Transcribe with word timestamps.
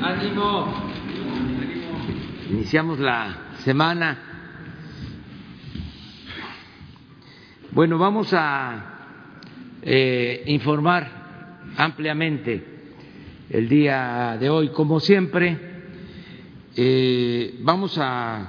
Ánimo. 0.00 0.90
Iniciamos 2.50 2.98
la 2.98 3.52
semana. 3.58 4.18
Bueno, 7.72 7.98
vamos 7.98 8.32
a 8.32 8.84
eh, 9.82 10.44
informar 10.46 11.70
ampliamente 11.76 12.64
el 13.50 13.68
día 13.68 14.36
de 14.40 14.48
hoy. 14.50 14.68
Como 14.68 15.00
siempre, 15.00 15.58
eh, 16.76 17.58
vamos 17.60 17.98
a 17.98 18.48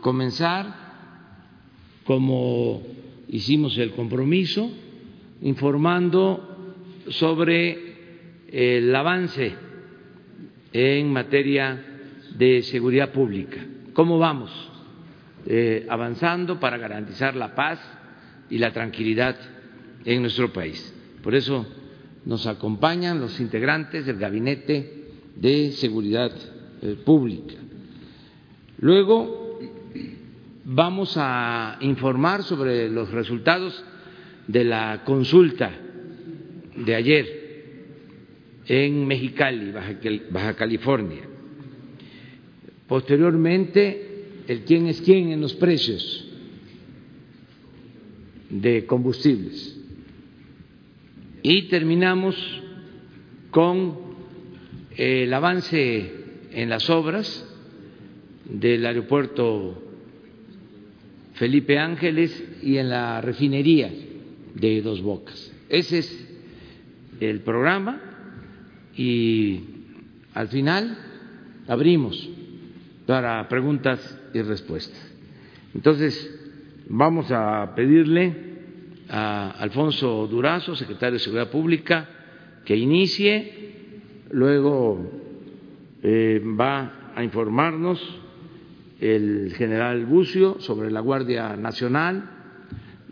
comenzar 0.00 0.74
como 2.04 2.82
hicimos 3.28 3.76
el 3.78 3.92
compromiso, 3.92 4.70
informando 5.42 6.74
sobre 7.08 7.96
el 8.50 8.94
avance 8.94 9.67
en 10.72 11.12
materia 11.12 11.84
de 12.36 12.62
seguridad 12.62 13.12
pública. 13.12 13.58
¿Cómo 13.92 14.18
vamos? 14.18 14.50
Eh, 15.46 15.86
avanzando 15.88 16.60
para 16.60 16.76
garantizar 16.76 17.34
la 17.34 17.54
paz 17.54 17.80
y 18.50 18.58
la 18.58 18.72
tranquilidad 18.72 19.36
en 20.04 20.22
nuestro 20.22 20.52
país. 20.52 20.94
Por 21.22 21.34
eso 21.34 21.66
nos 22.24 22.46
acompañan 22.46 23.20
los 23.20 23.40
integrantes 23.40 24.06
del 24.06 24.18
Gabinete 24.18 25.08
de 25.36 25.72
Seguridad 25.72 26.32
eh, 26.82 26.96
Pública. 27.04 27.54
Luego 28.80 29.58
vamos 30.64 31.14
a 31.16 31.78
informar 31.80 32.42
sobre 32.42 32.88
los 32.88 33.10
resultados 33.10 33.82
de 34.46 34.64
la 34.64 35.02
consulta 35.04 35.70
de 36.76 36.94
ayer 36.94 37.37
en 38.68 39.06
Mexicali, 39.06 39.72
Baja 40.30 40.54
California. 40.54 41.22
Posteriormente, 42.86 44.42
el 44.46 44.60
quién 44.62 44.86
es 44.86 45.00
quién 45.00 45.32
en 45.32 45.40
los 45.40 45.54
precios 45.54 46.26
de 48.50 48.84
combustibles. 48.86 49.74
Y 51.42 51.62
terminamos 51.68 52.36
con 53.50 53.96
el 54.96 55.32
avance 55.32 56.12
en 56.52 56.68
las 56.68 56.90
obras 56.90 57.46
del 58.44 58.84
aeropuerto 58.84 59.82
Felipe 61.34 61.78
Ángeles 61.78 62.42
y 62.62 62.78
en 62.78 62.90
la 62.90 63.20
refinería 63.20 63.92
de 64.54 64.82
Dos 64.82 65.02
Bocas. 65.02 65.52
Ese 65.68 65.98
es 65.98 66.28
el 67.20 67.40
programa 67.40 68.07
y 68.98 69.60
al 70.34 70.48
final 70.48 70.98
abrimos 71.68 72.28
para 73.06 73.48
preguntas 73.48 74.20
y 74.34 74.42
respuestas. 74.42 75.00
Entonces, 75.72 76.84
vamos 76.88 77.30
a 77.30 77.74
pedirle 77.76 78.34
a 79.08 79.50
Alfonso 79.52 80.26
Durazo, 80.26 80.74
secretario 80.74 81.14
de 81.14 81.20
Seguridad 81.20 81.50
Pública, 81.50 82.08
que 82.64 82.76
inicie, 82.76 83.92
luego 84.32 85.10
eh, 86.02 86.42
va 86.60 87.12
a 87.14 87.22
informarnos 87.22 88.02
el 89.00 89.54
general 89.56 90.04
Bucio 90.06 90.60
sobre 90.60 90.90
la 90.90 91.00
Guardia 91.00 91.56
Nacional, 91.56 92.30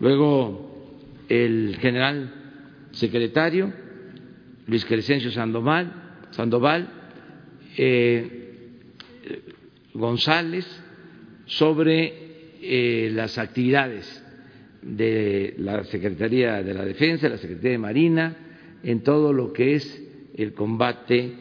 luego 0.00 0.98
el 1.28 1.76
general 1.80 2.32
secretario 2.90 3.85
Luis 4.66 4.84
Crescencio 4.84 5.30
Sandoval, 5.30 5.92
Sandoval 6.30 6.88
eh, 7.76 8.30
González 9.94 10.66
sobre 11.46 12.58
eh, 12.60 13.10
las 13.12 13.38
actividades 13.38 14.22
de 14.82 15.54
la 15.58 15.84
Secretaría 15.84 16.62
de 16.62 16.74
la 16.74 16.84
Defensa, 16.84 17.28
la 17.28 17.38
Secretaría 17.38 17.72
de 17.72 17.78
Marina, 17.78 18.36
en 18.82 19.02
todo 19.02 19.32
lo 19.32 19.52
que 19.52 19.74
es 19.74 20.02
el 20.36 20.52
combate 20.52 21.32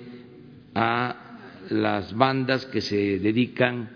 a 0.74 1.38
las 1.70 2.16
bandas 2.16 2.66
que 2.68 2.82
se 2.82 3.20
dedican 3.20 3.90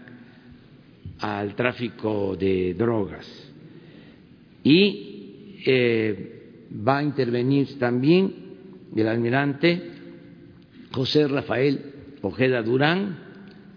al 1.20 1.56
tráfico 1.56 2.36
de 2.36 2.74
drogas. 2.74 3.28
Y 4.64 5.62
eh, 5.66 6.42
va 6.88 7.00
a 7.00 7.04
intervenir 7.04 7.78
también 7.78 8.49
el 8.96 9.08
almirante 9.08 9.92
José 10.92 11.28
Rafael 11.28 11.94
Ojeda 12.22 12.62
Durán, 12.62 13.18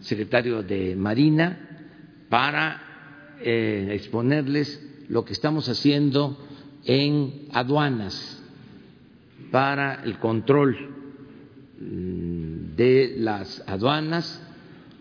secretario 0.00 0.62
de 0.62 0.96
Marina, 0.96 2.26
para 2.28 3.36
eh, 3.40 3.88
exponerles 3.92 4.82
lo 5.08 5.24
que 5.24 5.32
estamos 5.32 5.68
haciendo 5.68 6.38
en 6.84 7.48
aduanas 7.52 8.42
para 9.50 10.02
el 10.02 10.18
control 10.18 10.76
mm, 11.78 12.74
de 12.76 13.14
las 13.18 13.62
aduanas, 13.66 14.42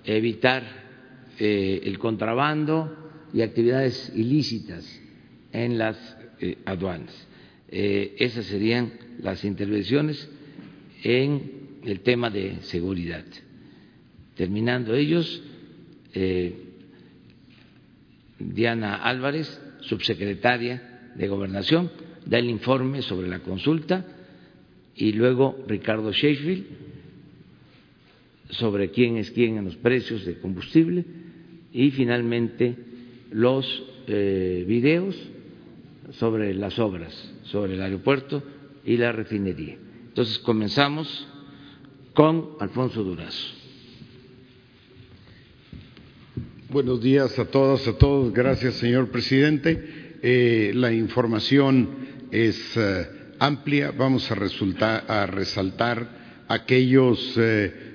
evitar 0.04 0.64
eh, 1.40 1.82
el 1.86 1.98
contrabando 1.98 3.12
y 3.34 3.42
actividades 3.42 4.12
ilícitas 4.16 4.86
en 5.54 5.78
las 5.78 5.98
eh, 6.40 6.58
aduanas. 6.66 7.28
Esas 7.74 8.48
serían 8.48 8.92
las 9.22 9.44
intervenciones 9.44 10.30
en 11.04 11.80
el 11.84 12.02
tema 12.02 12.30
de 12.30 12.58
seguridad. 12.64 13.26
Terminando 14.36 14.94
ellos, 14.96 15.42
Diana 18.40 18.96
Álvarez, 18.96 19.62
subsecretaria 19.81 21.12
de 21.16 21.28
Gobernación, 21.28 21.92
da 22.26 22.40
el 22.40 22.50
informe 22.50 23.02
sobre 23.02 23.28
la 23.28 23.40
consulta 23.40 24.06
y 24.96 25.14
luego 25.14 25.64
Ricardo 25.68 26.12
Sheffield 26.12 26.66
sobre 28.50 28.92
quién 28.92 29.18
es 29.18 29.31
quién 29.31 29.58
en 29.58 29.66
los 29.66 29.78
precios 29.78 30.26
de 30.26 30.38
combustible 30.40 31.06
y 31.72 31.92
finalmente 31.92 32.76
los 33.31 33.66
eh, 34.08 34.66
videos 34.68 35.16
sobre 36.12 36.54
las 36.54 36.78
obras, 36.80 37.14
sobre 37.44 37.76
el 37.76 37.81
aeropuerto 37.81 38.44
y 38.86 38.97
la 38.97 39.12
refinería. 39.12 39.78
Entonces 40.08 40.40
comenzamos 40.40 41.28
con 42.14 42.52
Alfonso 42.59 43.03
Durazo. 43.03 43.53
Buenos 46.69 47.02
días 47.02 47.38
a 47.38 47.46
todas, 47.46 47.88
a 47.88 47.97
todos. 47.97 48.34
Gracias, 48.34 48.75
señor 48.75 49.09
presidente. 49.09 50.18
Eh, 50.22 50.72
la 50.75 50.92
información 50.92 51.90
es 52.31 52.78
eh, 52.78 53.08
amplia. 53.40 53.92
Vamos 53.92 54.30
a, 54.31 54.36
resultar, 54.36 55.06
a 55.08 55.25
resaltar 55.25 56.46
aquellos 56.48 57.36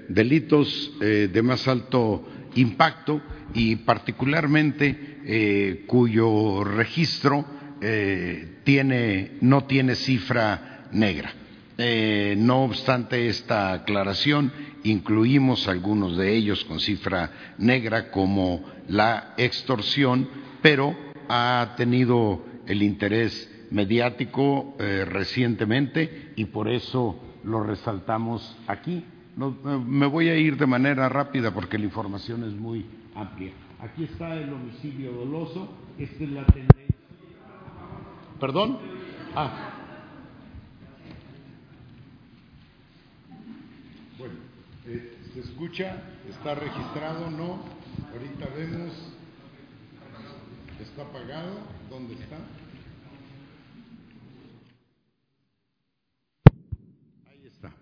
delitos 0.09 0.93
de 1.01 1.43
más 1.43 1.69
alto 1.69 2.27
impacto 2.55 3.21
y 3.55 3.77
particularmente 3.77 5.19
eh, 5.25 5.85
cuyo 5.87 6.65
registro 6.65 7.45
eh, 7.81 8.59
tiene, 8.65 9.33
no 9.41 9.65
tiene 9.65 9.95
cifra 9.95 10.76
negra. 10.93 11.33
Eh, 11.79 12.35
no 12.39 12.65
obstante 12.65 13.29
esta 13.29 13.73
aclaración, 13.73 14.53
incluimos 14.85 15.69
algunos 15.69 16.17
de 16.17 16.35
ellos 16.35 16.65
con 16.65 16.81
cifra 16.81 17.31
negra 17.59 18.11
como 18.11 18.65
la 18.89 19.35
extorsión, 19.37 20.29
pero 20.63 20.97
ha 21.29 21.75
tenido 21.77 22.43
el 22.67 22.83
interés 22.83 23.53
mediático 23.71 24.77
recientemente 24.79 26.33
y 26.37 26.45
por 26.47 26.69
eso 26.69 27.21
lo 27.45 27.63
resaltamos 27.63 28.57
aquí. 28.67 29.05
me 29.37 30.07
voy 30.07 30.29
a 30.29 30.37
ir 30.37 30.57
de 30.57 30.67
manera 30.67 31.09
rápida 31.09 31.53
porque 31.53 31.79
la 31.79 31.85
información 31.85 32.45
es 32.45 32.53
muy 32.53 32.87
amplia. 33.15 33.53
Aquí 33.81 34.05
está 34.05 34.35
el 34.35 34.53
homicidio 34.53 35.13
doloso, 35.13 35.69
esta 35.99 36.25
es 36.25 36.31
la 36.31 36.47
tendencia. 36.47 36.97
¿Perdón? 38.41 38.79
Ah. 39.35 39.76
Bueno, 44.19 44.35
eh, 44.87 45.13
¿se 45.35 45.41
escucha? 45.41 46.03
¿Está 46.31 46.55
registrado? 46.55 47.31
No. 47.31 47.63
Ahorita 48.15 48.49
vemos. 48.57 48.93
¿Está 50.81 51.03
apagado? 51.03 51.59
¿Dónde 51.91 52.15
está? 52.15 52.37
Ahí 57.31 57.47
está. 57.47 57.73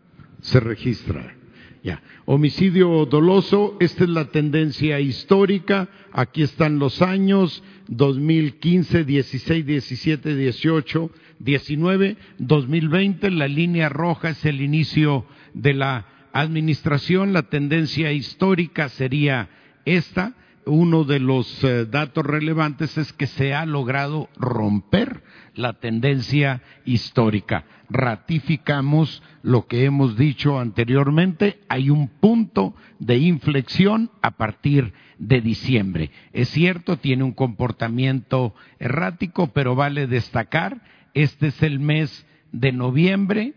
Se 0.41 0.59
registra. 0.59 1.37
Ya. 1.85 2.03
Homicidio 2.25 3.07
doloso, 3.07 3.77
esta 3.79 4.03
es 4.03 4.11
la 4.11 4.25
tendencia 4.25 4.99
histórica. 4.99 5.89
Aquí 6.11 6.43
están 6.43 6.81
los 6.81 7.01
años 7.01 7.63
2015, 7.87 9.05
16, 9.05 9.65
17, 9.65 10.35
18, 10.35 11.11
19, 11.39 12.17
2020. 12.39 13.31
La 13.31 13.47
línea 13.47 13.89
roja 13.89 14.31
es 14.31 14.45
el 14.45 14.63
inicio 14.63 15.27
de 15.53 15.75
la 15.75 16.14
administración 16.35 17.33
la 17.33 17.45
tendencia 17.45 18.13
histórica 18.13 18.89
sería 18.91 19.49
esta. 19.85 20.35
Uno 20.67 21.05
de 21.05 21.21
los 21.21 21.63
eh, 21.63 21.85
datos 21.85 22.25
relevantes 22.25 22.99
es 22.99 23.13
que 23.13 23.27
se 23.27 23.55
ha 23.55 23.67
logrado 23.67 24.29
romper 24.37 25.23
la 25.55 25.75
tendencia 25.75 26.63
histórica. 26.85 27.65
Ratificamos 27.91 29.23
lo 29.43 29.67
que 29.67 29.85
hemos 29.85 30.17
dicho 30.17 30.59
anteriormente, 30.59 31.61
hay 31.69 31.91
un 31.91 32.09
punto 32.09 32.75
de 32.99 33.19
inflexión 33.19 34.11
a 34.23 34.33
partir 34.33 34.95
de 35.19 35.41
diciembre. 35.41 36.11
Es 36.33 36.49
cierto, 36.49 36.97
tiene 36.97 37.25
un 37.25 37.33
comportamiento 37.33 38.55
errático, 38.79 39.49
pero 39.49 39.75
vale 39.75 40.07
destacar, 40.07 40.81
este 41.13 41.49
es 41.49 41.63
el 41.63 41.79
mes 41.79 42.27
de 42.53 42.73
noviembre, 42.73 43.53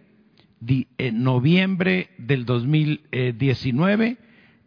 noviembre 1.13 2.09
del 2.18 2.45
2019, 2.45 4.18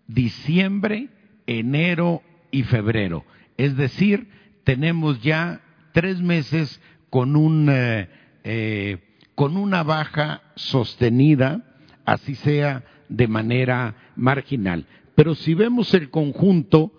diciembre, 0.07 1.09
enero 1.47 2.23
y 2.51 2.63
febrero. 2.63 3.25
Es 3.57 3.77
decir, 3.77 4.29
tenemos 4.65 5.21
ya 5.23 5.61
tres 5.93 6.21
meses 6.21 6.81
con, 7.11 7.37
un, 7.37 7.69
eh, 7.71 8.09
eh, 8.45 8.99
con 9.35 9.57
una 9.57 9.83
baja 9.83 10.43
sostenida, 10.55 11.65
así 12.05 12.35
sea 12.35 12.85
de 13.09 13.27
manera 13.27 13.95
marginal. 14.17 14.87
Pero 15.15 15.35
si 15.35 15.55
vemos 15.55 15.93
el 15.95 16.11
conjunto, 16.11 16.93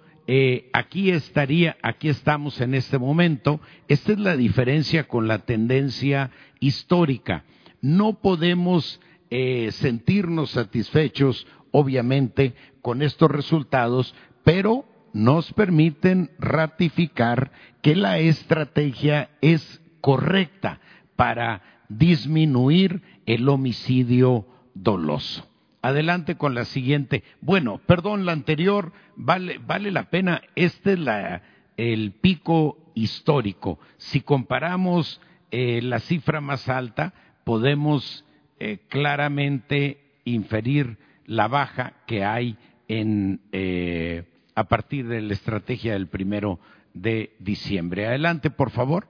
aquí 0.72 1.12
estaría, 1.12 1.76
aquí 1.82 2.08
estamos 2.08 2.62
en 2.62 2.74
este 2.74 2.98
momento. 2.98 3.60
Esta 3.90 4.14
es 4.14 4.20
la 4.20 4.38
diferencia 4.38 5.06
con 5.08 5.28
la 5.28 5.40
tendencia 5.40 6.32
histórica. 6.60 7.44
No 7.82 8.14
podemos 8.14 9.00
eh, 9.30 9.72
sentirnos 9.72 10.52
satisfechos, 10.52 11.48
obviamente, 11.72 12.54
con 12.82 13.02
estos 13.02 13.32
resultados, 13.32 14.16
pero 14.44 14.86
nos 15.14 15.52
permiten 15.54 16.32
ratificar 16.40 17.52
que 17.82 17.96
la 17.96 18.20
estrategia 18.20 19.30
es 19.42 19.82
correcta 20.00 20.80
para 21.16 21.62
disminuir 21.90 23.02
el 23.26 23.48
homicidio 23.50 24.46
doloso. 24.74 25.48
Adelante 25.82 26.38
con 26.38 26.54
la 26.54 26.66
siguiente. 26.66 27.24
Bueno, 27.42 27.82
perdón, 27.86 28.26
la 28.26 28.34
anterior 28.34 28.94
vale, 29.16 29.60
vale 29.66 29.92
la 29.92 30.10
pena. 30.10 30.42
Este 30.56 30.94
es 30.94 31.00
la, 31.00 31.42
el 31.76 32.12
pico 32.12 32.92
histórico. 32.94 33.80
Si 33.98 34.22
comparamos 34.22 35.20
eh, 35.50 35.82
la 35.82 36.00
cifra 36.00 36.40
más 36.40 36.70
alta, 36.70 37.14
podemos 37.44 38.26
eh, 38.60 38.80
claramente 38.90 40.00
inferir 40.26 40.98
la 41.26 41.48
baja 41.48 41.94
que 42.08 42.24
hay 42.24 42.58
en, 42.88 43.42
eh, 43.52 44.24
a 44.56 44.66
partir 44.66 45.08
de 45.08 45.22
la 45.22 45.34
estrategia 45.34 45.94
del 45.94 46.08
primero 46.08 46.60
de 46.94 47.36
diciembre. 47.40 48.06
Adelante, 48.06 48.50
por 48.50 48.72
favor. 48.72 49.08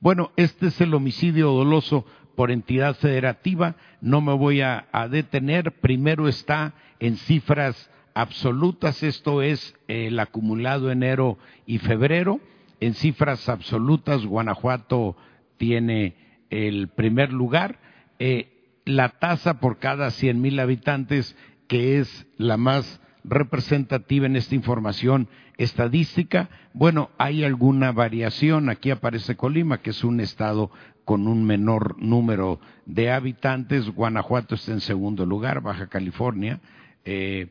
Bueno, 0.00 0.32
este 0.36 0.68
es 0.68 0.80
el 0.80 0.94
homicidio 0.94 1.50
doloso 1.50 2.06
por 2.34 2.50
entidad 2.50 2.94
federativa. 2.96 3.76
No 4.00 4.20
me 4.20 4.34
voy 4.34 4.60
a, 4.60 4.86
detener. 5.10 5.72
Primero 5.80 6.28
está 6.28 6.74
en 7.00 7.16
cifras 7.16 7.90
absolutas. 8.14 9.02
Esto 9.02 9.42
es 9.42 9.74
el 9.88 10.18
acumulado 10.20 10.90
enero 10.90 11.38
y 11.66 11.78
febrero. 11.78 12.40
En 12.80 12.94
cifras 12.94 13.48
absolutas, 13.48 14.24
Guanajuato 14.24 15.16
tiene 15.56 16.14
el 16.50 16.88
primer 16.88 17.32
lugar. 17.32 17.78
Eh, 18.18 18.52
la 18.84 19.08
tasa 19.08 19.60
por 19.60 19.78
cada 19.78 20.10
100 20.10 20.40
mil 20.40 20.60
habitantes, 20.60 21.36
que 21.68 21.98
es 21.98 22.26
la 22.38 22.56
más 22.56 23.00
representativa 23.24 24.26
en 24.26 24.36
esta 24.36 24.54
información 24.54 25.28
estadística. 25.58 26.48
Bueno, 26.72 27.10
hay 27.18 27.44
alguna 27.44 27.92
variación. 27.92 28.68
Aquí 28.68 28.90
aparece 28.90 29.36
Colima, 29.36 29.78
que 29.78 29.90
es 29.90 30.04
un 30.04 30.20
estado 30.20 30.70
con 31.04 31.28
un 31.28 31.44
menor 31.44 32.00
número 32.00 32.60
de 32.84 33.10
habitantes. 33.10 33.90
Guanajuato 33.90 34.54
está 34.54 34.72
en 34.72 34.80
segundo 34.80 35.26
lugar, 35.26 35.60
Baja 35.60 35.88
California, 35.88 36.60
eh, 37.04 37.48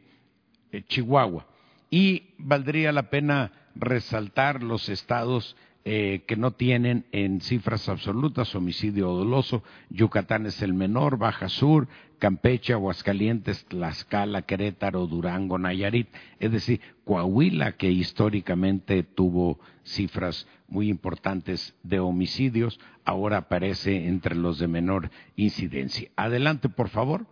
eh, 0.71 0.83
Chihuahua. 0.87 1.45
Y 1.89 2.33
valdría 2.37 2.91
la 2.91 3.09
pena 3.09 3.51
resaltar 3.75 4.63
los 4.63 4.89
estados 4.89 5.55
eh, 5.87 6.23
que 6.25 6.35
no 6.35 6.49
tienen 6.49 7.05
en 7.11 7.41
cifras 7.41 7.87
absolutas 7.89 8.55
homicidio 8.55 9.09
doloso. 9.09 9.61
Yucatán 9.91 10.47
es 10.47 10.63
el 10.63 10.73
menor, 10.73 11.19
Baja 11.19 11.47
Sur, 11.47 11.87
Campeche, 12.17 12.73
Aguascalientes, 12.73 13.65
Tlaxcala, 13.65 14.41
Querétaro, 14.41 15.05
Durango, 15.05 15.59
Nayarit. 15.59 16.07
Es 16.39 16.51
decir, 16.51 16.81
Coahuila, 17.03 17.73
que 17.73 17.91
históricamente 17.91 19.03
tuvo 19.03 19.59
cifras 19.83 20.47
muy 20.67 20.89
importantes 20.89 21.75
de 21.83 21.99
homicidios, 21.99 22.79
ahora 23.03 23.37
aparece 23.37 24.07
entre 24.07 24.33
los 24.33 24.57
de 24.57 24.67
menor 24.67 25.11
incidencia. 25.35 26.09
Adelante, 26.15 26.67
por 26.67 26.89
favor. 26.89 27.27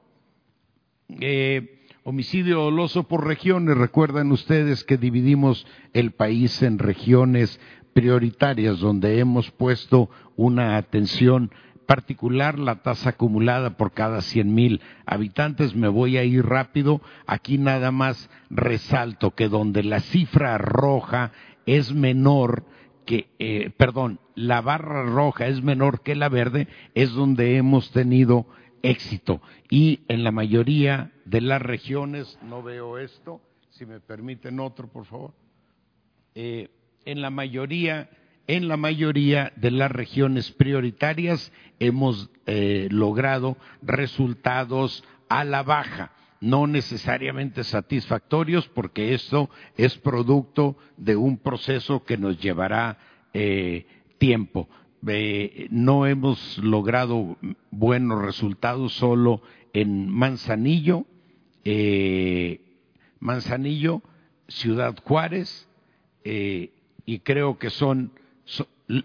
Eh, 1.09 1.87
homicidio 2.03 2.59
doloso 2.59 3.07
por 3.07 3.25
regiones. 3.25 3.77
Recuerdan 3.77 4.31
ustedes 4.31 4.83
que 4.83 4.97
dividimos 4.97 5.65
el 5.93 6.11
país 6.11 6.61
en 6.61 6.77
regiones 6.77 7.59
prioritarias 7.93 8.79
donde 8.79 9.19
hemos 9.19 9.51
puesto 9.51 10.09
una 10.35 10.77
atención 10.77 11.51
particular 11.85 12.59
la 12.59 12.81
tasa 12.81 13.11
acumulada 13.11 13.77
por 13.77 13.91
cada 13.91 14.21
cien 14.21 14.53
mil 14.53 14.81
habitantes. 15.05 15.75
Me 15.75 15.87
voy 15.87 16.17
a 16.17 16.23
ir 16.23 16.45
rápido. 16.45 17.01
Aquí 17.27 17.57
nada 17.57 17.91
más 17.91 18.29
resalto 18.49 19.31
que 19.31 19.49
donde 19.49 19.83
la 19.83 19.99
cifra 19.99 20.57
roja 20.57 21.31
es 21.65 21.93
menor 21.93 22.65
que, 23.05 23.29
eh, 23.39 23.69
perdón, 23.77 24.19
la 24.35 24.61
barra 24.61 25.03
roja 25.03 25.47
es 25.47 25.61
menor 25.61 26.01
que 26.01 26.15
la 26.15 26.29
verde, 26.29 26.67
es 26.95 27.11
donde 27.11 27.57
hemos 27.57 27.91
tenido 27.91 28.47
éxito. 28.81 29.41
Y 29.69 30.01
en 30.07 30.23
la 30.23 30.31
mayoría 30.31 31.11
de 31.25 31.41
las 31.41 31.61
regiones, 31.61 32.39
no 32.41 32.63
veo 32.63 32.97
esto, 32.97 33.41
si 33.69 33.85
me 33.85 33.99
permiten 33.99 34.59
otro, 34.59 34.87
por 34.87 35.05
favor. 35.05 35.33
Eh, 36.35 36.69
en 37.05 37.21
la 37.21 37.29
mayoría, 37.29 38.09
en 38.47 38.67
la 38.67 38.77
mayoría 38.77 39.53
de 39.55 39.71
las 39.71 39.91
regiones 39.91 40.51
prioritarias 40.51 41.51
hemos 41.79 42.29
eh, 42.45 42.87
logrado 42.91 43.57
resultados 43.81 45.03
a 45.29 45.43
la 45.43 45.63
baja, 45.63 46.11
no 46.41 46.67
necesariamente 46.67 47.63
satisfactorios, 47.63 48.67
porque 48.67 49.13
esto 49.13 49.49
es 49.77 49.97
producto 49.97 50.77
de 50.97 51.15
un 51.15 51.37
proceso 51.37 52.03
que 52.03 52.17
nos 52.17 52.39
llevará 52.39 52.97
eh, 53.33 53.85
tiempo. 54.17 54.69
Eh, 55.07 55.67
no 55.69 56.05
hemos 56.05 56.57
logrado 56.59 57.37
buenos 57.71 58.21
resultados 58.21 58.93
solo 58.93 59.41
en 59.73 60.09
Manzanillo, 60.09 61.05
Manzanillo, 63.19 64.01
Ciudad 64.49 64.95
Juárez, 65.01 65.67
y 67.05 67.19
creo 67.19 67.57
que 67.57 67.69
son, 67.69 68.11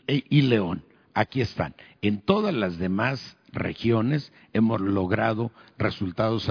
y 0.06 0.42
León, 0.42 0.84
aquí 1.14 1.40
están. 1.40 1.74
En 2.02 2.20
todas 2.20 2.54
las 2.54 2.78
demás 2.78 3.36
regiones 3.52 4.32
hemos 4.52 4.80
logrado 4.80 5.50
resultados 5.78 6.48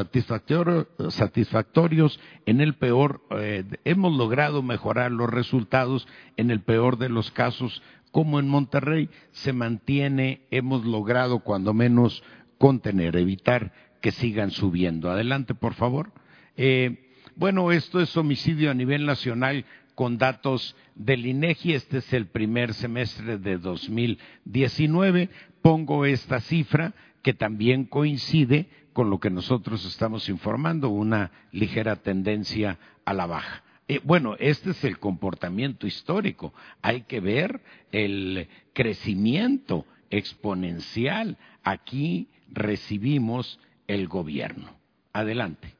satisfactorios, 1.09 2.19
en 2.45 2.61
el 2.61 2.73
peor, 2.75 3.21
eh, 3.31 3.63
hemos 3.85 4.15
logrado 4.15 4.61
mejorar 4.61 5.11
los 5.11 5.29
resultados 5.29 6.07
en 6.37 6.51
el 6.51 6.61
peor 6.61 6.97
de 6.97 7.09
los 7.09 7.31
casos, 7.31 7.81
como 8.11 8.39
en 8.39 8.47
Monterrey 8.47 9.09
se 9.31 9.53
mantiene, 9.53 10.41
hemos 10.49 10.85
logrado 10.85 11.39
cuando 11.39 11.73
menos 11.73 12.23
contener, 12.57 13.15
evitar 13.15 13.73
que 14.01 14.11
sigan 14.11 14.51
subiendo. 14.51 15.11
Adelante, 15.11 15.53
por 15.53 15.73
favor. 15.73 16.11
Eh, 16.55 17.11
bueno, 17.35 17.71
esto 17.71 17.99
es 17.99 18.15
homicidio 18.17 18.71
a 18.71 18.73
nivel 18.73 19.05
nacional 19.05 19.65
con 19.97 20.19
datos 20.19 20.75
del 20.93 21.25
INEGI. 21.25 21.73
Este 21.73 21.97
es 21.97 22.13
el 22.13 22.27
primer 22.27 22.75
semestre 22.75 23.39
de 23.39 23.57
2019. 23.57 25.31
Pongo 25.63 26.05
esta 26.05 26.39
cifra 26.39 26.93
que 27.23 27.33
también 27.33 27.85
coincide 27.85 28.69
con 28.93 29.09
lo 29.09 29.19
que 29.19 29.31
nosotros 29.31 29.83
estamos 29.85 30.29
informando, 30.29 30.89
una 30.89 31.31
ligera 31.51 31.95
tendencia 31.95 32.77
a 33.05 33.13
la 33.15 33.25
baja. 33.25 33.63
Eh, 33.87 33.99
bueno, 34.03 34.35
este 34.37 34.69
es 34.69 34.83
el 34.83 34.99
comportamiento 34.99 35.87
histórico. 35.87 36.53
Hay 36.83 37.01
que 37.01 37.19
ver 37.19 37.63
el 37.91 38.49
crecimiento 38.73 39.87
exponencial. 40.11 41.39
Aquí 41.63 42.29
recibimos 42.51 43.59
el 43.87 44.07
gobierno. 44.07 44.75
Adelante. 45.11 45.73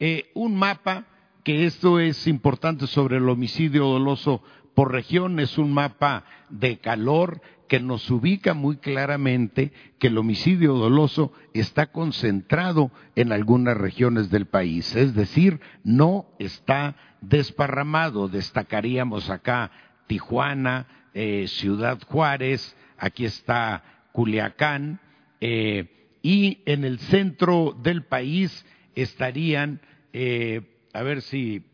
Eh, 0.00 0.32
un 0.34 0.56
mapa 0.56 1.06
que 1.44 1.66
esto 1.66 2.00
es 2.00 2.26
importante 2.26 2.86
sobre 2.86 3.16
el 3.16 3.28
homicidio 3.28 3.84
doloso 3.84 4.42
por 4.74 4.92
región, 4.92 5.38
es 5.40 5.58
un 5.58 5.72
mapa 5.72 6.24
de 6.48 6.78
calor 6.78 7.42
que 7.68 7.80
nos 7.80 8.10
ubica 8.10 8.52
muy 8.54 8.76
claramente 8.76 9.72
que 9.98 10.08
el 10.08 10.18
homicidio 10.18 10.74
doloso 10.74 11.32
está 11.54 11.86
concentrado 11.86 12.90
en 13.16 13.32
algunas 13.32 13.76
regiones 13.76 14.30
del 14.30 14.46
país, 14.46 14.94
es 14.94 15.14
decir, 15.14 15.60
no 15.84 16.26
está 16.38 16.96
desparramado. 17.22 18.28
Destacaríamos 18.28 19.30
acá 19.30 19.70
Tijuana, 20.06 20.86
eh, 21.14 21.46
Ciudad 21.48 21.98
Juárez, 22.06 22.76
aquí 22.98 23.24
está 23.24 23.82
Culiacán, 24.12 25.00
eh, 25.40 26.18
y 26.22 26.58
en 26.66 26.84
el 26.84 26.98
centro 26.98 27.76
del 27.82 28.04
país 28.04 28.66
estarían, 28.94 29.80
eh, 30.12 30.60
a 30.92 31.02
ver 31.02 31.22
si 31.22 31.64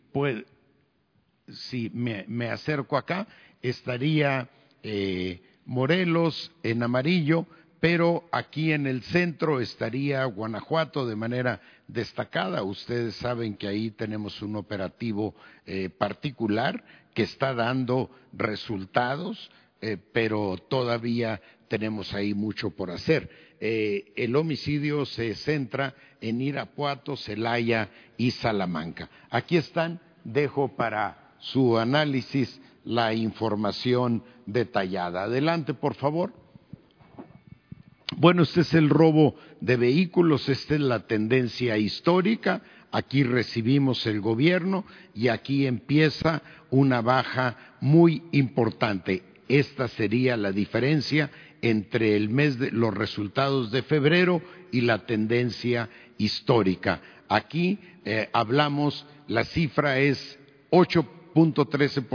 si 1.48 1.90
me, 1.90 2.50
acerco 2.50 2.96
acá, 2.96 3.26
estaría 3.62 4.48
Morelos 5.68 6.50
en 6.62 6.82
amarillo, 6.82 7.46
pero 7.78 8.24
aquí 8.32 8.72
en 8.72 8.86
el 8.86 9.02
centro 9.02 9.60
estaría 9.60 10.24
Guanajuato 10.24 11.06
de 11.06 11.14
manera 11.14 11.60
destacada. 11.86 12.62
Ustedes 12.62 13.16
saben 13.16 13.54
que 13.54 13.68
ahí 13.68 13.90
tenemos 13.90 14.40
un 14.40 14.56
operativo 14.56 15.34
eh, 15.66 15.90
particular 15.90 16.82
que 17.14 17.22
está 17.22 17.52
dando 17.52 18.10
resultados, 18.32 19.50
eh, 19.80 19.98
pero 20.12 20.56
todavía 20.56 21.40
tenemos 21.68 22.14
ahí 22.14 22.32
mucho 22.32 22.70
por 22.70 22.90
hacer. 22.90 23.30
Eh, 23.60 24.12
el 24.16 24.36
homicidio 24.36 25.04
se 25.04 25.34
centra 25.34 25.94
en 26.20 26.40
Irapuato, 26.40 27.16
Celaya 27.16 27.90
y 28.16 28.30
Salamanca. 28.30 29.10
Aquí 29.30 29.56
están, 29.56 30.00
dejo 30.24 30.76
para 30.76 31.34
su 31.38 31.78
análisis 31.78 32.60
la 32.84 33.14
información 33.14 34.22
detallada. 34.46 35.24
Adelante, 35.24 35.74
por 35.74 35.94
favor. 35.94 36.32
Bueno, 38.16 38.42
este 38.42 38.62
es 38.62 38.74
el 38.74 38.88
robo 38.88 39.36
de 39.60 39.76
vehículos, 39.76 40.48
esta 40.48 40.74
es 40.74 40.80
la 40.80 41.06
tendencia 41.06 41.76
histórica. 41.76 42.62
Aquí 42.90 43.22
recibimos 43.22 44.06
el 44.06 44.20
gobierno 44.20 44.84
y 45.14 45.28
aquí 45.28 45.66
empieza 45.66 46.42
una 46.70 47.02
baja 47.02 47.76
muy 47.80 48.22
importante. 48.32 49.22
Esta 49.48 49.88
sería 49.88 50.36
la 50.36 50.52
diferencia 50.52 51.30
entre 51.62 52.16
el 52.16 52.28
mes 52.28 52.58
de 52.58 52.70
los 52.70 52.94
resultados 52.94 53.70
de 53.70 53.82
febrero 53.82 54.42
y 54.72 54.82
la 54.82 55.06
tendencia 55.06 55.88
histórica. 56.18 57.00
Aquí 57.28 57.78
eh, 58.04 58.28
hablamos, 58.32 59.06
la 59.26 59.44
cifra 59.44 59.98
es 59.98 60.38
8 60.70 61.06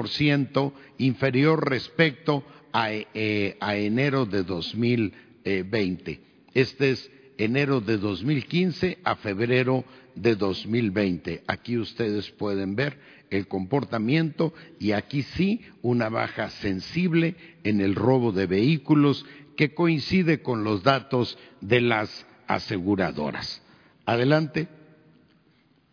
ciento 0.08 0.74
inferior 0.98 1.70
respecto 1.70 2.44
a, 2.72 2.92
eh, 2.92 3.58
a 3.60 3.76
enero 3.78 4.26
de 4.26 4.44
2020. 4.44 6.20
Este 6.54 6.92
es 6.92 7.12
enero 7.38 7.80
de 7.82 7.98
2015 7.98 9.00
a 9.04 9.16
febrero 9.16 9.86
de 10.16 10.36
2020. 10.36 11.44
Aquí 11.48 11.78
ustedes 11.78 12.30
pueden 12.32 12.76
ver 12.76 12.98
el 13.38 13.48
comportamiento 13.48 14.54
y 14.80 14.92
aquí 14.92 15.24
sí 15.24 15.62
una 15.82 16.10
baja 16.10 16.50
sensible 16.50 17.36
en 17.64 17.82
el 17.82 17.96
robo 17.96 18.32
de 18.32 18.46
vehículos 18.46 19.26
que 19.56 19.74
coincide 19.74 20.42
con 20.42 20.64
los 20.64 20.84
datos 20.84 21.38
de 21.62 21.82
las 21.82 22.26
aseguradoras. 22.48 23.62
Adelante. 24.06 24.68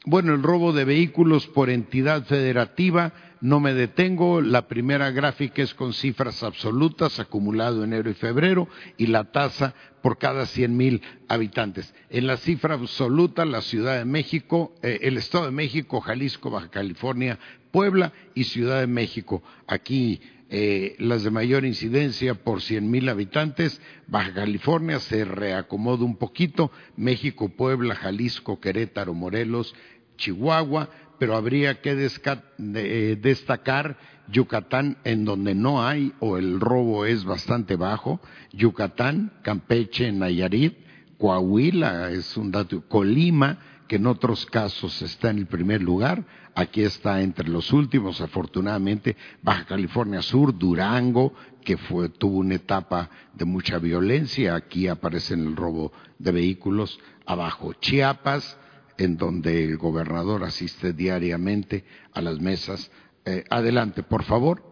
Bueno, 0.04 0.34
el 0.34 0.42
robo 0.42 0.72
de 0.72 0.84
vehículos 0.84 1.46
por 1.46 1.68
entidad 1.68 2.24
federativa, 2.24 3.12
no 3.40 3.60
me 3.60 3.74
detengo. 3.74 4.40
La 4.40 4.68
primera 4.68 5.10
gráfica 5.10 5.62
es 5.62 5.74
con 5.74 5.92
cifras 5.92 6.42
absolutas, 6.42 7.18
acumulado 7.20 7.84
enero 7.84 8.10
y 8.10 8.14
febrero, 8.14 8.68
y 8.96 9.06
la 9.06 9.32
tasa 9.32 9.74
por 10.02 10.18
cada 10.18 10.46
cien 10.46 10.76
mil 10.76 11.02
habitantes. 11.28 11.94
En 12.08 12.26
la 12.26 12.36
cifra 12.36 12.74
absoluta, 12.74 13.44
la 13.44 13.62
Ciudad 13.62 13.98
de 13.98 14.04
México, 14.04 14.74
eh, 14.82 15.00
el 15.02 15.16
Estado 15.16 15.46
de 15.46 15.52
México, 15.52 16.00
Jalisco, 16.00 16.50
Baja 16.50 16.70
California, 16.70 17.38
Puebla 17.70 18.12
y 18.34 18.44
Ciudad 18.44 18.80
de 18.80 18.86
México. 18.86 19.42
Aquí 19.66 20.20
eh, 20.52 20.96
las 20.98 21.22
de 21.22 21.30
mayor 21.30 21.64
incidencia 21.64 22.34
por 22.34 22.60
cien 22.60 22.90
mil 22.90 23.08
habitantes, 23.08 23.80
Baja 24.08 24.34
California 24.34 24.98
se 24.98 25.24
reacomoda 25.24 26.04
un 26.04 26.16
poquito, 26.16 26.72
México, 26.96 27.48
Puebla, 27.50 27.94
Jalisco, 27.94 28.58
Querétaro, 28.58 29.14
Morelos, 29.14 29.74
Chihuahua, 30.16 30.90
pero 31.20 31.36
habría 31.36 31.82
que 31.82 31.90
eh, 31.92 33.18
destacar 33.20 33.98
Yucatán 34.28 34.96
en 35.04 35.26
donde 35.26 35.54
no 35.54 35.86
hay 35.86 36.14
o 36.18 36.38
el 36.38 36.58
robo 36.58 37.04
es 37.04 37.26
bastante 37.26 37.76
bajo, 37.76 38.20
Yucatán, 38.54 39.30
Campeche, 39.42 40.10
Nayarit, 40.12 40.78
Coahuila 41.18 42.10
es 42.10 42.38
un 42.38 42.50
dato, 42.50 42.82
Colima, 42.88 43.58
que 43.86 43.96
en 43.96 44.06
otros 44.06 44.46
casos 44.46 45.02
está 45.02 45.28
en 45.28 45.40
el 45.40 45.46
primer 45.46 45.82
lugar, 45.82 46.24
aquí 46.54 46.84
está 46.84 47.20
entre 47.20 47.50
los 47.50 47.70
últimos, 47.70 48.22
afortunadamente, 48.22 49.14
Baja 49.42 49.66
California 49.66 50.22
Sur, 50.22 50.56
Durango, 50.56 51.34
que 51.62 51.76
fue, 51.76 52.08
tuvo 52.08 52.38
una 52.38 52.54
etapa 52.54 53.10
de 53.34 53.44
mucha 53.44 53.78
violencia, 53.78 54.54
aquí 54.54 54.88
aparece 54.88 55.34
el 55.34 55.54
robo 55.54 55.92
de 56.18 56.32
vehículos, 56.32 56.98
abajo. 57.26 57.74
Chiapas, 57.74 58.56
en 59.00 59.16
donde 59.16 59.64
el 59.64 59.78
gobernador 59.78 60.44
asiste 60.44 60.92
diariamente 60.92 61.84
a 62.12 62.20
las 62.20 62.38
mesas. 62.38 62.90
Eh, 63.24 63.44
adelante, 63.48 64.02
por 64.02 64.24
favor. 64.24 64.62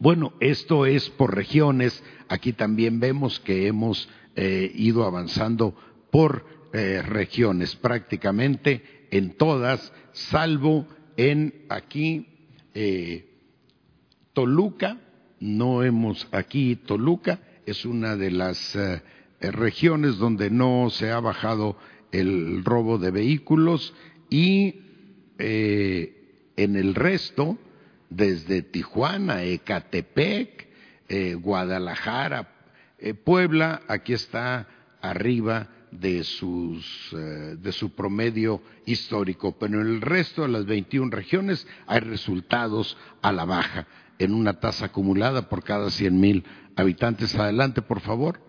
Bueno, 0.00 0.32
esto 0.40 0.86
es 0.86 1.10
por 1.10 1.34
regiones. 1.34 2.02
Aquí 2.26 2.54
también 2.54 3.00
vemos 3.00 3.38
que 3.38 3.66
hemos 3.66 4.08
eh, 4.34 4.72
ido 4.74 5.04
avanzando 5.04 5.76
por 6.10 6.46
eh, 6.72 7.02
regiones, 7.02 7.76
prácticamente 7.76 9.08
en 9.10 9.36
todas, 9.36 9.92
salvo 10.12 10.86
en 11.18 11.66
aquí 11.68 12.34
Toluca, 14.32 15.00
no 15.40 15.82
hemos 15.82 16.28
aquí 16.30 16.76
Toluca, 16.76 17.40
es 17.66 17.84
una 17.84 18.14
de 18.14 18.30
las 18.30 18.78
regiones 19.40 20.18
donde 20.18 20.48
no 20.48 20.88
se 20.90 21.10
ha 21.10 21.18
bajado 21.18 21.76
el 22.12 22.64
robo 22.64 22.98
de 22.98 23.10
vehículos 23.10 23.94
y 24.30 24.82
en 25.38 26.76
el 26.76 26.94
resto, 26.94 27.58
desde 28.10 28.62
Tijuana, 28.62 29.44
Ecatepec, 29.44 30.68
Guadalajara, 31.40 32.54
Puebla, 33.24 33.82
aquí 33.88 34.14
está 34.14 34.66
arriba 35.00 35.68
de, 35.90 36.24
sus, 36.24 37.12
eh, 37.12 37.56
de 37.58 37.72
su 37.72 37.90
promedio 37.90 38.62
histórico, 38.86 39.56
pero 39.58 39.80
en 39.80 39.86
el 39.86 40.00
resto 40.00 40.42
de 40.42 40.48
las 40.48 40.66
21 40.66 41.10
regiones 41.10 41.66
hay 41.86 42.00
resultados 42.00 42.96
a 43.22 43.32
la 43.32 43.44
baja, 43.44 43.86
en 44.18 44.34
una 44.34 44.60
tasa 44.60 44.86
acumulada 44.86 45.48
por 45.48 45.62
cada 45.62 45.90
100 45.90 46.20
mil 46.20 46.44
habitantes. 46.76 47.34
Adelante, 47.36 47.82
por 47.82 48.00
favor. 48.00 48.40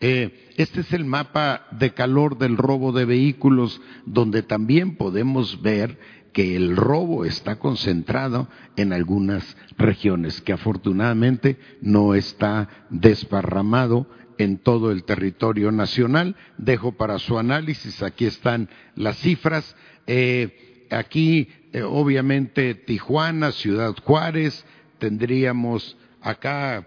Eh, 0.00 0.48
este 0.56 0.80
es 0.80 0.92
el 0.92 1.04
mapa 1.04 1.66
de 1.72 1.92
calor 1.92 2.38
del 2.38 2.56
robo 2.56 2.92
de 2.92 3.04
vehículos, 3.04 3.80
donde 4.06 4.42
también 4.42 4.96
podemos 4.96 5.60
ver 5.60 5.98
que 6.32 6.56
el 6.56 6.76
robo 6.76 7.24
está 7.24 7.58
concentrado 7.58 8.48
en 8.76 8.92
algunas 8.92 9.56
regiones, 9.76 10.40
que 10.40 10.52
afortunadamente 10.52 11.58
no 11.82 12.14
está 12.14 12.68
desparramado 12.88 14.06
en 14.38 14.58
todo 14.58 14.90
el 14.90 15.04
territorio 15.04 15.70
nacional. 15.70 16.36
Dejo 16.56 16.92
para 16.92 17.18
su 17.18 17.38
análisis, 17.38 18.02
aquí 18.02 18.24
están 18.24 18.68
las 18.94 19.18
cifras. 19.18 19.76
Eh, 20.06 20.86
aquí, 20.90 21.48
eh, 21.72 21.82
obviamente, 21.82 22.74
Tijuana, 22.74 23.52
Ciudad 23.52 23.94
Juárez, 24.02 24.64
tendríamos 24.98 25.96
acá, 26.20 26.86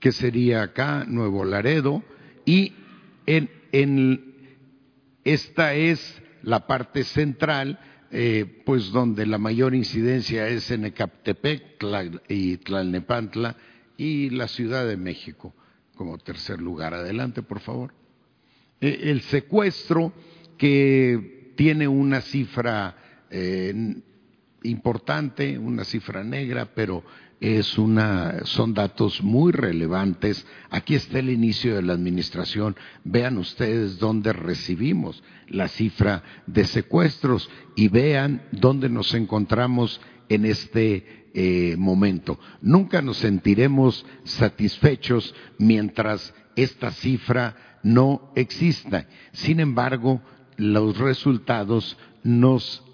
¿qué 0.00 0.12
sería 0.12 0.62
acá? 0.62 1.04
Nuevo 1.06 1.44
Laredo. 1.44 2.02
Y 2.44 2.72
en, 3.26 4.34
esta 5.24 5.74
es 5.74 6.20
la 6.42 6.66
parte 6.66 7.04
central, 7.04 7.78
eh, 8.10 8.62
pues 8.64 8.90
donde 8.90 9.26
la 9.26 9.38
mayor 9.38 9.74
incidencia 9.74 10.48
es 10.48 10.70
en 10.70 10.86
Ecaptepec 10.86 11.76
y 12.28 12.56
Tlalnepantla 12.56 13.56
y 13.96 14.30
la 14.30 14.48
Ciudad 14.48 14.86
de 14.88 14.96
México 14.96 15.54
como 15.94 16.16
tercer 16.16 16.60
lugar. 16.60 16.94
Adelante, 16.94 17.42
por 17.42 17.60
favor. 17.60 17.92
E, 18.80 19.10
el 19.10 19.20
secuestro 19.20 20.14
que 20.56 21.52
tiene 21.56 21.86
una 21.86 22.22
cifra 22.22 22.96
eh, 23.30 24.02
importante, 24.62 25.58
una 25.58 25.84
cifra 25.84 26.24
negra, 26.24 26.70
pero, 26.74 27.04
son 27.40 28.74
datos 28.74 29.22
muy 29.22 29.52
relevantes. 29.52 30.46
Aquí 30.68 30.94
está 30.94 31.20
el 31.20 31.30
inicio 31.30 31.74
de 31.74 31.82
la 31.82 31.94
administración. 31.94 32.76
Vean 33.04 33.38
ustedes 33.38 33.98
dónde 33.98 34.32
recibimos 34.32 35.22
la 35.48 35.68
cifra 35.68 36.22
de 36.46 36.64
secuestros 36.64 37.48
y 37.76 37.88
vean 37.88 38.42
dónde 38.52 38.88
nos 38.90 39.14
encontramos 39.14 40.00
en 40.28 40.44
este 40.44 41.28
eh, 41.32 41.76
momento. 41.78 42.38
Nunca 42.60 43.00
nos 43.00 43.18
sentiremos 43.18 44.04
satisfechos 44.24 45.34
mientras 45.58 46.34
esta 46.56 46.90
cifra 46.90 47.78
no 47.82 48.32
exista. 48.36 49.06
Sin 49.32 49.60
embargo, 49.60 50.20
los 50.56 50.98
resultados 50.98 51.96
nos 52.22 52.84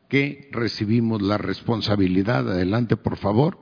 que 0.09 0.49
recibimos 0.51 1.21
la 1.21 1.37
responsabilidad. 1.37 2.51
Adelante, 2.51 2.97
por 2.97 3.15
favor. 3.15 3.57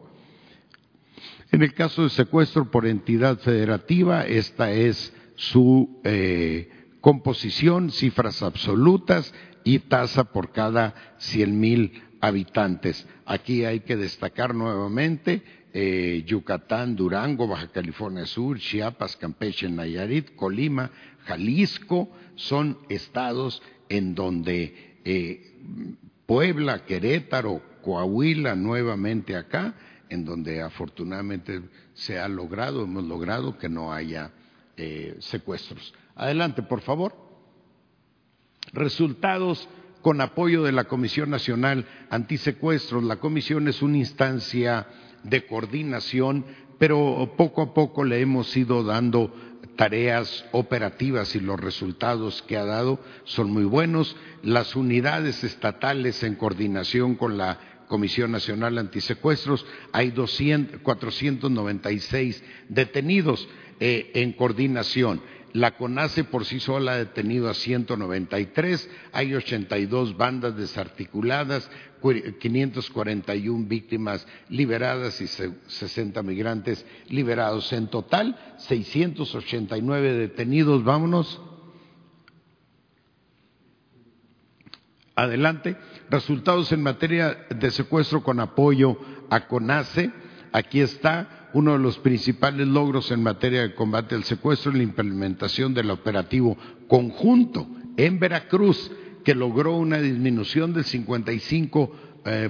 En 1.51 1.61
el 1.61 1.75
caso 1.75 2.01
de 2.01 2.09
secuestro 2.09 2.71
por 2.71 2.87
entidad 2.87 3.37
federativa, 3.37 4.25
esta 4.25 4.71
es 4.71 5.13
su 5.35 6.01
eh, 6.03 6.69
composición, 7.01 7.91
cifras 7.91 8.41
absolutas 8.41 9.31
y 9.63 9.79
tasa 9.79 10.25
por 10.25 10.51
cada 10.51 10.93
cien 11.17 11.59
mil 11.59 12.01
habitantes. 12.19 13.07
Aquí 13.25 13.65
hay 13.65 13.81
que 13.81 13.97
destacar 13.97 14.55
nuevamente 14.55 15.41
eh, 15.73 16.23
Yucatán, 16.25 16.95
Durango, 16.95 17.47
Baja 17.47 17.67
California 17.67 18.25
Sur, 18.25 18.59
Chiapas, 18.59 19.15
Campeche, 19.17 19.69
Nayarit, 19.69 20.35
Colima, 20.35 20.91
Jalisco, 21.25 22.09
son 22.35 22.77
estados 22.89 23.61
en 23.89 24.15
donde 24.15 24.99
eh, 25.05 25.53
Puebla, 26.25 26.85
Querétaro, 26.85 27.61
Coahuila, 27.81 28.55
nuevamente 28.55 29.35
acá, 29.35 29.73
en 30.09 30.25
donde 30.25 30.61
afortunadamente 30.61 31.61
se 31.93 32.19
ha 32.19 32.27
logrado, 32.27 32.83
hemos 32.83 33.05
logrado 33.05 33.57
que 33.57 33.69
no 33.69 33.93
haya 33.93 34.31
eh, 34.77 35.15
secuestros. 35.19 35.93
Adelante, 36.15 36.63
por 36.63 36.81
favor 36.81 37.30
resultados 38.73 39.67
con 40.01 40.21
apoyo 40.21 40.63
de 40.63 40.71
la 40.71 40.85
Comisión 40.85 41.29
Nacional 41.29 41.85
Antisecuestros. 42.09 43.03
La 43.03 43.17
comisión 43.17 43.67
es 43.67 43.81
una 43.81 43.97
instancia 43.97 44.87
de 45.23 45.45
coordinación, 45.45 46.45
pero 46.79 47.33
poco 47.37 47.61
a 47.61 47.73
poco 47.73 48.03
le 48.03 48.21
hemos 48.21 48.55
ido 48.57 48.83
dando 48.83 49.33
tareas 49.75 50.45
operativas 50.51 51.35
y 51.35 51.39
los 51.39 51.59
resultados 51.59 52.41
que 52.43 52.57
ha 52.57 52.65
dado 52.65 52.99
son 53.23 53.51
muy 53.51 53.63
buenos. 53.63 54.15
Las 54.43 54.75
unidades 54.75 55.43
estatales 55.43 56.21
en 56.23 56.35
coordinación 56.35 57.15
con 57.15 57.37
la 57.37 57.59
Comisión 57.87 58.31
Nacional 58.31 58.77
Antisecuestros, 58.77 59.65
hay 59.91 60.11
496 60.11 62.43
detenidos 62.69 63.49
eh, 63.81 64.11
en 64.13 64.31
coordinación. 64.31 65.21
La 65.53 65.75
CONACE 65.75 66.23
por 66.23 66.45
sí 66.45 66.59
sola 66.59 66.93
ha 66.93 66.97
detenido 66.97 67.49
a 67.49 67.53
193, 67.53 68.89
hay 69.11 69.33
82 69.35 70.15
bandas 70.15 70.55
desarticuladas, 70.55 71.69
541 72.39 73.67
víctimas 73.67 74.25
liberadas 74.49 75.19
y 75.21 75.27
60 75.27 76.23
migrantes 76.23 76.85
liberados. 77.09 77.71
En 77.73 77.87
total, 77.87 78.37
689 78.57 80.13
detenidos. 80.13 80.83
Vámonos. 80.83 81.41
Adelante. 85.15 85.77
Resultados 86.09 86.71
en 86.71 86.81
materia 86.81 87.45
de 87.49 87.71
secuestro 87.71 88.23
con 88.23 88.39
apoyo 88.39 88.97
a 89.29 89.47
CONACE. 89.47 90.11
Aquí 90.51 90.81
está 90.81 91.40
uno 91.53 91.73
de 91.73 91.79
los 91.79 91.97
principales 91.99 92.67
logros 92.67 93.11
en 93.11 93.21
materia 93.23 93.61
de 93.61 93.75
combate 93.75 94.15
al 94.15 94.23
secuestro 94.23 94.71
es 94.71 94.77
la 94.77 94.83
implementación 94.83 95.73
del 95.73 95.91
operativo 95.91 96.57
conjunto 96.87 97.67
en 97.97 98.19
Veracruz, 98.19 98.89
que 99.23 99.35
logró 99.35 99.77
una 99.77 99.99
disminución 99.99 100.73
del 100.73 100.85
55.88% 100.85 101.89
eh, 102.25 102.49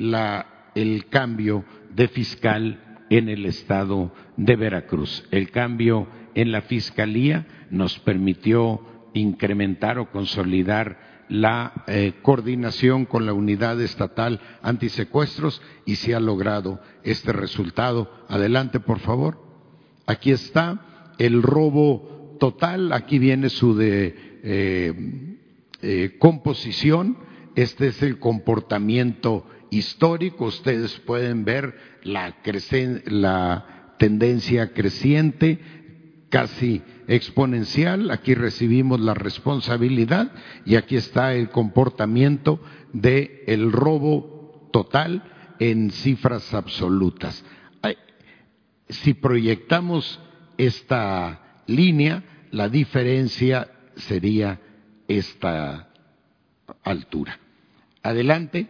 el 0.75 1.05
cambio 1.07 1.63
de 1.95 2.09
fiscal 2.09 2.97
en 3.09 3.29
el 3.29 3.45
estado 3.45 4.13
de 4.35 4.57
Veracruz. 4.57 5.25
El 5.31 5.51
cambio 5.51 6.05
en 6.35 6.51
la 6.51 6.63
fiscalía 6.63 7.47
nos 7.69 7.97
permitió 7.99 8.81
incrementar 9.13 9.99
o 9.99 10.11
consolidar 10.11 11.23
la 11.29 11.85
eh, 11.87 12.15
coordinación 12.21 13.05
con 13.05 13.25
la 13.25 13.31
unidad 13.31 13.79
estatal 13.79 14.41
antisecuestros 14.61 15.61
y 15.85 15.95
se 15.95 16.13
ha 16.13 16.19
logrado 16.19 16.81
este 17.03 17.31
resultado. 17.31 18.11
Adelante, 18.27 18.81
por 18.81 18.99
favor. 18.99 19.41
Aquí 20.07 20.31
está 20.31 21.13
el 21.19 21.41
robo 21.41 22.35
total, 22.37 22.91
aquí 22.91 23.17
viene 23.17 23.47
su 23.47 23.77
eh, 23.79 24.43
composición 26.19 27.30
este 27.55 27.87
es 27.87 28.01
el 28.01 28.19
comportamiento 28.19 29.45
histórico. 29.69 30.45
Ustedes 30.45 30.99
pueden 30.99 31.43
ver 31.45 31.75
la, 32.03 32.35
tendencia 33.97 34.73
creciente, 34.73 35.59
casi 36.29 36.81
exponencial. 37.07 38.11
Aquí 38.11 38.33
recibimos 38.33 38.99
la 38.99 39.13
responsabilidad 39.13 40.31
y 40.65 40.75
aquí 40.75 40.95
está 40.95 41.33
el 41.33 41.49
comportamiento 41.49 42.61
del 42.93 43.71
robo 43.71 44.69
total 44.71 45.23
en 45.59 45.91
cifras 45.91 46.53
absolutas. 46.53 47.43
Si 48.89 49.13
proyectamos 49.13 50.19
esta 50.57 51.63
línea, 51.65 52.23
la 52.51 52.67
diferencia 52.67 53.71
sería 53.95 54.59
esta 55.07 55.90
altura. 56.83 57.39
Adelante. 58.03 58.67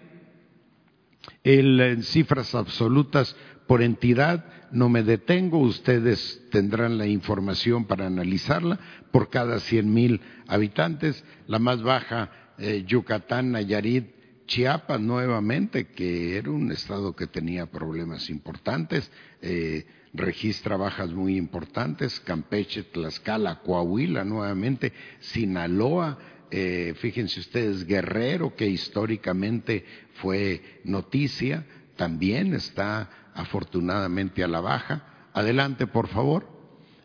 en 1.44 2.04
cifras 2.04 2.56
absolutas 2.56 3.36
por 3.68 3.82
entidad, 3.82 4.46
no 4.72 4.90
me 4.90 5.04
detengo, 5.04 5.60
ustedes 5.60 6.42
tendrán 6.52 6.98
la 6.98 7.08
información 7.08 7.86
para 7.86 8.08
analizarla 8.08 8.80
por 9.12 9.30
cada 9.30 9.60
cien 9.60 9.94
mil 9.94 10.22
habitantes. 10.48 11.24
La 11.48 11.60
más 11.60 11.82
baja, 11.82 12.32
eh, 12.58 12.84
Yucatán, 12.86 13.52
Nayarit, 13.52 14.08
Chiapas 14.46 15.00
nuevamente, 15.00 15.88
que 15.88 16.38
era 16.38 16.52
un 16.52 16.72
estado 16.72 17.16
que 17.16 17.28
tenía 17.28 17.68
problemas 17.68 18.30
importantes, 18.30 19.10
eh, 19.42 19.86
registra 20.14 20.76
bajas 20.76 21.12
muy 21.12 21.38
importantes, 21.38 22.20
Campeche, 22.20 22.84
Tlaxcala, 22.84 23.62
Coahuila 23.62 24.26
nuevamente, 24.26 24.92
Sinaloa, 25.22 26.18
eh, 26.52 26.94
fíjense 27.00 27.40
ustedes, 27.40 27.86
Guerrero, 27.86 28.56
que 28.56 28.68
históricamente 28.68 29.86
fue 30.16 30.82
noticia, 30.84 31.66
también 31.96 32.54
está 32.54 33.10
afortunadamente 33.34 34.44
a 34.44 34.48
la 34.48 34.60
baja. 34.60 35.30
Adelante, 35.34 35.88
por 35.88 36.10
favor. 36.10 36.46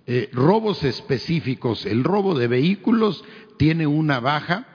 Eh, 0.06 0.28
robos 0.32 0.82
específicos. 0.84 1.86
El 1.86 2.04
robo 2.04 2.38
de 2.38 2.48
vehículos 2.48 3.24
tiene 3.56 3.86
una 3.86 4.20
baja 4.20 4.66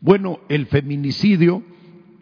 Bueno, 0.01 0.39
el 0.49 0.65
feminicidio, 0.65 1.61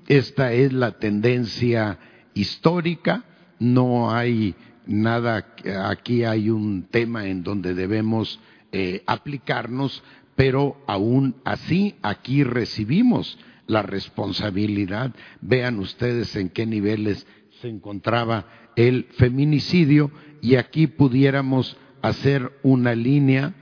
esta 0.07 0.53
es 0.53 0.73
la 0.73 0.91
tendencia 0.91 1.99
histórica, 2.33 3.23
no 3.59 4.11
hay 4.11 4.55
nada, 4.85 5.53
aquí 5.85 6.23
hay 6.23 6.49
un 6.49 6.83
tema 6.83 7.27
en 7.27 7.43
donde 7.43 7.73
debemos 7.73 8.39
eh, 8.71 9.03
aplicarnos, 9.05 10.03
pero 10.35 10.81
aún 10.87 11.35
así 11.45 11.95
aquí 12.01 12.43
recibimos 12.43 13.37
la 13.67 13.81
responsabilidad. 13.81 15.13
Vean 15.41 15.79
ustedes 15.79 16.35
en 16.35 16.49
qué 16.49 16.65
niveles 16.65 17.25
se 17.61 17.69
encontraba 17.69 18.45
el 18.75 19.05
feminicidio 19.17 20.11
y 20.41 20.55
aquí 20.55 20.87
pudiéramos 20.87 21.77
hacer 22.01 22.51
una 22.63 22.95
línea 22.95 23.53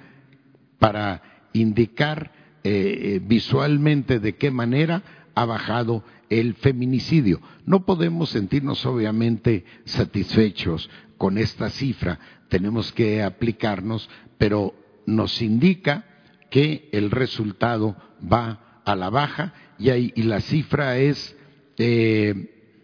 para 0.80 1.22
indicar 1.54 2.32
eh, 2.64 3.20
visualmente 3.24 4.20
de 4.20 4.36
qué 4.36 4.50
manera 4.50 5.04
ha 5.36 5.46
bajado 5.46 6.04
el 6.32 6.56
feminicidio. 6.56 7.42
No 7.66 7.86
podemos 7.86 8.30
sentirnos 8.30 8.86
obviamente 8.86 9.66
satisfechos 9.84 10.90
con 11.18 11.38
esta 11.38 11.70
cifra, 11.70 12.20
tenemos 12.48 12.92
que 12.94 13.22
aplicarnos, 13.22 14.10
pero 14.38 14.74
nos 15.06 15.42
indica 15.42 16.06
que 16.50 16.90
el 16.94 17.12
resultado 17.12 17.96
va 18.32 18.82
a 18.86 18.96
la 18.96 19.10
baja 19.10 19.54
y, 19.78 20.24
la 20.24 20.40
cifra 20.42 20.98
es, 20.98 21.36
eh, 21.78 22.80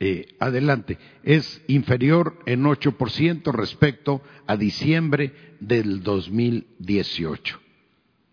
eh, 0.00 0.34
adelante, 0.40 0.98
es 1.22 1.62
inferior 1.68 2.38
en 2.46 2.64
8% 2.64 3.52
respecto 3.52 4.22
a 4.46 4.56
diciembre 4.56 5.56
del 5.60 6.02
2018. 6.02 7.67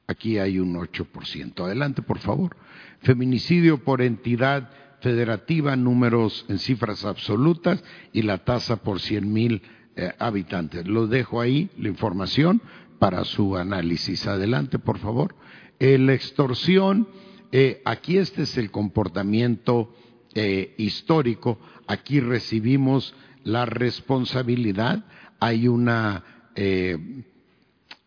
Aquí 0.08 0.38
hay 0.38 0.60
un 0.60 0.76
8%. 0.76 1.66
Adelante, 1.66 2.02
por 2.02 2.20
favor. 2.20 2.56
Feminicidio 3.00 3.84
por 3.84 4.02
entidad 4.02 4.70
federativa, 5.02 5.76
números 5.76 6.46
en 6.50 6.60
cifras 6.60 7.06
absolutas 7.06 7.84
y 8.14 8.24
la 8.24 8.40
tasa 8.40 8.78
por 8.78 9.00
cien 9.00 9.32
mil 9.32 9.62
eh, 9.96 10.12
habitantes. 10.20 10.88
Lo 10.88 11.08
dejo 11.08 11.42
ahí, 11.42 11.70
la 11.78 11.90
información, 11.90 12.62
para 13.00 13.24
su 13.24 13.56
análisis. 13.56 14.26
Adelante, 14.28 14.80
por 14.80 14.98
favor. 15.00 15.36
Eh, 15.80 15.98
la 15.98 16.14
extorsión, 16.14 17.08
eh, 17.52 17.82
aquí 17.86 18.18
este 18.18 18.44
es 18.44 18.58
el 18.58 18.72
comportamiento 18.72 19.94
histórico, 20.78 21.58
aquí 21.88 22.20
recibimos 22.20 23.16
la 23.46 23.66
responsabilidad, 23.66 25.06
hay 25.40 25.70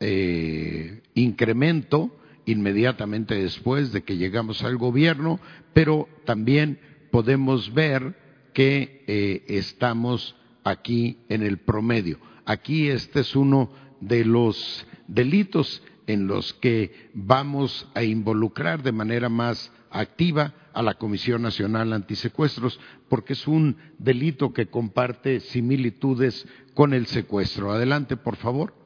un 0.00 1.02
incremento 1.14 2.18
inmediatamente 2.48 3.34
después 3.34 3.92
de 3.92 4.02
que 4.02 4.16
llegamos 4.16 4.62
al 4.64 4.78
gobierno, 4.78 5.38
pero 5.74 6.08
también 6.24 6.80
podemos 7.10 7.74
ver 7.74 8.16
que 8.54 9.04
eh, 9.06 9.44
estamos 9.48 10.34
aquí 10.64 11.18
en 11.28 11.42
el 11.42 11.58
promedio. 11.58 12.18
Aquí 12.46 12.88
este 12.88 13.20
es 13.20 13.36
uno 13.36 13.70
de 14.00 14.24
los 14.24 14.86
delitos 15.08 15.82
en 16.06 16.26
los 16.26 16.54
que 16.54 17.10
vamos 17.12 17.86
a 17.94 18.02
involucrar 18.02 18.82
de 18.82 18.92
manera 18.92 19.28
más 19.28 19.70
activa 19.90 20.54
a 20.72 20.82
la 20.82 20.94
Comisión 20.94 21.42
Nacional 21.42 21.92
Antisecuestros, 21.92 22.80
porque 23.10 23.34
es 23.34 23.46
un 23.46 23.76
delito 23.98 24.54
que 24.54 24.68
comparte 24.68 25.40
similitudes 25.40 26.46
con 26.72 26.94
el 26.94 27.06
secuestro. 27.06 27.72
Adelante, 27.72 28.16
por 28.16 28.36
favor 28.36 28.77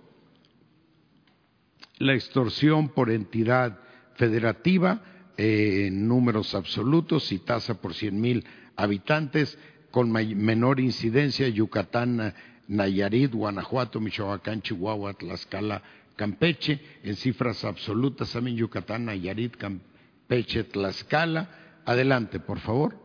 la 2.02 2.14
extorsión 2.14 2.88
por 2.88 3.10
entidad 3.10 3.78
federativa 4.16 5.00
eh, 5.36 5.86
en 5.86 6.08
números 6.08 6.54
absolutos 6.54 7.30
y 7.30 7.38
tasa 7.38 7.80
por 7.80 7.94
cien 7.94 8.20
mil 8.20 8.44
habitantes, 8.76 9.56
con 9.92 10.10
menor 10.10 10.80
incidencia 10.80 11.48
Yucatán, 11.48 12.34
Nayarit, 12.66 13.32
Guanajuato, 13.32 14.00
Michoacán, 14.00 14.62
Chihuahua, 14.62 15.14
Tlaxcala, 15.14 15.82
Campeche, 16.16 16.80
en 17.04 17.14
cifras 17.16 17.64
absolutas 17.64 18.32
también 18.32 18.56
Yucatán, 18.56 19.04
Nayarit, 19.04 19.56
Campeche, 19.56 20.64
Tlaxcala. 20.64 21.82
Adelante, 21.84 22.40
por 22.40 22.58
favor. 22.58 22.96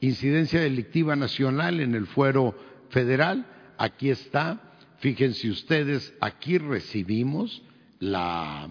Incidencia 0.00 0.60
delictiva 0.60 1.14
nacional 1.14 1.80
en 1.80 1.94
el 1.94 2.06
fuero 2.06 2.56
federal. 2.88 3.46
Aquí 3.78 4.10
está. 4.10 4.72
Fíjense 4.98 5.50
ustedes, 5.50 6.14
aquí 6.20 6.58
recibimos 6.58 7.62
la, 8.02 8.68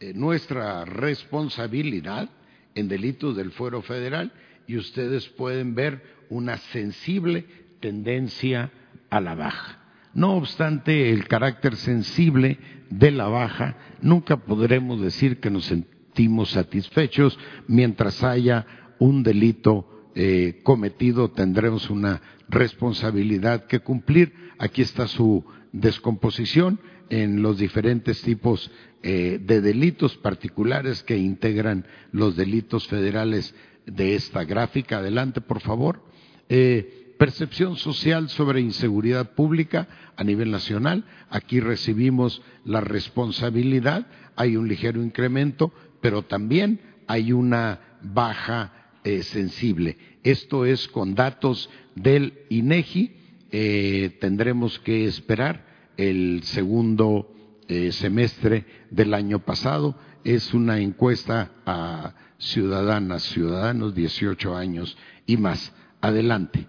eh, 0.00 0.12
nuestra 0.14 0.84
responsabilidad 0.84 2.28
en 2.74 2.88
delitos 2.88 3.34
del 3.34 3.52
fuero 3.52 3.80
federal 3.80 4.32
y 4.66 4.76
ustedes 4.76 5.26
pueden 5.30 5.74
ver 5.74 6.02
una 6.28 6.58
sensible 6.58 7.46
tendencia 7.80 8.70
a 9.08 9.22
la 9.22 9.34
baja. 9.34 9.78
No 10.12 10.34
obstante 10.34 11.10
el 11.10 11.26
carácter 11.26 11.74
sensible 11.74 12.58
de 12.90 13.10
la 13.10 13.28
baja, 13.28 13.78
nunca 14.02 14.36
podremos 14.36 15.00
decir 15.00 15.40
que 15.40 15.50
nos 15.50 15.64
sentimos 15.64 16.50
satisfechos 16.50 17.38
mientras 17.66 18.22
haya 18.22 18.66
un 18.98 19.22
delito 19.22 20.10
eh, 20.14 20.60
cometido, 20.64 21.30
tendremos 21.30 21.88
una 21.88 22.20
responsabilidad 22.50 23.64
que 23.64 23.80
cumplir. 23.80 24.34
Aquí 24.58 24.82
está 24.82 25.08
su 25.08 25.46
descomposición 25.72 26.78
en 27.10 27.42
los 27.42 27.58
diferentes 27.58 28.22
tipos 28.22 28.70
eh, 29.02 29.38
de 29.42 29.60
delitos 29.60 30.16
particulares 30.16 31.02
que 31.02 31.18
integran 31.18 31.86
los 32.12 32.36
delitos 32.36 32.88
federales 32.88 33.54
de 33.86 34.14
esta 34.14 34.44
gráfica. 34.44 34.98
Adelante, 34.98 35.40
por 35.40 35.60
favor. 35.60 36.02
Eh, 36.48 37.00
Percepción 37.20 37.76
social 37.76 38.30
sobre 38.30 38.62
inseguridad 38.62 39.34
pública 39.34 39.88
a 40.16 40.24
nivel 40.24 40.50
nacional. 40.50 41.04
Aquí 41.28 41.60
recibimos 41.60 42.40
la 42.64 42.80
responsabilidad, 42.80 44.06
hay 44.36 44.56
un 44.56 44.68
ligero 44.68 45.02
incremento, 45.02 45.70
pero 46.00 46.22
también 46.22 46.80
hay 47.08 47.32
una 47.32 47.98
baja 48.00 48.72
eh, 49.04 49.22
sensible. 49.22 49.98
Esto 50.22 50.64
es 50.64 50.88
con 50.88 51.14
datos 51.14 51.68
del 51.94 52.38
INEGI. 52.48 53.12
Eh, 53.50 54.16
tendremos 54.18 54.78
que 54.78 55.04
esperar 55.04 55.66
el 56.00 56.42
segundo 56.44 57.34
eh, 57.68 57.92
semestre 57.92 58.64
del 58.90 59.12
año 59.12 59.40
pasado. 59.40 59.94
Es 60.24 60.54
una 60.54 60.80
encuesta 60.80 61.52
a 61.66 62.14
ciudadanas, 62.38 63.24
ciudadanos 63.24 63.94
18 63.94 64.56
años 64.56 64.96
y 65.26 65.36
más. 65.36 65.74
Adelante. 66.00 66.66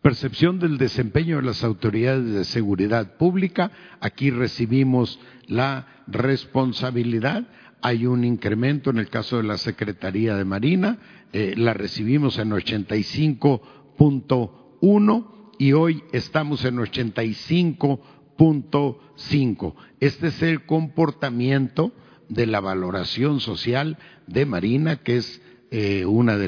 Percepción 0.00 0.58
del 0.58 0.78
desempeño 0.78 1.36
de 1.36 1.42
las 1.42 1.62
autoridades 1.62 2.32
de 2.32 2.46
seguridad 2.46 3.18
pública. 3.18 3.70
Aquí 4.00 4.30
recibimos 4.30 5.20
la 5.46 6.04
responsabilidad. 6.06 7.46
Hay 7.82 8.06
un 8.06 8.24
incremento 8.24 8.88
en 8.88 8.96
el 8.96 9.10
caso 9.10 9.36
de 9.36 9.42
la 9.42 9.58
Secretaría 9.58 10.36
de 10.36 10.46
Marina. 10.46 10.96
Eh, 11.34 11.52
la 11.58 11.74
recibimos 11.74 12.38
en 12.38 12.52
85.1 12.52 15.39
y 15.60 15.72
hoy 15.74 16.02
estamos 16.12 16.64
en 16.64 16.78
85.5. 16.78 19.74
Este 20.00 20.26
es 20.28 20.42
el 20.42 20.64
comportamiento 20.64 21.92
de 22.30 22.46
la 22.46 22.60
valoración 22.60 23.40
social 23.40 23.98
de 24.26 24.46
Marina, 24.46 25.02
que 25.02 25.18
es 25.18 25.42
eh, 25.70 26.06
una, 26.06 26.38
de 26.38 26.46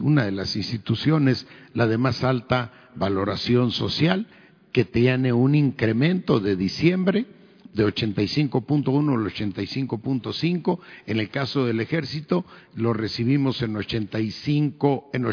una 0.00 0.24
de 0.24 0.32
las 0.32 0.56
instituciones, 0.56 1.46
la 1.74 1.86
de 1.86 1.98
más 1.98 2.24
alta 2.24 2.72
valoración 2.94 3.70
social, 3.70 4.28
que 4.72 4.86
tiene 4.86 5.34
un 5.34 5.54
incremento 5.54 6.40
de 6.40 6.56
diciembre 6.56 7.26
de 7.74 7.86
85.1 7.86 9.12
al 9.12 9.26
85.5. 9.30 10.78
En 11.06 11.20
el 11.20 11.28
caso 11.28 11.66
del 11.66 11.80
ejército 11.80 12.46
lo 12.74 12.94
recibimos 12.94 13.60
en 13.60 13.76
85, 13.76 15.10
en 15.12 15.26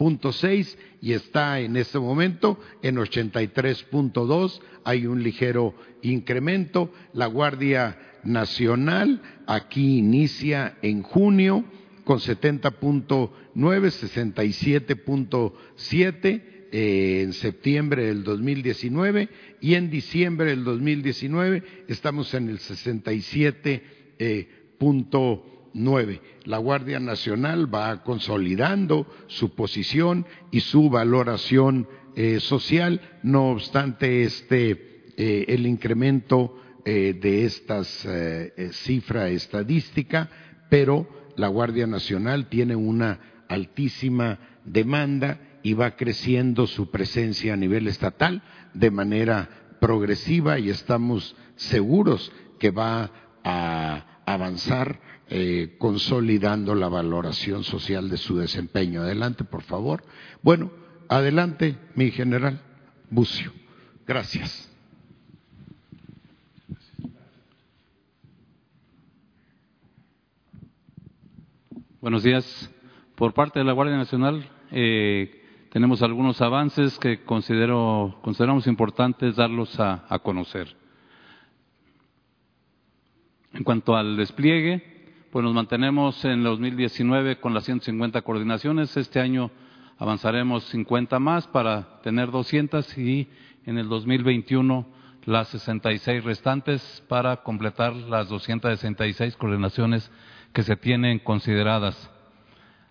82.6 0.00 0.76
y 1.02 1.12
está 1.12 1.60
en 1.60 1.76
este 1.76 1.98
momento 1.98 2.58
en 2.82 2.96
83.2. 2.96 4.60
Hay 4.84 5.06
un 5.06 5.22
ligero 5.22 5.74
incremento. 6.02 6.90
La 7.12 7.26
Guardia 7.26 7.98
Nacional 8.24 9.20
aquí 9.46 9.98
inicia 9.98 10.78
en 10.82 11.02
junio 11.02 11.64
con 12.04 12.18
70.9, 12.18 13.30
67.7 13.54 16.42
eh, 16.72 17.22
en 17.22 17.32
septiembre 17.32 18.06
del 18.06 18.22
2019 18.24 19.28
y 19.60 19.74
en 19.74 19.90
diciembre 19.90 20.50
del 20.50 20.64
2019 20.64 21.62
estamos 21.88 22.32
en 22.34 22.48
el 22.48 22.58
67.9. 22.58 23.82
Eh, 24.22 24.48
La 25.72 26.58
Guardia 26.58 26.98
Nacional 27.00 27.72
va 27.72 28.02
consolidando 28.02 29.06
su 29.26 29.54
posición 29.54 30.26
y 30.50 30.60
su 30.60 30.90
valoración 30.90 31.88
eh, 32.16 32.40
social, 32.40 33.00
no 33.22 33.50
obstante 33.50 34.22
este, 34.22 35.12
eh, 35.16 35.44
el 35.48 35.66
incremento 35.66 36.56
de 36.82 37.44
esta 37.44 37.84
cifra 37.84 39.28
estadística, 39.28 40.30
pero 40.70 41.06
la 41.36 41.48
Guardia 41.48 41.86
Nacional 41.86 42.48
tiene 42.48 42.74
una 42.74 43.44
altísima 43.48 44.38
demanda 44.64 45.38
y 45.62 45.74
va 45.74 45.96
creciendo 45.96 46.66
su 46.66 46.90
presencia 46.90 47.54
a 47.54 47.56
nivel 47.56 47.86
estatal 47.86 48.42
de 48.74 48.90
manera 48.90 49.48
progresiva 49.80 50.58
y 50.58 50.70
estamos 50.70 51.36
seguros 51.56 52.32
que 52.58 52.70
va 52.70 53.10
a 53.44 54.22
avanzar 54.26 55.00
eh, 55.30 55.76
consolidando 55.78 56.74
la 56.74 56.88
valoración 56.88 57.64
social 57.64 58.10
de 58.10 58.16
su 58.16 58.36
desempeño. 58.36 59.02
Adelante, 59.02 59.44
por 59.44 59.62
favor. 59.62 60.02
Bueno, 60.42 60.70
adelante, 61.08 61.78
mi 61.94 62.10
general 62.10 62.60
Bucio. 63.08 63.52
Gracias. 64.06 64.70
Buenos 72.00 72.22
días. 72.22 72.70
Por 73.14 73.34
parte 73.34 73.58
de 73.58 73.64
la 73.66 73.72
Guardia 73.72 73.98
Nacional 73.98 74.48
eh, 74.72 75.68
tenemos 75.70 76.02
algunos 76.02 76.40
avances 76.40 76.98
que 76.98 77.22
considero, 77.24 78.18
consideramos 78.22 78.66
importantes 78.66 79.36
darlos 79.36 79.78
a, 79.78 80.18
conocer. 80.22 80.74
En 83.52 83.62
cuanto 83.62 83.94
al 83.94 84.16
despliegue, 84.16 84.99
pues 85.30 85.44
nos 85.44 85.54
mantenemos 85.54 86.24
en 86.24 86.32
el 86.32 86.42
2019 86.42 87.38
con 87.38 87.54
las 87.54 87.64
150 87.64 88.22
coordinaciones. 88.22 88.96
Este 88.96 89.20
año 89.20 89.52
avanzaremos 89.96 90.64
50 90.64 91.20
más 91.20 91.46
para 91.46 92.00
tener 92.02 92.32
200 92.32 92.98
y 92.98 93.28
en 93.64 93.78
el 93.78 93.88
2021 93.88 94.86
las 95.26 95.48
66 95.48 96.24
restantes 96.24 97.04
para 97.08 97.44
completar 97.44 97.94
las 97.94 98.28
266 98.28 99.36
coordinaciones 99.36 100.10
que 100.52 100.64
se 100.64 100.74
tienen 100.74 101.20
consideradas. 101.20 102.10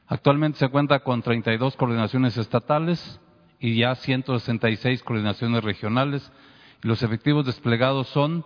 Actualmente 0.08 0.60
se 0.60 0.70
cuenta 0.70 1.00
con 1.00 1.22
32 1.22 1.76
coordinaciones 1.76 2.38
estatales 2.38 3.20
y 3.60 3.76
ya 3.76 3.96
166 3.96 5.04
coordinaciones 5.04 5.62
regionales. 5.62 6.32
Los 6.84 7.04
efectivos 7.04 7.46
desplegados 7.46 8.08
son, 8.08 8.46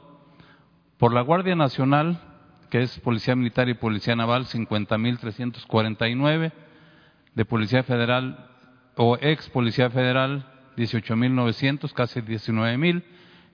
por 0.97 1.13
la 1.13 1.21
Guardia 1.21 1.55
Nacional, 1.55 2.32
que 2.73 2.81
es 2.81 2.99
Policía 3.01 3.35
Militar 3.35 3.69
y 3.69 3.75
Policía 3.75 4.15
Naval, 4.15 4.47
50.349, 4.47 6.51
de 7.35 7.45
Policía 7.45 7.83
Federal 7.83 8.49
o 8.95 9.15
ex 9.21 9.47
Policía 9.51 9.91
Federal, 9.91 10.47
18.900, 10.75 11.93
casi 11.93 12.21
19.000. 12.21 13.03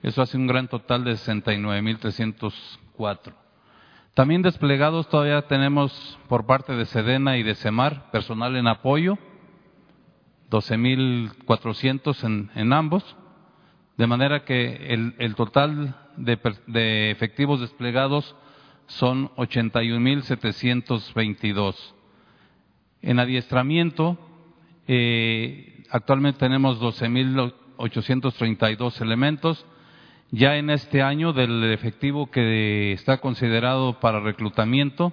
Eso 0.02 0.22
hace 0.22 0.38
un 0.38 0.46
gran 0.46 0.68
total 0.68 1.04
de 1.04 1.12
69.304. 1.12 3.34
También 4.14 4.40
desplegados 4.40 5.06
todavía 5.10 5.42
tenemos 5.42 6.18
por 6.26 6.46
parte 6.46 6.72
de 6.72 6.86
Sedena 6.86 7.36
y 7.36 7.42
de 7.42 7.56
Semar 7.56 8.10
personal 8.12 8.56
en 8.56 8.68
apoyo, 8.68 9.18
12.400 10.50 12.24
en, 12.24 12.50
en 12.54 12.72
ambos, 12.72 13.04
de 13.98 14.06
manera 14.06 14.46
que 14.46 14.94
el, 15.18 15.34
total 15.34 15.94
de, 16.16 17.10
efectivos 17.10 17.60
desplegados 17.60 18.34
son 18.90 19.30
81.722. 19.36 21.74
En 23.02 23.18
adiestramiento, 23.20 24.18
eh, 24.88 25.84
actualmente 25.90 26.40
tenemos 26.40 26.80
12.832 26.80 29.00
elementos, 29.00 29.64
ya 30.32 30.56
en 30.56 30.70
este 30.70 31.02
año 31.02 31.32
del 31.32 31.72
efectivo 31.72 32.28
que 32.30 32.92
está 32.92 33.18
considerado 33.18 34.00
para 34.00 34.18
reclutamiento, 34.20 35.12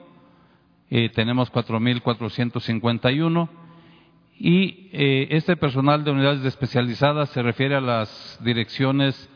eh, 0.89 1.09
tenemos 1.13 1.51
4.451 1.51 3.49
y 4.39 4.89
eh, 4.91 5.27
este 5.31 5.57
personal 5.57 6.03
de 6.03 6.11
unidades 6.11 6.45
especializadas 6.45 7.29
se 7.29 7.41
refiere 7.43 7.75
a 7.75 7.81
las 7.81 8.39
direcciones 8.43 9.29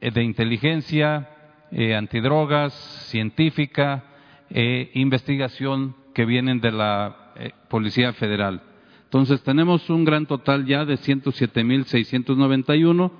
de 0.00 0.22
inteligencia, 0.22 1.39
eh, 1.72 1.94
antidrogas, 1.94 2.72
científica, 3.10 4.04
e 4.50 4.90
investigación 4.94 5.94
que 6.12 6.24
vienen 6.24 6.60
de 6.60 6.72
la 6.72 7.32
eh, 7.36 7.52
Policía 7.68 8.12
Federal. 8.12 8.60
Entonces 9.04 9.40
tenemos 9.42 9.88
un 9.90 10.04
gran 10.04 10.26
total 10.26 10.66
ya 10.66 10.84
de 10.84 10.94
107.691. 10.94 13.12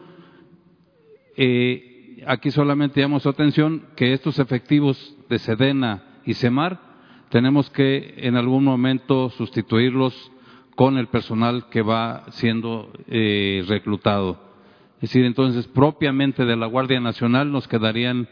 Eh, 1.36 2.24
aquí 2.26 2.50
solamente 2.50 3.00
damos 3.00 3.24
atención 3.26 3.86
que 3.96 4.12
estos 4.12 4.40
efectivos 4.40 5.16
de 5.28 5.38
Sedena 5.38 6.02
y 6.24 6.34
Semar 6.34 6.90
tenemos 7.30 7.70
que 7.70 8.14
en 8.18 8.36
algún 8.36 8.64
momento 8.64 9.30
sustituirlos 9.30 10.32
con 10.74 10.98
el 10.98 11.06
personal 11.06 11.70
que 11.70 11.82
va 11.82 12.24
siendo 12.30 12.92
eh, 13.06 13.64
reclutado. 13.68 14.50
Es 14.96 15.10
decir, 15.10 15.24
entonces 15.24 15.68
propiamente 15.68 16.44
de 16.44 16.56
la 16.56 16.66
Guardia 16.66 16.98
Nacional 17.00 17.52
nos 17.52 17.68
quedarían 17.68 18.28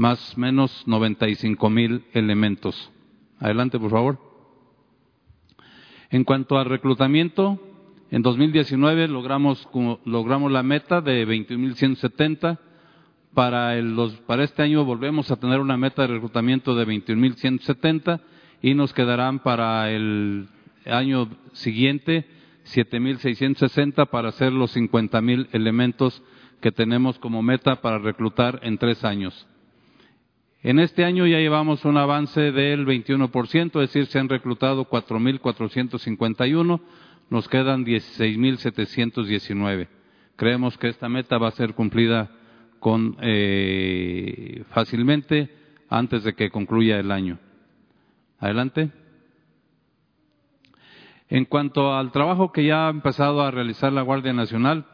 más 0.00 0.34
o 0.34 0.40
menos 0.40 0.82
95 0.86 1.68
mil 1.68 2.04
elementos. 2.14 2.90
Adelante, 3.38 3.78
por 3.78 3.90
favor. 3.90 4.18
En 6.08 6.24
cuanto 6.24 6.56
al 6.56 6.64
reclutamiento, 6.64 7.60
en 8.10 8.22
2019 8.22 9.08
logramos, 9.08 9.68
logramos 10.06 10.50
la 10.50 10.62
meta 10.62 11.02
de 11.02 11.28
21.170. 11.28 12.58
Para, 13.34 13.74
para 14.26 14.44
este 14.44 14.62
año 14.62 14.86
volvemos 14.86 15.30
a 15.30 15.36
tener 15.36 15.60
una 15.60 15.76
meta 15.76 16.00
de 16.00 16.14
reclutamiento 16.14 16.74
de 16.74 16.86
21.170 16.86 18.22
y 18.62 18.72
nos 18.72 18.94
quedarán 18.94 19.40
para 19.40 19.90
el 19.90 20.48
año 20.86 21.28
siguiente 21.52 22.26
7.660 22.74 24.08
para 24.08 24.30
hacer 24.30 24.50
los 24.50 24.74
50.000 24.74 25.48
elementos 25.52 26.22
que 26.62 26.72
tenemos 26.72 27.18
como 27.18 27.42
meta 27.42 27.82
para 27.82 27.98
reclutar 27.98 28.60
en 28.62 28.78
tres 28.78 29.04
años. 29.04 29.46
En 30.62 30.78
este 30.78 31.06
año 31.06 31.26
ya 31.26 31.38
llevamos 31.38 31.86
un 31.86 31.96
avance 31.96 32.52
del 32.52 32.84
21%, 32.84 33.82
es 33.82 33.92
decir, 33.92 34.04
se 34.06 34.18
han 34.18 34.28
reclutado 34.28 34.84
4.451, 34.84 36.82
nos 37.30 37.48
quedan 37.48 37.86
16.719. 37.86 39.88
Creemos 40.36 40.76
que 40.76 40.88
esta 40.88 41.08
meta 41.08 41.38
va 41.38 41.48
a 41.48 41.52
ser 41.52 41.72
cumplida 41.72 42.30
con, 42.78 43.16
eh, 43.22 44.62
fácilmente 44.70 45.48
antes 45.88 46.24
de 46.24 46.34
que 46.34 46.50
concluya 46.50 47.00
el 47.00 47.10
año. 47.10 47.38
Adelante. 48.38 48.90
En 51.30 51.46
cuanto 51.46 51.94
al 51.94 52.12
trabajo 52.12 52.52
que 52.52 52.66
ya 52.66 52.86
ha 52.86 52.90
empezado 52.90 53.40
a 53.40 53.50
realizar 53.50 53.94
la 53.94 54.02
Guardia 54.02 54.34
Nacional, 54.34 54.84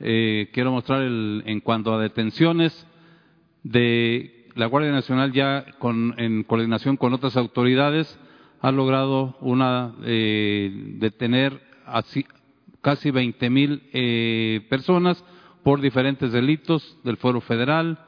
eh, 0.00 0.48
quiero 0.54 0.72
mostrar 0.72 1.02
el, 1.02 1.42
en 1.44 1.60
cuanto 1.60 1.92
a 1.92 2.00
detenciones 2.00 2.86
de 3.62 4.39
la 4.54 4.66
Guardia 4.66 4.92
Nacional 4.92 5.32
ya 5.32 5.64
en 6.16 6.44
coordinación 6.44 6.96
con 6.96 7.12
otras 7.12 7.36
autoridades 7.36 8.18
ha 8.60 8.70
logrado 8.70 9.36
una 9.40 9.94
eh, 10.04 10.70
detener 10.98 11.60
casi 12.80 13.10
20 13.10 13.50
mil 13.50 13.82
eh, 13.92 14.66
personas 14.68 15.24
por 15.62 15.80
diferentes 15.80 16.32
delitos 16.32 16.98
del 17.04 17.16
Foro 17.16 17.40
Federal, 17.40 17.98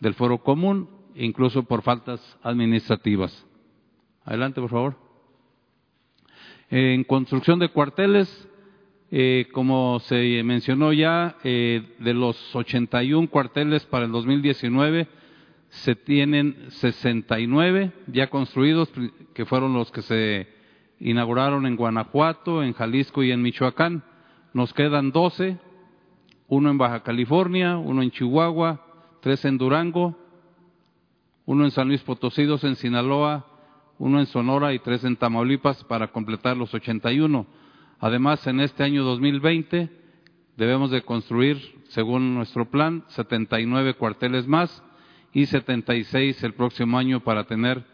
del 0.00 0.14
Foro 0.14 0.38
Común, 0.38 0.88
incluso 1.14 1.64
por 1.64 1.82
faltas 1.82 2.20
administrativas. 2.42 3.46
Adelante, 4.24 4.60
por 4.60 4.70
favor. 4.70 4.96
En 6.70 7.04
construcción 7.04 7.58
de 7.58 7.68
cuarteles, 7.68 8.48
eh, 9.10 9.48
como 9.52 10.00
se 10.00 10.42
mencionó 10.42 10.92
ya, 10.92 11.36
de 11.42 12.14
los 12.14 12.54
81 12.56 13.28
cuarteles 13.28 13.84
para 13.86 14.06
el 14.06 14.12
2019, 14.12 15.06
se 15.72 15.94
tienen 15.94 16.66
69 16.68 17.92
ya 18.08 18.28
construidos, 18.28 18.92
que 19.32 19.46
fueron 19.46 19.72
los 19.72 19.90
que 19.90 20.02
se 20.02 20.46
inauguraron 21.00 21.64
en 21.64 21.76
Guanajuato, 21.76 22.62
en 22.62 22.74
Jalisco 22.74 23.22
y 23.22 23.32
en 23.32 23.40
Michoacán. 23.40 24.04
Nos 24.52 24.74
quedan 24.74 25.12
12, 25.12 25.56
uno 26.48 26.70
en 26.70 26.76
Baja 26.76 27.02
California, 27.02 27.78
uno 27.78 28.02
en 28.02 28.10
Chihuahua, 28.10 28.84
tres 29.22 29.46
en 29.46 29.56
Durango, 29.56 30.14
uno 31.46 31.64
en 31.64 31.70
San 31.70 31.88
Luis 31.88 32.02
Potosí, 32.02 32.44
dos 32.44 32.64
en 32.64 32.76
Sinaloa, 32.76 33.46
uno 33.98 34.20
en 34.20 34.26
Sonora 34.26 34.74
y 34.74 34.78
tres 34.78 35.04
en 35.04 35.16
Tamaulipas 35.16 35.84
para 35.84 36.08
completar 36.08 36.54
los 36.54 36.74
81. 36.74 37.46
Además, 37.98 38.46
en 38.46 38.60
este 38.60 38.82
año 38.84 39.04
2020 39.04 39.88
debemos 40.58 40.90
de 40.90 41.00
construir, 41.00 41.82
según 41.88 42.34
nuestro 42.34 42.70
plan, 42.70 43.04
79 43.08 43.94
cuarteles 43.94 44.46
más 44.46 44.84
y 45.32 45.46
76 45.46 46.42
el 46.44 46.54
próximo 46.54 46.98
año 46.98 47.20
para 47.20 47.44
tener 47.44 47.84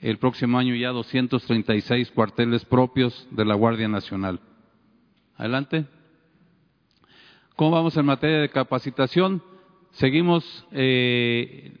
el 0.00 0.18
próximo 0.18 0.58
año 0.58 0.74
ya 0.74 0.90
236 0.90 2.10
cuarteles 2.12 2.64
propios 2.64 3.26
de 3.30 3.44
la 3.44 3.54
Guardia 3.54 3.88
Nacional. 3.88 4.40
Adelante. 5.36 5.86
¿Cómo 7.56 7.72
vamos 7.72 7.96
en 7.96 8.06
materia 8.06 8.38
de 8.38 8.50
capacitación? 8.50 9.42
Seguimos 9.92 10.66
eh, 10.70 11.72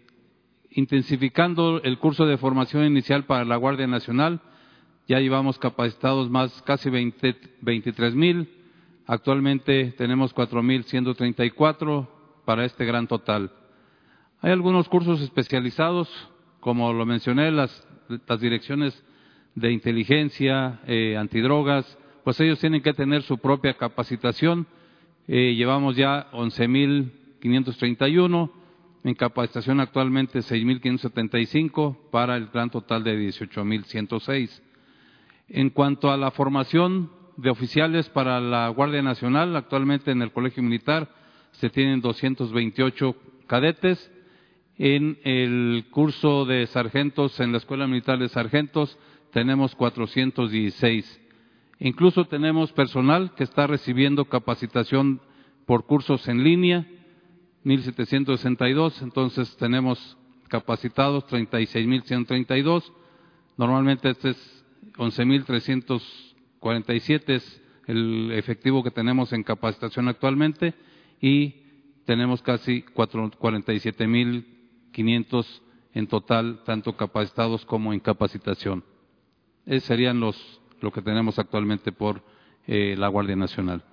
intensificando 0.70 1.80
el 1.82 1.98
curso 1.98 2.26
de 2.26 2.38
formación 2.38 2.84
inicial 2.84 3.24
para 3.24 3.44
la 3.44 3.56
Guardia 3.56 3.86
Nacional. 3.86 4.40
Ya 5.06 5.20
llevamos 5.20 5.58
capacitados 5.58 6.28
más 6.28 6.62
casi 6.62 6.90
20, 6.90 7.36
23 7.60 8.14
mil. 8.14 8.48
Actualmente 9.06 9.92
tenemos 9.96 10.34
4.134 10.34 12.08
para 12.44 12.64
este 12.64 12.84
gran 12.84 13.06
total. 13.06 13.52
Hay 14.40 14.52
algunos 14.52 14.88
cursos 14.88 15.20
especializados, 15.20 16.08
como 16.60 16.92
lo 16.92 17.04
mencioné, 17.04 17.50
las, 17.50 17.84
direcciones 18.40 19.04
de 19.56 19.72
inteligencia, 19.72 20.78
eh, 20.86 21.16
antidrogas, 21.16 21.98
pues 22.22 22.38
ellos 22.38 22.60
tienen 22.60 22.80
que 22.80 22.94
tener 22.94 23.22
su 23.22 23.38
propia 23.38 23.74
capacitación. 23.74 24.68
Eh, 25.26 25.56
llevamos 25.56 25.96
ya 25.96 26.30
11.531, 26.30 28.52
en 29.02 29.14
capacitación 29.14 29.80
actualmente 29.80 30.38
6.575 30.38 31.96
para 32.12 32.36
el 32.36 32.46
gran 32.46 32.70
total 32.70 33.02
de 33.02 33.18
18.106. 33.18 34.62
En 35.48 35.70
cuanto 35.70 36.12
a 36.12 36.16
la 36.16 36.30
formación 36.30 37.10
de 37.36 37.50
oficiales 37.50 38.08
para 38.08 38.40
la 38.40 38.68
Guardia 38.68 39.02
Nacional, 39.02 39.56
actualmente 39.56 40.12
en 40.12 40.22
el 40.22 40.30
Colegio 40.30 40.62
Militar 40.62 41.12
se 41.50 41.70
tienen 41.70 42.00
228 42.00 43.16
cadetes 43.48 44.12
en 44.78 45.18
el 45.24 45.86
curso 45.90 46.44
de 46.44 46.66
sargentos, 46.68 47.40
en 47.40 47.50
la 47.52 47.58
Escuela 47.58 47.86
Militar 47.86 48.18
de 48.18 48.28
Sargentos, 48.28 48.98
tenemos 49.32 49.74
416. 49.74 51.20
Incluso 51.80 52.24
tenemos 52.26 52.72
personal 52.72 53.34
que 53.34 53.44
está 53.44 53.66
recibiendo 53.66 54.26
capacitación 54.26 55.20
por 55.66 55.84
cursos 55.84 56.28
en 56.28 56.44
línea, 56.44 56.86
1762, 57.64 59.02
entonces 59.02 59.56
tenemos 59.56 60.16
capacitados 60.48 61.24
36.132. 61.26 62.92
Normalmente 63.56 64.10
este 64.10 64.30
es 64.30 64.64
11.347 64.96 67.22
es 67.26 67.62
el 67.86 68.30
efectivo 68.32 68.84
que 68.84 68.90
tenemos 68.90 69.32
en 69.32 69.42
capacitación 69.42 70.08
actualmente 70.08 70.74
y 71.20 71.54
tenemos 72.04 72.42
casi 72.42 72.82
47.000 72.82 74.57
500 74.98 75.62
en 75.94 76.08
total, 76.08 76.64
tanto 76.64 76.96
capacitados 76.96 77.64
como 77.64 77.92
en 77.92 78.00
capacitación. 78.00 78.82
Esos 79.64 79.84
serían 79.84 80.18
los, 80.18 80.60
lo 80.80 80.90
que 80.90 81.02
tenemos 81.02 81.38
actualmente 81.38 81.92
por 81.92 82.20
eh, 82.66 82.96
la 82.98 83.06
Guardia 83.06 83.36
Nacional. 83.36 83.84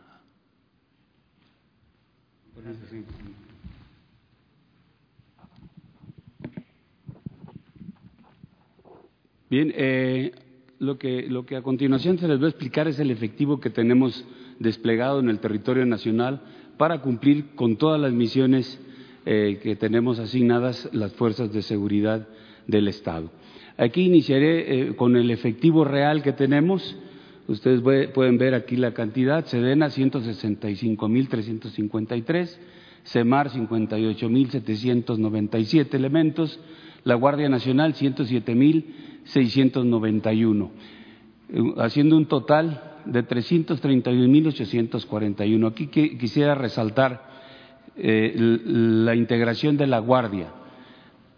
Bien, 9.47 9.71
eh, 9.75 10.31
lo, 10.79 10.97
que, 10.97 11.29
lo 11.29 11.45
que 11.45 11.55
a 11.55 11.61
continuación 11.61 12.17
se 12.17 12.27
les 12.27 12.41
va 12.41 12.45
a 12.45 12.49
explicar 12.49 12.87
es 12.87 12.97
el 12.97 13.11
efectivo 13.11 13.59
que 13.59 13.69
tenemos 13.69 14.25
desplegado 14.57 15.19
en 15.19 15.29
el 15.29 15.39
territorio 15.39 15.85
nacional 15.85 16.41
para 16.79 17.01
cumplir 17.01 17.53
con 17.53 17.77
todas 17.77 18.01
las 18.01 18.11
misiones 18.11 18.81
eh, 19.25 19.59
que 19.61 19.75
tenemos 19.75 20.19
asignadas 20.19 20.87
las 20.93 21.11
fuerzas 21.13 21.51
de 21.51 21.63
seguridad 21.63 22.27
del 22.67 22.87
Estado. 22.87 23.31
Aquí 23.77 24.03
iniciaré 24.03 24.89
eh, 24.89 24.95
con 24.95 25.17
el 25.17 25.31
efectivo 25.31 25.83
real 25.83 26.21
que 26.21 26.31
tenemos. 26.31 26.95
Ustedes 27.47 27.81
pueden 28.13 28.37
ver 28.37 28.53
aquí 28.53 28.75
la 28.75 28.93
cantidad. 28.93 29.43
Sedena 29.45 29.87
165.353, 29.87 32.55
Semar 33.03 33.49
58.797 33.49 35.93
elementos, 35.93 36.59
la 37.03 37.15
Guardia 37.15 37.49
Nacional 37.49 37.95
107.691, 37.95 40.69
eh, 41.49 41.73
haciendo 41.77 42.15
un 42.15 42.27
total 42.27 42.93
de 43.05 43.27
331.841. 43.27 45.67
Aquí 45.67 45.87
quisiera 45.87 46.55
resaltar 46.55 47.34
la 47.97 49.15
integración 49.15 49.77
de 49.77 49.87
la 49.87 49.99
Guardia, 49.99 50.47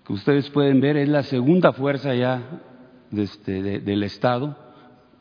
que 0.06 0.14
ustedes 0.14 0.50
pueden 0.50 0.80
ver 0.82 0.98
es 0.98 1.10
la 1.10 1.24
segunda 1.24 1.74
fuerza 1.74 2.16
ya 2.16 2.62
este, 3.12 3.82
del 3.82 4.04
Estado 4.04 4.58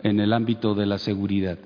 en 0.02 0.20
el 0.20 0.32
ámbito 0.32 0.74
de 0.74 0.86
la 0.86 0.98
seguridad. 0.98 1.58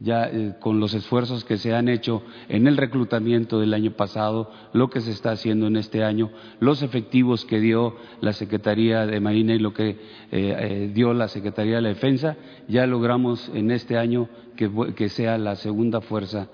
Ya 0.00 0.24
eh, 0.24 0.54
con 0.60 0.80
los 0.80 0.92
esfuerzos 0.92 1.44
que 1.44 1.56
se 1.56 1.72
han 1.74 1.88
hecho 1.88 2.22
en 2.48 2.66
el 2.66 2.76
reclutamiento 2.76 3.60
del 3.60 3.72
año 3.74 3.92
pasado, 3.92 4.50
lo 4.72 4.90
que 4.90 5.00
se 5.00 5.12
está 5.12 5.30
haciendo 5.30 5.66
en 5.66 5.76
este 5.76 6.02
año, 6.02 6.30
los 6.58 6.82
efectivos 6.82 7.44
que 7.44 7.60
dio 7.60 7.96
la 8.20 8.32
Secretaría 8.32 9.06
de 9.06 9.20
Marina 9.20 9.54
y 9.54 9.58
lo 9.58 9.72
que 9.72 9.90
eh, 9.90 9.96
eh, 10.32 10.90
dio 10.92 11.14
la 11.14 11.28
Secretaría 11.28 11.76
de 11.76 11.82
la 11.82 11.88
Defensa, 11.90 12.36
ya 12.66 12.86
logramos 12.86 13.50
en 13.54 13.70
este 13.70 13.96
año 13.96 14.28
que, 14.56 15.08
sea 15.08 15.38
la 15.38 15.56
segunda 15.56 16.00
fuerza 16.00 16.48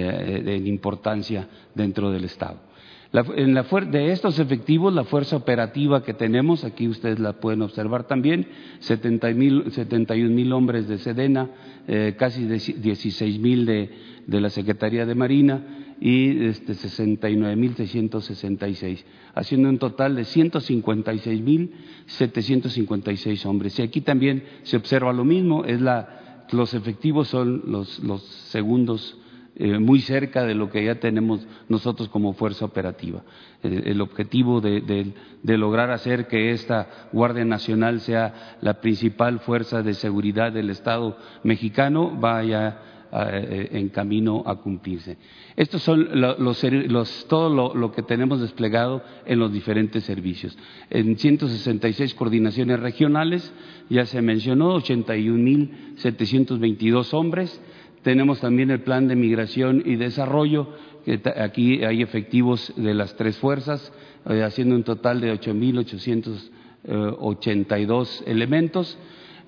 en 0.00 0.66
importancia 0.66 1.48
dentro 1.74 2.10
del 2.10 2.24
Estado 2.24 2.66
en 3.12 3.54
la, 3.54 3.62
de 3.62 4.12
estos 4.12 4.38
efectivos, 4.38 4.92
la 4.92 5.04
fuerza 5.04 5.36
operativa 5.36 6.02
que 6.02 6.12
tenemos, 6.12 6.64
aquí 6.64 6.88
ustedes 6.88 7.18
la 7.18 7.34
pueden 7.34 7.62
observar 7.62 8.06
también, 8.06 8.46
71 8.80 10.34
mil 10.34 10.52
hombres 10.52 10.88
de 10.88 10.98
Sedena, 10.98 11.50
eh, 11.86 12.14
casi 12.18 12.44
16 12.46 13.38
mil 13.38 13.64
de, 13.64 13.90
de, 14.26 14.40
la 14.40 14.50
Secretaría 14.50 15.06
de 15.06 15.14
Marina 15.14 15.94
y 16.00 16.46
este, 16.46 16.74
69 16.74 17.56
mil 17.56 17.74
666, 17.74 19.06
haciendo 19.34 19.68
un 19.68 19.78
total 19.78 20.16
de 20.16 20.24
156 20.24 21.40
mil 21.40 21.72
756 22.06 23.46
hombres. 23.46 23.78
Y 23.78 23.82
aquí 23.82 24.00
también 24.02 24.42
se 24.64 24.76
observa 24.76 25.12
lo 25.12 25.24
mismo, 25.24 25.64
es 25.64 25.80
la, 25.80 26.44
los 26.50 26.74
efectivos 26.74 27.28
son 27.28 27.62
los, 27.66 28.00
los 28.00 28.22
segundos 28.22 29.16
eh, 29.58 29.78
muy 29.78 30.00
cerca 30.00 30.44
de 30.44 30.54
lo 30.54 30.70
que 30.70 30.84
ya 30.84 30.96
tenemos 30.96 31.46
nosotros 31.70 32.10
como 32.10 32.34
fuerza 32.34 32.66
operativa. 32.66 33.22
el 33.62 34.02
objetivo 34.02 34.60
de, 34.60 35.14
lograr 35.44 35.90
hacer 35.90 36.26
que 36.26 36.50
esta 36.50 37.08
Guardia 37.10 37.46
Nacional 37.46 38.00
sea 38.00 38.58
la 38.60 38.82
principal 38.82 39.40
fuerza 39.40 39.82
de 39.82 39.94
seguridad 39.94 40.52
del 40.52 40.68
Estado 40.68 41.16
mexicano 41.42 42.14
vaya 42.20 42.82
eh, 43.12 43.68
en 43.72 43.88
camino 43.88 44.42
a 44.44 44.56
cumplirse. 44.56 45.16
Estos 45.56 45.82
son 45.82 46.06
los, 46.20 47.26
todo 47.26 47.48
lo, 47.48 47.74
lo, 47.74 47.92
que 47.92 48.02
tenemos 48.02 48.42
desplegado 48.42 49.02
en 49.24 49.38
los 49.38 49.50
diferentes 49.50 50.04
servicios. 50.04 50.54
En 50.90 51.16
166 51.16 52.14
coordinaciones 52.14 52.78
regionales, 52.78 53.54
ya 53.88 54.04
se 54.04 54.20
mencionó, 54.20 54.78
81.722 54.80 57.14
hombres, 57.14 57.58
tenemos 58.06 58.38
también 58.38 58.70
el 58.70 58.82
plan 58.82 59.08
de 59.08 59.16
migración 59.16 59.82
y 59.84 59.96
desarrollo, 59.96 60.68
que 61.04 61.20
aquí 61.38 61.82
hay 61.82 62.02
efectivos 62.02 62.72
de 62.76 62.94
las 62.94 63.16
tres 63.16 63.36
fuerzas, 63.36 63.92
eh, 64.30 64.44
haciendo 64.44 64.76
un 64.76 64.84
total 64.84 65.20
de 65.20 65.32
8.882 65.32 68.22
elementos. 68.28 68.96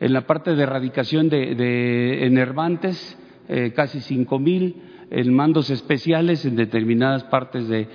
En 0.01 0.13
la 0.13 0.27
parte 0.27 0.57
de 0.57 0.65
erradicación 0.65 1.29
de, 1.29 2.27
enervantes, 2.27 3.17
eh, 3.49 3.73
casi 3.77 4.01
5.000. 4.01 4.75
En 5.11 5.33
mandos 5.33 5.71
especiales, 5.71 6.45
en 6.45 6.55
determinadas 6.57 7.23
partes 7.25 7.67
de 7.69 7.89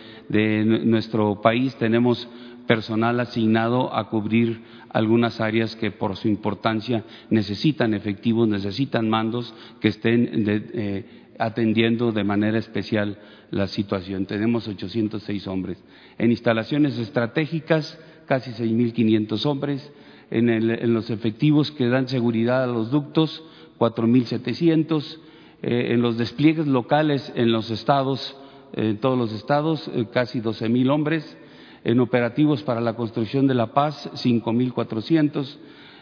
nuestro 0.85 1.41
país 1.41 1.75
tenemos 1.75 2.27
personal 2.67 3.19
asignado 3.19 3.93
a 3.93 4.09
cubrir 4.09 4.61
algunas 4.89 5.41
áreas 5.41 5.75
que 5.75 5.91
por 5.91 6.15
su 6.15 6.27
importancia 6.27 7.03
necesitan 7.29 7.93
efectivos, 7.93 8.47
necesitan 8.47 9.09
mandos 9.09 9.53
que 9.79 9.89
estén 9.89 10.29
eh, 10.47 11.05
atendiendo 11.39 12.11
de 12.11 12.23
manera 12.23 12.57
especial 12.57 13.17
la 13.51 13.67
situación. 13.67 14.25
Tenemos 14.25 14.67
806 14.67 15.47
hombres. 15.47 15.83
En 16.17 16.31
instalaciones 16.31 16.97
estratégicas, 16.97 17.99
casi 18.27 18.51
6.500 18.51 19.45
hombres. 19.45 19.91
En, 20.31 20.49
en, 20.49 20.93
los 20.93 21.09
efectivos 21.09 21.71
que 21.71 21.87
dan 21.87 22.07
seguridad 22.07 22.63
a 22.63 22.67
los 22.67 22.89
ductos, 22.89 23.43
4.700. 23.77 25.19
Eh, 25.61 25.93
en 25.93 26.01
los 26.01 26.17
despliegues 26.17 26.67
locales 26.67 27.31
en 27.35 27.51
los 27.51 27.69
estados, 27.69 28.35
en 28.73 28.97
todos 28.97 29.17
los 29.17 29.31
estados, 29.33 29.89
eh, 29.93 30.07
casi 30.11 30.41
12.000 30.41 30.89
hombres 30.89 31.37
en 31.83 31.99
operativos 31.99 32.63
para 32.63 32.81
la 32.81 32.95
construcción 32.95 33.47
de 33.47 33.53
la 33.53 33.73
paz, 33.73 34.09
5.400, 34.13 35.57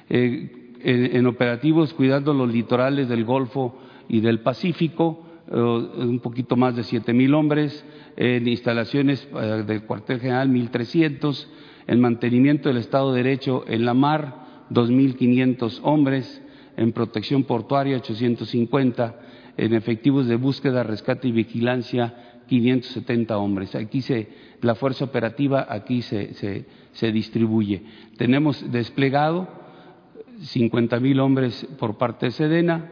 eh, 0.10 0.74
en, 0.84 1.16
en, 1.16 1.28
operativos 1.28 1.94
cuidando 1.94 2.34
los 2.34 2.52
litorales 2.52 3.08
del 3.08 3.24
Golfo 3.24 3.78
y 4.10 4.20
del 4.20 4.40
Pacífico, 4.40 5.26
eh, 5.52 5.56
un 5.56 6.20
poquito 6.22 6.56
más 6.56 6.76
de 6.76 6.84
7.000 6.84 7.34
hombres, 7.36 7.86
en 8.16 8.48
instalaciones 8.48 9.28
eh, 9.34 9.64
del 9.66 9.84
cuartel 9.84 10.20
general, 10.20 10.50
1.300, 10.50 11.48
en 11.88 12.00
mantenimiento 12.00 12.70
del 12.70 12.78
Estado 12.78 13.12
de 13.12 13.24
Derecho 13.24 13.64
en 13.68 13.86
la 13.86 13.94
mar, 13.94 14.68
2.500 14.70 15.80
hombres, 15.84 16.42
en 16.78 16.92
protección 16.94 17.44
portuaria, 17.44 17.98
850, 17.98 19.20
en 19.58 19.74
efectivos 19.74 20.28
de 20.28 20.36
búsqueda, 20.36 20.84
rescate 20.84 21.28
y 21.28 21.32
vigilancia, 21.32 22.31
570 22.52 23.38
hombres. 23.38 23.76
Aquí 23.76 24.02
se, 24.02 24.28
la 24.60 24.76
fuerza 24.76 25.06
operativa 25.06 25.68
aquí 25.70 26.02
se, 26.02 26.66
se, 26.92 27.12
distribuye. 27.14 27.82
Tenemos 28.18 28.70
desplegado 28.74 29.48
50 30.42 31.00
mil 31.00 31.22
hombres 31.22 31.66
por 31.80 31.98
parte 31.98 32.26
de 32.26 32.32
Sedena, 32.34 32.92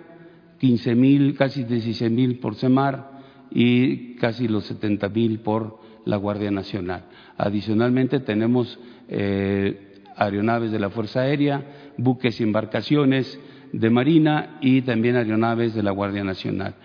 15 0.59 0.95
mil, 0.95 1.35
casi 1.35 1.65
16 1.65 2.09
mil 2.09 2.39
por 2.39 2.55
Semar 2.55 3.19
y 3.51 4.15
casi 4.15 4.47
los 4.47 4.63
70 4.63 5.09
mil 5.09 5.39
por 5.39 5.81
la 6.05 6.15
Guardia 6.15 6.51
Nacional. 6.51 7.03
Adicionalmente 7.35 8.21
tenemos 8.21 8.79
eh, 9.09 9.99
aeronaves 10.15 10.71
de 10.71 10.79
la 10.79 10.89
Fuerza 10.89 11.19
Aérea, 11.19 11.65
buques 11.97 12.39
y 12.39 12.43
embarcaciones 12.43 13.37
de 13.73 13.89
Marina 13.89 14.57
y 14.61 14.83
también 14.83 15.17
aeronaves 15.17 15.73
de 15.75 15.83
la 15.83 15.91
Guardia 15.91 16.23
Nacional. 16.23 16.75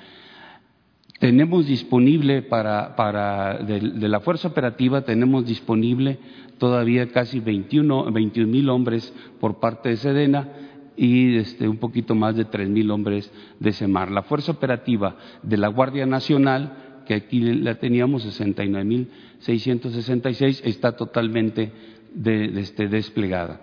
Tenemos 1.19 1.67
disponible 1.67 2.43
para, 2.43 2.97
para 2.97 3.59
de, 3.59 4.09
la 4.09 4.21
fuerza 4.21 4.49
operativa, 4.49 5.03
tenemos 5.03 5.47
disponible 5.47 6.19
todavía 6.59 7.09
casi 7.09 7.41
21 7.41 8.11
mil 8.47 8.69
hombres 8.69 9.12
por 9.41 9.61
parte 9.61 9.91
de 9.91 9.97
Sedena 9.97 10.49
y 10.97 11.37
este, 11.37 11.69
un 11.69 11.77
poquito 11.79 12.15
más 12.15 12.37
de 12.37 12.45
tres 12.45 12.69
mil 12.69 12.89
hombres 12.91 13.33
de 13.59 13.73
SEMAR. 13.73 14.11
La 14.11 14.23
fuerza 14.23 14.53
operativa 14.53 15.17
de 15.43 15.57
la 15.57 15.69
Guardia 15.69 16.05
Nacional, 16.07 17.03
que 17.07 17.15
aquí 17.15 17.41
la 17.41 17.77
teníamos 17.77 18.27
69.666, 18.41 20.61
está 20.65 20.95
totalmente 20.97 21.73
de, 22.12 22.61
este, 22.61 22.89
desplegada. 22.89 23.62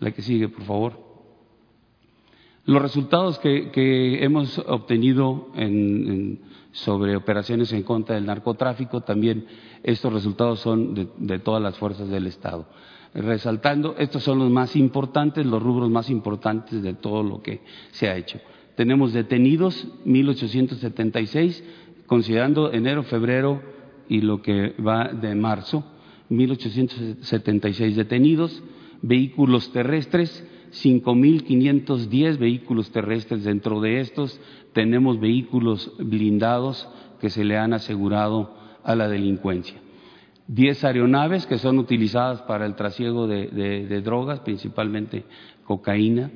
La 0.00 0.10
que 0.10 0.22
sigue, 0.22 0.48
por 0.48 0.64
favor. 0.64 1.05
Los 2.66 2.82
resultados 2.82 3.38
que, 3.38 4.24
hemos 4.24 4.58
obtenido 4.58 5.52
sobre 6.72 7.16
operaciones 7.16 7.72
en 7.72 7.84
contra 7.84 8.16
del 8.16 8.26
narcotráfico, 8.26 9.02
también 9.02 9.46
estos 9.84 10.12
resultados 10.12 10.60
son 10.60 11.08
de, 11.16 11.38
todas 11.38 11.62
las 11.62 11.78
fuerzas 11.78 12.08
del 12.08 12.26
Estado. 12.26 12.66
Resaltando, 13.14 13.94
estos 13.98 14.24
son 14.24 14.40
los 14.40 14.50
más 14.50 14.74
importantes, 14.74 15.46
los 15.46 15.62
rubros 15.62 15.88
más 15.90 16.10
importantes 16.10 16.82
de 16.82 16.94
todo 16.94 17.22
lo 17.22 17.40
que 17.40 17.60
se 17.92 18.08
ha 18.08 18.16
hecho. 18.16 18.40
Tenemos 18.74 19.12
detenidos 19.12 19.86
1.876, 20.04 21.62
considerando 22.06 22.72
enero, 22.72 23.04
febrero 23.04 23.62
y 24.08 24.22
lo 24.22 24.42
que 24.42 24.74
va 24.84 25.12
de 25.12 25.36
marzo, 25.36 25.84
1.876 26.30 27.94
detenidos, 27.94 28.60
vehículos 29.02 29.70
terrestres, 29.70 30.44
5.510 30.72 32.38
vehículos 32.38 32.90
terrestres. 32.90 33.44
Dentro 33.44 33.80
de 33.80 34.00
estos 34.00 34.40
tenemos 34.72 35.20
vehículos 35.20 35.92
blindados 35.98 36.88
que 37.20 37.30
se 37.30 37.44
le 37.44 37.56
han 37.56 37.72
asegurado 37.72 38.54
a 38.84 38.94
la 38.94 39.08
delincuencia. 39.08 39.76
Diez 40.48 40.84
aeronaves 40.84 41.46
que 41.46 41.58
son 41.58 41.78
utilizadas 41.78 42.42
para 42.42 42.66
el 42.66 42.76
trasiego 42.76 43.26
de, 43.26 44.00
drogas, 44.02 44.40
principalmente 44.40 45.24
cocaína. 45.64 46.30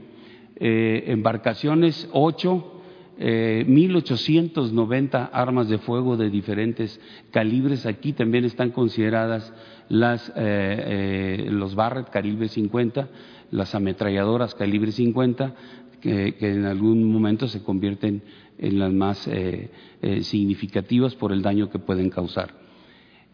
Eh, 0.56 1.04
embarcaciones, 1.06 2.08
ocho. 2.12 2.76
Eh, 3.22 3.66
1.890 3.68 5.28
armas 5.30 5.68
de 5.68 5.76
fuego 5.76 6.16
de 6.16 6.30
diferentes 6.30 6.98
calibres. 7.30 7.84
Aquí 7.84 8.14
también 8.14 8.46
están 8.46 8.70
consideradas 8.70 9.52
las, 9.90 10.30
eh, 10.30 11.44
eh 11.44 11.48
los 11.50 11.74
Barrett 11.74 12.08
calibre 12.08 12.48
50, 12.48 13.10
las 13.50 13.74
ametralladoras 13.74 14.54
calibre 14.54 14.92
50, 14.92 15.54
que, 16.00 16.36
en 16.40 16.64
algún 16.64 17.04
momento 17.04 17.46
se 17.48 17.62
convierten 17.62 18.22
en 18.58 18.78
las 18.78 18.90
más 18.92 19.26
eh, 19.28 19.70
eh, 20.02 20.22
significativas 20.22 21.14
por 21.14 21.32
el 21.32 21.40
daño 21.42 21.68
que 21.70 21.78
pueden 21.78 22.08
causar. 22.10 22.54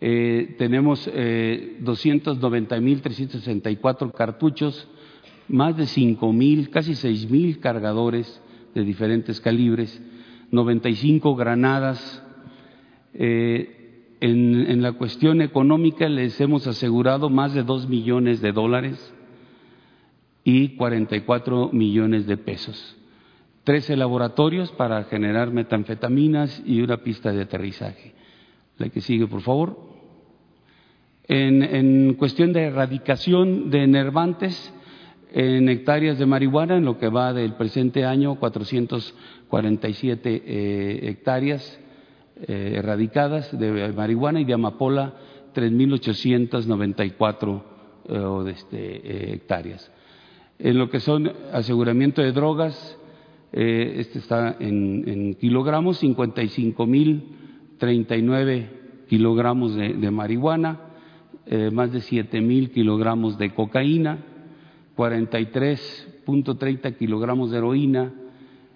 Eh, 0.01 0.55
tenemos 0.59 1.11
eh, 1.13 1.79
290.364 1.83 4.13
cartuchos, 4.13 4.87
más 5.49 5.77
de 5.77 5.83
5.000, 5.85 6.71
casi 6.71 6.93
6.000 6.93 7.59
cargadores 7.61 8.41
de 8.75 8.85
diferentes 8.85 9.41
calibres, 9.41 10.01
95 10.51 11.35
granadas, 11.35 12.23
en, 13.19 14.83
la 14.83 14.93
cuestión 14.93 15.41
económica 15.41 16.07
les 16.11 16.39
hemos 16.39 16.67
asegurado 16.67 17.31
más 17.31 17.55
de 17.55 17.63
dos 17.63 17.89
millones 17.89 18.43
de 18.43 18.53
dólares 18.53 19.15
y 20.47 20.77
44 20.77 21.71
millones 21.73 22.27
de 22.29 22.37
pesos. 22.37 22.97
Trece 23.65 23.97
laboratorios 23.97 24.71
para 24.71 25.03
generar 25.05 25.51
metanfetaminas 25.51 26.63
y 26.65 26.83
una 26.83 26.99
pista 26.99 27.33
de 27.33 27.43
aterrizaje. 27.43 28.15
La 28.79 28.89
que 28.89 29.01
sigue, 29.01 29.27
por 29.27 29.41
favor. 29.41 29.77
En, 31.27 32.15
cuestión 32.15 32.53
de 32.53 32.63
erradicación 32.63 33.71
de 33.71 33.83
enervantes, 33.83 34.73
en 35.33 35.69
hectáreas 35.69 36.17
de 36.17 36.27
marihuana, 36.27 36.77
en 36.77 36.85
lo 36.85 36.97
que 36.97 37.09
va 37.09 37.33
del 37.33 37.55
presente 37.55 38.05
año, 38.05 38.37
447 38.37 40.43
eh, 40.47 41.09
hectáreas 41.09 41.81
eh, 42.47 42.75
erradicadas 42.77 43.51
de 43.59 43.93
marihuana 43.93 44.41
y 44.41 44.45
de 44.45 44.55
amapola, 44.55 45.13
3.894 45.57 47.63
eh, 48.11 48.53
este, 48.53 49.35
hectáreas. 49.35 49.91
En 50.59 50.79
lo 50.79 50.89
que 50.89 51.01
son 51.01 51.31
aseguramiento 51.53 52.23
de 52.23 52.33
drogas, 52.33 52.97
este 53.53 54.19
está 54.19 54.57
en, 54.59 55.05
en 55.07 55.35
kilogramos, 55.35 56.03
55.039 56.03 58.71
kilogramos 59.09 59.77
de, 59.77 60.11
marihuana, 60.11 60.81
más 61.73 61.93
de 61.93 62.01
7.000 62.01 62.71
kilogramos 62.71 63.39
de 63.39 63.55
cocaína, 63.55 64.19
43.30 64.97 66.97
kilogramos 66.97 67.51
de 67.51 67.59
heroína, 67.59 68.15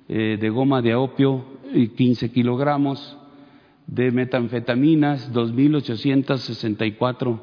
eh, 0.09 0.37
de 0.41 0.51
goma 0.51 0.83
de 0.83 0.95
opio 0.95 1.45
y 1.73 1.89
15 1.89 2.31
kilogramos, 2.31 3.17
de 3.87 4.11
metanfetaminas 4.11 5.33
2.864 5.33 7.41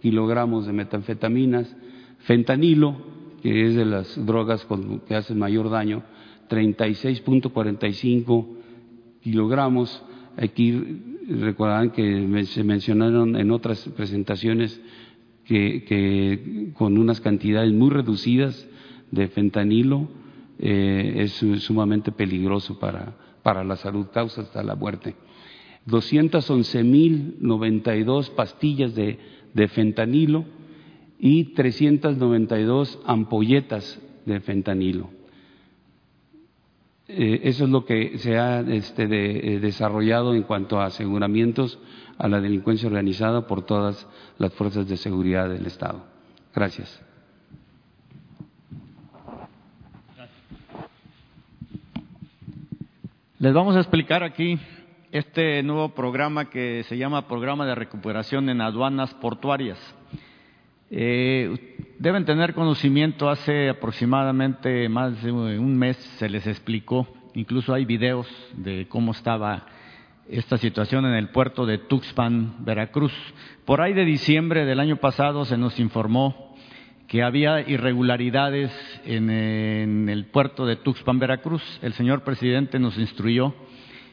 kilogramos 0.00 0.64
de 0.66 0.72
metanfetaminas, 0.72 1.76
fentanilo, 2.20 2.96
que 3.44 3.66
es 3.66 3.74
de 3.74 3.84
las 3.84 4.24
drogas 4.24 4.66
que 5.06 5.14
hacen 5.14 5.38
mayor 5.38 5.68
daño, 5.68 6.02
36.45 6.48 8.46
kilogramos. 9.20 10.02
Aquí 10.38 10.72
recordarán 11.28 11.90
que 11.90 12.46
se 12.46 12.64
mencionaron 12.64 13.36
en 13.36 13.50
otras 13.50 13.86
presentaciones 13.90 14.80
que, 15.44 16.72
con 16.72 16.96
unas 16.96 17.20
cantidades 17.20 17.70
muy 17.74 17.90
reducidas 17.90 18.66
de 19.10 19.28
fentanilo 19.28 20.08
eh, 20.58 21.16
es 21.18 21.32
sumamente 21.62 22.12
peligroso 22.12 22.78
para, 22.78 23.14
para 23.42 23.62
la 23.62 23.76
salud, 23.76 24.06
causa 24.10 24.40
hasta 24.40 24.62
la 24.62 24.74
muerte. 24.74 25.16
211.092 25.86 28.30
pastillas 28.30 28.94
de, 28.94 29.18
de 29.52 29.68
fentanilo 29.68 30.46
y 31.26 31.54
392 31.54 33.00
ampolletas 33.06 33.98
de 34.26 34.40
fentanilo. 34.40 35.08
Eh, 37.08 37.40
eso 37.44 37.64
es 37.64 37.70
lo 37.70 37.86
que 37.86 38.18
se 38.18 38.36
ha 38.36 38.60
este, 38.60 39.04
eh, 39.04 39.58
desarrollado 39.58 40.34
en 40.34 40.42
cuanto 40.42 40.78
a 40.78 40.84
aseguramientos 40.84 41.78
a 42.18 42.28
la 42.28 42.42
delincuencia 42.42 42.88
organizada 42.88 43.46
por 43.46 43.64
todas 43.64 44.06
las 44.36 44.52
fuerzas 44.52 44.86
de 44.86 44.98
seguridad 44.98 45.48
del 45.48 45.64
Estado. 45.64 46.04
Gracias. 46.54 47.02
Les 53.38 53.54
vamos 53.54 53.76
a 53.76 53.80
explicar 53.80 54.22
aquí 54.22 54.58
este 55.10 55.62
nuevo 55.62 55.94
programa 55.94 56.50
que 56.50 56.82
se 56.82 56.98
llama 56.98 57.26
Programa 57.28 57.64
de 57.64 57.74
Recuperación 57.74 58.50
en 58.50 58.60
Aduanas 58.60 59.14
Portuarias. 59.14 59.78
Eh, 60.96 61.76
deben 61.98 62.24
tener 62.24 62.54
conocimiento, 62.54 63.28
hace 63.28 63.68
aproximadamente 63.68 64.88
más 64.88 65.20
de 65.24 65.32
un 65.32 65.76
mes 65.76 65.96
se 66.18 66.28
les 66.28 66.46
explicó, 66.46 67.08
incluso 67.34 67.74
hay 67.74 67.84
videos 67.84 68.28
de 68.52 68.86
cómo 68.88 69.10
estaba 69.10 69.66
esta 70.28 70.56
situación 70.56 71.04
en 71.04 71.14
el 71.14 71.30
puerto 71.30 71.66
de 71.66 71.78
Tuxpan, 71.78 72.64
Veracruz. 72.64 73.12
Por 73.64 73.80
ahí 73.80 73.92
de 73.92 74.04
diciembre 74.04 74.64
del 74.66 74.78
año 74.78 74.98
pasado 74.98 75.44
se 75.44 75.58
nos 75.58 75.80
informó 75.80 76.54
que 77.08 77.24
había 77.24 77.68
irregularidades 77.68 78.70
en, 79.04 80.08
el 80.08 80.26
puerto 80.26 80.64
de 80.64 80.76
Tuxpan, 80.76 81.18
Veracruz. 81.18 81.80
El 81.82 81.94
señor 81.94 82.22
presidente 82.22 82.78
nos 82.78 82.96
instruyó 82.98 83.52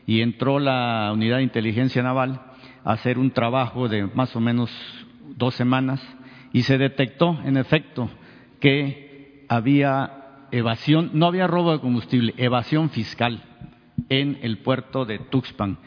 y 0.07 0.21
entró 0.21 0.57
la 0.57 1.11
unidad 1.13 1.37
de 1.37 1.43
inteligencia 1.43 2.01
naval 2.01 2.41
a 2.83 2.93
hacer 2.93 3.19
un 3.19 3.29
trabajo 3.29 3.87
de 3.87 4.07
más 4.07 4.35
o 4.35 4.39
menos 4.39 4.71
dos 5.37 5.53
semanas 5.53 6.01
y 6.53 6.63
se 6.63 6.77
detectó, 6.77 7.39
en 7.45 7.57
efecto, 7.57 8.09
que 8.59 9.45
había 9.49 10.47
evasión, 10.51 11.11
no 11.13 11.27
había 11.27 11.47
robo 11.47 11.71
de 11.71 11.79
combustible, 11.79 12.33
evasión 12.37 12.89
fiscal 12.89 13.43
en 14.09 14.39
el 14.41 14.59
puerto 14.59 15.05
de 15.05 15.19
Tuxpan 15.19 15.77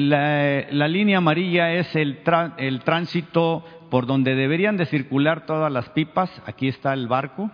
la, 0.00 0.88
línea 0.88 1.18
amarilla 1.18 1.72
es 1.72 1.94
el, 1.96 2.20
el 2.58 2.80
tránsito 2.80 3.64
por 3.90 4.06
donde 4.06 4.34
deberían 4.34 4.76
de 4.76 4.86
circular 4.86 5.44
todas 5.46 5.70
las 5.70 5.90
pipas, 5.90 6.30
aquí 6.46 6.68
está 6.68 6.94
el 6.94 7.08
barco, 7.08 7.50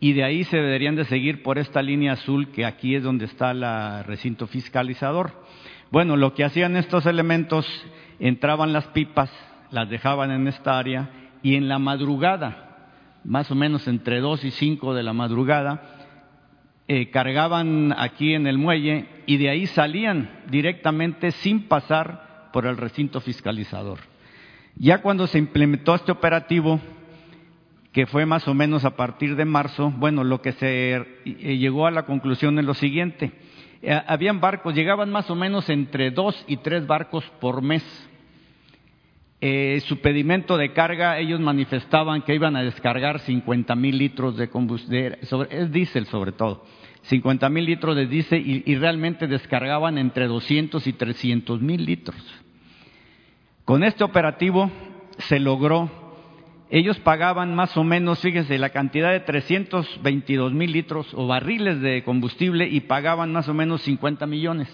y 0.00 0.14
de 0.14 0.24
ahí 0.24 0.44
se 0.44 0.56
deberían 0.56 0.96
de 0.96 1.04
seguir 1.04 1.42
por 1.42 1.58
esta 1.58 1.82
línea 1.82 2.12
azul 2.12 2.50
que 2.50 2.64
aquí 2.64 2.94
es 2.94 3.02
donde 3.02 3.26
está 3.26 3.50
el 3.50 4.04
recinto 4.04 4.46
fiscalizador. 4.46 5.44
Bueno, 5.90 6.16
lo 6.16 6.34
que 6.34 6.44
hacían 6.44 6.76
estos 6.76 7.06
elementos, 7.06 7.66
entraban 8.18 8.72
las 8.72 8.86
pipas, 8.88 9.30
las 9.70 9.88
dejaban 9.90 10.30
en 10.30 10.48
esta 10.48 10.78
área 10.78 11.10
y 11.42 11.56
en 11.56 11.68
la 11.68 11.78
madrugada, 11.78 12.88
más 13.24 13.50
o 13.50 13.54
menos 13.54 13.88
entre 13.88 14.20
dos 14.20 14.44
y 14.44 14.50
cinco 14.50 14.94
de 14.94 15.02
la 15.02 15.12
madrugada, 15.12 15.82
eh, 16.88 17.10
cargaban 17.10 17.94
aquí 17.96 18.34
en 18.34 18.46
el 18.46 18.58
muelle 18.58 19.06
y 19.26 19.36
de 19.36 19.48
ahí 19.48 19.66
salían 19.66 20.42
directamente 20.50 21.30
sin 21.30 21.68
pasar 21.68 22.50
por 22.52 22.66
el 22.66 22.76
recinto 22.76 23.20
fiscalizador. 23.20 23.98
Ya 24.76 24.98
cuando 25.02 25.26
se 25.26 25.38
implementó 25.38 25.94
este 25.94 26.12
operativo, 26.12 26.80
que 27.92 28.06
fue 28.06 28.26
más 28.26 28.48
o 28.48 28.54
menos 28.54 28.84
a 28.84 28.96
partir 28.96 29.36
de 29.36 29.44
marzo, 29.44 29.92
bueno, 29.96 30.24
lo 30.24 30.40
que 30.40 30.52
se 30.52 30.96
eh, 30.96 31.56
llegó 31.58 31.86
a 31.86 31.90
la 31.90 32.04
conclusión 32.04 32.58
es 32.58 32.64
lo 32.64 32.74
siguiente. 32.74 33.32
Eh, 33.82 34.00
habían 34.06 34.40
barcos, 34.40 34.74
llegaban 34.74 35.10
más 35.10 35.30
o 35.30 35.34
menos 35.34 35.68
entre 35.68 36.10
dos 36.10 36.44
y 36.48 36.56
tres 36.58 36.86
barcos 36.86 37.24
por 37.40 37.62
mes. 37.62 37.84
Su 39.86 39.98
pedimento 39.98 40.56
de 40.56 40.72
carga, 40.72 41.18
ellos 41.18 41.40
manifestaban 41.40 42.22
que 42.22 42.32
iban 42.32 42.54
a 42.54 42.62
descargar 42.62 43.18
50 43.18 43.74
mil 43.74 43.98
litros 43.98 44.36
de 44.36 44.48
combustible, 44.48 45.18
es 45.50 45.72
diésel 45.72 46.06
sobre 46.06 46.30
todo, 46.30 46.64
50 47.02 47.48
mil 47.48 47.64
litros 47.64 47.96
de 47.96 48.06
diésel 48.06 48.62
y, 48.64 48.74
realmente 48.76 49.26
descargaban 49.26 49.98
entre 49.98 50.28
200 50.28 50.86
y 50.86 50.92
300 50.92 51.60
mil 51.60 51.84
litros. 51.84 52.16
Con 53.64 53.82
este 53.82 54.04
operativo 54.04 54.70
se 55.18 55.40
logró, 55.40 55.90
ellos 56.70 57.00
pagaban 57.00 57.52
más 57.56 57.76
o 57.76 57.82
menos, 57.82 58.20
fíjense, 58.20 58.58
la 58.58 58.70
cantidad 58.70 59.10
de 59.10 59.20
322 59.20 60.52
mil 60.52 60.70
litros 60.70 61.12
o 61.14 61.26
barriles 61.26 61.80
de 61.80 62.04
combustible 62.04 62.68
y 62.68 62.82
pagaban 62.82 63.32
más 63.32 63.48
o 63.48 63.54
menos 63.54 63.82
50 63.82 64.24
millones. 64.26 64.68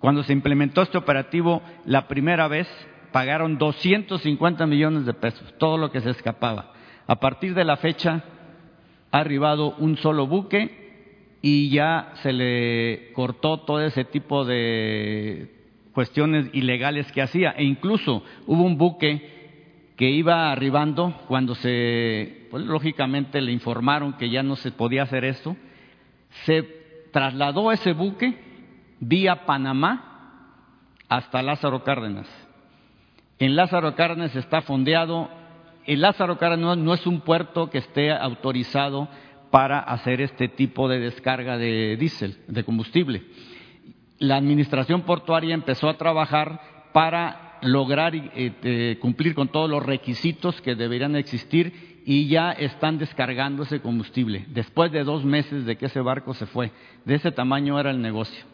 Cuando 0.00 0.24
se 0.24 0.32
implementó 0.32 0.82
este 0.82 0.98
operativo 0.98 1.62
la 1.84 2.08
primera 2.08 2.48
vez, 2.48 2.68
pagaron 3.12 3.58
250 3.58 4.66
millones 4.66 5.06
de 5.06 5.14
pesos, 5.14 5.54
todo 5.58 5.78
lo 5.78 5.90
que 5.90 6.00
se 6.00 6.10
escapaba. 6.10 6.72
A 7.06 7.16
partir 7.16 7.54
de 7.54 7.64
la 7.64 7.76
fecha 7.76 8.24
ha 9.10 9.18
arribado 9.18 9.74
un 9.78 9.96
solo 9.96 10.26
buque 10.26 11.38
y 11.42 11.70
ya 11.70 12.12
se 12.22 12.32
le 12.32 13.12
cortó 13.12 13.58
todo 13.60 13.80
ese 13.80 14.04
tipo 14.04 14.44
de 14.44 15.62
cuestiones 15.92 16.48
ilegales 16.52 17.10
que 17.12 17.22
hacía. 17.22 17.50
E 17.50 17.64
incluso 17.64 18.22
hubo 18.46 18.62
un 18.62 18.78
buque 18.78 19.92
que 19.96 20.10
iba 20.10 20.50
arribando 20.50 21.14
cuando 21.28 21.54
se, 21.54 22.46
pues, 22.50 22.64
lógicamente 22.64 23.40
le 23.40 23.52
informaron 23.52 24.14
que 24.14 24.30
ya 24.30 24.42
no 24.42 24.56
se 24.56 24.72
podía 24.72 25.02
hacer 25.02 25.24
esto, 25.24 25.56
se 26.44 26.62
trasladó 27.12 27.70
ese 27.72 27.92
buque 27.92 28.34
vía 29.00 29.44
Panamá 29.44 30.08
hasta 31.08 31.42
Lázaro 31.42 31.84
Cárdenas. 31.84 32.41
En 33.42 33.56
Lázaro 33.56 33.96
Cárdenas 33.96 34.36
está 34.36 34.62
fondeado. 34.62 35.28
El 35.84 36.02
Lázaro 36.02 36.38
Cárdenas 36.38 36.78
no 36.78 36.94
es 36.94 37.04
un 37.08 37.22
puerto 37.22 37.70
que 37.70 37.78
esté 37.78 38.12
autorizado 38.12 39.08
para 39.50 39.80
hacer 39.80 40.20
este 40.20 40.46
tipo 40.46 40.88
de 40.88 41.00
descarga 41.00 41.58
de 41.58 41.96
diésel, 41.96 42.36
de 42.46 42.62
combustible. 42.62 43.24
La 44.20 44.36
administración 44.36 45.02
portuaria 45.02 45.54
empezó 45.54 45.88
a 45.88 45.98
trabajar 45.98 46.60
para 46.92 47.58
lograr 47.62 48.12
eh, 48.14 48.96
cumplir 49.00 49.34
con 49.34 49.48
todos 49.48 49.68
los 49.68 49.84
requisitos 49.84 50.60
que 50.60 50.76
deberían 50.76 51.16
existir 51.16 52.04
y 52.06 52.28
ya 52.28 52.52
están 52.52 52.98
descargando 52.98 53.64
ese 53.64 53.80
combustible 53.80 54.44
después 54.50 54.92
de 54.92 55.02
dos 55.02 55.24
meses 55.24 55.66
de 55.66 55.74
que 55.74 55.86
ese 55.86 56.00
barco 56.00 56.32
se 56.34 56.46
fue. 56.46 56.70
De 57.04 57.16
ese 57.16 57.32
tamaño 57.32 57.80
era 57.80 57.90
el 57.90 58.00
negocio. 58.00 58.51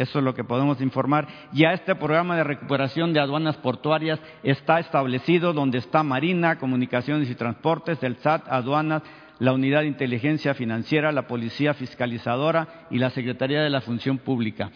Eso 0.00 0.18
es 0.18 0.24
lo 0.24 0.32
que 0.32 0.44
podemos 0.44 0.80
informar. 0.80 1.28
Ya 1.52 1.74
este 1.74 1.94
programa 1.94 2.34
de 2.34 2.42
recuperación 2.42 3.12
de 3.12 3.20
aduanas 3.20 3.58
portuarias 3.58 4.18
está 4.42 4.80
establecido 4.80 5.52
donde 5.52 5.76
está 5.76 6.02
Marina, 6.02 6.58
Comunicaciones 6.58 7.28
y 7.28 7.34
Transportes, 7.34 8.02
el 8.02 8.16
SAT, 8.16 8.48
aduanas, 8.48 9.02
la 9.40 9.52
Unidad 9.52 9.80
de 9.80 9.88
Inteligencia 9.88 10.54
Financiera, 10.54 11.12
la 11.12 11.26
Policía 11.26 11.74
Fiscalizadora 11.74 12.86
y 12.90 12.96
la 12.96 13.10
Secretaría 13.10 13.60
de 13.60 13.68
la 13.68 13.82
Función 13.82 14.16
Pública. 14.16 14.70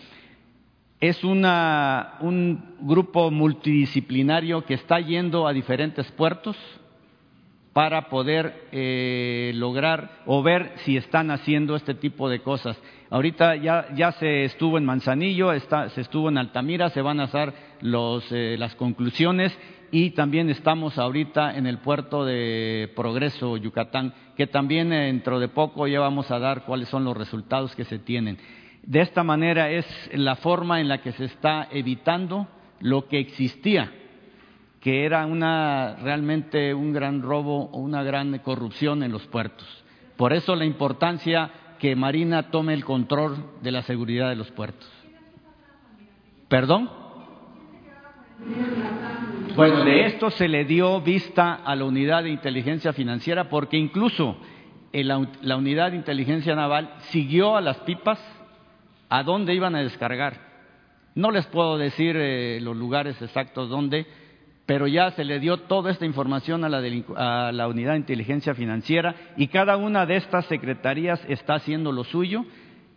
Es 1.00 1.24
una, 1.24 2.16
un 2.20 2.76
grupo 2.80 3.30
multidisciplinario 3.30 4.66
que 4.66 4.74
está 4.74 5.00
yendo 5.00 5.48
a 5.48 5.54
diferentes 5.54 6.12
puertos 6.12 6.54
para 7.72 8.08
poder 8.08 8.68
eh, 8.72 9.52
lograr 9.54 10.22
o 10.26 10.42
ver 10.42 10.74
si 10.84 10.98
están 10.98 11.30
haciendo 11.30 11.76
este 11.76 11.94
tipo 11.94 12.28
de 12.28 12.40
cosas. 12.40 12.80
Ahorita 13.14 13.54
ya, 13.54 13.86
ya 13.94 14.10
se 14.10 14.42
estuvo 14.42 14.76
en 14.76 14.84
Manzanillo, 14.84 15.52
está, 15.52 15.88
se 15.90 16.00
estuvo 16.00 16.30
en 16.30 16.36
Altamira, 16.36 16.88
se 16.88 17.00
van 17.00 17.20
a 17.20 17.24
hacer 17.24 17.54
los, 17.80 18.24
eh, 18.32 18.56
las 18.58 18.74
conclusiones 18.74 19.56
y 19.92 20.10
también 20.10 20.50
estamos 20.50 20.98
ahorita 20.98 21.56
en 21.56 21.68
el 21.68 21.78
puerto 21.78 22.24
de 22.24 22.92
Progreso, 22.96 23.56
Yucatán, 23.56 24.12
que 24.36 24.48
también 24.48 24.90
dentro 24.90 25.38
de 25.38 25.46
poco 25.46 25.86
ya 25.86 26.00
vamos 26.00 26.28
a 26.32 26.40
dar 26.40 26.64
cuáles 26.64 26.88
son 26.88 27.04
los 27.04 27.16
resultados 27.16 27.76
que 27.76 27.84
se 27.84 28.00
tienen. 28.00 28.36
De 28.82 29.02
esta 29.02 29.22
manera 29.22 29.70
es 29.70 29.86
la 30.12 30.34
forma 30.34 30.80
en 30.80 30.88
la 30.88 31.00
que 31.00 31.12
se 31.12 31.26
está 31.26 31.68
evitando 31.70 32.48
lo 32.80 33.06
que 33.06 33.20
existía 33.20 33.92
que 34.80 35.06
era 35.06 35.24
una, 35.24 35.96
realmente 36.02 36.74
un 36.74 36.92
gran 36.92 37.22
robo 37.22 37.70
o 37.70 37.78
una 37.78 38.02
gran 38.02 38.36
corrupción 38.40 39.04
en 39.04 39.12
los 39.12 39.24
puertos. 39.28 39.66
Por 40.16 40.32
eso 40.32 40.54
la 40.54 40.64
importancia 40.64 41.50
que 41.84 41.94
Marina 41.94 42.50
tome 42.50 42.72
el 42.72 42.82
control 42.82 43.36
de 43.60 43.70
la 43.70 43.82
seguridad 43.82 44.30
de 44.30 44.36
los 44.36 44.50
puertos. 44.52 44.90
¿Perdón? 46.48 46.88
Bueno, 49.54 49.84
de 49.84 50.06
esto 50.06 50.30
se 50.30 50.48
le 50.48 50.64
dio 50.64 51.02
vista 51.02 51.56
a 51.56 51.76
la 51.76 51.84
unidad 51.84 52.22
de 52.22 52.30
inteligencia 52.30 52.94
financiera 52.94 53.50
porque 53.50 53.76
incluso 53.76 54.38
la 54.92 55.56
unidad 55.58 55.90
de 55.90 55.98
inteligencia 55.98 56.54
naval 56.54 56.94
siguió 57.10 57.54
a 57.54 57.60
las 57.60 57.76
pipas 57.80 58.18
a 59.10 59.22
dónde 59.22 59.54
iban 59.54 59.74
a 59.74 59.82
descargar. 59.82 60.40
No 61.14 61.30
les 61.30 61.46
puedo 61.48 61.76
decir 61.76 62.16
eh, 62.16 62.60
los 62.62 62.78
lugares 62.78 63.20
exactos 63.20 63.68
donde, 63.68 64.06
pero 64.66 64.86
ya 64.86 65.10
se 65.10 65.24
le 65.24 65.40
dio 65.40 65.58
toda 65.58 65.90
esta 65.90 66.06
información 66.06 66.64
a 66.64 66.68
la, 66.68 67.68
unidad 67.68 67.92
de 67.92 67.98
inteligencia 67.98 68.54
financiera 68.54 69.14
y 69.36 69.48
cada 69.48 69.76
una 69.76 70.06
de 70.06 70.16
estas 70.16 70.46
secretarías 70.46 71.20
está 71.28 71.54
haciendo 71.54 71.92
lo 71.92 72.04
suyo. 72.04 72.44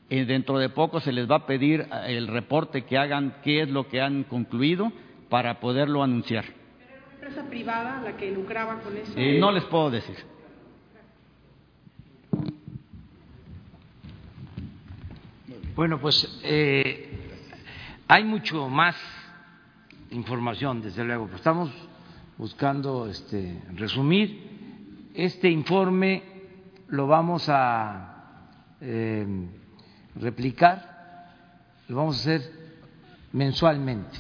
Eh, 0.10 0.24
dentro 0.24 0.58
de 0.58 0.70
poco 0.70 1.02
se 1.02 1.12
les 1.12 1.30
va 1.30 1.36
a 1.36 1.46
pedir 1.46 1.82
eh, 1.82 2.16
el 2.16 2.30
reporte 2.30 2.86
que 2.86 2.98
hagan 2.98 3.36
qué 3.44 3.64
es 3.64 3.70
lo 3.70 3.90
que 3.90 4.00
han 4.00 4.24
concluido 4.24 4.94
para 5.28 5.60
poderlo 5.60 6.02
anunciar. 6.02 6.46
¿Era 6.46 7.02
una 7.04 7.14
empresa 7.16 7.50
privada 7.50 8.02
la 8.02 8.16
que 8.16 8.32
lucraba 8.32 8.80
con 8.80 8.96
eso? 8.96 9.12
Eh, 9.18 9.38
no 9.38 9.52
les 9.52 9.66
puedo 9.66 9.90
decir. 9.92 10.16
Bueno, 15.76 16.00
pues 16.00 16.42
hay 18.08 18.24
mucho 18.24 18.68
más 18.68 18.96
información, 20.12 20.82
desde 20.82 21.04
luego. 21.04 21.30
Estamos 21.36 21.72
buscando 22.38 23.08
este, 23.08 23.62
resumir. 23.76 25.12
Este 25.14 25.50
informe 25.50 26.24
lo 26.88 27.08
vamos 27.08 27.50
a 27.50 28.50
eh, 28.82 29.26
replicar, 30.16 31.34
lo 31.88 31.98
vamos 31.98 32.18
a 32.18 32.20
hacer 32.20 32.52
mensualmente. 33.34 34.18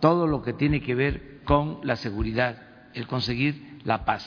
Todo 0.00 0.26
lo 0.26 0.42
que 0.42 0.52
tiene 0.52 0.80
que 0.80 0.94
ver 0.94 1.40
con 1.44 1.80
la 1.82 1.96
seguridad, 1.96 2.62
el 2.94 3.06
conseguir 3.06 3.80
la 3.84 4.04
paz. 4.04 4.24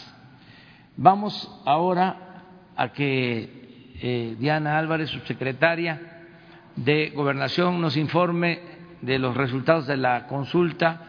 Vamos 0.95 1.49
ahora 1.65 2.45
a 2.75 2.93
que 2.93 3.93
eh, 4.01 4.35
Diana 4.39 4.77
Álvarez, 4.77 5.09
subsecretaria 5.09 6.27
de 6.75 7.11
Gobernación, 7.11 7.81
nos 7.81 7.97
informe 7.97 8.72
de 9.03 9.19
los 9.19 9.35
resultados 9.35 9.85
de 9.85 9.97
la 9.97 10.27
consulta 10.27 11.01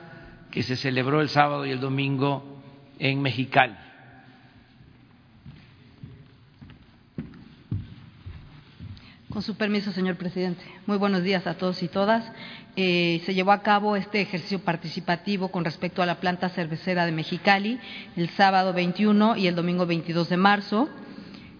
que 0.51 0.65
se 0.65 0.75
celebró 0.75 1.21
el 1.21 1.29
sábado 1.29 1.65
y 1.65 1.71
el 1.71 1.81
domingo 1.81 2.61
en 2.99 3.23
Mexicali. 3.23 3.75
Con 9.31 9.43
su 9.43 9.57
permiso, 9.57 9.93
señor 9.93 10.17
presidente. 10.17 10.65
Muy 10.87 10.97
buenos 10.97 11.23
días 11.23 11.47
a 11.47 11.55
todos 11.55 11.83
y 11.85 11.89
todas. 11.89 12.25
Eh, 12.77 13.23
se 13.27 13.35
llevó 13.35 13.53
a 13.53 13.63
cabo 13.63 13.95
este 13.95 14.21
ejercicio 14.21 14.61
participativo 14.61 15.49
con 15.49 15.65
respecto 15.65 16.03
a 16.03 16.07
la 16.07 16.21
planta 16.21 16.49
cervecera 16.49 17.07
de 17.07 17.13
Mexicali 17.13 17.79
el 18.17 18.29
sábado 18.31 18.73
21 18.73 19.37
y 19.37 19.47
el 19.47 19.55
domingo 19.55 19.87
22 19.87 20.29
de 20.29 20.37
marzo. 20.37 20.89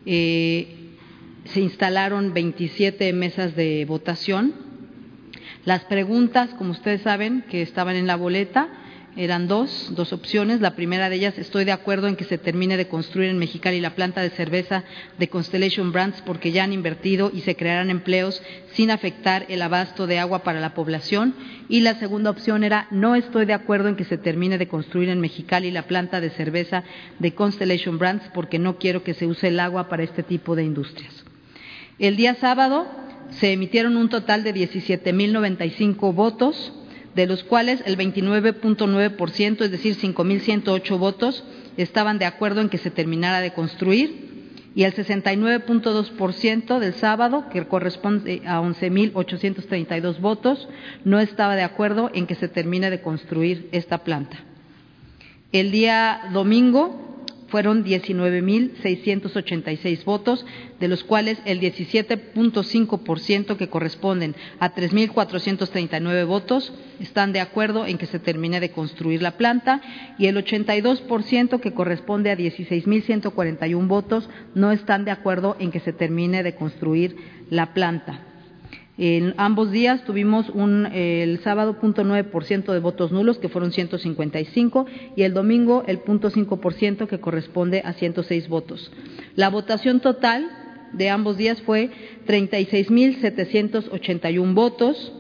Eh, 0.05 0.97
se 1.45 1.61
instalaron 1.61 2.33
27 2.33 3.13
mesas 3.13 3.55
de 3.55 3.85
votación 3.87 4.74
las 5.65 5.85
preguntas, 5.85 6.51
como 6.59 6.73
ustedes 6.73 7.03
saben, 7.03 7.43
que 7.49 7.63
estaban 7.63 7.97
en 7.97 8.07
la 8.07 8.17
boleta, 8.17 8.69
eran 9.17 9.47
dos, 9.47 9.93
dos 9.95 10.13
opciones. 10.13 10.61
La 10.61 10.75
primera 10.75 11.09
de 11.09 11.17
ellas, 11.17 11.39
estoy 11.39 11.65
de 11.65 11.73
acuerdo 11.73 12.09
en 12.09 12.17
que 12.17 12.25
se 12.25 12.37
termine 12.37 12.77
de 12.77 12.89
construir 12.89 13.31
en 13.31 13.39
Mexicali 13.39 13.81
la 13.81 13.95
planta 13.95 14.21
de 14.21 14.31
cerveza 14.31 14.85
de 15.19 15.29
Constellation 15.29 15.93
Brands 15.93 16.23
porque 16.27 16.53
ya 16.53 16.65
han 16.65 16.73
invertido 16.73 17.31
y 17.33 17.41
se 17.43 17.57
crearán 17.57 17.91
empleos 17.91 18.43
sin 18.73 18.91
afectar 18.91 19.47
el 19.49 19.63
abasto 19.63 20.07
de 20.07 20.19
agua 20.19 20.41
para 20.41 20.61
la 20.61 20.75
población. 20.75 21.35
Y 21.69 21.81
la 21.81 21.95
segunda 21.95 22.31
opción 22.31 22.65
era, 22.65 22.89
no 22.91 23.15
estoy 23.15 23.47
de 23.47 23.55
acuerdo 23.55 23.89
en 23.89 23.97
que 23.97 24.05
se 24.05 24.19
termine 24.19 24.59
de 24.59 24.69
construir 24.69 25.09
en 25.09 25.21
Mexicali 25.21 25.71
la 25.71 25.83
planta 25.83 26.21
de 26.21 26.31
cerveza 26.31 26.83
de 27.19 27.35
Constellation 27.35 27.99
Brands 27.99 28.25
porque 28.35 28.59
no 28.59 28.79
quiero 28.79 29.05
que 29.05 29.15
se 29.15 29.27
use 29.27 29.49
el 29.49 29.61
agua 29.61 29.89
para 29.89 30.03
este 30.03 30.23
tipo 30.23 30.57
de 30.57 30.65
industrias. 30.65 31.25
El 31.99 32.17
día 32.17 32.35
sábado 32.35 32.89
se 33.41 33.53
emitieron 33.53 33.97
un 33.97 34.09
total 34.09 34.45
de 34.45 34.55
17.095 34.55 36.15
votos, 36.15 36.73
de 37.15 37.27
los 37.27 37.45
cuales 37.45 37.83
el 37.87 37.97
29.9%, 37.97 39.63
es 39.63 39.71
decir, 39.71 39.97
5.108 39.97 40.99
votos, 40.99 41.45
estaban 41.77 42.19
de 42.19 42.25
acuerdo 42.25 42.61
en 42.61 42.69
que 42.69 42.79
se 42.79 42.91
terminara 42.91 43.41
de 43.41 43.53
construir 43.53 44.35
y 44.75 44.83
el 44.83 44.95
69.2% 44.95 46.79
del 46.81 46.95
sábado, 46.95 47.45
que 47.51 47.65
corresponde 47.67 48.43
a 48.45 48.61
11.832 48.61 50.21
votos, 50.21 50.69
no 51.05 51.21
estaba 51.21 51.55
de 51.55 51.63
acuerdo 51.63 52.11
en 52.13 52.27
que 52.27 52.35
se 52.35 52.49
termine 52.49 52.91
de 52.91 53.01
construir 53.01 53.69
esta 53.71 53.99
planta. 53.99 54.39
El 55.53 55.71
día 55.71 56.23
domingo 56.33 57.14
fueron 57.55 57.85
19.686 57.85 60.05
votos, 60.05 60.45
de 60.81 60.89
los 60.89 61.05
cuales 61.05 61.39
el 61.45 61.61
17.5% 61.61 63.57
que 63.57 63.69
corresponden 63.69 64.35
a 64.59 64.75
3.439 64.75 66.27
votos 66.27 66.73
están 66.99 67.33
de 67.33 67.39
acuerdo 67.39 67.87
en 67.87 67.97
que 67.97 68.07
se 68.07 68.19
termine 68.19 68.59
de 68.59 68.73
construir 68.73 69.23
la 69.23 69.37
planta 69.37 69.81
y 70.19 70.27
el 70.27 70.37
82% 70.37 71.61
que 71.61 71.75
corresponde 71.75 72.33
a 72.33 72.37
16.141 72.37 73.87
votos 73.87 74.29
no 74.57 74.73
están 74.73 75.05
de 75.05 75.13
acuerdo 75.13 75.55
en 75.61 75.71
que 75.71 75.79
se 75.79 75.93
termine 75.93 76.43
de 76.43 76.57
construir 76.57 77.15
la 77.51 77.73
planta. 77.73 78.34
En 78.97 79.35
ambos 79.39 79.73
días 79.73 80.05
tuvimos 80.05 80.49
un, 80.51 80.87
el 80.87 81.41
sábado 81.43 81.81
punto 81.81 82.05
nueve 82.05 82.29
por 82.29 82.45
ciento 82.45 82.73
de 82.73 82.79
votos 82.79 83.11
nulos, 83.11 83.39
que 83.39 83.49
fueron 83.49 83.73
155, 83.73 84.87
y 85.17 85.23
el 85.23 85.35
domingo 85.35 85.83
el 85.89 85.99
punto 85.99 86.31
cinco 86.31 86.61
por 86.61 86.75
ciento, 86.75 87.09
que 87.09 87.19
corresponde 87.19 87.83
a 87.85 87.95
106 87.95 88.49
votos. 88.49 88.93
La 89.35 89.51
votación 89.51 89.99
total 89.99 90.49
de 90.93 91.11
ambos 91.11 91.37
días 91.37 91.61
fue 91.63 91.91
36.781 92.29 94.55
votos, 94.55 95.13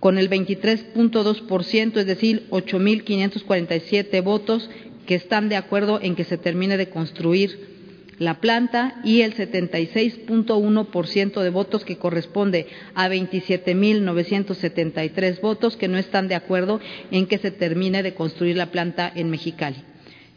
con 0.00 0.16
el 0.16 0.30
23.2 0.30 1.46
por 1.46 1.64
ciento, 1.64 2.00
es 2.00 2.06
decir, 2.06 2.46
8.547 2.50 4.22
votos 4.22 4.70
que 5.06 5.14
están 5.14 5.50
de 5.50 5.56
acuerdo 5.56 6.00
en 6.00 6.14
que 6.14 6.24
se 6.24 6.38
termine 6.38 6.78
de 6.78 6.88
construir 6.88 7.73
la 8.18 8.40
planta 8.40 8.96
y 9.04 9.20
el 9.22 9.34
76.1% 9.34 11.42
de 11.42 11.50
votos 11.50 11.84
que 11.84 11.98
corresponde 11.98 12.66
a 12.94 13.08
27.973 13.08 15.40
votos 15.40 15.76
que 15.76 15.88
no 15.88 15.98
están 15.98 16.28
de 16.28 16.34
acuerdo 16.34 16.80
en 17.10 17.26
que 17.26 17.38
se 17.38 17.50
termine 17.50 18.02
de 18.02 18.14
construir 18.14 18.56
la 18.56 18.70
planta 18.70 19.10
en 19.14 19.30
Mexicali. 19.30 19.76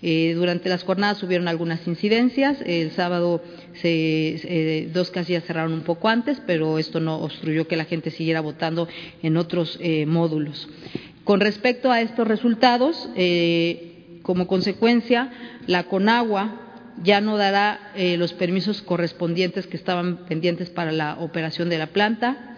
Eh, 0.01 0.33
durante 0.35 0.69
las 0.69 0.83
jornadas 0.83 1.23
hubieron 1.23 1.47
algunas 1.47 1.87
incidencias. 1.87 2.59
El 2.65 2.91
sábado 2.91 3.41
se, 3.81 4.89
dos 4.93 5.09
casillas 5.09 5.43
cerraron 5.45 5.73
un 5.73 5.81
poco 5.81 6.07
antes, 6.07 6.39
pero 6.45 6.77
esto 6.77 6.99
no 6.99 7.19
obstruyó 7.19 7.67
que 7.67 7.75
la 7.75 7.85
gente 7.85 8.11
siguiera 8.11 8.41
votando 8.41 8.87
en 9.23 9.37
otros 9.37 9.79
eh, 9.81 10.05
módulos. 10.05 10.69
Con 11.23 11.39
respecto 11.39 11.91
a 11.91 12.01
estos 12.01 12.27
resultados, 12.27 13.09
eh, 13.15 14.19
como 14.21 14.47
consecuencia, 14.47 15.31
la 15.65 15.85
Conagua 15.85 16.66
ya 17.03 17.21
no 17.21 17.37
dará 17.37 17.91
eh, 17.95 18.17
los 18.17 18.33
permisos 18.33 18.81
correspondientes 18.81 19.67
que 19.67 19.77
estaban 19.77 20.25
pendientes 20.27 20.69
para 20.69 20.91
la 20.91 21.17
operación 21.19 21.69
de 21.69 21.77
la 21.77 21.87
planta. 21.87 22.55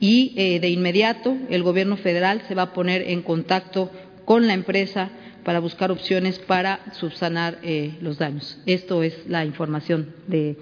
y 0.00 0.34
eh, 0.36 0.58
de 0.60 0.68
inmediato 0.68 1.36
el 1.50 1.62
gobierno 1.62 1.96
federal 1.96 2.42
se 2.48 2.54
va 2.54 2.62
a 2.62 2.72
poner 2.72 3.02
en 3.02 3.22
contacto 3.22 3.90
con 4.24 4.46
la 4.46 4.52
empresa 4.52 5.10
para 5.44 5.60
buscar 5.60 5.90
opciones 5.92 6.38
para 6.40 6.80
subsanar 6.94 7.58
eh, 7.62 7.96
los 8.00 8.18
daños. 8.18 8.58
Esto 8.66 9.02
es 9.02 9.26
la 9.28 9.44
información 9.44 10.08
de 10.26 10.56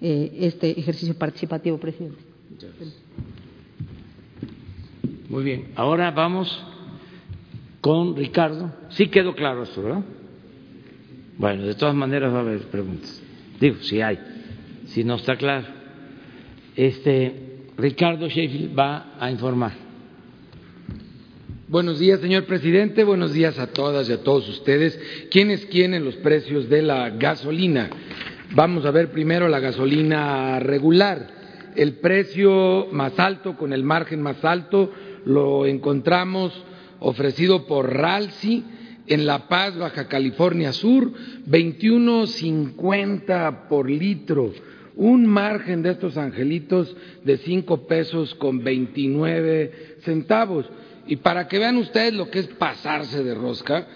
este 0.00 0.78
ejercicio 0.78 1.18
participativo, 1.18 1.76
presidente. 1.78 2.18
Muy 5.28 5.44
bien. 5.44 5.72
Ahora 5.74 6.10
vamos 6.12 6.64
con 7.80 8.16
Ricardo. 8.16 8.72
Sí 8.90 9.08
quedó 9.08 9.34
claro 9.34 9.64
esto, 9.64 9.82
¿verdad? 9.82 10.02
Bueno, 11.38 11.62
de 11.62 11.74
todas 11.74 11.94
maneras 11.94 12.34
va 12.34 12.38
a 12.38 12.40
haber 12.40 12.62
preguntas. 12.62 13.22
Digo, 13.60 13.76
si 13.82 14.00
hay. 14.02 14.18
Si 14.86 15.04
no 15.04 15.14
está 15.14 15.36
claro. 15.36 15.68
Este, 16.74 17.60
Ricardo 17.76 18.28
Sheffield 18.28 18.76
va 18.76 19.14
a 19.20 19.30
informar. 19.30 19.72
Buenos 21.68 22.00
días, 22.00 22.18
señor 22.18 22.44
presidente. 22.46 23.04
Buenos 23.04 23.32
días 23.32 23.56
a 23.60 23.68
todas 23.68 24.08
y 24.08 24.12
a 24.14 24.24
todos 24.24 24.48
ustedes. 24.48 24.98
¿Quiénes 25.30 25.64
quieren 25.66 26.04
los 26.04 26.16
precios 26.16 26.68
de 26.68 26.82
la 26.82 27.10
gasolina? 27.10 27.88
Vamos 28.56 28.84
a 28.84 28.90
ver 28.90 29.12
primero 29.12 29.46
la 29.46 29.60
gasolina 29.60 30.58
regular. 30.58 31.28
El 31.76 31.98
precio 31.98 32.88
más 32.90 33.16
alto, 33.20 33.56
con 33.56 33.72
el 33.72 33.84
margen 33.84 34.20
más 34.22 34.44
alto, 34.44 34.92
lo 35.24 35.66
encontramos 35.66 36.52
ofrecido 36.98 37.64
por 37.66 37.94
Ralsi 37.94 38.64
en 39.08 39.26
La 39.26 39.48
Paz, 39.48 39.76
Baja 39.76 40.06
California 40.08 40.72
Sur, 40.72 41.12
21.50 41.46 43.68
por 43.68 43.90
litro. 43.90 44.54
Un 44.96 45.26
margen 45.26 45.82
de 45.82 45.90
estos 45.92 46.16
angelitos 46.16 46.96
de 47.24 47.36
cinco 47.38 47.86
pesos 47.86 48.34
con 48.34 48.64
29 48.64 49.98
centavos. 50.02 50.66
Y 51.06 51.16
para 51.16 51.48
que 51.48 51.58
vean 51.58 51.76
ustedes 51.76 52.14
lo 52.14 52.30
que 52.30 52.38
es 52.40 52.48
pasarse 52.48 53.24
de 53.24 53.34
rosca, 53.34 53.86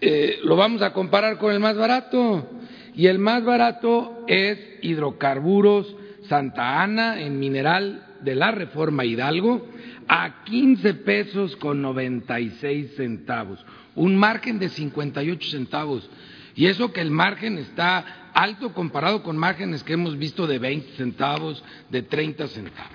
eh, 0.00 0.38
lo 0.44 0.56
vamos 0.56 0.80
a 0.82 0.92
comparar 0.92 1.38
con 1.38 1.52
el 1.52 1.60
más 1.60 1.76
barato. 1.76 2.48
Y 2.94 3.08
el 3.08 3.18
más 3.18 3.44
barato 3.44 4.24
es 4.26 4.58
hidrocarburos 4.82 5.96
Santa 6.28 6.82
Ana 6.82 7.20
en 7.20 7.38
mineral 7.38 8.06
de 8.22 8.34
la 8.34 8.50
Reforma 8.50 9.04
Hidalgo 9.04 9.66
a 10.08 10.44
15 10.44 10.94
pesos 10.94 11.56
con 11.56 11.82
96 11.82 12.94
centavos, 12.96 13.64
un 13.96 14.16
margen 14.16 14.58
de 14.58 14.68
58 14.68 15.50
centavos. 15.50 16.08
Y 16.54 16.66
eso 16.66 16.92
que 16.92 17.00
el 17.00 17.10
margen 17.10 17.58
está 17.58 18.30
alto 18.32 18.72
comparado 18.72 19.22
con 19.22 19.36
márgenes 19.36 19.82
que 19.82 19.94
hemos 19.94 20.16
visto 20.16 20.46
de 20.46 20.58
20 20.58 20.96
centavos, 20.96 21.64
de 21.90 22.02
30 22.02 22.46
centavos. 22.48 22.92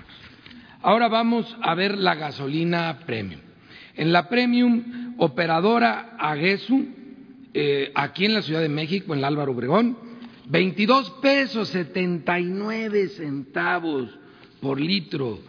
Ahora 0.80 1.08
vamos 1.08 1.56
a 1.62 1.74
ver 1.74 1.98
la 1.98 2.14
gasolina 2.14 3.00
premium. 3.06 3.40
En 3.94 4.12
la 4.12 4.28
premium 4.28 5.14
operadora 5.18 6.16
Aguesu, 6.18 6.86
eh, 7.54 7.92
aquí 7.94 8.24
en 8.24 8.34
la 8.34 8.42
Ciudad 8.42 8.60
de 8.60 8.68
México, 8.68 9.12
en 9.12 9.18
el 9.18 9.24
Álvaro 9.24 9.52
Obregón, 9.52 9.96
22 10.48 11.10
pesos 11.22 11.68
79 11.68 13.08
centavos 13.08 14.08
por 14.60 14.80
litro. 14.80 15.40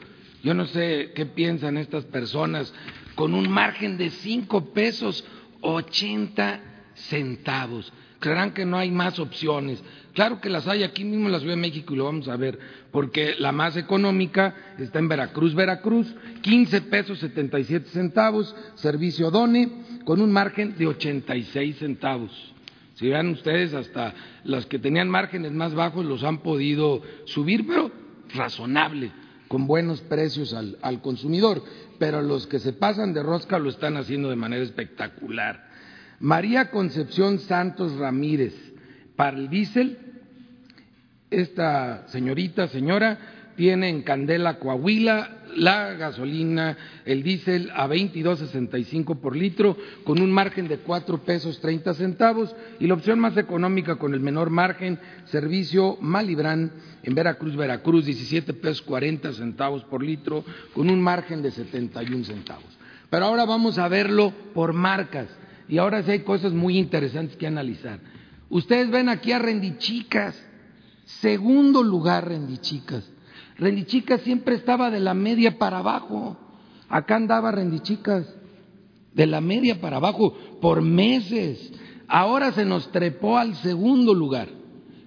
Yo 0.43 0.53
no 0.53 0.65
sé 0.65 1.13
qué 1.15 1.25
piensan 1.25 1.77
estas 1.77 2.05
personas 2.05 2.73
con 3.15 3.33
un 3.33 3.49
margen 3.49 3.97
de 3.97 4.09
5 4.09 4.73
pesos 4.73 5.25
80 5.63 6.59
centavos. 6.95 7.91
Creerán 8.19 8.53
que 8.53 8.65
no 8.65 8.77
hay 8.77 8.91
más 8.91 9.19
opciones. 9.19 9.83
Claro 10.13 10.39
que 10.39 10.49
las 10.49 10.67
hay 10.67 10.83
aquí 10.83 11.03
mismo 11.03 11.25
en 11.25 11.31
la 11.31 11.39
Ciudad 11.39 11.55
de 11.55 11.61
México 11.61 11.93
y 11.93 11.97
lo 11.97 12.05
vamos 12.05 12.27
a 12.27 12.37
ver, 12.37 12.59
porque 12.91 13.35
la 13.39 13.51
más 13.51 13.75
económica 13.75 14.55
está 14.77 14.99
en 14.99 15.09
Veracruz, 15.09 15.55
Veracruz, 15.55 16.13
15 16.41 16.81
pesos 16.81 17.19
77 17.19 17.89
centavos, 17.89 18.55
servicio 18.75 19.31
DONE, 19.31 19.69
con 20.05 20.21
un 20.21 20.31
margen 20.31 20.77
de 20.77 20.87
86 20.87 21.77
centavos. 21.79 22.53
Si 22.93 23.09
vean 23.09 23.29
ustedes, 23.29 23.73
hasta 23.73 24.13
las 24.43 24.67
que 24.67 24.77
tenían 24.77 25.09
márgenes 25.09 25.51
más 25.51 25.73
bajos 25.73 26.05
los 26.05 26.23
han 26.23 26.37
podido 26.39 27.01
subir, 27.25 27.65
pero 27.65 27.91
razonable, 28.35 29.11
con 29.47 29.65
buenos 29.65 30.01
precios 30.01 30.53
al, 30.53 30.77
al 30.81 31.01
consumidor. 31.01 31.63
Pero 31.99 32.21
los 32.21 32.47
que 32.47 32.59
se 32.59 32.73
pasan 32.73 33.13
de 33.13 33.23
rosca 33.23 33.59
lo 33.59 33.69
están 33.69 33.97
haciendo 33.97 34.29
de 34.29 34.35
manera 34.35 34.63
espectacular. 34.63 35.67
María 36.19 36.69
Concepción 36.71 37.39
Santos 37.39 37.95
Ramírez, 37.97 38.53
para 39.15 39.37
el 39.37 39.49
diésel, 39.49 39.97
esta 41.29 42.07
señorita, 42.07 42.67
señora, 42.67 43.17
tiene 43.55 43.89
en 43.89 44.03
Candela, 44.03 44.59
Coahuila, 44.59 45.42
la 45.55 45.93
gasolina, 45.93 46.77
el 47.05 47.23
diésel 47.23 47.71
a 47.75 47.87
22.65 47.87 49.19
por 49.19 49.35
litro, 49.35 49.77
con 50.03 50.21
un 50.21 50.31
margen 50.31 50.67
de 50.67 50.77
cuatro 50.79 51.23
pesos 51.23 51.59
30 51.59 51.93
centavos, 51.93 52.55
y 52.79 52.87
la 52.87 52.95
opción 52.95 53.19
más 53.19 53.37
económica 53.37 53.95
con 53.95 54.13
el 54.13 54.19
menor 54.19 54.49
margen, 54.49 54.99
servicio 55.25 55.97
Malibrán 56.01 56.71
en 57.03 57.15
Veracruz, 57.15 57.55
Veracruz, 57.55 58.05
17 58.05 58.53
pesos 58.53 58.81
40 58.81 59.33
centavos 59.33 59.83
por 59.85 60.03
litro, 60.03 60.43
con 60.73 60.89
un 60.89 61.01
margen 61.01 61.41
de 61.41 61.51
71 61.51 62.23
centavos. 62.25 62.77
Pero 63.09 63.25
ahora 63.25 63.45
vamos 63.45 63.77
a 63.77 63.87
verlo 63.87 64.33
por 64.53 64.73
marcas, 64.73 65.27
y 65.67 65.77
ahora 65.77 66.03
sí 66.03 66.11
hay 66.11 66.19
cosas 66.19 66.53
muy 66.53 66.77
interesantes 66.77 67.37
que 67.37 67.47
analizar. 67.47 67.99
Ustedes 68.49 68.89
ven 68.91 69.09
aquí 69.09 69.31
a 69.31 69.39
Rendichicas, 69.39 70.35
segundo 71.05 71.83
lugar 71.83 72.27
Rendichicas. 72.27 73.09
Rendichicas 73.57 74.21
siempre 74.21 74.55
estaba 74.55 74.89
de 74.89 74.99
la 74.99 75.13
media 75.13 75.57
para 75.57 75.79
abajo. 75.79 76.37
Acá 76.89 77.15
andaba 77.15 77.51
Rendichicas 77.51 78.25
de 79.13 79.27
la 79.27 79.41
media 79.41 79.79
para 79.79 79.97
abajo 79.97 80.33
por 80.61 80.81
meses. 80.81 81.71
Ahora 82.07 82.51
se 82.51 82.65
nos 82.65 82.91
trepó 82.91 83.37
al 83.37 83.55
segundo 83.55 84.13
lugar. 84.13 84.49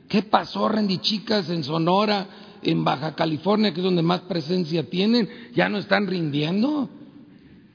¿Qué 0.09 0.23
pasó 0.23 0.69
Rendichicas 0.69 1.51
en 1.51 1.65
Sonora, 1.65 2.27
en 2.63 2.85
Baja 2.85 3.15
California, 3.15 3.73
que 3.73 3.81
es 3.81 3.85
donde 3.85 4.03
más 4.03 4.21
presencia 4.23 4.89
tienen? 4.89 5.29
¿Ya 5.55 5.69
no 5.69 5.79
están 5.79 6.07
rindiendo? 6.07 6.89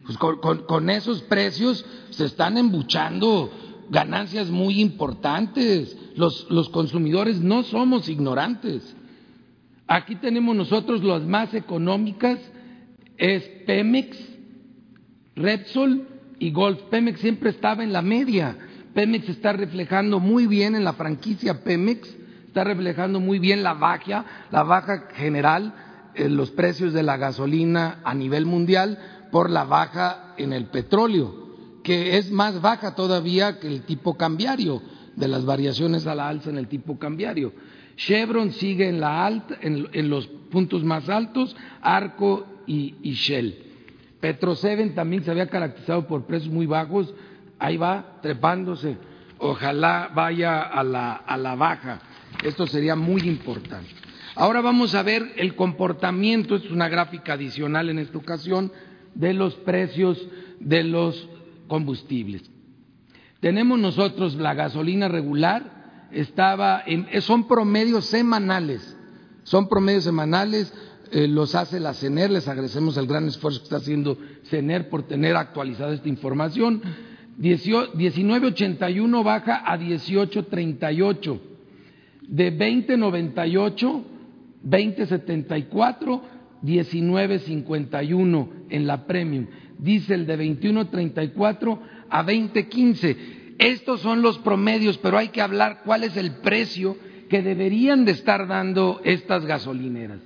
Pues 0.05 0.17
con, 0.17 0.89
esos 0.89 1.21
precios 1.23 1.85
se 2.09 2.25
están 2.25 2.57
embuchando 2.57 3.51
ganancias 3.89 4.49
muy 4.49 4.79
importantes. 4.79 5.95
Los 6.15 6.69
consumidores 6.69 7.41
no 7.41 7.63
somos 7.63 8.07
ignorantes. 8.07 8.95
Aquí 9.93 10.15
tenemos 10.15 10.55
nosotros 10.55 11.03
las 11.03 11.23
más 11.23 11.53
económicas, 11.53 12.39
es 13.17 13.43
Pemex, 13.67 14.17
Repsol 15.35 16.07
y 16.39 16.51
Golf. 16.51 16.83
Pemex 16.83 17.19
siempre 17.19 17.49
estaba 17.49 17.83
en 17.83 17.91
la 17.91 18.01
media. 18.01 18.55
Pemex 18.93 19.27
está 19.27 19.51
reflejando 19.51 20.21
muy 20.21 20.47
bien 20.47 20.75
en 20.75 20.85
la 20.85 20.93
franquicia 20.93 21.65
Pemex, 21.65 22.07
está 22.47 22.63
reflejando 22.63 23.19
muy 23.19 23.39
bien 23.39 23.63
la 23.63 23.73
baja, 23.73 24.23
la 24.49 24.63
baja 24.63 25.09
general 25.13 25.73
en 26.15 26.37
los 26.37 26.51
precios 26.51 26.93
de 26.93 27.03
la 27.03 27.17
gasolina 27.17 27.99
a 28.05 28.13
nivel 28.13 28.45
mundial 28.45 28.97
por 29.29 29.49
la 29.49 29.65
baja 29.65 30.35
en 30.37 30.53
el 30.53 30.67
petróleo, 30.67 31.35
que 31.83 32.17
es 32.17 32.31
más 32.31 32.61
baja 32.61 32.95
todavía 32.95 33.59
que 33.59 33.67
el 33.67 33.81
tipo 33.81 34.15
cambiario, 34.15 34.81
de 35.17 35.27
las 35.27 35.43
variaciones 35.43 36.07
a 36.07 36.15
la 36.15 36.29
alza 36.29 36.49
en 36.49 36.57
el 36.57 36.69
tipo 36.69 36.97
cambiario. 36.97 37.51
Chevron 38.05 38.51
sigue 38.53 38.89
en, 38.89 38.99
la 38.99 39.25
alta, 39.25 39.57
en, 39.61 40.09
los 40.09 40.25
puntos 40.49 40.83
más 40.83 41.07
altos, 41.07 41.55
Arco 41.81 42.47
y, 42.65 42.95
Shell. 43.13 43.55
Petro 44.19 44.55
Seven 44.55 44.95
también 44.95 45.23
se 45.23 45.31
había 45.31 45.47
caracterizado 45.47 46.07
por 46.07 46.25
precios 46.25 46.51
muy 46.51 46.65
bajos, 46.65 47.13
ahí 47.59 47.77
va 47.77 48.19
trepándose, 48.21 48.97
ojalá 49.37 50.11
vaya 50.15 50.61
a 50.61 50.83
la 50.83 51.55
baja, 51.55 52.01
esto 52.43 52.65
sería 52.65 52.95
muy 52.95 53.21
importante. 53.21 53.89
Ahora 54.35 54.61
vamos 54.61 54.95
a 54.95 55.03
ver 55.03 55.33
el 55.35 55.55
comportamiento, 55.55 56.55
es 56.55 56.71
una 56.71 56.89
gráfica 56.89 57.33
adicional 57.33 57.89
en 57.89 57.99
esta 57.99 58.17
ocasión, 58.17 58.71
de 59.13 59.33
los 59.33 59.55
precios 59.55 60.25
de 60.59 60.83
los 60.83 61.29
combustibles. 61.67 62.49
Tenemos 63.41 63.77
nosotros 63.77 64.35
la 64.35 64.53
gasolina 64.53 65.07
regular, 65.07 65.80
estaba 66.13 66.83
en, 66.85 67.07
son 67.21 67.47
promedios 67.47 68.05
semanales, 68.05 68.97
son 69.43 69.67
promedios 69.67 70.03
semanales, 70.03 70.73
eh, 71.11 71.27
los 71.27 71.55
hace 71.55 71.79
la 71.79 71.93
CENER, 71.93 72.31
les 72.31 72.47
agradecemos 72.47 72.95
el 72.97 73.07
gran 73.07 73.27
esfuerzo 73.27 73.59
que 73.59 73.65
está 73.65 73.77
haciendo 73.77 74.17
CENER 74.45 74.89
por 74.89 75.03
tener 75.03 75.35
actualizada 75.35 75.93
esta 75.93 76.09
información. 76.09 76.81
1981 77.37 79.23
baja 79.23 79.63
a 79.65 79.77
1838, 79.77 81.41
de 82.27 82.51
2098, 82.51 84.05
2074, 84.63 86.21
1951 86.61 88.49
en 88.69 88.87
la 88.87 89.05
premium, 89.05 89.47
diésel 89.79 90.25
de 90.27 90.37
2134 90.37 91.79
a 92.09 92.23
2015 92.23 93.40
estos 93.61 94.01
son 94.01 94.23
los 94.23 94.39
promedios, 94.39 94.97
pero 94.97 95.19
hay 95.19 95.29
que 95.29 95.41
hablar 95.41 95.83
cuál 95.85 96.03
es 96.03 96.17
el 96.17 96.31
precio 96.37 96.97
que 97.29 97.43
deberían 97.43 98.05
de 98.05 98.11
estar 98.13 98.47
dando 98.47 99.01
estas 99.03 99.45
gasolineras. 99.45 100.19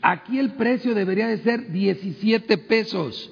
Aquí 0.00 0.38
el 0.38 0.52
precio 0.52 0.94
debería 0.94 1.28
de 1.28 1.36
ser 1.38 1.70
17 1.70 2.56
pesos. 2.58 3.30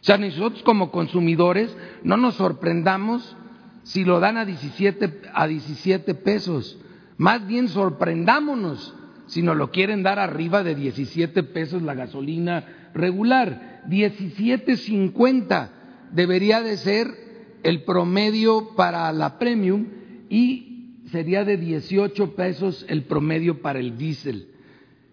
O 0.00 0.04
sea, 0.04 0.16
nosotros 0.16 0.62
como 0.62 0.92
consumidores 0.92 1.76
no 2.04 2.16
nos 2.16 2.36
sorprendamos 2.36 3.36
si 3.82 4.04
lo 4.04 4.20
dan 4.20 4.36
a 4.36 4.44
17, 4.44 5.22
a 5.34 5.48
17 5.48 6.14
pesos. 6.14 6.78
Más 7.18 7.44
bien 7.44 7.68
sorprendámonos 7.68 8.94
si 9.26 9.42
nos 9.42 9.56
lo 9.56 9.72
quieren 9.72 10.04
dar 10.04 10.20
arriba 10.20 10.62
de 10.62 10.76
17 10.76 11.42
pesos 11.42 11.82
la 11.82 11.94
gasolina 11.94 12.90
regular. 12.94 13.82
17.50 13.88 15.68
debería 16.12 16.62
de 16.62 16.76
ser 16.76 17.21
el 17.62 17.82
promedio 17.82 18.74
para 18.76 19.10
la 19.12 19.38
premium 19.38 19.86
y 20.28 20.72
sería 21.10 21.44
de 21.44 21.56
18 21.56 22.34
pesos 22.34 22.84
el 22.88 23.02
promedio 23.02 23.60
para 23.60 23.78
el 23.78 23.96
diésel. 23.96 24.48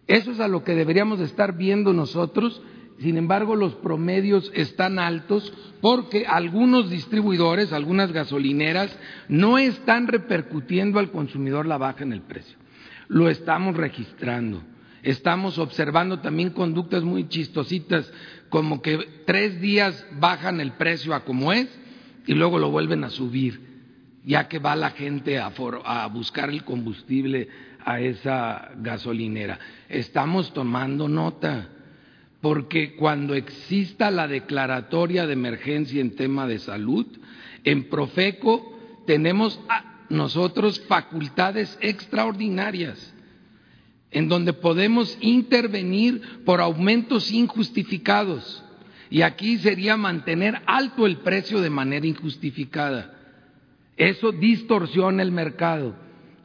Eso 0.07 0.31
es 0.31 0.39
a 0.39 0.47
lo 0.47 0.63
que 0.63 0.73
deberíamos 0.73 1.19
estar 1.19 1.55
viendo 1.57 1.93
nosotros. 1.93 2.61
Sin 2.99 3.17
embargo, 3.17 3.55
los 3.55 3.75
promedios 3.75 4.51
están 4.55 4.97
altos 4.97 5.53
porque 5.81 6.25
algunos 6.25 6.89
distribuidores, 6.89 7.71
algunas 7.71 8.11
gasolineras, 8.11 8.97
no 9.27 9.57
están 9.57 10.07
repercutiendo 10.07 10.99
al 10.99 11.11
consumidor 11.11 11.65
la 11.65 11.77
baja 11.77 12.03
en 12.03 12.13
el 12.13 12.21
precio. 12.21 12.57
Lo 13.07 13.29
estamos 13.29 13.77
registrando. 13.77 14.63
Estamos 15.03 15.59
observando 15.59 16.19
también 16.19 16.49
conductas 16.49 17.03
muy 17.03 17.29
chistositas, 17.29 18.11
como 18.49 18.81
que 18.81 18.97
tres 19.25 19.61
días 19.61 20.05
bajan 20.19 20.59
el 20.59 20.73
precio 20.73 21.13
a 21.13 21.23
como 21.23 21.53
es 21.53 21.69
y 22.29 22.35
luego 22.35 22.59
lo 22.59 22.69
vuelven 22.69 23.03
a 23.03 23.09
subir, 23.09 23.59
ya 24.23 24.47
que 24.47 24.59
va 24.59 24.75
la 24.75 24.91
gente 24.91 25.39
a, 25.39 25.51
a 25.83 26.07
buscar 26.09 26.51
el 26.51 26.63
combustible 26.63 27.49
a 27.83 27.99
esa 28.01 28.69
gasolinera. 28.77 29.57
Estamos 29.89 30.53
tomando 30.53 31.09
nota, 31.09 31.69
porque 32.39 32.95
cuando 32.95 33.33
exista 33.33 34.11
la 34.11 34.27
declaratoria 34.27 35.25
de 35.25 35.33
emergencia 35.33 36.01
en 36.01 36.15
tema 36.15 36.45
de 36.45 36.59
salud, 36.59 37.07
en 37.63 37.89
Profeco 37.89 38.77
tenemos 39.07 39.59
nosotros 40.09 40.79
facultades 40.81 41.79
extraordinarias 41.81 43.11
en 44.11 44.29
donde 44.29 44.53
podemos 44.53 45.17
intervenir 45.19 46.43
por 46.45 46.61
aumentos 46.61 47.31
injustificados. 47.31 48.63
Y 49.09 49.21
aquí 49.23 49.57
sería 49.57 49.97
mantener 49.97 50.61
alto 50.65 51.05
el 51.05 51.17
precio 51.17 51.61
de 51.61 51.69
manera 51.69 52.05
injustificada. 52.05 53.13
Eso 53.97 54.31
distorsiona 54.31 55.23
el 55.23 55.31
mercado. 55.31 55.95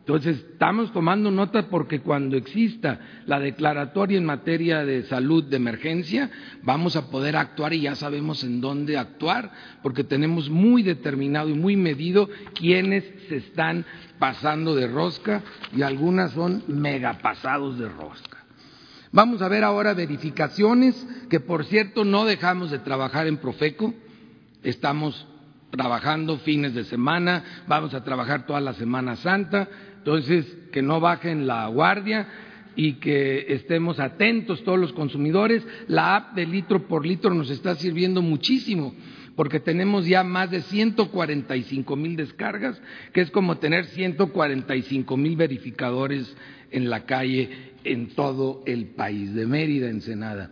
Entonces, 0.01 0.45
estamos 0.53 0.93
tomando 0.93 1.31
nota 1.31 1.69
porque 1.71 2.01
cuando 2.01 2.37
exista 2.37 3.01
la 3.25 3.41
declaratoria 3.41 4.19
en 4.19 4.27
materia 4.27 4.85
de 4.85 5.05
salud 5.05 5.45
de 5.45 5.57
emergencia, 5.57 6.31
vamos 6.62 6.95
a 6.95 7.11
poder 7.11 7.37
actuar 7.37 7.73
y 7.73 7.81
ya 7.81 7.95
sabemos 7.95 8.45
en 8.45 8.61
dónde 8.61 8.99
actuar, 8.99 9.51
porque 9.83 10.05
tenemos 10.05 10.51
muy 10.51 10.83
determinado 10.83 11.49
y 11.49 11.55
muy 11.55 11.77
medido 11.77 12.29
quiénes 12.55 13.03
se 13.31 13.37
están 13.37 13.87
pasando 14.19 14.75
de 14.75 14.89
rosca 14.89 15.43
y 15.75 15.81
algunas 15.81 16.33
son 16.33 16.62
megapasados 16.67 17.79
de 17.79 17.89
rosca. 17.89 18.43
Vamos 19.15 19.43
a 19.43 19.49
ver 19.49 19.62
ahora 19.62 19.95
verificaciones, 19.95 21.07
que 21.31 21.39
por 21.39 21.65
cierto 21.67 22.05
no 22.05 22.25
dejamos 22.25 22.73
de 22.73 22.81
trabajar 22.81 23.29
en 23.29 23.37
Profeco, 23.37 23.95
estamos 24.65 25.29
trabajando 25.71 26.37
fines 26.39 26.75
de 26.75 26.83
semana, 26.83 27.45
vamos 27.69 27.95
a 27.95 28.03
trabajar 28.03 28.45
toda 28.45 28.61
la 28.61 28.73
Semana 28.73 29.15
Santa, 29.15 29.69
entonces, 29.99 30.45
que 30.73 30.83
no 30.83 30.99
bajen 30.99 31.47
la 31.47 31.69
guardia 31.69 32.27
y 32.75 32.95
que 32.95 33.47
estemos 33.51 34.01
atentos 34.01 34.65
todos 34.65 34.81
los 34.81 34.93
consumidores. 34.93 35.65
La 35.87 36.17
app 36.17 36.35
de 36.35 36.47
litro 36.47 36.89
por 36.89 37.07
litro 37.07 37.33
nos 37.33 37.51
está 37.51 37.77
sirviendo 37.77 38.21
muchísimo 38.21 38.97
porque 39.37 39.61
tenemos 39.61 40.07
ya 40.07 40.23
más 40.23 40.51
de 40.51 40.62
145 40.62 41.97
mil 41.97 42.17
descargas, 42.17 42.81
que 43.12 43.21
es 43.21 43.31
como 43.31 43.59
tener 43.59 43.87
145 43.87 45.17
mil 45.17 45.37
verificadores 45.37 46.37
en 46.75 46.91
la 46.91 47.07
calle 47.07 47.72
en 47.85 48.09
todo 48.14 48.62
el 48.66 48.89
país, 48.89 49.33
de 49.33 49.47
Mérida, 49.47 49.89
Ensenada. 49.89 50.51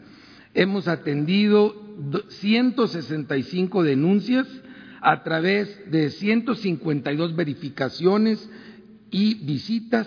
Hemos 0.55 0.87
atendido 0.87 1.75
165 2.29 3.83
denuncias 3.83 4.47
a 5.01 5.25
través 5.25 5.91
de 5.91 6.11
152 6.11 7.35
verificaciones 7.35 8.49
y 9.11 9.35
visitas. 9.45 10.07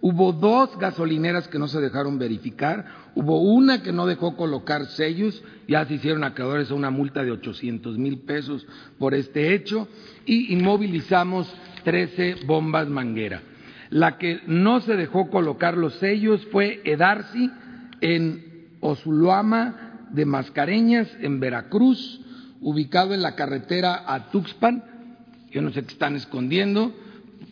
Hubo 0.00 0.32
dos 0.32 0.78
gasolineras 0.78 1.46
que 1.48 1.58
no 1.58 1.68
se 1.68 1.78
dejaron 1.80 2.18
verificar, 2.18 3.10
hubo 3.14 3.42
una 3.42 3.82
que 3.82 3.92
no 3.92 4.06
dejó 4.06 4.34
colocar 4.34 4.86
sellos, 4.86 5.42
ya 5.68 5.84
se 5.84 5.94
hicieron 5.94 6.24
acreedores 6.24 6.70
a 6.70 6.74
una 6.74 6.88
multa 6.88 7.22
de 7.22 7.32
800 7.32 7.98
mil 7.98 8.20
pesos 8.20 8.66
por 8.98 9.12
este 9.12 9.52
hecho 9.52 9.88
y 10.24 10.54
inmovilizamos 10.54 11.52
13 11.84 12.46
bombas 12.46 12.88
manguera. 12.88 13.42
La 13.90 14.18
que 14.18 14.40
no 14.46 14.80
se 14.80 14.96
dejó 14.96 15.30
colocar 15.30 15.76
los 15.76 15.94
sellos 15.94 16.46
fue 16.52 16.80
Edarsi 16.84 17.50
en 18.00 18.68
Osuluama 18.80 20.06
de 20.10 20.24
Mascareñas, 20.24 21.08
en 21.20 21.40
Veracruz, 21.40 22.20
ubicado 22.60 23.14
en 23.14 23.22
la 23.22 23.34
carretera 23.34 24.04
a 24.06 24.30
Tuxpan. 24.30 24.84
Yo 25.50 25.60
no 25.60 25.70
sé 25.72 25.82
qué 25.82 25.92
están 25.92 26.16
escondiendo 26.16 26.94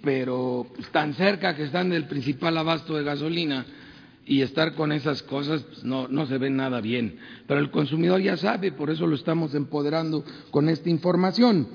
pero 0.02 0.66
tan 0.92 1.14
cerca 1.14 1.54
que 1.56 1.64
están 1.64 1.90
del 1.90 2.04
principal 2.04 2.56
abasto 2.56 2.96
de 2.96 3.04
gasolina 3.04 3.66
y 4.26 4.42
estar 4.42 4.74
con 4.74 4.92
esas 4.92 5.22
cosas 5.22 5.62
pues, 5.62 5.84
no, 5.84 6.08
no, 6.08 6.26
se 6.26 6.38
ve 6.38 6.50
nada 6.50 6.80
bien. 6.80 7.18
Pero 7.46 7.60
el 7.60 7.70
consumidor 7.70 8.20
ya 8.20 8.36
sabe, 8.36 8.72
por 8.72 8.90
eso 8.90 9.06
lo 9.06 9.14
estamos 9.14 9.54
empoderando 9.54 10.24
con 10.50 10.68
esta 10.68 10.90
información. 10.90 11.68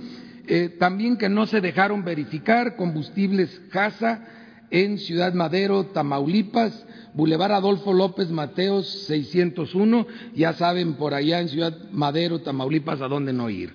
Eh, 0.48 0.76
también 0.80 1.18
que 1.18 1.30
no 1.30 1.48
se 1.48 1.62
dejaron 1.62 2.04
verificar 2.04 2.76
combustibles 2.76 3.62
casa 3.72 4.26
en 4.74 4.98
Ciudad 4.98 5.36
Madero, 5.36 5.86
Tamaulipas, 5.86 6.84
Boulevard 7.14 7.52
Adolfo 7.52 7.94
López 7.94 8.30
Mateos 8.32 9.06
601, 9.06 10.08
ya 10.34 10.54
saben 10.54 10.96
por 10.96 11.14
allá 11.14 11.40
en 11.40 11.50
Ciudad 11.50 11.78
Madero, 11.92 12.42
Tamaulipas, 12.42 13.00
a 13.00 13.08
dónde 13.08 13.34
no 13.34 13.52
ir. 13.52 13.72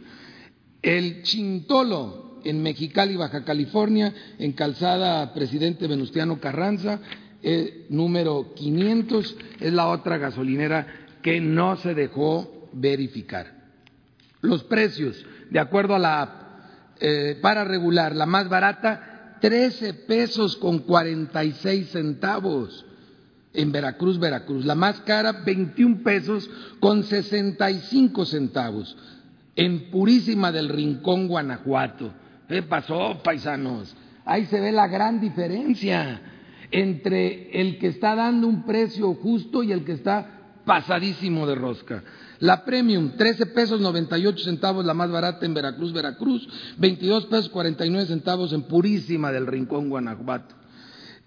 El 0.83 1.23
Chintolo, 1.23 2.41
en 2.45 2.65
Mexicali, 2.65 3.15
Baja 3.15 3.45
California, 3.45 4.13
en 4.41 4.53
Calzada 4.53 5.33
Presidente 5.35 5.87
Venustiano 5.87 6.41
Carranza, 6.41 6.99
eh, 7.45 7.87
número 7.91 8.53
500, 8.57 9.37
es 9.61 9.73
la 9.73 9.87
otra 9.87 10.19
gasolinera 10.19 11.07
que 11.23 11.41
no 11.41 11.77
se 11.77 11.95
dejó 11.95 12.69
verificar. 12.73 13.55
Los 14.41 14.65
precios, 14.65 15.25
de 15.49 15.61
acuerdo 15.61 15.95
a 15.95 16.01
la 16.01 16.23
app, 16.23 16.43
eh, 16.99 17.39
para 17.41 17.63
regular, 17.63 18.17
la 18.17 18.27
más 18.27 18.49
barata, 18.49 19.08
13 19.41 19.95
pesos 19.95 20.57
con 20.57 20.81
46 20.81 21.91
centavos 21.91 22.85
en 23.53 23.73
Veracruz, 23.73 24.19
Veracruz. 24.19 24.65
La 24.65 24.75
más 24.75 25.01
cara, 25.01 25.33
21 25.45 26.03
pesos 26.03 26.51
con 26.81 27.05
65 27.05 28.25
centavos 28.27 28.97
en 29.57 29.91
Purísima 29.91 30.53
del 30.53 30.69
Rincón, 30.69 31.27
Guanajuato. 31.27 32.13
¿Qué 32.49 32.63
pasó, 32.63 33.21
paisanos? 33.23 33.95
Ahí 34.25 34.47
se 34.47 34.61
ve 34.61 34.73
la 34.73 34.87
gran 34.87 35.21
diferencia 35.21 36.21
entre 36.71 37.61
el 37.61 37.79
que 37.79 37.89
está 37.89 38.15
dando 38.15 38.47
un 38.47 38.65
precio 38.65 39.15
justo 39.15 39.63
y 39.63 39.73
el 39.73 39.85
que 39.85 39.93
está 39.93 40.61
pasadísimo 40.65 41.47
de 41.47 41.55
rosca. 41.55 42.05
La 42.41 42.65
premium, 42.65 43.17
13 43.17 43.47
pesos 43.47 43.81
98 43.81 44.45
centavos, 44.45 44.85
la 44.85 44.95
más 44.95 45.11
barata 45.11 45.45
en 45.45 45.55
Veracruz, 45.55 45.93
Veracruz, 45.93 46.49
22 46.79 47.27
pesos 47.27 47.49
49 47.49 48.07
centavos 48.07 48.53
en 48.53 48.63
Purísima 48.63 49.33
del 49.33 49.47
Rincón, 49.47 49.89
Guanajuato 49.89 50.59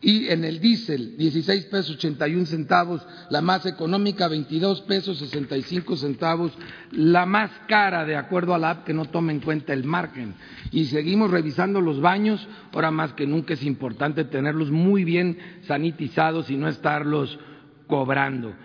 y 0.01 0.29
en 0.29 0.43
el 0.43 0.59
diésel 0.59 1.15
16 1.17 1.65
pesos 1.65 1.95
81 1.95 2.47
centavos, 2.47 3.05
la 3.29 3.41
más 3.41 3.65
económica 3.67 4.27
22 4.27 4.81
pesos 4.81 5.19
65 5.19 5.95
centavos, 5.95 6.51
la 6.91 7.25
más 7.27 7.51
cara 7.67 8.03
de 8.05 8.15
acuerdo 8.15 8.55
a 8.55 8.57
la 8.57 8.71
app 8.71 8.83
que 8.83 8.93
no 8.93 9.05
toma 9.05 9.31
en 9.31 9.39
cuenta 9.39 9.73
el 9.73 9.83
margen. 9.83 10.33
Y 10.71 10.85
seguimos 10.85 11.29
revisando 11.29 11.81
los 11.81 12.01
baños, 12.01 12.45
ahora 12.73 12.89
más 12.89 13.13
que 13.13 13.27
nunca 13.27 13.53
es 13.53 13.63
importante 13.63 14.25
tenerlos 14.25 14.71
muy 14.71 15.03
bien 15.03 15.37
sanitizados 15.67 16.49
y 16.49 16.57
no 16.57 16.67
estarlos 16.67 17.37
cobrando. 17.85 18.55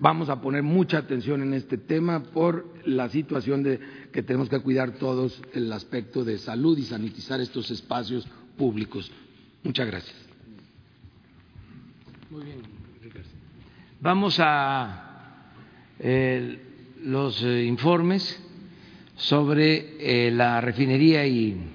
Vamos 0.00 0.28
a 0.28 0.40
poner 0.40 0.62
mucha 0.62 0.98
atención 0.98 1.42
en 1.42 1.54
este 1.54 1.78
tema 1.78 2.22
por 2.22 2.66
la 2.84 3.08
situación 3.08 3.62
de 3.62 3.80
que 4.12 4.22
tenemos 4.22 4.48
que 4.48 4.58
cuidar 4.60 4.92
todos 4.92 5.40
el 5.52 5.72
aspecto 5.72 6.24
de 6.24 6.38
salud 6.38 6.76
y 6.76 6.82
sanitizar 6.82 7.40
estos 7.40 7.70
espacios 7.70 8.26
públicos. 8.56 9.10
Muchas 9.62 9.86
gracias. 9.86 10.16
Muy 12.30 12.44
bien, 12.44 12.58
Ricardo. 13.02 13.28
Vamos 14.00 14.36
a 14.40 15.50
eh, 15.98 16.58
los 17.04 17.42
eh, 17.42 17.64
informes 17.64 18.40
sobre 19.16 20.26
eh, 20.26 20.30
la 20.30 20.60
refinería 20.60 21.26
y 21.26 21.73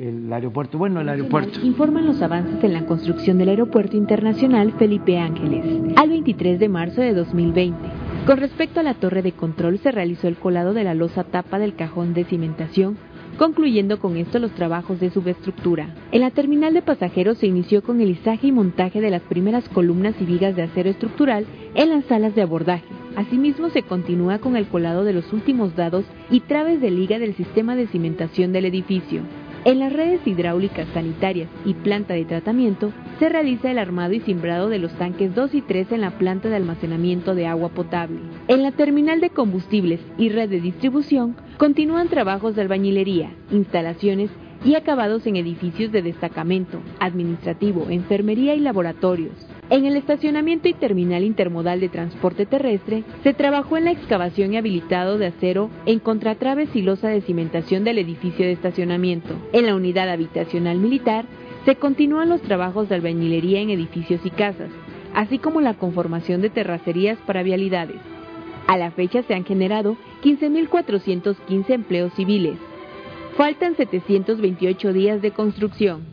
el 0.00 0.32
aeropuerto. 0.32 0.78
Bueno, 0.78 1.00
el 1.00 1.08
aeropuerto. 1.08 1.60
Informan 1.62 2.06
los 2.06 2.22
avances 2.22 2.64
en 2.64 2.72
la 2.72 2.86
construcción 2.86 3.36
del 3.38 3.50
Aeropuerto 3.50 3.96
Internacional 3.96 4.72
Felipe 4.78 5.18
Ángeles 5.18 5.64
al 5.96 6.08
23 6.08 6.58
de 6.58 6.68
marzo 6.68 7.02
de 7.02 7.12
2020. 7.12 7.78
Con 8.26 8.38
respecto 8.38 8.80
a 8.80 8.82
la 8.82 8.94
torre 8.94 9.22
de 9.22 9.32
control, 9.32 9.78
se 9.78 9.92
realizó 9.92 10.28
el 10.28 10.36
colado 10.36 10.72
de 10.72 10.84
la 10.84 10.94
losa 10.94 11.24
tapa 11.24 11.58
del 11.58 11.74
cajón 11.74 12.14
de 12.14 12.24
cimentación 12.24 12.96
concluyendo 13.38 14.00
con 14.00 14.18
esto 14.18 14.38
los 14.38 14.50
trabajos 14.52 15.00
de 15.00 15.08
subestructura. 15.08 15.94
En 16.12 16.20
la 16.20 16.30
terminal 16.30 16.74
de 16.74 16.82
pasajeros 16.82 17.38
se 17.38 17.46
inició 17.46 17.82
con 17.82 18.02
el 18.02 18.10
izaje 18.10 18.48
y 18.48 18.52
montaje 18.52 19.00
de 19.00 19.08
las 19.10 19.22
primeras 19.22 19.66
columnas 19.70 20.14
y 20.20 20.26
vigas 20.26 20.56
de 20.56 20.62
acero 20.62 20.90
estructural 20.90 21.46
en 21.74 21.88
las 21.88 22.04
salas 22.04 22.34
de 22.34 22.42
abordaje. 22.42 22.84
Asimismo, 23.16 23.70
se 23.70 23.82
continúa 23.82 24.40
con 24.40 24.56
el 24.56 24.66
colado 24.66 25.04
de 25.04 25.14
los 25.14 25.32
últimos 25.32 25.74
dados 25.74 26.04
y 26.30 26.40
traves 26.40 26.82
de 26.82 26.90
liga 26.90 27.18
del 27.18 27.34
sistema 27.34 27.76
de 27.76 27.86
cimentación 27.86 28.52
del 28.52 28.66
edificio. 28.66 29.22
En 29.62 29.78
las 29.78 29.92
redes 29.92 30.26
hidráulicas 30.26 30.88
sanitarias 30.94 31.50
y 31.66 31.74
planta 31.74 32.14
de 32.14 32.24
tratamiento 32.24 32.92
se 33.18 33.28
realiza 33.28 33.70
el 33.70 33.78
armado 33.78 34.14
y 34.14 34.20
cimbrado 34.20 34.70
de 34.70 34.78
los 34.78 34.92
tanques 34.94 35.34
2 35.34 35.54
y 35.54 35.60
3 35.60 35.92
en 35.92 36.00
la 36.00 36.12
planta 36.12 36.48
de 36.48 36.56
almacenamiento 36.56 37.34
de 37.34 37.46
agua 37.46 37.68
potable. 37.68 38.20
En 38.48 38.62
la 38.62 38.72
terminal 38.72 39.20
de 39.20 39.28
combustibles 39.28 40.00
y 40.16 40.30
red 40.30 40.48
de 40.48 40.62
distribución 40.62 41.36
continúan 41.58 42.08
trabajos 42.08 42.56
de 42.56 42.62
albañilería, 42.62 43.34
instalaciones 43.50 44.30
y 44.64 44.76
acabados 44.76 45.26
en 45.26 45.36
edificios 45.36 45.92
de 45.92 46.00
destacamento, 46.00 46.80
administrativo, 46.98 47.90
enfermería 47.90 48.54
y 48.54 48.60
laboratorios. 48.60 49.34
En 49.70 49.86
el 49.86 49.96
estacionamiento 49.96 50.66
y 50.66 50.74
terminal 50.74 51.22
intermodal 51.22 51.78
de 51.78 51.88
transporte 51.88 52.44
terrestre 52.44 53.04
se 53.22 53.34
trabajó 53.34 53.76
en 53.76 53.84
la 53.84 53.92
excavación 53.92 54.52
y 54.52 54.56
habilitado 54.56 55.16
de 55.16 55.28
acero 55.28 55.70
en 55.86 56.00
contratraves 56.00 56.74
y 56.74 56.82
losa 56.82 57.08
de 57.08 57.20
cimentación 57.20 57.84
del 57.84 57.98
edificio 57.98 58.44
de 58.44 58.50
estacionamiento. 58.50 59.32
En 59.52 59.66
la 59.66 59.76
unidad 59.76 60.10
habitacional 60.10 60.78
militar 60.78 61.24
se 61.66 61.76
continúan 61.76 62.28
los 62.28 62.42
trabajos 62.42 62.88
de 62.88 62.96
albañilería 62.96 63.60
en 63.60 63.70
edificios 63.70 64.20
y 64.24 64.30
casas, 64.30 64.70
así 65.14 65.38
como 65.38 65.60
la 65.60 65.74
conformación 65.74 66.40
de 66.40 66.50
terracerías 66.50 67.18
para 67.24 67.44
vialidades. 67.44 68.00
A 68.66 68.76
la 68.76 68.90
fecha 68.90 69.22
se 69.22 69.34
han 69.34 69.44
generado 69.44 69.96
15.415 70.24 71.70
empleos 71.70 72.12
civiles. 72.14 72.58
Faltan 73.36 73.76
728 73.76 74.92
días 74.92 75.22
de 75.22 75.30
construcción. 75.30 76.09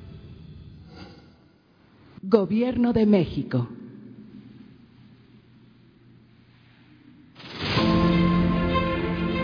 Gobierno 2.30 2.92
de 2.92 3.06
México. 3.06 3.70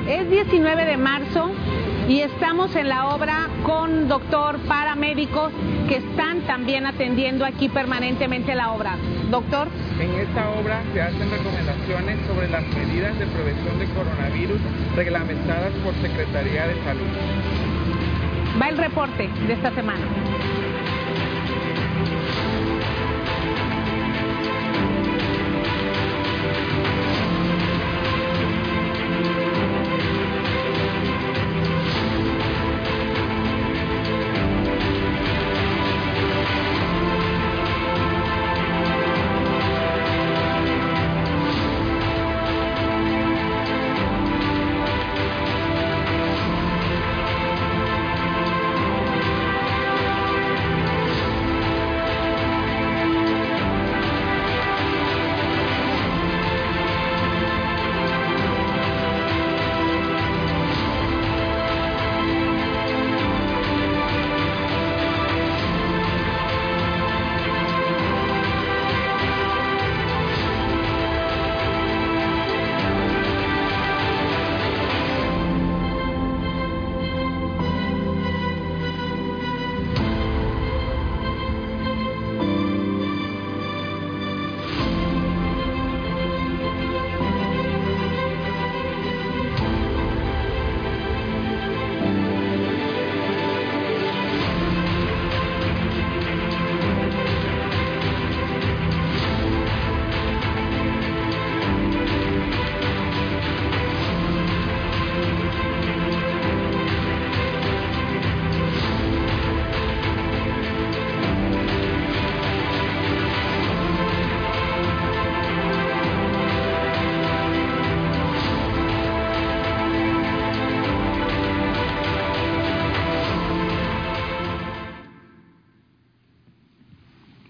Es 0.05 0.29
19 0.29 0.85
de 0.85 0.97
marzo 0.97 1.49
y 2.09 2.19
estamos 2.19 2.75
en 2.75 2.89
la 2.89 3.15
obra 3.15 3.47
con 3.65 4.09
doctor, 4.09 4.59
paramédicos 4.67 5.53
que 5.87 5.95
están 5.95 6.41
también 6.41 6.85
atendiendo 6.85 7.45
aquí 7.45 7.69
permanentemente 7.69 8.53
la 8.53 8.73
obra. 8.73 8.97
Doctor. 9.31 9.69
En 10.01 10.11
esta 10.19 10.49
obra 10.49 10.83
se 10.91 11.01
hacen 11.03 11.31
recomendaciones 11.31 12.19
sobre 12.27 12.49
las 12.49 12.63
medidas 12.75 13.17
de 13.17 13.27
prevención 13.27 13.79
de 13.79 13.85
coronavirus 13.93 14.59
reglamentadas 14.97 15.71
por 15.85 15.93
Secretaría 16.01 16.67
de 16.67 16.83
Salud. 16.83 17.07
Va 18.61 18.67
el 18.67 18.77
reporte 18.77 19.29
de 19.47 19.53
esta 19.53 19.73
semana. 19.73 20.05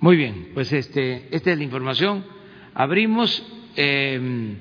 Muy 0.04 0.18
bien, 0.18 0.50
pues 0.54 0.70
este, 0.74 1.34
esta 1.34 1.52
es 1.52 1.58
la 1.58 1.64
información. 1.64 2.26
Abrimos. 2.74 3.42
Eh, 3.78 4.58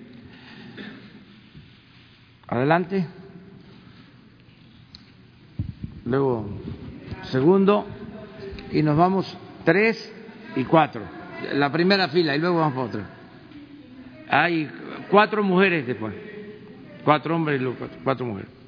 adelante. 2.47 3.09
Luego, 6.05 6.49
segundo. 7.22 7.88
Y 8.70 8.84
nos 8.84 8.97
vamos 8.97 9.36
tres 9.64 10.14
y 10.55 10.62
cuatro. 10.62 11.03
La 11.55 11.72
primera 11.72 12.07
fila 12.07 12.36
y 12.36 12.38
luego 12.38 12.61
vamos 12.61 12.74
para 12.74 12.86
otra. 12.86 13.11
Hay 14.28 14.70
cuatro 15.11 15.43
mujeres 15.43 15.88
después. 15.88 16.14
Cuatro 17.03 17.34
hombres 17.34 17.61
y 17.61 17.64
cuatro 18.05 18.26
mujeres. 18.26 18.61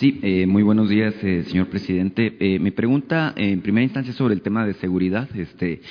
Sí, 0.00 0.18
eh, 0.22 0.46
muy 0.46 0.62
buenos 0.62 0.88
días, 0.88 1.14
eh, 1.22 1.44
señor 1.48 1.68
presidente. 1.68 2.34
Eh, 2.40 2.58
mi 2.58 2.70
pregunta, 2.70 3.34
en 3.36 3.60
primera 3.60 3.84
instancia, 3.84 4.14
sobre 4.14 4.32
el 4.32 4.40
tema 4.40 4.64
de 4.64 4.72
seguridad, 4.72 5.28
este, 5.36 5.82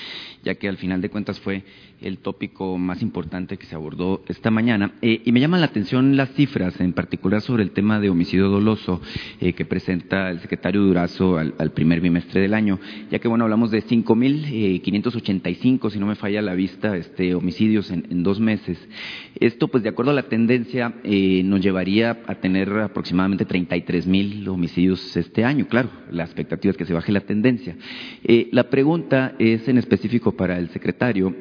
ya 0.41 0.55
que 0.55 0.68
al 0.68 0.78
final 0.78 0.99
de 0.99 1.12
cuentas 1.12 1.39
fue 1.39 1.62
el 2.01 2.19
tópico 2.19 2.77
más 2.77 3.01
importante 3.01 3.57
que 3.57 3.65
se 3.65 3.75
abordó 3.75 4.23
esta 4.27 4.51
mañana. 4.51 4.93
Eh, 5.01 5.21
y 5.25 5.31
me 5.31 5.39
llaman 5.39 5.61
la 5.61 5.67
atención 5.67 6.15
las 6.15 6.33
cifras, 6.33 6.79
en 6.79 6.93
particular 6.93 7.41
sobre 7.41 7.63
el 7.63 7.71
tema 7.71 7.99
de 7.99 8.09
homicidio 8.09 8.49
doloso 8.49 9.01
eh, 9.39 9.53
que 9.53 9.65
presenta 9.65 10.29
el 10.29 10.39
secretario 10.39 10.81
Durazo 10.81 11.37
al, 11.37 11.71
primer 11.71 12.01
bimestre 12.01 12.41
del 12.41 12.53
año, 12.53 12.79
ya 13.11 13.19
que, 13.19 13.27
bueno, 13.27 13.43
hablamos 13.43 13.71
de 13.71 13.83
5.585, 13.83 15.87
eh, 15.87 15.91
si 15.91 15.99
no 15.99 16.07
me 16.07 16.15
falla 16.15 16.41
la 16.41 16.53
vista, 16.53 16.95
este, 16.95 17.35
homicidios 17.35 17.91
en, 17.91 18.05
en, 18.09 18.23
dos 18.23 18.39
meses. 18.39 18.79
Esto, 19.39 19.67
pues, 19.67 19.83
de 19.83 19.89
acuerdo 19.89 20.11
a 20.11 20.15
la 20.15 20.23
tendencia, 20.23 20.93
nos 21.03 21.61
llevaría 21.61 22.21
a 22.27 22.35
tener 22.35 22.71
aproximadamente 22.79 23.47
33.000 23.47 24.47
homicidios 24.47 25.15
este 25.15 25.45
año. 25.45 25.67
Claro, 25.67 25.89
la 26.11 26.23
expectativa 26.23 26.71
es 26.71 26.77
que 26.77 26.85
se 26.85 26.93
baje 26.93 27.11
la 27.11 27.21
tendencia. 27.21 27.75
la 28.51 28.69
pregunta 28.69 29.35
es 29.39 29.67
en 29.67 29.77
específico 29.77 30.33
para 30.33 30.57
el 30.57 30.69
secretario 30.69 31.35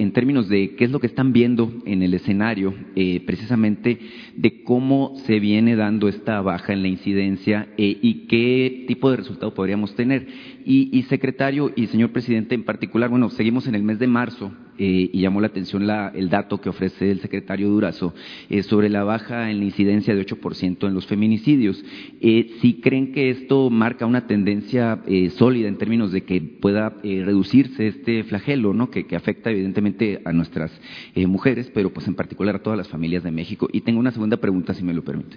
en 0.00 0.12
términos 0.12 0.48
de 0.48 0.76
qué 0.76 0.84
es 0.84 0.90
lo 0.90 0.98
que 0.98 1.06
están 1.06 1.34
viendo 1.34 1.70
en 1.84 2.02
el 2.02 2.14
escenario, 2.14 2.74
eh, 2.96 3.22
precisamente 3.26 3.98
de 4.34 4.62
cómo 4.62 5.12
se 5.26 5.38
viene 5.40 5.76
dando 5.76 6.08
esta 6.08 6.40
baja 6.40 6.72
en 6.72 6.80
la 6.80 6.88
incidencia 6.88 7.68
eh, 7.76 7.98
y 8.00 8.26
qué 8.26 8.86
tipo 8.88 9.10
de 9.10 9.18
resultado 9.18 9.52
podríamos 9.52 9.94
tener. 9.94 10.26
Y, 10.64 11.02
secretario 11.10 11.72
y 11.76 11.86
señor 11.88 12.12
presidente 12.12 12.54
en 12.54 12.64
particular, 12.64 13.10
bueno, 13.10 13.28
seguimos 13.28 13.66
en 13.66 13.74
el 13.74 13.82
mes 13.82 13.98
de 13.98 14.06
marzo 14.06 14.52
eh, 14.82 15.10
y 15.12 15.20
llamó 15.20 15.42
la 15.42 15.48
atención 15.48 15.86
el 16.14 16.30
dato 16.30 16.58
que 16.58 16.70
ofrece 16.70 17.10
el 17.10 17.20
secretario 17.20 17.68
Durazo 17.68 18.14
eh, 18.48 18.62
sobre 18.62 18.88
la 18.88 19.04
baja 19.04 19.50
en 19.50 19.58
la 19.58 19.66
incidencia 19.66 20.14
de 20.14 20.24
8% 20.24 20.88
en 20.88 20.94
los 20.94 21.06
feminicidios. 21.06 21.84
si 22.20 22.80
creen 22.82 23.12
que 23.12 23.28
esto 23.28 23.68
marca 23.68 24.06
una 24.06 24.26
tendencia 24.26 25.02
sólida 25.36 25.68
en 25.68 25.76
términos 25.76 26.12
de 26.12 26.22
que 26.22 26.40
pueda 26.40 26.96
reducirse 27.02 27.88
este 27.88 28.24
flagelo, 28.24 28.72
¿no? 28.72 28.90
que, 28.90 29.06
que 29.06 29.16
afecta 29.16 29.50
evidentemente 29.50 30.22
a 30.24 30.32
nuestras 30.32 30.72
mujeres, 31.14 31.70
pero 31.74 31.90
pues 31.90 32.08
en 32.08 32.14
particular 32.14 32.56
a 32.56 32.62
todas 32.62 32.78
las 32.78 32.88
familias 32.88 33.22
de 33.22 33.30
México. 33.30 33.68
Y 33.72 33.82
tengo 33.82 34.00
una 34.00 34.12
segunda 34.12 34.38
pregunta, 34.38 34.72
si 34.72 34.82
me 34.82 34.94
lo 34.94 35.04
permite. 35.04 35.36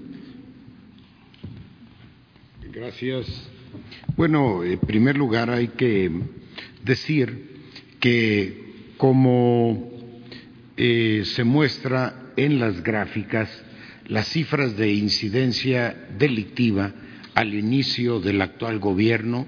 Gracias. 2.71 3.49
Bueno, 4.15 4.63
en 4.63 4.79
primer 4.79 5.17
lugar 5.17 5.49
hay 5.49 5.67
que 5.67 6.09
decir 6.83 7.51
que 7.99 8.62
como 9.03 9.91
eh, 10.77 11.23
se 11.25 11.43
muestra 11.43 12.31
en 12.37 12.57
las 12.57 12.81
gráficas, 12.83 13.49
las 14.07 14.29
cifras 14.29 14.77
de 14.77 14.93
incidencia 14.93 16.07
delictiva 16.17 16.93
al 17.35 17.53
inicio 17.53 18.21
del 18.21 18.41
actual 18.41 18.79
gobierno 18.79 19.45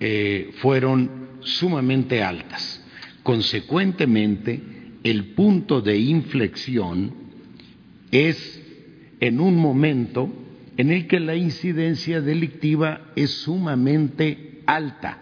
eh, 0.00 0.50
fueron 0.62 1.10
sumamente 1.40 2.22
altas. 2.22 2.82
Consecuentemente, 3.22 4.62
el 5.04 5.34
punto 5.34 5.82
de 5.82 5.98
inflexión 5.98 7.12
es 8.10 8.62
en 9.20 9.40
un 9.40 9.58
momento 9.58 10.32
en 10.78 10.90
el 10.90 11.06
que 11.06 11.20
la 11.20 11.36
incidencia 11.36 12.22
delictiva 12.22 13.12
es 13.14 13.30
sumamente 13.30 14.62
alta. 14.64 15.18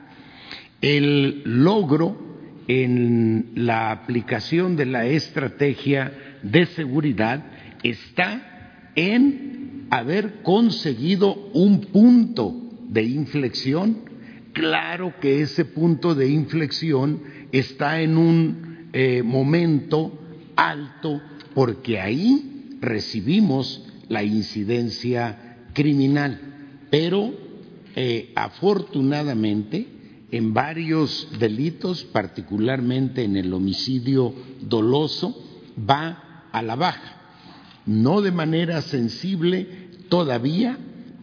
El 0.81 1.43
logro 1.45 2.34
en 2.69 3.53
la 3.55 3.91
aplicación 3.91 4.77
de 4.77 4.87
la 4.87 5.07
estrategia 5.07 6.13
de 6.43 6.67
seguridad 6.67 7.45
está 7.83 8.91
en 8.95 9.87
haber 9.91 10.43
conseguido 10.43 11.35
un 11.53 11.81
punto 11.83 12.55
de 12.89 13.03
inflexión. 13.03 13.99
Claro 14.53 15.15
que 15.21 15.43
ese 15.43 15.65
punto 15.65 16.15
de 16.15 16.29
inflexión 16.29 17.23
está 17.53 18.01
en 18.01 18.17
un 18.17 18.89
eh, 18.93 19.23
momento 19.23 20.19
alto 20.57 21.21
porque 21.55 22.01
ahí 22.01 22.77
recibimos 22.81 23.85
la 24.09 24.23
incidencia 24.23 25.57
criminal, 25.73 26.41
pero 26.91 27.33
eh, 27.97 28.33
afortunadamente 28.35 29.87
en 30.37 30.53
varios 30.53 31.29
delitos, 31.39 32.03
particularmente 32.03 33.23
en 33.23 33.37
el 33.37 33.55
homicidio 33.55 34.35
doloso, 34.63 35.33
va 35.79 36.49
a 36.51 36.61
la 36.61 36.75
baja. 36.75 37.21
No 37.87 38.21
de 38.21 38.33
manera 38.33 38.83
sensible 38.83 39.91
todavía, 40.09 40.77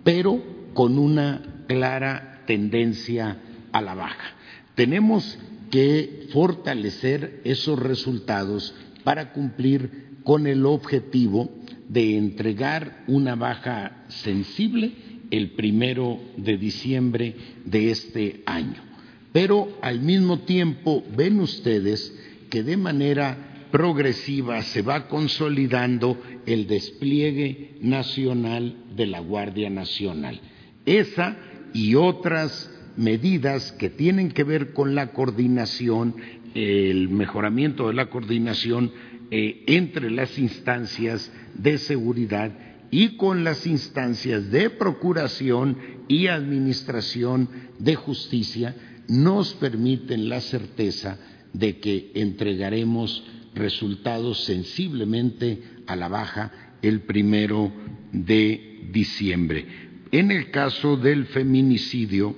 pero 0.06 0.42
con 0.74 0.98
una 0.98 1.66
clara 1.68 2.44
tendencia 2.48 3.38
a 3.74 3.82
la 3.82 3.96
baja. 3.96 4.34
Tenemos 4.76 5.38
que 5.70 6.30
fortalecer 6.32 7.42
esos 7.44 7.78
resultados 7.78 8.74
para 9.04 9.34
cumplir 9.34 10.22
con 10.24 10.48
el 10.48 10.66
objetivo 10.66 11.52
de 11.90 12.16
entregar 12.16 13.04
una 13.08 13.36
baja 13.36 14.06
sensible 14.08 14.94
el 15.32 15.52
primero 15.52 16.18
de 16.38 16.56
diciembre 16.56 17.36
de 17.66 17.92
este 17.92 18.44
año. 18.46 18.91
Pero 19.32 19.78
al 19.82 20.02
mismo 20.02 20.40
tiempo 20.40 21.04
ven 21.16 21.40
ustedes 21.40 22.14
que 22.50 22.64
de 22.64 22.78
manera 22.78 23.52
progresiva 23.72 24.62
se 24.62 24.82
va 24.82 25.08
consolidando 25.08 26.22
el 26.46 26.68
despliegue 26.68 27.78
nacional 27.82 28.76
de 28.96 29.08
la 29.08 29.20
Guardia 29.20 29.70
Nacional. 29.70 30.42
Esa 30.86 31.38
y 31.74 31.96
otras 31.96 32.70
medidas 32.98 33.72
que 33.74 33.90
tienen 33.90 34.32
que 34.32 34.44
ver 34.44 34.74
con 34.74 34.96
la 34.96 35.14
coordinación, 35.14 36.16
el 36.54 37.08
mejoramiento 37.08 37.88
de 37.88 37.94
la 37.94 38.10
coordinación 38.10 38.92
eh, 39.32 39.64
entre 39.68 40.12
las 40.12 40.38
instancias 40.38 41.32
de 41.54 41.78
seguridad 41.78 42.52
y 42.92 43.16
con 43.16 43.46
las 43.46 43.66
instancias 43.66 44.52
de 44.52 44.70
procuración 44.70 45.78
y 46.10 46.28
administración 46.28 47.48
de 47.80 47.96
justicia 47.96 48.76
nos 49.12 49.54
permiten 49.56 50.30
la 50.30 50.40
certeza 50.40 51.18
de 51.52 51.80
que 51.80 52.12
entregaremos 52.16 53.22
resultados 53.54 54.46
sensiblemente 54.46 55.62
a 55.86 55.98
la 55.98 56.08
baja 56.08 56.78
el 56.82 57.02
primero 57.02 57.74
de 58.14 58.88
diciembre. 58.94 59.66
En 60.14 60.32
el 60.32 60.50
caso 60.50 60.96
del 60.96 61.26
feminicidio, 61.26 62.34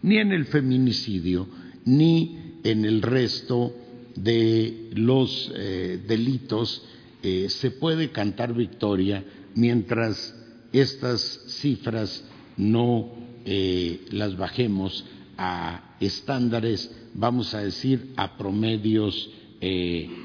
ni 0.00 0.16
en 0.16 0.32
el 0.32 0.46
feminicidio, 0.46 1.46
ni 1.84 2.56
en 2.64 2.86
el 2.86 3.02
resto 3.02 3.76
de 4.16 4.88
los 4.94 5.52
eh, 5.54 6.00
delitos 6.08 6.82
eh, 7.22 7.48
se 7.50 7.70
puede 7.72 8.10
cantar 8.10 8.54
victoria 8.54 9.22
mientras 9.54 10.34
estas 10.72 11.20
cifras 11.46 12.24
no 12.56 13.10
eh, 13.44 14.00
las 14.10 14.34
bajemos 14.36 15.04
a 15.36 15.96
estándares, 16.00 16.90
vamos 17.14 17.54
a 17.54 17.60
decir, 17.60 18.12
a 18.16 18.36
promedios 18.36 19.30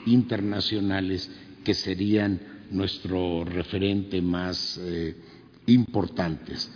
internacionales 0.07 1.29
que 1.63 1.75
serían 1.75 2.39
nuestro 2.71 3.45
referente 3.45 4.19
más 4.19 4.79
importantes, 5.67 6.71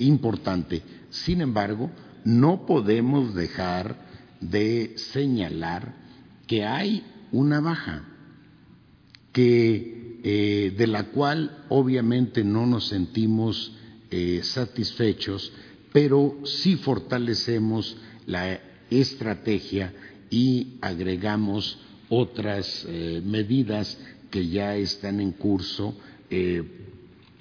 importante. 0.00 0.82
Sin 1.10 1.40
embargo, 1.40 1.92
no 2.24 2.66
podemos 2.66 3.34
dejar 3.34 3.96
de 4.40 4.94
señalar 4.96 5.94
que 6.46 6.64
hay 6.64 7.04
una 7.32 7.60
baja, 7.60 8.04
que, 9.32 10.20
eh, 10.22 10.74
de 10.76 10.86
la 10.86 11.04
cual 11.04 11.64
obviamente 11.68 12.44
no 12.44 12.66
nos 12.66 12.88
sentimos 12.88 13.72
eh, 14.10 14.40
satisfechos, 14.42 15.52
pero 15.94 16.40
sí 16.44 16.74
fortalecemos 16.74 17.96
la 18.26 18.58
estrategia 18.90 19.94
y 20.28 20.74
agregamos 20.80 21.78
otras 22.08 22.84
eh, 22.88 23.22
medidas 23.24 23.96
que 24.28 24.48
ya 24.48 24.74
están 24.76 25.20
en 25.20 25.30
curso 25.30 25.96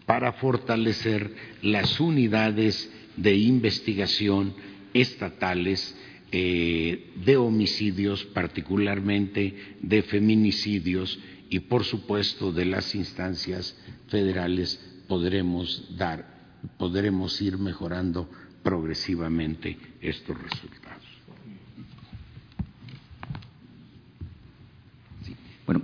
para 0.06 0.34
fortalecer 0.34 1.34
las 1.64 2.00
unidades 2.00 2.92
de 3.18 3.36
investigación 3.36 4.54
estatales 4.94 5.96
eh, 6.32 7.12
de 7.24 7.38
homicidios, 7.38 8.24
particularmente 8.26 9.76
de 9.82 10.02
feminicidios 10.02 11.20
y, 11.50 11.60
por 11.60 11.84
supuesto, 11.84 12.52
de 12.52 12.66
las 12.66 12.96
instancias 12.96 13.78
federales 14.08 14.80
podremos 15.08 15.96
dar, 15.96 16.60
podremos 16.80 17.40
ir 17.40 17.58
mejorando 17.60 18.28
progresivamente 18.64 19.78
estos 20.02 20.42
resultados. 20.42 21.03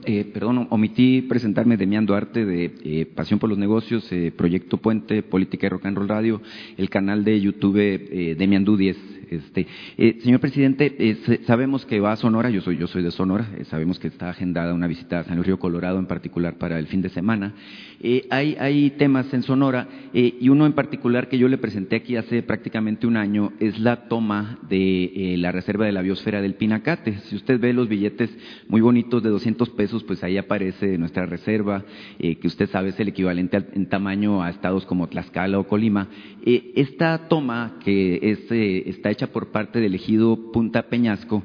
Eh, 0.06 0.26
perdón, 0.34 0.68
omití 0.70 1.22
presentarme 1.22 1.78
Demián 1.78 2.06
Duarte 2.06 2.46
de 2.46 2.74
eh, 2.84 3.06
Pasión 3.06 3.40
por 3.40 3.50
los 3.50 3.58
Negocios, 3.58 4.10
Proyecto 4.36 4.78
Puente, 4.78 5.24
Política 5.24 5.68
y 5.68 5.70
Rock 5.70 5.86
and 5.86 5.98
Roll 5.98 6.10
Radio, 6.10 6.42
el 6.78 6.90
canal 6.90 7.24
de 7.24 7.40
YouTube 7.40 7.78
Demian 8.38 8.66
Du10 8.66 8.96
este, 9.30 9.68
eh, 9.98 10.18
señor 10.24 10.40
presidente, 10.40 10.96
eh, 10.98 11.42
sabemos 11.46 11.86
que 11.86 12.00
va 12.00 12.12
a 12.12 12.16
Sonora, 12.16 12.50
yo 12.50 12.62
soy, 12.62 12.78
yo 12.78 12.88
soy 12.88 13.04
de 13.04 13.12
Sonora, 13.12 13.48
eh, 13.58 13.66
sabemos 13.66 14.00
que 14.00 14.08
está 14.08 14.30
agendada 14.30 14.74
una 14.74 14.88
visita 14.88 15.20
a 15.20 15.24
San 15.24 15.36
Luis 15.36 15.46
Río 15.46 15.60
Colorado 15.60 16.00
en 16.00 16.08
particular 16.08 16.58
para 16.58 16.80
el 16.80 16.88
fin 16.88 17.02
de 17.02 17.10
semana. 17.10 17.54
Hay, 18.32 18.56
hay, 18.60 18.92
temas 18.92 19.32
en 19.34 19.44
Sonora 19.44 19.88
y 20.14 20.48
uno 20.48 20.66
en 20.66 20.72
particular 20.72 21.28
que 21.28 21.38
yo 21.38 21.50
le 21.50 21.58
presenté 21.58 21.98
aquí 21.98 22.16
hace 22.16 22.42
prácticamente 22.42 23.06
un 23.06 23.18
año 23.18 23.52
es 23.60 23.78
la 23.80 24.08
toma 24.08 24.58
de 24.70 25.36
la 25.38 25.52
reserva 25.52 25.86
de 25.86 25.92
la 25.92 26.02
biosfera 26.02 26.42
del 26.42 26.56
Pinacate. 26.56 27.20
Si 27.26 27.36
usted 27.36 27.60
ve 27.60 27.74
los 27.74 27.90
billetes 27.90 28.30
muy 28.70 28.80
bonitos 28.80 29.22
de 29.22 29.30
200 29.30 29.70
pesos, 29.80 30.04
pues 30.04 30.22
ahí 30.26 30.38
aparece 30.38 30.98
nuestra 30.98 31.26
reserva, 31.26 31.86
eh, 32.20 32.36
que 32.36 32.48
usted 32.48 32.70
sabe 32.70 32.90
es 32.90 33.00
el 33.00 33.08
equivalente 33.08 33.56
en 33.74 33.88
tamaño 33.88 34.44
a 34.44 34.50
estados 34.50 34.86
como 34.86 35.08
Tlaxcala 35.08 35.58
o 35.58 35.68
Colima. 35.68 36.10
Eh, 36.46 36.74
esta 36.76 37.30
toma, 37.30 37.78
que 37.82 38.20
es, 38.22 38.40
está 38.52 39.10
hecha 39.10 39.28
por 39.28 39.54
parte 39.54 39.80
del 39.80 39.96
ejido 39.96 40.52
Punta 40.52 40.90
Peñasco, 40.90 41.44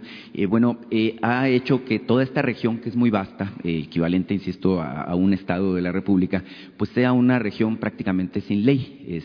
bueno, 0.48 0.80
ha 1.22 1.48
hecho 1.48 1.84
que 1.84 2.00
toda 2.00 2.24
esta 2.24 2.42
región, 2.42 2.78
que 2.78 2.88
es 2.88 2.96
muy 2.96 3.10
vasta, 3.10 3.52
equivalente, 3.62 4.34
insisto, 4.34 4.82
a, 4.82 5.14
un 5.14 5.32
estado 5.32 5.74
de 5.74 5.82
la 5.82 5.92
República, 5.92 6.42
pues 6.76 6.90
sea 6.90 7.12
una 7.12 7.38
región 7.38 7.76
prácticamente 7.76 8.40
sin 8.40 8.64
ley. 8.64 9.22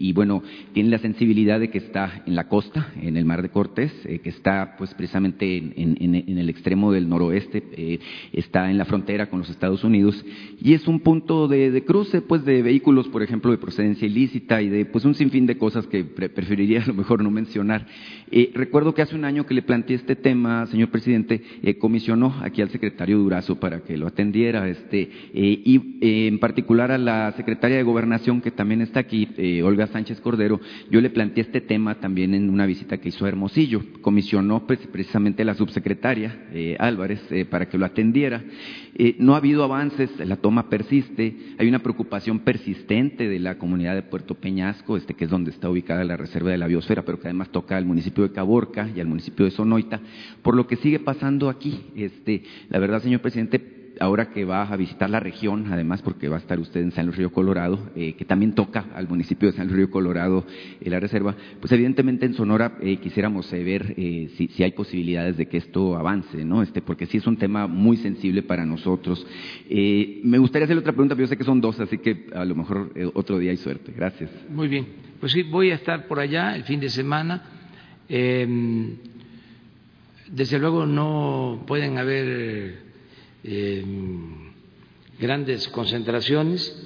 y 0.00 0.12
bueno, 0.14 0.42
tiene 0.72 0.90
la 0.90 0.98
sensibilidad 0.98 1.60
de 1.60 1.70
que 1.70 1.78
está 1.78 2.24
en 2.26 2.34
la 2.34 2.48
costa, 2.48 2.92
en 3.00 3.16
el 3.16 3.24
Mar 3.24 3.42
de 3.42 3.50
Cortés, 3.50 3.92
que 4.02 4.28
está 4.28 4.74
pues 4.76 4.92
precisamente 4.94 5.56
en, 5.58 6.38
el 6.38 6.48
extremo 6.48 6.90
del 6.92 7.08
noroeste, 7.08 7.62
eh, 7.72 7.98
está 8.38 8.70
en 8.70 8.78
la 8.78 8.84
frontera 8.84 9.28
con 9.28 9.40
los 9.40 9.50
Estados 9.50 9.84
Unidos 9.84 10.24
y 10.60 10.74
es 10.74 10.86
un 10.86 11.00
punto 11.00 11.48
de, 11.48 11.82
cruce 11.84 12.20
pues 12.20 12.44
de 12.44 12.62
vehículos, 12.62 13.08
por 13.08 13.22
ejemplo, 13.22 13.50
de 13.50 13.58
procedencia 13.58 14.06
ilícita 14.06 14.62
y 14.62 14.68
de 14.68 14.84
pues 14.84 15.04
un 15.04 15.14
sinfín 15.14 15.46
de 15.46 15.58
cosas 15.58 15.86
que 15.86 16.04
preferiría 16.04 16.82
a 16.84 16.86
lo 16.86 16.94
mejor 16.94 17.22
no 17.22 17.30
mencionar. 17.30 17.86
Eh, 18.30 18.50
recuerdo 18.54 18.94
que 18.94 19.02
hace 19.02 19.14
un 19.14 19.24
año 19.24 19.46
que 19.46 19.54
le 19.54 19.62
planteé 19.62 19.96
este 19.96 20.16
tema, 20.16 20.66
señor 20.66 20.90
presidente, 20.90 21.42
eh, 21.62 21.78
comisionó 21.78 22.34
aquí 22.42 22.62
al 22.62 22.70
secretario 22.70 23.18
Durazo 23.18 23.58
para 23.58 23.80
que 23.80 23.96
lo 23.96 24.06
atendiera, 24.06 24.68
este, 24.68 25.10
y 25.32 25.98
en 26.00 26.38
particular 26.38 26.90
a 26.90 26.98
la 26.98 27.32
secretaria 27.32 27.76
de 27.76 27.82
Gobernación 27.82 28.40
que 28.40 28.50
también 28.50 28.80
está 28.80 29.00
aquí, 29.00 29.28
Olga 29.62 29.86
Sánchez 29.86 30.20
Cordero, 30.20 30.60
yo 30.90 31.00
le 31.00 31.10
planteé 31.10 31.42
este 31.42 31.60
tema 31.60 31.96
también 31.96 32.34
en 32.34 32.50
una 32.50 32.66
visita 32.66 32.98
que 32.98 33.08
hizo 33.08 33.24
a 33.24 33.28
Hermosillo. 33.28 33.82
Comisionó 34.00 34.66
pues, 34.66 34.80
precisamente 34.90 35.44
la 35.44 35.54
subsecretaria 35.54 36.46
eh, 36.52 36.76
Álvarez 36.78 37.20
eh, 37.30 37.44
para 37.44 37.68
que 37.68 37.78
lo 37.78 37.86
atendiera. 37.86 38.27
Eh, 38.94 39.16
no 39.18 39.34
ha 39.34 39.38
habido 39.38 39.64
avances, 39.64 40.10
la 40.18 40.36
toma 40.36 40.68
persiste, 40.68 41.54
hay 41.58 41.68
una 41.68 41.78
preocupación 41.80 42.40
persistente 42.40 43.28
de 43.28 43.38
la 43.38 43.58
comunidad 43.58 43.94
de 43.94 44.02
Puerto 44.02 44.34
Peñasco, 44.34 44.96
este, 44.96 45.14
que 45.14 45.24
es 45.24 45.30
donde 45.30 45.50
está 45.50 45.70
ubicada 45.70 46.04
la 46.04 46.16
reserva 46.16 46.50
de 46.50 46.58
la 46.58 46.66
biosfera, 46.66 47.04
pero 47.04 47.18
que 47.18 47.28
además 47.28 47.50
toca 47.50 47.76
al 47.76 47.84
municipio 47.86 48.24
de 48.24 48.32
Caborca 48.32 48.88
y 48.94 49.00
al 49.00 49.06
municipio 49.06 49.44
de 49.44 49.50
Sonoita, 49.50 50.00
por 50.42 50.54
lo 50.54 50.66
que 50.66 50.76
sigue 50.76 50.98
pasando 50.98 51.48
aquí. 51.48 51.86
Este, 51.96 52.42
la 52.68 52.78
verdad, 52.78 53.02
señor 53.02 53.20
presidente, 53.20 53.77
ahora 54.00 54.30
que 54.30 54.44
va 54.44 54.62
a 54.62 54.76
visitar 54.76 55.10
la 55.10 55.20
región, 55.20 55.72
además 55.72 56.02
porque 56.02 56.28
va 56.28 56.36
a 56.36 56.40
estar 56.40 56.58
usted 56.58 56.80
en 56.80 56.92
San 56.92 57.06
Luis 57.06 57.18
Río 57.18 57.32
Colorado, 57.32 57.90
eh, 57.96 58.14
que 58.14 58.24
también 58.24 58.54
toca 58.54 58.86
al 58.94 59.08
municipio 59.08 59.50
de 59.50 59.56
San 59.56 59.66
Luis 59.66 59.76
Río 59.76 59.90
Colorado 59.90 60.44
eh, 60.80 60.90
la 60.90 61.00
reserva, 61.00 61.36
pues 61.60 61.72
evidentemente 61.72 62.26
en 62.26 62.34
Sonora 62.34 62.78
eh, 62.80 62.96
quisiéramos 62.96 63.50
ver 63.50 63.94
si, 63.96 64.48
si, 64.48 64.62
hay 64.62 64.72
posibilidades 64.72 65.36
de 65.36 65.46
que 65.46 65.56
esto 65.56 65.96
avance, 65.96 66.44
¿no? 66.44 66.62
Este, 66.62 66.82
porque 66.82 67.06
sí 67.06 67.18
es 67.18 67.26
un 67.26 67.36
tema 67.36 67.66
muy 67.66 67.96
sensible 67.96 68.42
para 68.42 68.64
nosotros. 68.64 69.26
me 69.68 70.38
gustaría 70.38 70.64
hacerle 70.64 70.80
otra 70.80 70.92
pregunta, 70.92 71.14
pero 71.14 71.26
yo 71.26 71.28
sé 71.28 71.36
que 71.36 71.44
son 71.44 71.60
dos, 71.60 71.78
así 71.80 71.98
que 71.98 72.26
a 72.34 72.44
lo 72.44 72.54
mejor 72.54 72.92
otro 73.14 73.38
día 73.38 73.50
hay 73.50 73.56
suerte. 73.56 73.92
Gracias. 73.94 74.30
Muy 74.50 74.68
bien, 74.68 74.86
pues 75.20 75.32
sí, 75.32 75.42
voy 75.42 75.70
a 75.70 75.74
estar 75.74 76.06
por 76.06 76.20
allá 76.20 76.54
el 76.56 76.64
fin 76.64 76.80
de 76.80 76.88
semana. 76.90 77.42
Em, 78.08 78.96
desde 80.30 80.58
luego 80.58 80.86
no 80.86 81.64
pueden 81.66 81.98
haber 81.98 82.87
grandes 85.18 85.68
concentraciones, 85.68 86.76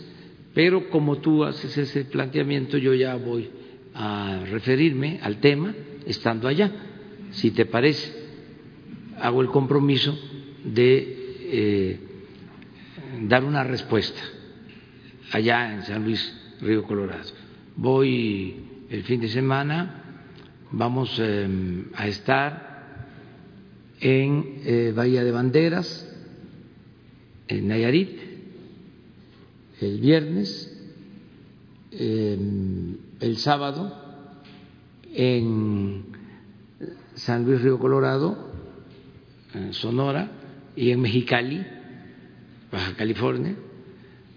pero 0.54 0.90
como 0.90 1.18
tú 1.18 1.44
haces 1.44 1.76
ese 1.76 2.04
planteamiento, 2.04 2.76
yo 2.78 2.94
ya 2.94 3.14
voy 3.16 3.50
a 3.94 4.44
referirme 4.50 5.18
al 5.22 5.38
tema 5.40 5.74
estando 6.06 6.48
allá. 6.48 6.70
Si 7.30 7.50
te 7.50 7.66
parece, 7.66 8.12
hago 9.20 9.40
el 9.40 9.48
compromiso 9.48 10.18
de 10.64 11.16
eh, 11.40 12.00
dar 13.28 13.44
una 13.44 13.64
respuesta 13.64 14.20
allá 15.30 15.74
en 15.74 15.82
San 15.82 16.04
Luis, 16.04 16.34
Río 16.60 16.84
Colorado. 16.84 17.30
Voy 17.76 18.54
el 18.90 19.02
fin 19.04 19.20
de 19.20 19.28
semana, 19.28 20.02
vamos 20.70 21.18
em, 21.18 21.86
a 21.94 22.06
estar 22.06 22.72
en 24.00 24.60
eh, 24.64 24.92
Bahía 24.94 25.24
de 25.24 25.30
Banderas, 25.30 26.11
en 27.58 27.68
Nayarit 27.68 28.08
el 29.80 29.98
viernes, 29.98 30.72
em, 31.90 32.96
el 33.20 33.36
sábado 33.36 33.92
en 35.12 36.04
San 37.14 37.44
Luis 37.44 37.60
Río 37.60 37.78
Colorado, 37.78 38.52
en 39.54 39.74
Sonora 39.74 40.30
y 40.76 40.90
en 40.90 41.00
Mexicali, 41.00 41.66
Baja 42.70 42.94
California, 42.94 43.54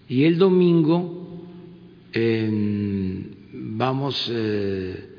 y 0.09 0.25
el 0.25 0.37
domingo 0.37 1.45
em, 2.11 3.23
vamos 3.53 4.29
eh, 4.33 5.09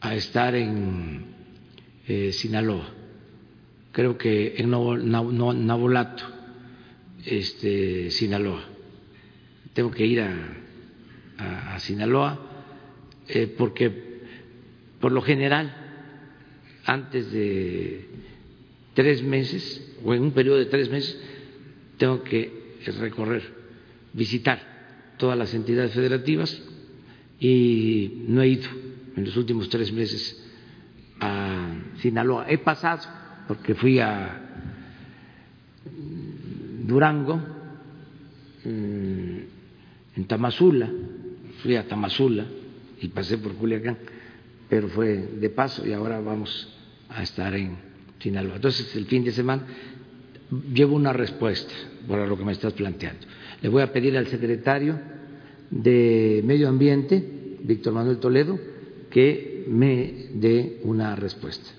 a 0.00 0.14
estar 0.14 0.54
en 0.54 1.24
eh, 2.06 2.32
Sinaloa, 2.32 2.88
creo 3.90 4.16
que 4.16 4.54
en 4.56 4.70
Nabolato 4.70 6.41
este, 7.24 8.10
Sinaloa. 8.10 8.64
Tengo 9.74 9.90
que 9.90 10.06
ir 10.06 10.20
a, 10.20 10.58
Sinaloa 11.78 12.38
eh, 13.26 13.52
porque 13.58 13.90
por 15.00 15.10
lo 15.10 15.22
general 15.22 15.74
antes 16.84 17.32
de 17.32 18.06
tres 18.94 19.24
meses 19.24 19.96
o 20.04 20.14
en 20.14 20.22
un 20.22 20.30
periodo 20.30 20.58
de 20.58 20.66
tres 20.66 20.88
meses 20.88 21.20
tengo 21.96 22.22
que 22.22 22.76
recorrer, 23.00 23.42
visitar 24.12 25.14
todas 25.16 25.36
las 25.36 25.52
entidades 25.54 25.92
federativas 25.94 26.62
y 27.40 28.22
no 28.28 28.42
he 28.42 28.48
ido 28.48 28.68
en 29.16 29.24
los 29.24 29.36
últimos 29.36 29.68
tres 29.68 29.92
meses 29.92 30.40
a 31.18 31.74
Sinaloa. 32.00 32.46
He 32.48 32.58
pasado 32.58 33.02
porque 33.48 33.74
fui 33.74 33.98
a 33.98 34.51
Durango, 36.86 37.40
en 38.64 40.24
Tamazula, 40.26 40.90
fui 41.62 41.76
a 41.76 41.86
Tamazula 41.86 42.46
y 43.00 43.08
pasé 43.08 43.38
por 43.38 43.54
Culiacán, 43.54 43.98
pero 44.68 44.88
fue 44.88 45.16
de 45.16 45.50
paso 45.50 45.86
y 45.86 45.92
ahora 45.92 46.20
vamos 46.20 46.68
a 47.08 47.22
estar 47.22 47.54
en 47.54 47.76
Sinaloa. 48.18 48.56
Entonces, 48.56 48.94
el 48.96 49.06
fin 49.06 49.24
de 49.24 49.32
semana 49.32 49.64
llevo 50.72 50.96
una 50.96 51.12
respuesta 51.12 51.72
para 52.06 52.26
lo 52.26 52.36
que 52.36 52.44
me 52.44 52.52
estás 52.52 52.72
planteando. 52.72 53.26
Le 53.60 53.68
voy 53.68 53.82
a 53.82 53.92
pedir 53.92 54.16
al 54.16 54.26
secretario 54.26 54.98
de 55.70 56.42
Medio 56.44 56.68
Ambiente, 56.68 57.58
Víctor 57.62 57.94
Manuel 57.94 58.18
Toledo, 58.18 58.58
que 59.10 59.64
me 59.68 60.28
dé 60.34 60.80
una 60.84 61.16
respuesta. 61.16 61.70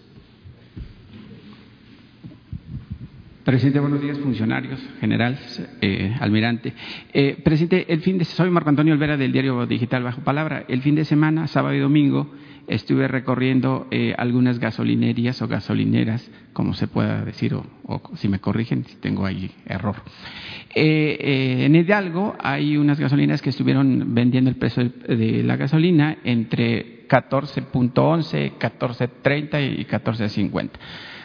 Presidente, 3.44 3.82
buenos 3.82 4.02
días, 4.02 4.18
funcionarios, 4.20 4.80
general, 5.02 5.38
eh, 5.82 6.16
almirante. 6.22 6.72
Eh, 7.12 7.38
presidente, 7.44 7.92
el 7.92 8.00
fin 8.00 8.18
de 8.18 8.24
soy 8.24 8.50
Marco 8.50 8.70
Antonio 8.70 8.94
Olvera 8.94 9.18
del 9.18 9.34
diario 9.34 9.66
digital 9.66 10.02
Bajo 10.02 10.22
Palabra. 10.22 10.64
El 10.70 10.82
fin 10.82 10.96
de 10.96 11.04
semana, 11.04 11.48
sábado 11.48 11.76
y 11.76 11.80
domingo, 11.80 12.32
estuve 12.68 13.06
recorriendo 13.10 13.88
eh, 13.92 14.16
algunas 14.18 14.60
gasolinerías 14.60 15.42
o 15.42 15.50
gasolineras, 15.50 16.32
como 16.54 16.74
se 16.74 16.88
pueda 16.88 17.26
decir, 17.26 17.54
o, 17.54 18.02
si 18.16 18.30
me 18.30 18.40
corrigen, 18.40 18.86
si 18.86 18.96
tengo 18.96 19.26
ahí 19.26 19.52
error. 19.66 19.98
en 20.74 21.76
Hidalgo 21.76 22.38
hay 22.40 22.78
unas 22.78 22.98
gasolineras 22.98 23.42
que 23.42 23.50
estuvieron 23.50 24.16
vendiendo 24.16 24.52
el 24.52 24.56
precio 24.56 24.86
de 24.86 25.44
la 25.44 25.58
gasolina 25.58 26.20
entre 26.24 27.10
14.11, 27.10 28.54
14.30 28.58 29.80
y 29.80 29.84
14.50. 29.84 30.70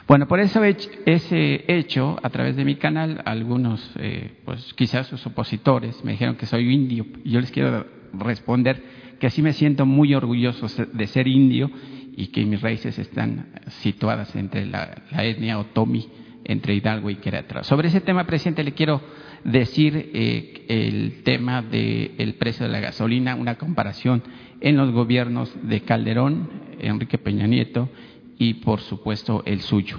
Bueno, 0.08 0.26
por 0.26 0.40
eso 0.40 0.64
ese 0.64 1.64
hecho, 1.68 2.18
a 2.22 2.30
través 2.30 2.56
de 2.56 2.64
mi 2.64 2.76
canal, 2.76 3.20
algunos, 3.26 3.92
eh, 3.98 4.30
pues 4.46 4.72
quizás 4.72 5.06
sus 5.06 5.26
opositores 5.26 6.02
me 6.02 6.12
dijeron 6.12 6.36
que 6.36 6.46
soy 6.46 6.72
indio. 6.72 7.04
Yo 7.26 7.38
les 7.38 7.50
quiero 7.50 7.84
responder 8.14 8.82
que 9.20 9.26
así 9.26 9.42
me 9.42 9.52
siento 9.52 9.84
muy 9.84 10.14
orgulloso 10.14 10.66
de 10.94 11.06
ser 11.08 11.28
indio 11.28 11.70
y 12.16 12.28
que 12.28 12.42
mis 12.46 12.62
raíces 12.62 12.98
están 12.98 13.50
situadas 13.82 14.34
entre 14.34 14.64
la, 14.64 15.02
etnia 15.12 15.58
otomi, 15.58 16.08
entre 16.42 16.74
Hidalgo 16.74 17.10
y 17.10 17.16
Querétaro. 17.16 17.62
Sobre 17.64 17.88
ese 17.88 18.00
tema, 18.00 18.24
presidente, 18.24 18.64
le 18.64 18.72
quiero 18.72 19.02
decir 19.44 20.10
eh, 20.14 20.64
el 20.70 21.22
tema 21.22 21.60
del 21.60 22.34
precio 22.38 22.64
de 22.64 22.72
la 22.72 22.80
gasolina, 22.80 23.34
una 23.34 23.56
comparación 23.56 24.22
en 24.62 24.78
los 24.78 24.90
gobiernos 24.90 25.54
de 25.68 25.82
Calderón, 25.82 26.48
Enrique 26.80 27.18
Peña 27.18 27.46
Nieto 27.46 27.90
y 28.38 28.54
por 28.54 28.80
supuesto 28.80 29.42
el 29.46 29.60
suyo. 29.60 29.98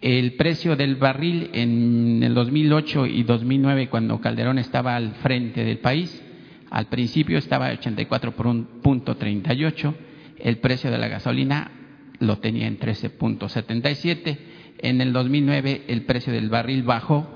El 0.00 0.34
precio 0.34 0.76
del 0.76 0.96
barril 0.96 1.50
en 1.52 2.22
el 2.22 2.32
2008 2.34 3.06
y 3.06 3.22
2009, 3.22 3.88
cuando 3.88 4.20
Calderón 4.20 4.58
estaba 4.58 4.96
al 4.96 5.14
frente 5.16 5.64
del 5.64 5.78
país, 5.78 6.22
al 6.70 6.86
principio 6.86 7.36
estaba 7.36 7.66
a 7.66 7.74
84.38, 7.74 9.94
el 10.38 10.58
precio 10.58 10.90
de 10.90 10.98
la 10.98 11.08
gasolina 11.08 11.72
lo 12.18 12.38
tenía 12.38 12.66
en 12.66 12.78
13.77, 12.78 14.38
En 14.78 15.02
el 15.02 15.12
2009 15.12 15.84
el 15.88 16.02
precio 16.02 16.32
del 16.32 16.48
barril 16.48 16.82
bajó 16.82 17.28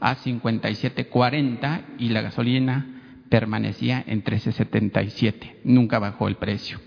a 0.00 0.16
57.40 0.16 1.84
y 1.98 2.10
la 2.10 2.20
gasolina 2.20 3.24
permanecía 3.30 4.04
en 4.06 4.22
13.77. 4.22 5.60
Nunca 5.64 5.98
bajó 5.98 6.28
el 6.28 6.36
precio. 6.36 6.78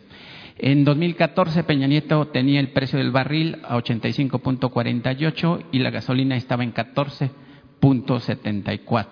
En 0.58 0.86
2014 0.86 1.66
Peña 1.66 1.86
Nieto 1.86 2.28
tenía 2.28 2.62
el 2.62 2.70
precio 2.70 2.98
del 2.98 3.12
barril 3.12 3.58
a 3.64 3.78
85.48 3.78 5.66
y 5.74 5.80
la 5.80 5.90
gasolina 5.90 6.38
estaba 6.38 6.64
en 6.64 6.74
14.74. 6.74 9.08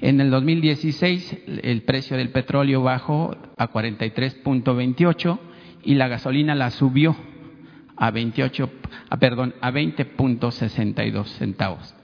En 0.00 0.20
el 0.20 0.30
2016 0.30 1.38
el 1.62 1.82
precio 1.82 2.16
del 2.16 2.30
petróleo 2.30 2.82
bajó 2.82 3.36
a 3.56 3.72
43.28 3.72 5.40
y 5.82 5.94
la 5.94 6.06
gasolina 6.06 6.54
la 6.54 6.70
subió 6.70 7.16
a 7.96 8.12
28, 8.12 8.70
perdón, 9.18 9.56
a 9.60 9.72
20.62 9.72 11.26
centavos. 11.26 11.96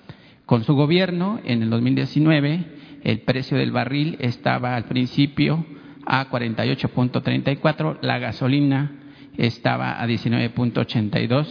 Con 0.45 0.65
su 0.65 0.75
gobierno, 0.75 1.39
en 1.45 1.63
el 1.63 1.71
2019, 1.71 2.67
el 3.05 3.21
precio 3.21 3.57
del 3.57 3.71
barril 3.71 4.17
estaba 4.21 4.75
al 4.77 4.87
principio 4.87 5.65
a 6.07 6.31
48.34, 6.31 7.99
la 8.01 8.19
gasolina 8.19 8.93
estaba 9.37 10.01
a 10.01 10.07
19.82 10.07 11.47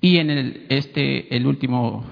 y 0.00 0.16
en 0.18 0.30
el, 0.30 0.66
este, 0.70 1.36
el 1.36 1.46
último 1.46 2.04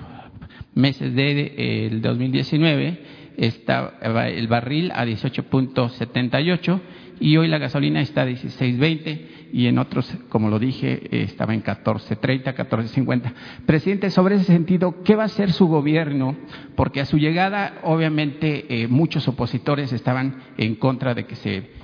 mes 0.74 0.98
de 0.98 1.86
el 1.86 2.02
2019 2.02 3.02
estaba 3.36 4.28
el 4.28 4.48
barril 4.48 4.90
a 4.92 5.06
18.78 5.06 6.80
y 7.20 7.36
hoy 7.36 7.48
la 7.48 7.58
gasolina 7.58 8.00
está 8.00 8.22
a 8.22 8.26
16.20 8.26 9.20
y 9.52 9.66
en 9.66 9.78
otros, 9.78 10.12
como 10.28 10.50
lo 10.50 10.58
dije, 10.58 11.22
estaba 11.22 11.54
en 11.54 11.62
14.30, 11.62 12.54
14.50. 12.54 13.32
Presidente, 13.66 14.10
sobre 14.10 14.36
ese 14.36 14.44
sentido, 14.44 15.02
¿qué 15.02 15.16
va 15.16 15.22
a 15.22 15.26
hacer 15.26 15.52
su 15.52 15.68
gobierno? 15.68 16.36
Porque 16.76 17.00
a 17.00 17.06
su 17.06 17.18
llegada, 17.18 17.78
obviamente, 17.82 18.66
eh, 18.68 18.88
muchos 18.88 19.26
opositores 19.28 19.92
estaban 19.92 20.42
en 20.58 20.74
contra 20.74 21.14
de 21.14 21.24
que 21.24 21.36
se 21.36 21.77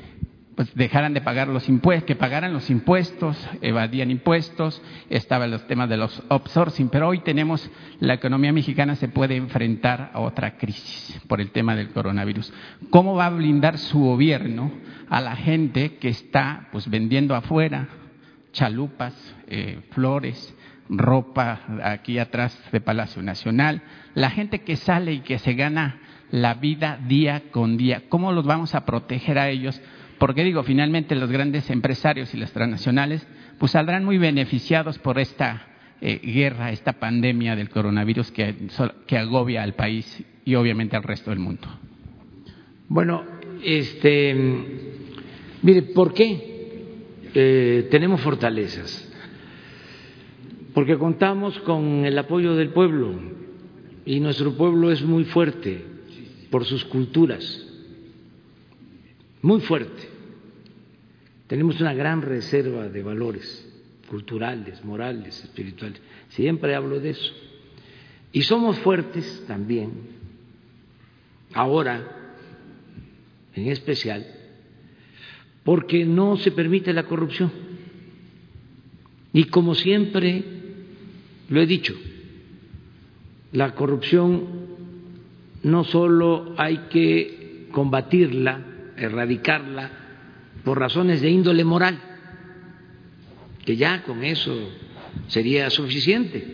pues 0.55 0.75
dejaran 0.75 1.15
de 1.15 1.21
pagar 1.21 1.49
los 1.49 1.69
impuestos, 1.69 2.07
que 2.07 2.17
pagaran 2.17 2.53
los 2.53 2.71
impuestos, 2.71 3.37
evadían 3.61 4.11
impuestos, 4.11 4.81
estaban 5.11 5.51
los 5.51 5.67
temas 5.67 5.89
de 5.89 5.97
los 5.97 6.23
outsourcing, 6.29 6.89
pero 6.89 7.09
hoy 7.09 7.21
tenemos, 7.21 7.71
la 8.01 8.15
economía 8.15 8.53
mexicana 8.53 8.95
se 8.97 9.09
puede 9.09 9.37
enfrentar 9.37 10.11
a 10.13 10.21
otra 10.21 10.57
crisis 10.57 11.21
por 11.27 11.41
el 11.41 11.51
tema 11.51 11.75
del 11.75 11.91
coronavirus. 11.91 12.53
¿Cómo 12.91 13.15
va 13.15 13.27
a 13.27 13.31
blindar 13.31 13.79
su 13.79 13.99
gobierno 13.99 14.71
a 15.09 15.21
la 15.21 15.37
gente 15.37 15.97
que 15.97 16.09
está 16.09 16.69
pues 16.71 16.89
vendiendo 16.89 17.35
afuera 17.35 17.89
chalupas, 18.55 19.13
eh, 19.49 19.81
flores, 19.91 20.55
ropa 20.89 21.61
aquí 21.83 22.19
atrás 22.19 22.59
de 22.73 22.81
Palacio 22.81 23.23
Nacional, 23.23 23.83
la 24.15 24.31
gente 24.31 24.61
que 24.61 24.77
sale 24.77 25.13
y 25.13 25.21
que 25.21 25.39
se 25.39 25.55
gana 25.55 26.01
la 26.31 26.55
vida 26.55 26.99
día 27.07 27.51
con 27.51 27.77
día, 27.77 28.05
¿cómo 28.09 28.33
los 28.33 28.47
vamos 28.47 28.75
a 28.75 28.87
proteger 28.87 29.39
a 29.39 29.51
ellos? 29.51 29.81
Porque 30.25 30.43
digo, 30.43 30.63
finalmente 30.63 31.15
los 31.17 31.31
grandes 31.31 31.69
empresarios 31.69 32.33
y 32.33 32.39
las 32.39 32.51
transnacionales 32.51 33.27
pues 33.59 33.73
saldrán 33.73 34.07
muy 34.07 34.17
beneficiados 34.17 34.99
por 34.99 35.19
esta 35.19 35.67
eh, 36.01 36.19
guerra, 36.19 36.73
esta 36.73 36.95
pandemia 36.95 37.55
del 37.55 37.69
coronavirus 37.69 38.31
que, 38.31 38.55
agobia 39.19 39.63
al 39.63 39.75
país 39.75 40.25
y 40.47 40.55
obviamente 40.55 40.97
al 40.97 41.03
resto 41.03 41.29
del 41.29 41.41
mundo. 41.41 41.69
Bueno, 42.89 43.23
este, 43.63 44.35
mire, 45.61 45.83
¿por 45.83 46.15
qué 46.15 46.87
eh, 47.35 47.89
tenemos 47.91 48.23
fortalezas? 48.23 49.13
Porque 50.73 50.97
contamos 50.97 51.59
con 51.59 52.07
el 52.07 52.19
apoyo 52.19 52.55
del 52.55 52.71
pueblo 52.71 53.15
y 54.07 54.21
nuestro 54.21 54.57
pueblo 54.57 54.91
es 54.91 55.03
muy 55.03 55.25
fuerte 55.25 55.85
por 56.51 56.65
sus 56.65 56.83
culturas 56.87 57.73
muy 59.45 59.61
fuerte. 59.61 60.14
Tenemos 61.55 61.81
una 61.81 61.95
gran 61.95 62.21
reserva 62.21 62.89
de 62.89 63.01
valores 63.05 63.65
culturales, 64.11 64.85
morales, 64.85 65.41
espirituales. 65.45 66.03
Siempre 66.31 66.75
hablo 66.75 66.99
de 66.99 67.11
eso. 67.11 67.33
Y 68.33 68.43
somos 68.43 68.77
fuertes 68.81 69.45
también, 69.47 69.93
ahora 71.53 72.35
en 73.55 73.69
especial, 73.69 74.27
porque 75.63 76.05
no 76.05 76.39
se 76.39 76.51
permite 76.51 76.93
la 76.93 77.05
corrupción. 77.05 77.53
Y 79.33 79.45
como 79.45 79.77
siempre 79.77 80.43
lo 81.51 81.63
he 81.63 81.67
dicho, 81.69 81.95
la 83.53 83.77
corrupción 83.77 84.45
no 85.63 85.85
solo 85.85 86.57
hay 86.59 86.79
que 86.91 87.69
combatirla, 87.71 88.61
erradicarla 88.97 90.01
por 90.65 90.79
razones 90.79 91.21
de 91.21 91.31
índole 91.31 91.65
moral, 91.65 91.99
que 93.65 93.77
ya 93.77 94.03
con 94.03 94.25
eso 94.25 94.71
sería 95.29 95.71
suficiente, 95.71 96.47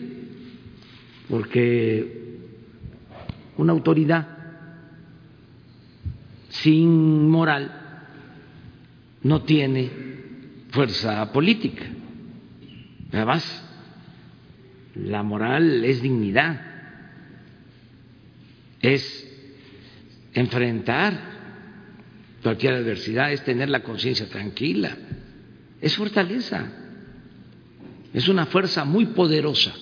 porque 1.29 2.37
una 3.57 3.73
autoridad 3.73 4.27
sin 6.49 7.29
moral 7.29 7.71
no 9.23 9.43
tiene 9.43 9.89
fuerza 10.71 11.31
política. 11.31 11.85
Además, 13.13 13.63
la 14.95 15.23
moral 15.23 15.83
es 15.85 16.01
dignidad, 16.01 16.61
es 18.81 19.27
enfrentar 20.33 21.30
cualquier 22.41 22.73
adversidad, 22.73 23.31
es 23.31 23.43
tener 23.43 23.69
la 23.69 23.83
conciencia 23.83 24.27
tranquila, 24.27 24.97
es 25.79 25.95
fortaleza, 25.95 26.71
es 28.13 28.27
una 28.27 28.45
fuerza 28.47 28.83
muy 28.85 29.07
poderosa, 29.07 29.73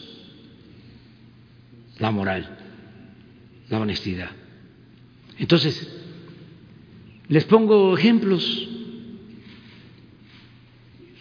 la 2.00 2.12
moral, 2.12 2.58
la 3.70 3.80
honestidad. 3.80 4.30
Entonces, 5.38 5.90
les 7.28 7.46
pongo 7.46 7.98
ejemplos. 7.98 8.68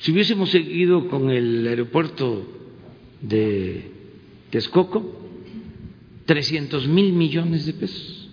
Si 0.01 0.12
hubiésemos 0.12 0.51
seguido 0.51 1.09
con 1.09 1.31
el 1.31 1.66
aeropuerto 1.66 2.47
de 3.20 3.90
Texcoco, 4.51 5.28
300 6.27 6.86
mil 6.89 7.12
millones 7.12 7.66
de 7.66 7.73
pesos, 7.74 8.28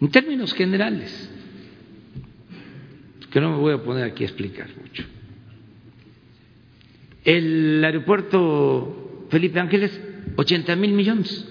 en 0.00 0.08
términos 0.10 0.52
generales 0.52 1.30
que 3.36 3.40
no 3.42 3.50
me 3.50 3.58
voy 3.58 3.74
a 3.74 3.82
poner 3.82 4.04
aquí 4.04 4.24
a 4.24 4.28
explicar 4.28 4.66
mucho. 4.80 5.04
El 7.22 7.84
aeropuerto 7.84 9.26
Felipe 9.28 9.60
Ángeles, 9.60 10.00
80 10.36 10.74
mil 10.76 10.92
millones. 10.92 11.46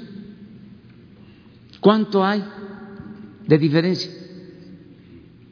¿Cuánto 1.80 2.26
hay 2.26 2.44
de 3.46 3.58
diferencia? 3.60 4.12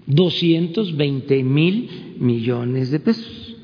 220 0.08 1.44
mil 1.44 2.16
millones 2.18 2.90
de 2.90 3.00
pesos. 3.00 3.56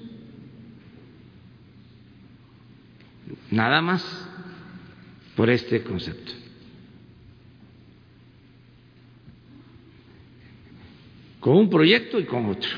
Nada 3.50 3.82
más 3.82 4.30
por 5.36 5.50
este 5.50 5.82
concepto. 5.82 6.39
Con 11.40 11.56
un 11.56 11.70
proyecto 11.70 12.20
y 12.20 12.26
con 12.26 12.46
otro. 12.48 12.70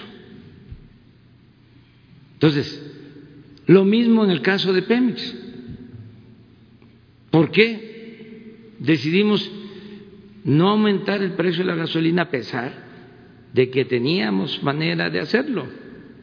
Entonces, 2.33 2.81
lo 3.67 3.85
mismo 3.85 4.23
en 4.23 4.31
el 4.31 4.41
caso 4.41 4.73
de 4.73 4.81
Pemex. 4.81 5.37
¿Por 7.29 7.51
qué 7.51 8.73
decidimos 8.79 9.49
no 10.43 10.69
aumentar 10.69 11.21
el 11.21 11.33
precio 11.33 11.63
de 11.63 11.71
la 11.71 11.77
gasolina 11.77 12.23
a 12.23 12.29
pesar 12.29 12.73
de 13.53 13.69
que 13.69 13.85
teníamos 13.85 14.61
manera 14.63 15.09
de 15.09 15.19
hacerlo? 15.19 15.65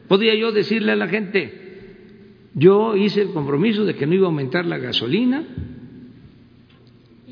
Podría 0.07 0.35
yo 0.35 0.51
decirle 0.51 0.91
a 0.91 0.95
la 0.95 1.07
gente, 1.07 2.47
yo 2.53 2.95
hice 2.95 3.21
el 3.21 3.29
compromiso 3.29 3.85
de 3.85 3.95
que 3.95 4.05
no 4.05 4.13
iba 4.13 4.25
a 4.25 4.29
aumentar 4.29 4.65
la 4.65 4.77
gasolina 4.77 5.45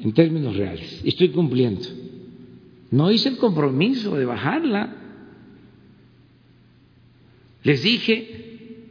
en 0.03 0.13
términos 0.13 0.55
reales 0.55 1.01
estoy 1.03 1.29
cumpliendo. 1.29 1.81
No 2.91 3.11
hice 3.11 3.29
el 3.29 3.38
compromiso 3.38 4.15
de 4.15 4.25
bajarla. 4.25 4.95
Les 7.68 7.84
dije, 7.84 8.88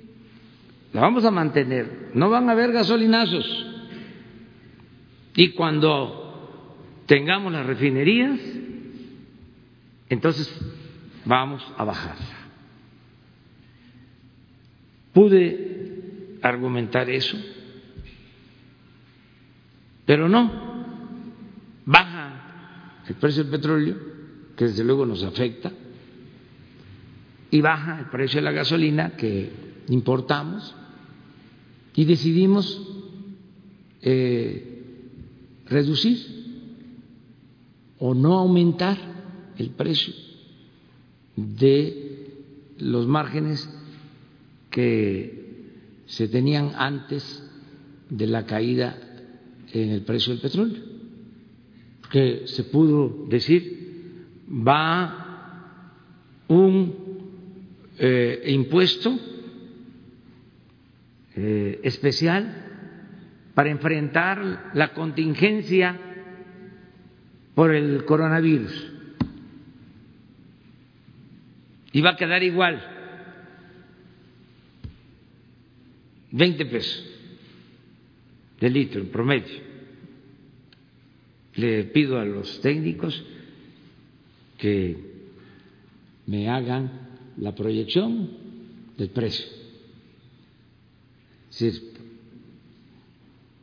la 0.92 1.00
vamos 1.00 1.24
a 1.24 1.30
mantener, 1.30 2.10
no 2.12 2.28
van 2.28 2.50
a 2.50 2.52
haber 2.52 2.72
gasolinazos. 2.72 3.66
Y 5.34 5.52
cuando 5.52 7.02
tengamos 7.06 7.52
las 7.52 7.64
refinerías, 7.64 8.38
entonces 10.10 10.54
vamos 11.24 11.66
a 11.78 11.84
bajarla. 11.84 12.36
Pude 15.14 16.38
argumentar 16.42 17.08
eso 17.08 17.38
Pero 20.06 20.28
no, 20.28 20.50
baja 21.84 23.02
el 23.08 23.16
precio 23.16 23.42
del 23.42 23.50
petróleo, 23.50 23.96
que 24.56 24.66
desde 24.66 24.84
luego 24.84 25.04
nos 25.04 25.22
afecta, 25.24 25.72
y 27.56 27.60
baja 27.62 28.00
el 28.00 28.06
precio 28.10 28.38
de 28.38 28.44
la 28.44 28.52
gasolina 28.52 29.16
que 29.16 29.50
importamos, 29.88 30.74
y 31.94 32.04
decidimos 32.04 32.82
eh, 34.02 34.82
reducir 35.64 36.18
o 37.98 38.14
no 38.14 38.34
aumentar 38.34 38.98
el 39.56 39.70
precio 39.70 40.12
de 41.34 42.42
los 42.78 43.06
márgenes 43.06 43.66
que 44.70 45.64
se 46.04 46.28
tenían 46.28 46.72
antes 46.76 47.42
de 48.10 48.26
la 48.26 48.44
caída 48.44 48.98
en 49.72 49.92
el 49.92 50.02
precio 50.02 50.34
del 50.34 50.42
petróleo, 50.42 50.82
que 52.10 52.42
se 52.48 52.64
pudo 52.64 53.24
decir 53.30 54.44
va 54.46 55.22
un 56.48 57.05
eh, 57.98 58.42
impuesto 58.46 59.18
eh, 61.34 61.80
especial 61.82 62.64
para 63.54 63.70
enfrentar 63.70 64.70
la 64.74 64.92
contingencia 64.92 65.98
por 67.54 67.74
el 67.74 68.04
coronavirus. 68.04 68.92
Y 71.92 72.02
va 72.02 72.10
a 72.10 72.16
quedar 72.16 72.42
igual, 72.42 72.82
20 76.32 76.66
pesos 76.66 77.06
de 78.60 78.70
litro 78.70 79.00
en 79.00 79.08
promedio. 79.08 79.66
Le 81.54 81.84
pido 81.84 82.18
a 82.18 82.26
los 82.26 82.60
técnicos 82.60 83.24
que 84.58 84.96
me 86.26 86.50
hagan 86.50 87.05
la 87.38 87.54
proyección 87.54 88.30
del 88.96 89.10
precio. 89.10 89.46
Es 91.50 91.60
decir, 91.60 91.92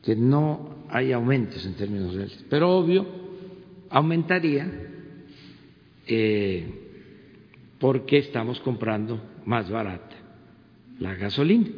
que 0.02 0.16
no 0.16 0.84
hay 0.88 1.12
aumentos 1.12 1.64
en 1.64 1.74
términos 1.74 2.14
reales, 2.14 2.44
pero 2.50 2.76
obvio 2.76 3.06
aumentaría 3.90 4.70
eh, 6.06 6.66
porque 7.78 8.18
estamos 8.18 8.60
comprando 8.60 9.20
más 9.46 9.70
barata 9.70 10.16
la 10.98 11.14
gasolina. 11.14 11.68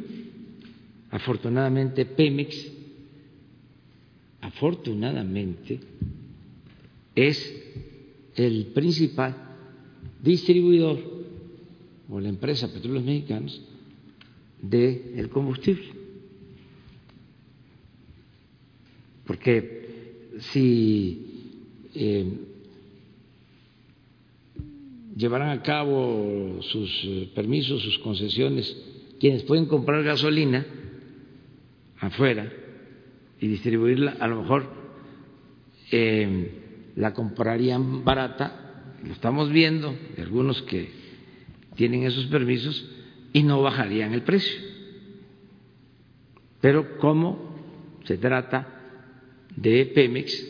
Afortunadamente 1.09 2.05
Pemex 2.05 2.77
afortunadamente, 4.47 5.79
es 7.15 7.53
el 8.35 8.67
principal 8.67 9.35
distribuidor 10.21 11.16
o 12.09 12.19
la 12.19 12.29
empresa 12.29 12.71
Petróleos 12.71 13.03
Mexicanos 13.03 13.61
del 14.61 15.29
combustible. 15.29 15.87
Porque 19.25 20.37
si 20.39 21.89
eh, 21.93 22.25
llevarán 25.15 25.49
a 25.49 25.61
cabo 25.61 26.59
sus 26.61 27.03
eh, 27.03 27.29
permisos, 27.35 27.81
sus 27.81 27.99
concesiones, 27.99 28.75
quienes 29.19 29.43
pueden 29.43 29.65
comprar 29.65 30.03
gasolina 30.03 30.65
afuera, 31.99 32.51
y 33.39 33.47
distribuirla, 33.47 34.17
a 34.19 34.27
lo 34.27 34.41
mejor 34.41 34.65
eh, 35.91 36.51
la 36.95 37.13
comprarían 37.13 38.03
barata, 38.03 38.95
lo 39.03 39.13
estamos 39.13 39.51
viendo, 39.51 39.95
de 40.15 40.23
algunos 40.23 40.61
que 40.63 41.06
tienen 41.77 42.03
esos 42.03 42.25
permisos, 42.25 42.85
y 43.31 43.43
no 43.43 43.61
bajarían 43.61 44.13
el 44.13 44.23
precio. 44.23 44.59
Pero 46.59 46.97
como 46.97 47.55
se 48.03 48.17
trata 48.17 48.67
de 49.55 49.85
Pemex, 49.85 50.47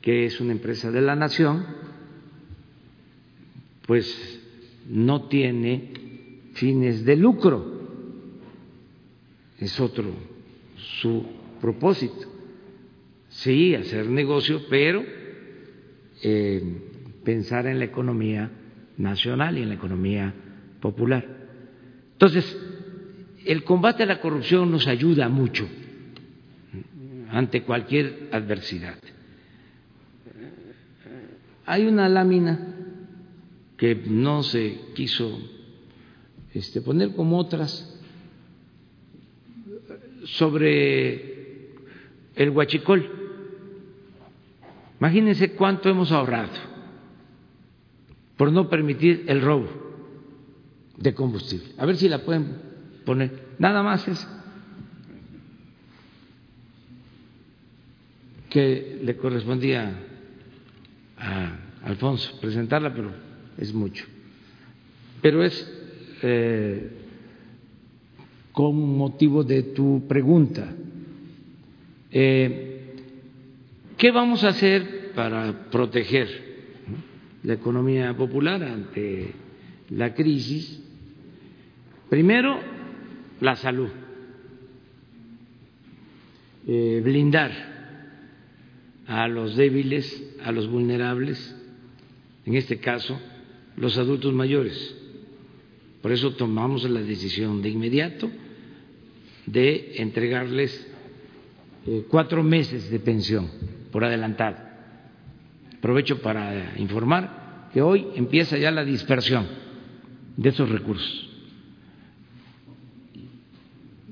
que 0.00 0.26
es 0.26 0.40
una 0.40 0.52
empresa 0.52 0.90
de 0.90 1.00
la 1.00 1.16
nación, 1.16 1.66
pues 3.86 4.40
no 4.88 5.24
tiene 5.28 5.92
fines 6.54 7.04
de 7.04 7.16
lucro, 7.16 7.80
es 9.58 9.78
otro 9.80 10.12
su 11.00 11.24
propósito. 11.60 12.28
Sí, 13.30 13.74
hacer 13.74 14.08
negocio, 14.08 14.62
pero 14.68 15.02
eh, 16.22 16.62
pensar 17.24 17.66
en 17.66 17.78
la 17.78 17.86
economía 17.86 18.50
nacional 18.98 19.58
y 19.58 19.62
en 19.62 19.68
la 19.70 19.74
economía 19.74 20.34
popular. 20.82 21.24
Entonces, 22.12 22.44
el 23.46 23.64
combate 23.64 24.02
a 24.02 24.06
la 24.06 24.20
corrupción 24.20 24.70
nos 24.70 24.86
ayuda 24.86 25.30
mucho 25.30 25.66
ante 27.30 27.62
cualquier 27.62 28.28
adversidad. 28.32 28.98
Hay 31.64 31.86
una 31.86 32.08
lámina 32.08 32.76
que 33.78 33.94
no 33.94 34.42
se 34.42 34.78
quiso 34.94 35.40
este, 36.52 36.82
poner 36.82 37.14
como 37.14 37.38
otras 37.38 37.88
sobre 40.24 41.70
el 42.34 42.50
huachicol. 42.50 43.08
Imagínense 45.00 45.52
cuánto 45.52 45.88
hemos 45.88 46.12
ahorrado 46.12 46.52
por 48.36 48.52
no 48.52 48.68
permitir 48.68 49.24
el 49.28 49.40
robo 49.40 49.81
de 51.02 51.14
combustible. 51.14 51.66
A 51.78 51.86
ver 51.86 51.96
si 51.96 52.08
la 52.08 52.24
pueden 52.24 52.46
poner. 53.04 53.54
Nada 53.58 53.82
más 53.82 54.06
es 54.06 54.28
que 58.48 59.00
le 59.02 59.16
correspondía 59.16 59.92
a 61.18 61.58
Alfonso 61.84 62.38
presentarla, 62.40 62.94
pero 62.94 63.10
es 63.58 63.74
mucho. 63.74 64.04
Pero 65.20 65.42
es 65.42 65.72
eh, 66.22 66.90
con 68.52 68.96
motivo 68.96 69.42
de 69.42 69.62
tu 69.64 70.06
pregunta. 70.06 70.72
Eh, 72.12 72.68
¿Qué 73.96 74.10
vamos 74.12 74.44
a 74.44 74.48
hacer 74.48 75.12
para 75.14 75.70
proteger 75.70 76.28
la 77.42 77.54
economía 77.54 78.16
popular 78.16 78.62
ante 78.62 79.32
la 79.90 80.14
crisis? 80.14 80.82
Primero, 82.12 82.60
la 83.40 83.56
salud, 83.56 83.88
eh, 86.68 87.00
blindar 87.02 87.50
a 89.06 89.26
los 89.28 89.56
débiles, 89.56 90.22
a 90.44 90.52
los 90.52 90.68
vulnerables, 90.68 91.56
en 92.44 92.54
este 92.54 92.80
caso, 92.80 93.18
los 93.78 93.96
adultos 93.96 94.34
mayores. 94.34 94.94
Por 96.02 96.12
eso 96.12 96.34
tomamos 96.34 96.84
la 96.84 97.00
decisión 97.00 97.62
de 97.62 97.70
inmediato 97.70 98.30
de 99.46 99.94
entregarles 99.96 100.86
eh, 101.86 102.04
cuatro 102.10 102.42
meses 102.42 102.90
de 102.90 103.00
pensión 103.00 103.48
por 103.90 104.04
adelantado. 104.04 104.58
Aprovecho 105.78 106.20
para 106.20 106.78
informar 106.78 107.70
que 107.72 107.80
hoy 107.80 108.08
empieza 108.16 108.58
ya 108.58 108.70
la 108.70 108.84
dispersión 108.84 109.46
de 110.36 110.50
esos 110.50 110.68
recursos. 110.68 111.31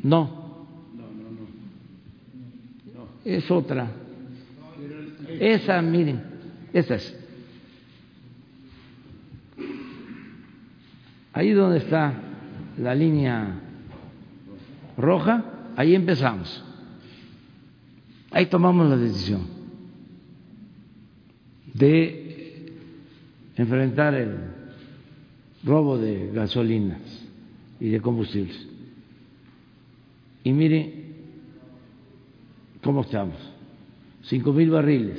No, 0.02 0.66
es 3.24 3.50
otra. 3.50 3.90
Esa, 5.38 5.80
miren, 5.82 6.22
esa 6.72 6.94
es. 6.96 7.16
Ahí 11.32 11.50
donde 11.52 11.78
está 11.78 12.14
la 12.78 12.94
línea 12.94 13.60
roja, 14.96 15.44
ahí 15.76 15.94
empezamos. 15.94 16.64
Ahí 18.32 18.46
tomamos 18.46 18.88
la 18.88 18.96
decisión 18.96 19.60
de 21.74 22.74
enfrentar 23.56 24.14
el 24.14 24.36
robo 25.64 25.98
de 25.98 26.30
gasolinas 26.32 27.00
y 27.78 27.88
de 27.90 28.00
combustibles. 28.00 28.69
Y 30.44 30.52
mire 30.52 30.92
cómo 32.82 33.02
estamos. 33.02 33.36
Cinco 34.22 34.52
mil 34.52 34.70
barriles. 34.70 35.18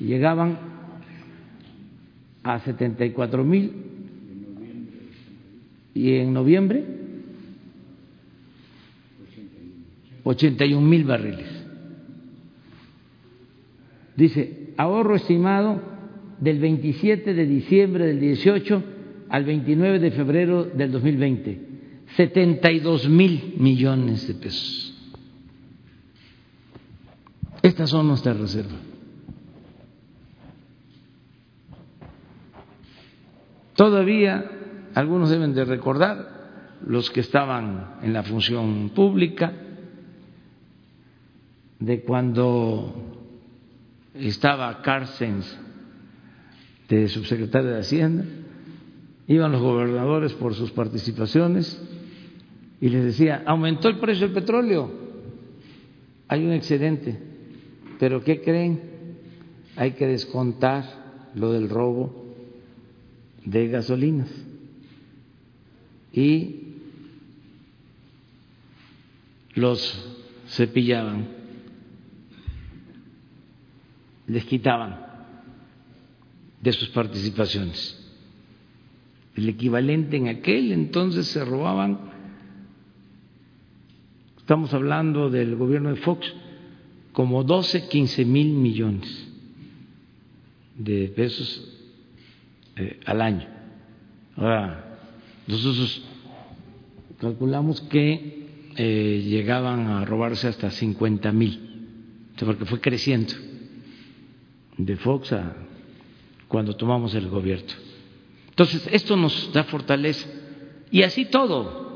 Llegaban 0.00 0.58
a 2.42 2.60
setenta 2.60 3.04
y 3.04 3.10
cuatro 3.10 3.44
mil 3.44 3.72
y 5.94 6.14
en 6.14 6.32
noviembre 6.32 6.98
ochenta 10.28 10.66
y 10.66 10.74
un 10.74 10.88
mil 10.88 11.04
barriles. 11.04 11.48
Dice, 14.14 14.74
ahorro 14.76 15.16
estimado 15.16 15.80
del 16.40 16.58
27 16.58 17.32
de 17.32 17.46
diciembre 17.46 18.06
del 18.06 18.20
18 18.20 18.82
al 19.30 19.44
29 19.44 19.98
de 19.98 20.10
febrero 20.10 20.64
del 20.64 20.92
2020, 20.92 21.60
72 22.16 23.08
mil 23.08 23.54
millones 23.58 24.26
de 24.26 24.34
pesos. 24.34 24.94
Estas 27.62 27.90
son 27.90 28.08
nuestras 28.08 28.36
reservas. 28.38 28.80
Todavía 33.74 34.50
algunos 34.94 35.30
deben 35.30 35.54
de 35.54 35.64
recordar, 35.64 36.38
los 36.86 37.10
que 37.10 37.20
estaban 37.20 37.96
en 38.02 38.12
la 38.12 38.22
función 38.22 38.90
pública, 38.94 39.52
de 41.78 42.02
cuando 42.02 42.92
estaba 44.14 44.82
Carstens 44.82 45.58
de 46.88 47.08
subsecretario 47.08 47.70
de 47.70 47.80
Hacienda, 47.80 48.24
iban 49.28 49.52
los 49.52 49.60
gobernadores 49.60 50.32
por 50.32 50.54
sus 50.54 50.72
participaciones 50.72 51.80
y 52.80 52.88
les 52.88 53.04
decía, 53.04 53.42
aumentó 53.46 53.88
el 53.88 53.98
precio 53.98 54.26
del 54.26 54.34
petróleo, 54.34 54.90
hay 56.28 56.44
un 56.44 56.52
excedente, 56.52 57.18
pero 57.98 58.22
¿qué 58.22 58.40
creen? 58.40 58.80
Hay 59.76 59.92
que 59.92 60.06
descontar 60.06 61.30
lo 61.34 61.52
del 61.52 61.68
robo 61.68 62.34
de 63.44 63.68
gasolinas 63.68 64.28
y 66.12 66.56
los 69.54 70.16
cepillaban, 70.48 71.28
les 74.26 74.44
quitaban 74.44 75.00
de 76.60 76.72
sus 76.72 76.88
participaciones. 76.90 77.94
El 79.36 79.48
equivalente 79.48 80.16
en 80.16 80.28
aquel 80.28 80.72
entonces 80.72 81.28
se 81.28 81.44
robaban, 81.44 82.07
estamos 84.48 84.72
hablando 84.72 85.28
del 85.28 85.56
gobierno 85.56 85.90
de 85.90 85.96
Fox, 85.96 86.26
como 87.12 87.44
12, 87.44 87.86
15 87.86 88.24
mil 88.24 88.54
millones 88.54 89.28
de 90.74 91.08
pesos 91.08 91.68
eh, 92.74 92.98
al 93.04 93.20
año. 93.20 93.46
Ahora, 94.36 95.00
nosotros 95.46 96.02
calculamos 97.20 97.82
que 97.90 98.46
eh, 98.74 99.22
llegaban 99.22 99.86
a 99.86 100.06
robarse 100.06 100.48
hasta 100.48 100.70
50 100.70 101.30
mil, 101.30 102.30
porque 102.38 102.64
fue 102.64 102.80
creciendo 102.80 103.34
de 104.78 104.96
Fox 104.96 105.30
a 105.34 105.56
cuando 106.48 106.74
tomamos 106.74 107.14
el 107.14 107.28
gobierno. 107.28 107.74
Entonces, 108.48 108.88
esto 108.92 109.14
nos 109.14 109.52
da 109.52 109.64
fortaleza. 109.64 110.26
Y 110.90 111.02
así 111.02 111.26
todo. 111.26 111.87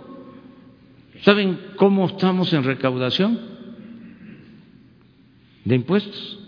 ¿Saben 1.22 1.58
cómo 1.76 2.06
estamos 2.06 2.52
en 2.52 2.64
recaudación 2.64 3.38
de 5.64 5.74
impuestos? 5.76 6.38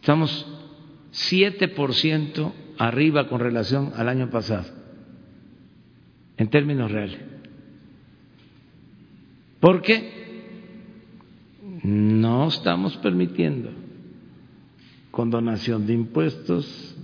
Estamos 0.00 0.46
7% 1.12 2.52
arriba 2.78 3.28
con 3.28 3.40
relación 3.40 3.92
al 3.96 4.08
año 4.08 4.30
pasado, 4.30 4.66
en 6.36 6.48
términos 6.48 6.90
reales. 6.90 7.18
Porque 9.60 10.18
no 11.82 12.48
estamos 12.48 12.96
permitiendo 12.98 13.70
condonación 15.10 15.86
de 15.86 15.94
impuestos, 15.94 16.96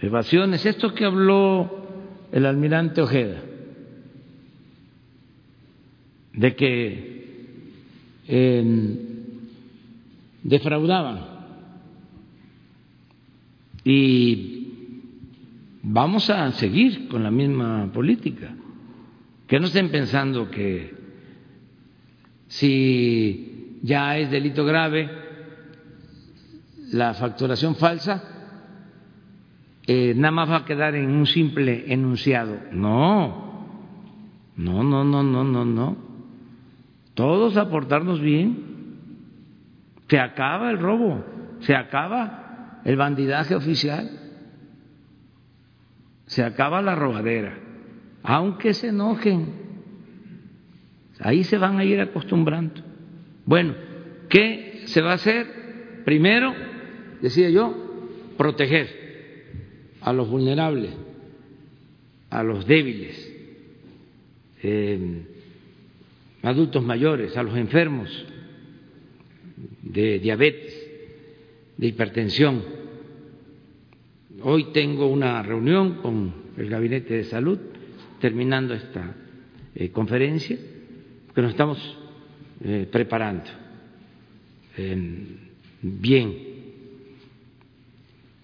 evasiones, 0.00 0.64
esto 0.66 0.94
que 0.94 1.06
habló 1.06 1.86
el 2.32 2.44
almirante 2.46 3.00
Ojeda, 3.00 3.42
de 6.34 6.54
que 6.54 7.14
defraudaban 10.42 11.34
y 13.84 14.54
vamos 15.82 16.30
a 16.30 16.50
seguir 16.52 17.08
con 17.08 17.22
la 17.22 17.30
misma 17.30 17.90
política. 17.92 18.54
Que 19.46 19.60
no 19.60 19.66
estén 19.66 19.90
pensando 19.90 20.50
que 20.50 20.94
si 22.48 23.78
ya 23.82 24.16
es 24.16 24.30
delito 24.30 24.64
grave 24.64 25.10
la 26.92 27.12
facturación 27.12 27.76
falsa, 27.76 28.22
eh, 29.86 30.14
nada 30.16 30.32
más 30.32 30.50
va 30.50 30.56
a 30.58 30.64
quedar 30.64 30.94
en 30.94 31.10
un 31.10 31.26
simple 31.26 31.92
enunciado. 31.92 32.58
No, 32.72 33.66
no, 34.56 34.82
no, 34.82 35.04
no, 35.04 35.22
no, 35.22 35.44
no, 35.44 35.64
no. 35.66 36.13
Todos 37.14 37.56
aportarnos 37.56 38.20
bien. 38.20 38.74
Se 40.08 40.18
acaba 40.18 40.70
el 40.70 40.78
robo, 40.78 41.24
se 41.60 41.74
acaba 41.74 42.80
el 42.84 42.96
bandidaje 42.96 43.54
oficial 43.54 44.24
se 46.26 46.42
acaba 46.42 46.82
la 46.82 46.94
robadera, 46.94 47.56
aunque 48.22 48.72
se 48.74 48.88
enojen, 48.88 49.52
ahí 51.20 51.44
se 51.44 51.58
van 51.58 51.78
a 51.78 51.84
ir 51.84 52.00
acostumbrando. 52.00 52.82
Bueno, 53.44 53.74
¿qué 54.28 54.82
se 54.86 55.02
va 55.02 55.12
a 55.12 55.14
hacer? 55.14 56.02
Primero, 56.04 56.54
decía 57.20 57.50
yo, 57.50 57.74
proteger 58.36 58.88
a 60.00 60.12
los 60.12 60.28
vulnerables, 60.28 60.92
a 62.30 62.42
los 62.42 62.66
débiles, 62.66 63.32
eh, 64.62 65.26
adultos 66.44 66.82
mayores, 66.84 67.36
a 67.36 67.42
los 67.42 67.56
enfermos 67.56 68.08
de 69.82 70.18
diabetes, 70.18 70.72
de 71.76 71.86
hipertensión, 71.88 72.62
Hoy 74.46 74.72
tengo 74.74 75.06
una 75.06 75.42
reunión 75.42 76.02
con 76.02 76.34
el 76.58 76.68
Gabinete 76.68 77.14
de 77.14 77.24
Salud, 77.24 77.58
terminando 78.20 78.74
esta 78.74 79.14
eh, 79.74 79.88
conferencia, 79.90 80.58
que 81.34 81.40
nos 81.40 81.52
estamos 81.52 81.78
eh, 82.62 82.86
preparando. 82.92 83.50
Bien, 85.80 86.36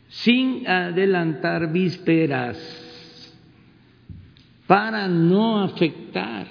sin 0.09 0.67
adelantar 0.67 1.71
vísperas, 1.71 2.57
para 4.67 5.07
no 5.07 5.63
afectar 5.63 6.47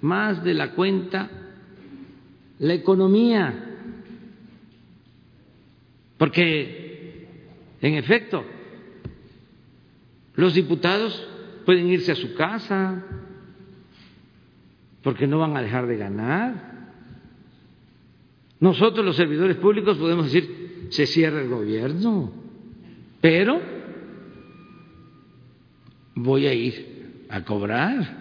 más 0.00 0.42
de 0.44 0.54
la 0.54 0.72
cuenta 0.72 1.30
la 2.58 2.74
economía, 2.74 3.66
porque 6.18 7.26
en 7.80 7.94
efecto 7.94 8.44
los 10.34 10.54
diputados 10.54 11.26
pueden 11.64 11.88
irse 11.88 12.12
a 12.12 12.16
su 12.16 12.34
casa 12.34 13.02
porque 15.02 15.26
no 15.26 15.38
van 15.38 15.56
a 15.56 15.62
dejar 15.62 15.86
de 15.86 15.96
ganar. 15.96 16.70
Nosotros 18.60 19.04
los 19.04 19.16
servidores 19.16 19.56
públicos 19.56 19.96
podemos 19.96 20.26
decir, 20.26 20.88
se 20.90 21.06
cierra 21.06 21.40
el 21.40 21.48
gobierno, 21.48 22.30
pero 23.20 23.60
voy 26.14 26.46
a 26.46 26.52
ir 26.52 27.26
a 27.30 27.42
cobrar. 27.44 28.19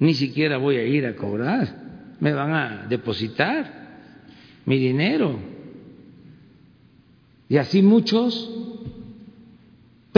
Ni 0.00 0.14
siquiera 0.14 0.58
voy 0.58 0.76
a 0.76 0.84
ir 0.84 1.06
a 1.06 1.16
cobrar. 1.16 2.16
Me 2.20 2.32
van 2.32 2.52
a 2.52 2.86
depositar 2.88 3.88
mi 4.64 4.78
dinero. 4.78 5.38
Y 7.48 7.56
así 7.56 7.82
muchos 7.82 8.50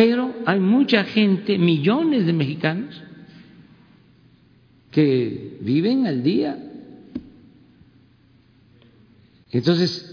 pero 0.01 0.35
hay 0.47 0.61
mucha 0.61 1.05
gente, 1.05 1.59
millones 1.59 2.25
de 2.25 2.33
mexicanos, 2.33 3.03
que 4.91 5.59
viven 5.61 6.07
al 6.07 6.23
día. 6.23 6.59
Entonces, 9.51 10.07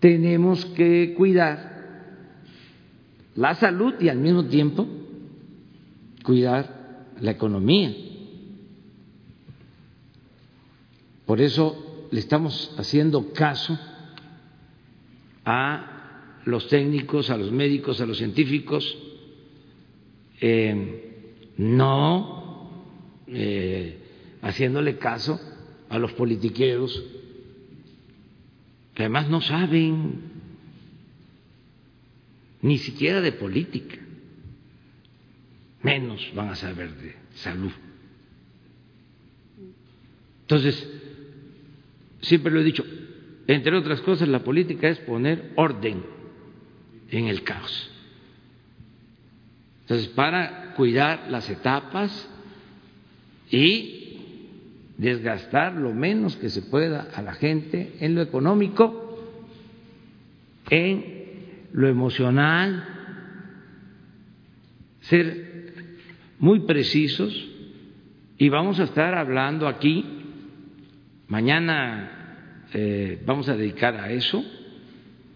tenemos 0.00 0.64
que 0.64 1.12
cuidar 1.14 1.76
la 3.34 3.54
salud 3.56 3.92
y 4.00 4.08
al 4.08 4.20
mismo 4.20 4.46
tiempo 4.46 4.88
cuidar 6.24 7.04
la 7.20 7.32
economía. 7.32 7.94
Por 11.26 11.40
eso 11.40 12.08
le 12.10 12.20
estamos 12.20 12.72
haciendo 12.78 13.32
caso 13.32 13.78
a 15.44 16.40
los 16.44 16.68
técnicos, 16.68 17.30
a 17.30 17.36
los 17.36 17.50
médicos, 17.50 18.00
a 18.00 18.06
los 18.06 18.18
científicos, 18.18 18.96
eh, 20.40 21.52
no 21.58 22.70
eh, 23.26 23.98
haciéndole 24.42 24.98
caso 24.98 25.40
a 25.88 25.98
los 25.98 26.12
politiqueros 26.12 27.04
que 28.94 29.02
además 29.02 29.28
no 29.28 29.40
saben 29.40 30.20
ni 32.62 32.78
siquiera 32.78 33.20
de 33.20 33.32
política, 33.32 33.98
menos 35.82 36.32
van 36.34 36.48
a 36.48 36.56
saber 36.56 36.94
de 36.96 37.14
salud. 37.34 37.72
Entonces, 40.42 40.88
siempre 42.20 42.52
lo 42.52 42.60
he 42.60 42.64
dicho, 42.64 42.84
entre 43.46 43.76
otras 43.76 44.00
cosas, 44.00 44.28
la 44.28 44.42
política 44.42 44.88
es 44.88 44.98
poner 45.00 45.52
orden 45.56 46.02
en 47.10 47.26
el 47.28 47.42
caos. 47.42 47.90
Entonces, 49.82 50.08
para 50.08 50.74
cuidar 50.74 51.28
las 51.30 51.48
etapas 51.48 52.28
y 53.50 53.96
desgastar 54.98 55.74
lo 55.74 55.94
menos 55.94 56.36
que 56.36 56.48
se 56.48 56.62
pueda 56.62 57.08
a 57.14 57.22
la 57.22 57.34
gente 57.34 57.94
en 58.00 58.14
lo 58.14 58.22
económico, 58.22 59.06
en 60.68 61.68
lo 61.72 61.88
emocional, 61.88 62.84
ser 65.02 65.72
muy 66.38 66.60
precisos 66.60 67.48
y 68.38 68.48
vamos 68.48 68.80
a 68.80 68.84
estar 68.84 69.14
hablando 69.14 69.68
aquí, 69.68 70.15
mañana 71.28 72.16
eh, 72.72 73.22
vamos 73.24 73.48
a 73.48 73.56
dedicar 73.56 73.96
a 73.96 74.10
eso, 74.12 74.44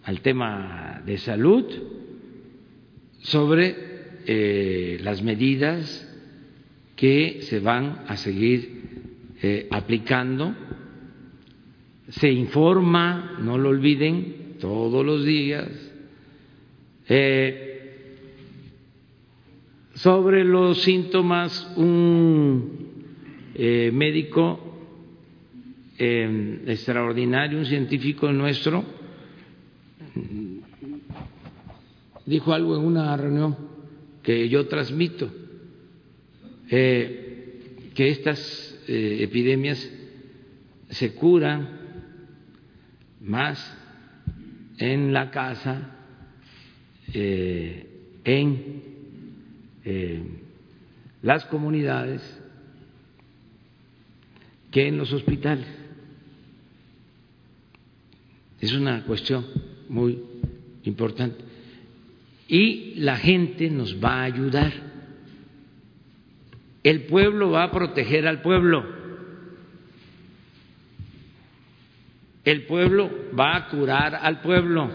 al 0.03 0.21
tema 0.21 1.01
de 1.05 1.17
salud, 1.17 1.65
sobre 3.19 3.75
eh, 4.25 4.99
las 5.01 5.21
medidas 5.21 6.07
que 6.95 7.39
se 7.43 7.59
van 7.59 8.03
a 8.07 8.17
seguir 8.17 9.33
eh, 9.41 9.67
aplicando. 9.71 10.53
Se 12.09 12.31
informa, 12.31 13.37
no 13.41 13.57
lo 13.57 13.69
olviden, 13.69 14.55
todos 14.59 15.05
los 15.05 15.25
días, 15.25 15.69
sobre 19.93 20.43
los 20.43 20.81
síntomas. 20.81 21.73
Un 21.75 22.91
eh, 26.03 26.27
médico 26.27 26.71
extraordinario, 26.71 27.59
un 27.59 27.65
científico 27.65 28.27
nuestro, 28.37 28.83
dijo 32.25 32.53
algo 32.53 32.75
en 32.77 32.85
una 32.85 33.15
reunión 33.17 33.55
que 34.23 34.49
yo 34.49 34.67
transmito, 34.67 35.31
que 36.67 38.09
estas 38.09 38.39
eh, 38.87 39.17
epidemias 39.21 39.89
se 40.89 41.13
curan 41.13 41.69
más 43.21 43.77
en 44.77 45.13
la 45.13 45.29
casa, 45.29 45.95
eh, 47.13 47.87
en 48.23 48.83
eh, 49.85 50.23
las 51.21 51.45
comunidades, 51.45 52.21
que 54.71 54.87
en 54.87 54.97
los 54.97 55.13
hospitales. 55.13 55.80
Es 58.61 58.71
una 58.73 59.03
cuestión 59.03 59.45
muy 59.89 60.17
importante. 60.83 61.43
Y 62.47 62.95
la 62.95 63.17
gente 63.17 63.69
nos 63.69 64.01
va 64.01 64.21
a 64.21 64.23
ayudar 64.23 64.91
el 66.83 67.03
pueblo 67.03 67.51
va 67.51 67.63
a 67.63 67.71
proteger 67.71 68.27
al 68.27 68.41
pueblo. 68.41 68.83
El 72.43 72.65
pueblo 72.65 73.11
va 73.39 73.55
a 73.55 73.67
curar 73.67 74.15
al 74.15 74.41
pueblo. 74.41 74.89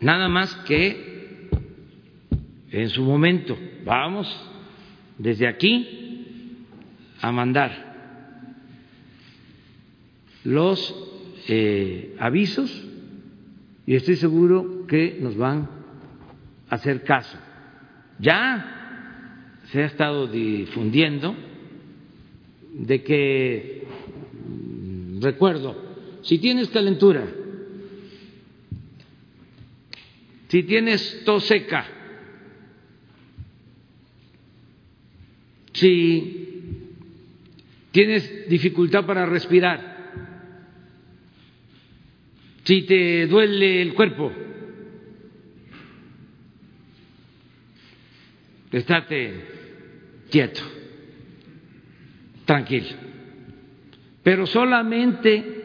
Nada 0.00 0.28
más 0.28 0.54
que 0.66 1.50
en 2.70 2.88
su 2.88 3.02
momento 3.02 3.56
vamos 3.84 4.26
desde 5.18 5.46
aquí 5.46 6.66
a 7.20 7.30
mandar 7.30 7.91
los 10.44 10.94
eh, 11.48 12.16
avisos 12.18 12.70
y 13.86 13.94
estoy 13.94 14.16
seguro 14.16 14.86
que 14.86 15.18
nos 15.20 15.36
van 15.36 15.68
a 16.68 16.74
hacer 16.74 17.02
caso. 17.02 17.36
Ya 18.18 19.60
se 19.70 19.82
ha 19.82 19.86
estado 19.86 20.26
difundiendo 20.26 21.34
de 22.74 23.02
que, 23.02 23.86
recuerdo, 25.20 25.76
si 26.22 26.38
tienes 26.38 26.68
calentura, 26.68 27.26
si 30.48 30.62
tienes 30.62 31.22
tos 31.24 31.44
seca, 31.44 31.86
si 35.72 36.88
tienes 37.90 38.48
dificultad 38.48 39.04
para 39.04 39.26
respirar, 39.26 39.92
si 42.64 42.82
te 42.82 43.26
duele 43.26 43.82
el 43.82 43.94
cuerpo, 43.94 44.32
estate 48.70 49.44
quieto, 50.30 50.62
tranquilo. 52.44 52.96
Pero 54.22 54.46
solamente 54.46 55.62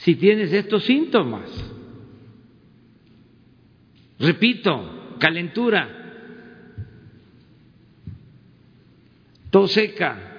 si 0.00 0.14
tienes 0.16 0.52
estos 0.52 0.84
síntomas. 0.84 1.50
Repito, 4.18 5.16
calentura, 5.18 5.88
tos 9.50 9.72
seca, 9.72 10.29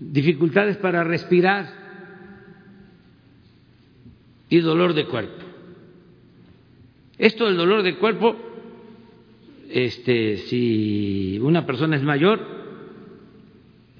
dificultades 0.00 0.78
para 0.78 1.04
respirar 1.04 1.68
y 4.48 4.58
dolor 4.60 4.94
de 4.94 5.06
cuerpo. 5.06 5.44
Esto 7.18 7.44
del 7.46 7.56
dolor 7.56 7.82
de 7.82 7.96
cuerpo, 7.96 8.34
este, 9.68 10.38
si 10.38 11.38
una 11.40 11.66
persona 11.66 11.96
es 11.96 12.02
mayor, 12.02 12.40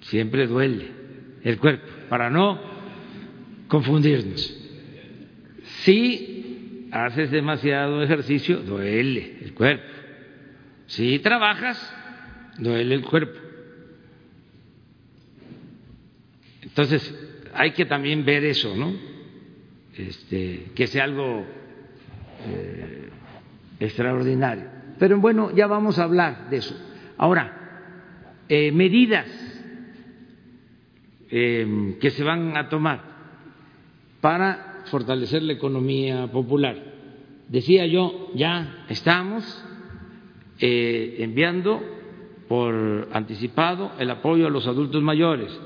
siempre 0.00 0.46
duele 0.46 0.88
el 1.44 1.58
cuerpo, 1.58 1.86
para 2.08 2.30
no 2.30 2.58
confundirnos. 3.68 4.56
Si 5.82 6.88
haces 6.90 7.30
demasiado 7.30 8.02
ejercicio, 8.02 8.58
duele 8.58 9.38
el 9.42 9.52
cuerpo. 9.54 9.84
Si 10.86 11.18
trabajas, 11.20 11.94
duele 12.58 12.94
el 12.94 13.02
cuerpo. 13.02 13.49
Entonces, 16.70 17.14
hay 17.52 17.72
que 17.72 17.84
también 17.84 18.24
ver 18.24 18.44
eso, 18.44 18.74
¿no? 18.76 18.92
Este, 19.96 20.70
que 20.74 20.86
sea 20.86 21.04
algo 21.04 21.44
eh, 22.46 23.08
extraordinario. 23.80 24.64
Pero 24.98 25.18
bueno, 25.20 25.50
ya 25.54 25.66
vamos 25.66 25.98
a 25.98 26.04
hablar 26.04 26.48
de 26.48 26.58
eso. 26.58 26.76
Ahora, 27.18 28.44
eh, 28.48 28.70
medidas 28.72 29.26
eh, 31.30 31.96
que 32.00 32.10
se 32.10 32.22
van 32.22 32.56
a 32.56 32.68
tomar 32.68 33.02
para 34.20 34.82
fortalecer 34.86 35.42
la 35.42 35.52
economía 35.52 36.28
popular. 36.28 36.76
Decía 37.48 37.86
yo, 37.86 38.30
ya 38.34 38.84
estamos 38.88 39.64
enviando 40.62 41.82
por 42.46 43.08
anticipado 43.12 43.92
el 43.98 44.10
apoyo 44.10 44.46
a 44.46 44.50
los 44.50 44.66
adultos 44.66 45.02
mayores. 45.02 45.58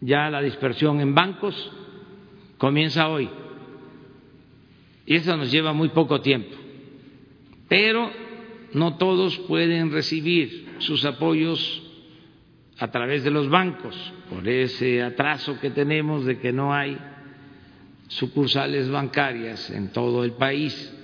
Ya 0.00 0.30
la 0.30 0.42
dispersión 0.42 1.00
en 1.00 1.14
bancos 1.14 1.72
comienza 2.58 3.08
hoy. 3.08 3.28
Y 5.06 5.16
eso 5.16 5.36
nos 5.36 5.50
lleva 5.50 5.72
muy 5.72 5.88
poco 5.90 6.20
tiempo. 6.20 6.56
Pero 7.68 8.10
no 8.72 8.96
todos 8.96 9.36
pueden 9.40 9.90
recibir 9.90 10.76
sus 10.78 11.04
apoyos 11.04 11.82
a 12.78 12.90
través 12.90 13.24
de 13.24 13.30
los 13.30 13.48
bancos, 13.48 13.94
por 14.30 14.48
ese 14.48 15.02
atraso 15.02 15.60
que 15.60 15.70
tenemos 15.70 16.24
de 16.24 16.38
que 16.38 16.52
no 16.52 16.72
hay 16.72 16.96
sucursales 18.08 18.88
bancarias 18.88 19.70
en 19.70 19.92
todo 19.92 20.24
el 20.24 20.32
país. 20.32 20.96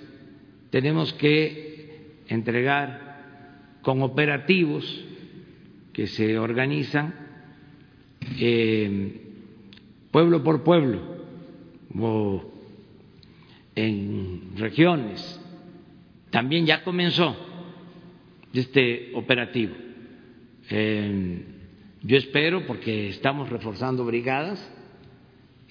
Tenemos 0.70 1.12
que 1.14 2.22
entregar 2.28 3.78
con 3.82 4.02
operativos 4.02 4.84
que 5.96 6.08
se 6.08 6.38
organizan 6.38 7.14
eh, 8.38 9.18
pueblo 10.10 10.44
por 10.44 10.62
pueblo 10.62 11.00
o 11.98 12.52
en 13.74 14.58
regiones. 14.58 15.40
También 16.28 16.66
ya 16.66 16.84
comenzó 16.84 17.34
este 18.52 19.12
operativo. 19.14 19.74
Eh, 20.68 21.46
yo 22.02 22.18
espero, 22.18 22.66
porque 22.66 23.08
estamos 23.08 23.48
reforzando 23.48 24.04
brigadas, 24.04 24.70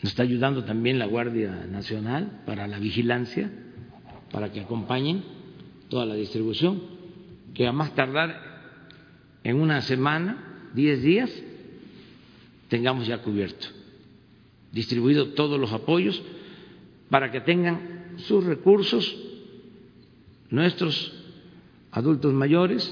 nos 0.02 0.12
está 0.12 0.24
ayudando 0.24 0.66
también 0.66 0.98
la 0.98 1.06
Guardia 1.06 1.68
Nacional 1.70 2.42
para 2.48 2.66
la 2.66 2.80
vigilancia, 2.80 3.52
para 4.32 4.52
que 4.52 4.62
acompañen 4.62 5.24
toda 5.88 6.08
la 6.08 6.16
distribución, 6.16 6.82
que 7.54 7.68
a 7.68 7.72
más 7.72 7.94
tardar 7.94 8.45
en 9.46 9.62
una 9.62 9.82
semana, 9.82 10.72
diez 10.74 11.04
días, 11.04 11.32
tengamos 12.68 13.06
ya 13.06 13.20
cubierto, 13.20 13.68
distribuido 14.72 15.30
todos 15.30 15.60
los 15.60 15.72
apoyos 15.72 16.20
para 17.12 17.32
que 17.32 17.42
tengan 17.42 18.16
sus 18.18 18.44
recursos 18.44 19.16
nuestros 20.50 21.14
adultos 21.92 22.34
mayores 22.34 22.92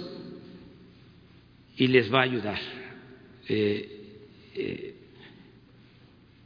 y 1.75 1.87
les 1.87 2.13
va 2.13 2.19
a 2.19 2.23
ayudar 2.23 2.59
eh, 3.49 4.19
eh, 4.53 4.95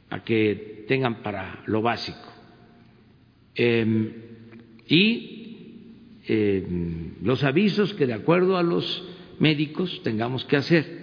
a 0.08 0.24
que 0.24 0.84
tengan 0.88 1.22
para 1.22 1.62
lo 1.66 1.82
básico. 1.82 2.32
Em, 3.54 4.10
y 4.86 5.82
em, 6.26 7.12
los 7.22 7.44
avisos 7.44 7.92
que 7.92 8.06
de 8.06 8.14
acuerdo 8.14 8.56
a 8.56 8.62
los 8.62 9.04
médicos 9.38 10.00
tengamos 10.02 10.44
que 10.44 10.56
hacer. 10.56 10.98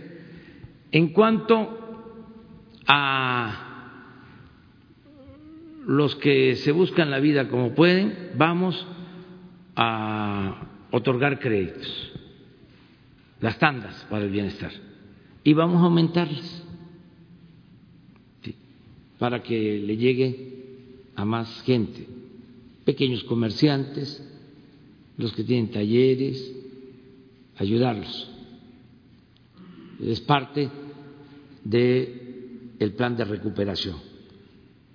En 0.92 1.10
cuanto 1.10 1.86
a 2.88 3.66
los 5.86 6.16
que 6.16 6.56
se 6.56 6.72
buscan 6.72 7.12
la 7.12 7.20
vida 7.20 7.48
como 7.48 7.74
pueden, 7.74 8.32
vamos 8.38 8.86
a 9.76 10.68
otorgar 10.92 11.40
créditos, 11.40 12.12
las 13.42 13.60
tandas 13.60 14.08
para 14.10 14.24
el 14.24 14.32
bienestar, 14.32 14.72
y 15.44 15.54
vamos 15.54 15.82
a 15.82 15.86
aumentarlas 15.86 16.64
para 19.20 19.42
que 19.44 19.80
le 19.80 19.98
llegue 19.98 20.54
a 21.16 21.26
más 21.26 21.62
gente, 21.64 22.08
pequeños 22.84 23.24
comerciantes, 23.24 24.24
los 25.18 25.34
que 25.34 25.44
tienen 25.44 25.72
talleres, 25.72 26.55
ayudarlos. 27.58 28.30
Es 30.02 30.20
parte 30.22 30.70
del 31.64 32.94
plan 32.98 33.16
de 33.16 33.26
recuperación. 33.26 33.98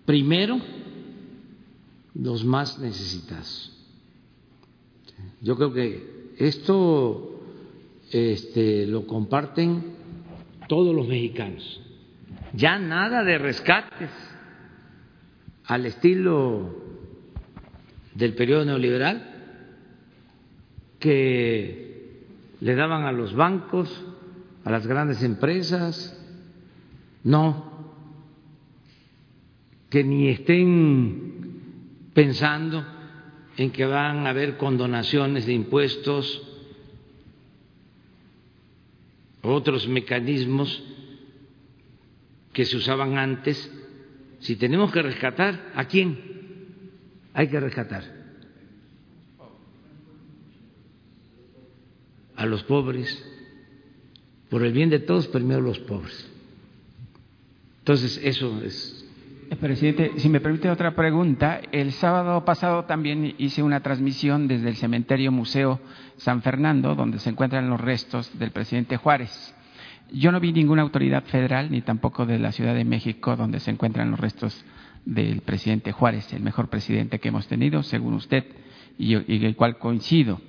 Primero, 0.04 0.60
los 2.14 2.44
más 2.44 2.78
necesitados. 2.78 3.76
Yo 5.40 5.56
creo 5.56 5.72
que 5.72 6.32
esto 6.38 7.40
este, 8.10 8.86
lo 8.86 9.06
comparten 9.06 9.82
todos 10.68 10.94
los 10.94 11.06
mexicanos. 11.06 11.80
Ya 12.52 12.78
nada 12.78 13.22
de 13.24 13.38
rescates 13.38 14.10
al 15.64 15.86
estilo 15.86 16.74
del 18.14 18.34
periodo 18.34 18.64
neoliberal 18.64 19.26
que 20.98 21.89
le 22.60 22.74
daban 22.74 23.04
a 23.04 23.12
los 23.12 23.34
bancos, 23.34 24.04
a 24.64 24.70
las 24.70 24.86
grandes 24.86 25.22
empresas, 25.22 26.16
no, 27.24 27.70
que 29.88 30.04
ni 30.04 30.28
estén 30.28 32.10
pensando 32.14 32.84
en 33.56 33.70
que 33.70 33.84
van 33.84 34.26
a 34.26 34.30
haber 34.30 34.56
condonaciones 34.56 35.46
de 35.46 35.52
impuestos, 35.52 36.46
otros 39.42 39.88
mecanismos 39.88 40.82
que 42.52 42.64
se 42.64 42.76
usaban 42.76 43.18
antes. 43.18 43.70
Si 44.40 44.56
tenemos 44.56 44.92
que 44.92 45.02
rescatar, 45.02 45.72
¿a 45.74 45.86
quién 45.86 46.18
hay 47.32 47.48
que 47.48 47.60
rescatar? 47.60 48.19
A 52.40 52.46
los 52.46 52.64
pobres. 52.64 53.24
Por 54.48 54.64
el 54.64 54.72
bien 54.72 54.90
de 54.90 54.98
todos, 54.98 55.28
primero 55.28 55.60
los 55.60 55.78
pobres. 55.78 56.28
Entonces, 57.78 58.20
eso 58.24 58.60
es 58.64 59.00
eh, 59.50 59.56
presidente, 59.56 60.12
si 60.16 60.28
me 60.28 60.40
permite 60.40 60.70
otra 60.70 60.94
pregunta, 60.94 61.60
el 61.72 61.90
sábado 61.90 62.44
pasado 62.44 62.84
también 62.84 63.34
hice 63.38 63.64
una 63.64 63.80
transmisión 63.80 64.46
desde 64.46 64.68
el 64.68 64.76
cementerio 64.76 65.32
Museo 65.32 65.80
San 66.18 66.40
Fernando, 66.40 66.94
donde 66.94 67.18
se 67.18 67.30
encuentran 67.30 67.68
los 67.68 67.80
restos 67.80 68.38
del 68.38 68.52
presidente 68.52 68.96
Juárez. 68.96 69.54
Yo 70.12 70.30
no 70.30 70.38
vi 70.38 70.52
ninguna 70.52 70.82
autoridad 70.82 71.24
federal 71.24 71.70
ni 71.70 71.82
tampoco 71.82 72.26
de 72.26 72.38
la 72.38 72.52
Ciudad 72.52 72.74
de 72.74 72.84
México 72.84 73.36
donde 73.36 73.60
se 73.60 73.72
encuentran 73.72 74.10
los 74.12 74.20
restos 74.20 74.64
del 75.04 75.40
presidente 75.40 75.90
Juárez, 75.90 76.32
el 76.32 76.42
mejor 76.42 76.68
presidente 76.68 77.18
que 77.18 77.28
hemos 77.28 77.48
tenido, 77.48 77.82
según 77.82 78.14
usted, 78.14 78.44
y, 78.98 79.14
el 79.14 79.56
cual 79.56 79.78
coincido. 79.78 80.40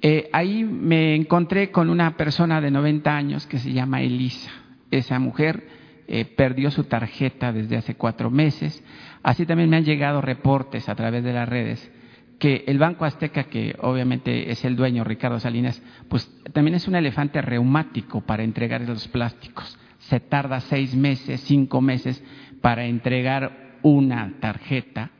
Eh, 0.00 0.28
ahí 0.32 0.64
me 0.64 1.14
encontré 1.14 1.70
con 1.70 1.90
una 1.90 2.16
persona 2.16 2.60
de 2.60 2.70
90 2.70 3.16
años 3.16 3.46
que 3.46 3.58
se 3.58 3.72
llama 3.72 4.02
Elisa. 4.02 4.50
Esa 4.90 5.18
mujer 5.18 5.66
eh, 6.06 6.24
perdió 6.24 6.70
su 6.70 6.84
tarjeta 6.84 7.52
desde 7.52 7.76
hace 7.76 7.96
cuatro 7.96 8.30
meses. 8.30 8.82
Así 9.22 9.44
también 9.44 9.68
me 9.68 9.76
han 9.76 9.84
llegado 9.84 10.20
reportes 10.20 10.88
a 10.88 10.94
través 10.94 11.24
de 11.24 11.32
las 11.32 11.48
redes 11.48 11.90
que 12.38 12.64
el 12.66 12.78
Banco 12.78 13.04
Azteca, 13.04 13.44
que 13.44 13.74
obviamente 13.80 14.50
es 14.50 14.64
el 14.64 14.76
dueño, 14.76 15.04
Ricardo 15.04 15.40
Salinas, 15.40 15.82
pues 16.08 16.30
también 16.52 16.76
es 16.76 16.86
un 16.86 16.94
elefante 16.94 17.42
reumático 17.42 18.20
para 18.20 18.44
entregar 18.44 18.80
los 18.82 19.08
plásticos. 19.08 19.76
Se 19.98 20.20
tarda 20.20 20.60
seis 20.60 20.94
meses, 20.94 21.40
cinco 21.42 21.80
meses 21.80 22.22
para 22.60 22.86
entregar 22.86 23.78
una 23.82 24.34
tarjeta 24.40 25.10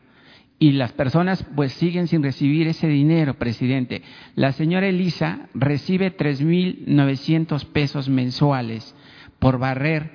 y 0.59 0.73
las 0.73 0.93
personas 0.93 1.45
pues 1.55 1.73
siguen 1.73 2.09
sin 2.09 2.23
recibir 2.23 2.67
ese 2.67 2.89
dinero, 2.89 3.35
presidente. 3.35 4.03
La 4.35 4.53
señora 4.53 4.89
Elisa 4.89 5.49
recibe 5.55 6.17
3.900 6.17 7.65
pesos 7.67 8.09
mensuales 8.09 8.95
por 9.39 9.59
barrer 9.59 10.11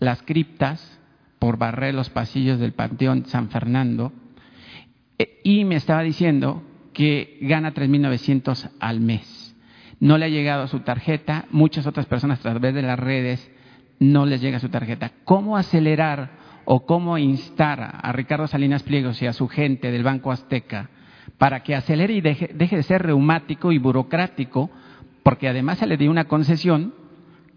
las 0.00 0.22
criptas, 0.22 0.98
por 1.38 1.58
barrer 1.58 1.94
los 1.94 2.08
pasillos 2.08 2.58
del 2.58 2.72
Panteón 2.72 3.26
San 3.26 3.50
Fernando, 3.50 4.12
eh, 5.18 5.40
y 5.44 5.64
me 5.64 5.76
estaba 5.76 6.02
diciendo 6.02 6.62
que 6.92 7.38
gana 7.42 7.74
3.900 7.74 8.70
al 8.80 9.00
mes. 9.00 9.54
No 10.00 10.16
le 10.16 10.26
ha 10.26 10.28
llegado 10.28 10.66
su 10.68 10.80
tarjeta, 10.80 11.46
muchas 11.50 11.86
otras 11.86 12.06
personas 12.06 12.38
a 12.40 12.42
través 12.42 12.74
de 12.74 12.82
las 12.82 12.98
redes 12.98 13.50
no 13.98 14.26
les 14.26 14.40
llega 14.40 14.58
su 14.58 14.68
tarjeta. 14.68 15.12
¿Cómo 15.24 15.56
acelerar 15.56 16.45
o 16.66 16.84
cómo 16.84 17.16
instar 17.16 18.00
a 18.02 18.12
Ricardo 18.12 18.46
Salinas 18.46 18.82
Pliegos 18.82 19.22
y 19.22 19.26
a 19.26 19.32
su 19.32 19.48
gente 19.48 19.90
del 19.90 20.02
Banco 20.02 20.30
Azteca 20.30 20.90
para 21.38 21.62
que 21.62 21.74
acelere 21.74 22.14
y 22.14 22.20
deje, 22.20 22.48
de 22.52 22.82
ser 22.82 23.02
reumático 23.02 23.72
y 23.72 23.78
burocrático, 23.78 24.70
porque 25.22 25.48
además 25.48 25.78
se 25.78 25.86
le 25.86 25.96
dio 25.96 26.10
una 26.10 26.26
concesión 26.26 26.94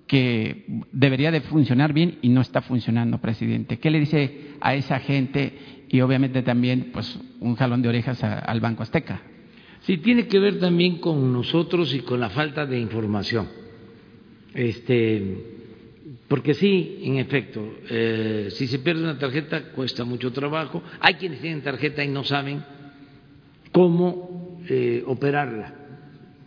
que 0.05 0.65
debería 0.91 1.31
de 1.31 1.41
funcionar 1.41 1.93
bien 1.93 2.17
y 2.21 2.29
no 2.29 2.41
está 2.41 2.61
funcionando, 2.61 3.19
presidente. 3.19 3.79
¿Qué 3.79 3.89
le 3.89 3.99
dice 3.99 4.55
a 4.61 4.75
esa 4.75 4.99
gente 4.99 5.85
y 5.87 6.01
obviamente 6.01 6.41
también 6.41 6.89
pues 6.93 7.19
un 7.39 7.55
jalón 7.55 7.81
de 7.81 7.89
orejas 7.89 8.23
al 8.23 8.59
Banco 8.59 8.83
Azteca? 8.83 9.21
Sí, 9.81 9.97
tiene 9.97 10.27
que 10.27 10.39
ver 10.39 10.59
también 10.59 10.97
con 10.97 11.33
nosotros 11.33 11.93
y 11.93 11.99
con 11.99 12.19
la 12.19 12.29
falta 12.29 12.65
de 12.65 12.79
información. 12.79 13.47
Este, 14.53 15.58
porque 16.27 16.53
sí, 16.53 16.99
en 17.03 17.17
efecto, 17.17 17.75
eh, 17.89 18.47
si 18.51 18.67
se 18.67 18.79
pierde 18.79 19.03
una 19.03 19.19
tarjeta 19.19 19.71
cuesta 19.71 20.03
mucho 20.05 20.31
trabajo. 20.31 20.81
Hay 20.99 21.15
quienes 21.15 21.41
tienen 21.41 21.61
tarjeta 21.61 22.03
y 22.03 22.07
no 22.07 22.23
saben 22.23 22.63
cómo 23.71 24.59
eh, 24.67 25.03
operarla. 25.05 25.75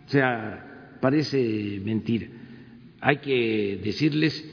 O 0.05 0.09
sea, 0.09 0.97
parece 0.99 1.81
mentira 1.83 2.27
hay 3.03 3.17
que 3.17 3.81
decirles 3.83 4.43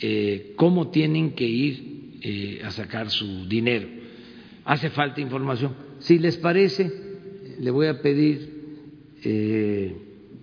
eh, 0.00 0.54
cómo 0.56 0.90
tienen 0.90 1.34
que 1.34 1.44
ir 1.44 2.18
eh, 2.20 2.60
a 2.64 2.72
sacar 2.72 3.08
su 3.10 3.46
dinero. 3.46 3.86
Hace 4.64 4.90
falta 4.90 5.20
información. 5.20 5.74
Si 6.00 6.18
les 6.18 6.36
parece, 6.36 6.90
le 7.60 7.70
voy 7.70 7.86
a 7.86 8.02
pedir 8.02 8.60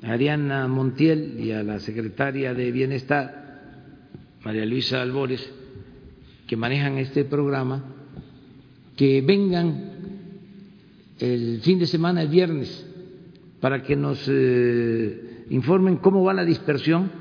a 0.02 0.12
Ariana 0.14 0.70
Montiel 0.70 1.36
y 1.38 1.52
a 1.52 1.62
la 1.64 1.80
secretaria 1.80 2.54
de 2.54 2.72
Bienestar, 2.72 3.39
María 4.44 4.66
Luisa 4.66 5.02
Albores, 5.02 5.52
que 6.48 6.56
manejan 6.56 6.98
este 6.98 7.26
programa, 7.26 7.84
que 8.95 9.22
vengan 9.22 9.91
el 11.20 11.60
fin 11.61 11.80
de 11.80 11.86
semana, 11.86 12.22
el 12.22 12.30
viernes, 12.30 12.86
para 13.60 13.84
que 13.84 13.95
nos 13.95 14.20
informen 15.49 15.98
cómo 15.98 16.24
va 16.24 16.34
la 16.34 16.45
dispersión 16.45 17.11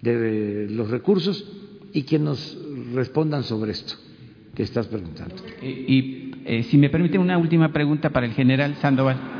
de 0.00 0.68
los 0.70 0.90
recursos 0.90 1.44
y 1.92 2.02
que 2.02 2.18
nos 2.18 2.56
respondan 2.94 3.42
sobre 3.42 3.72
esto 3.72 3.96
que 4.54 4.62
estás 4.62 4.86
preguntando. 4.86 5.34
Y, 5.62 6.32
eh, 6.44 6.62
si 6.64 6.78
me 6.78 6.88
permite 6.88 7.18
una 7.18 7.36
última 7.36 7.72
pregunta 7.72 8.10
para 8.10 8.26
el 8.26 8.32
general 8.32 8.76
Sandoval. 8.76 9.35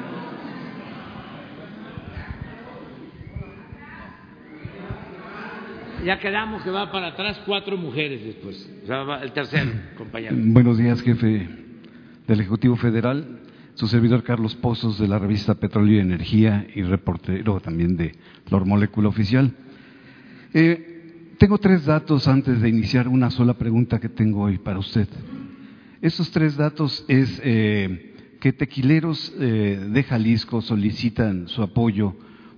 Ya 6.06 6.20
quedamos 6.20 6.62
que 6.62 6.70
va 6.70 6.92
para 6.92 7.08
atrás 7.08 7.42
cuatro 7.44 7.76
mujeres 7.76 8.24
después. 8.24 8.70
O 8.84 8.86
sea, 8.86 9.02
va 9.02 9.22
el 9.22 9.32
tercero, 9.32 9.72
compañero. 9.98 10.36
Buenos 10.38 10.78
días, 10.78 11.02
jefe 11.02 11.48
del 12.28 12.40
Ejecutivo 12.40 12.76
Federal. 12.76 13.40
Su 13.74 13.88
servidor 13.88 14.22
Carlos 14.22 14.54
Pozos 14.54 15.00
de 15.00 15.08
la 15.08 15.18
revista 15.18 15.56
Petróleo 15.56 15.96
y 15.96 15.98
Energía 15.98 16.64
y 16.74 16.82
reportero 16.82 17.60
también 17.60 17.96
de 17.96 18.14
Lor 18.48 18.64
Molécula 18.64 19.08
Oficial. 19.08 19.52
Eh, 20.54 21.34
tengo 21.38 21.58
tres 21.58 21.84
datos 21.84 22.28
antes 22.28 22.62
de 22.62 22.68
iniciar 22.68 23.08
una 23.08 23.30
sola 23.30 23.54
pregunta 23.54 23.98
que 23.98 24.08
tengo 24.08 24.42
hoy 24.42 24.58
para 24.58 24.78
usted. 24.78 25.08
Esos 26.00 26.30
tres 26.30 26.56
datos 26.56 27.04
es 27.08 27.40
eh, 27.44 28.38
que 28.40 28.52
tequileros 28.52 29.34
eh, 29.40 29.88
de 29.90 30.02
Jalisco 30.04 30.62
solicitan 30.62 31.48
su 31.48 31.62
apoyo 31.62 32.14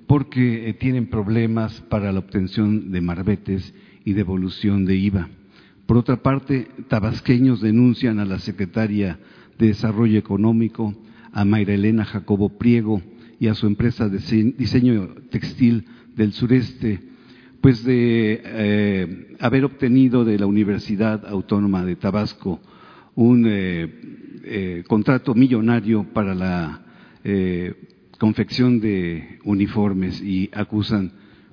porque 0.09 0.68
eh, 0.68 0.74
tienen 0.74 1.06
problemas 1.06 1.82
para 1.82 2.10
la 2.10 2.18
obtención 2.18 2.90
de 2.90 3.01
marbetes 3.02 3.74
y 4.05 4.14
devolución 4.14 4.86
de 4.86 4.97
IVA. 4.97 5.28
Por 5.86 5.98
otra 5.98 6.22
parte, 6.22 6.66
tabasqueños 6.89 7.60
denuncian 7.60 8.18
a 8.18 8.24
la 8.24 8.39
secretaria 8.39 9.20
de 9.59 9.68
Desarrollo 9.68 10.18
Económico, 10.18 10.94
a 11.30 11.44
Mayra 11.44 11.74
Elena 11.74 12.06
Jacobo 12.06 12.59
Priego 12.59 13.02
y 13.39 13.48
a 13.48 13.55
su 13.55 13.66
empresa 13.66 14.09
de 14.09 14.18
diseño 14.56 15.09
textil 15.30 15.85
del 16.16 16.32
sureste, 16.32 17.01
pues 17.60 17.85
de 17.85 18.40
eh, 18.43 19.36
haber 19.40 19.66
obtenido 19.66 20.24
de 20.24 20.39
la 20.39 20.47
Universidad 20.47 21.26
Autónoma 21.26 21.85
de 21.85 21.97
Tabasco 21.97 22.60
un 23.14 23.44
eh, 23.47 24.85
contrato 24.86 25.35
millonario 25.35 26.05
para 26.14 26.35
la 26.35 26.82
confección 28.19 28.81
de 28.81 29.39
uniformes 29.45 30.20
y 30.20 30.51
acusan 30.53 31.12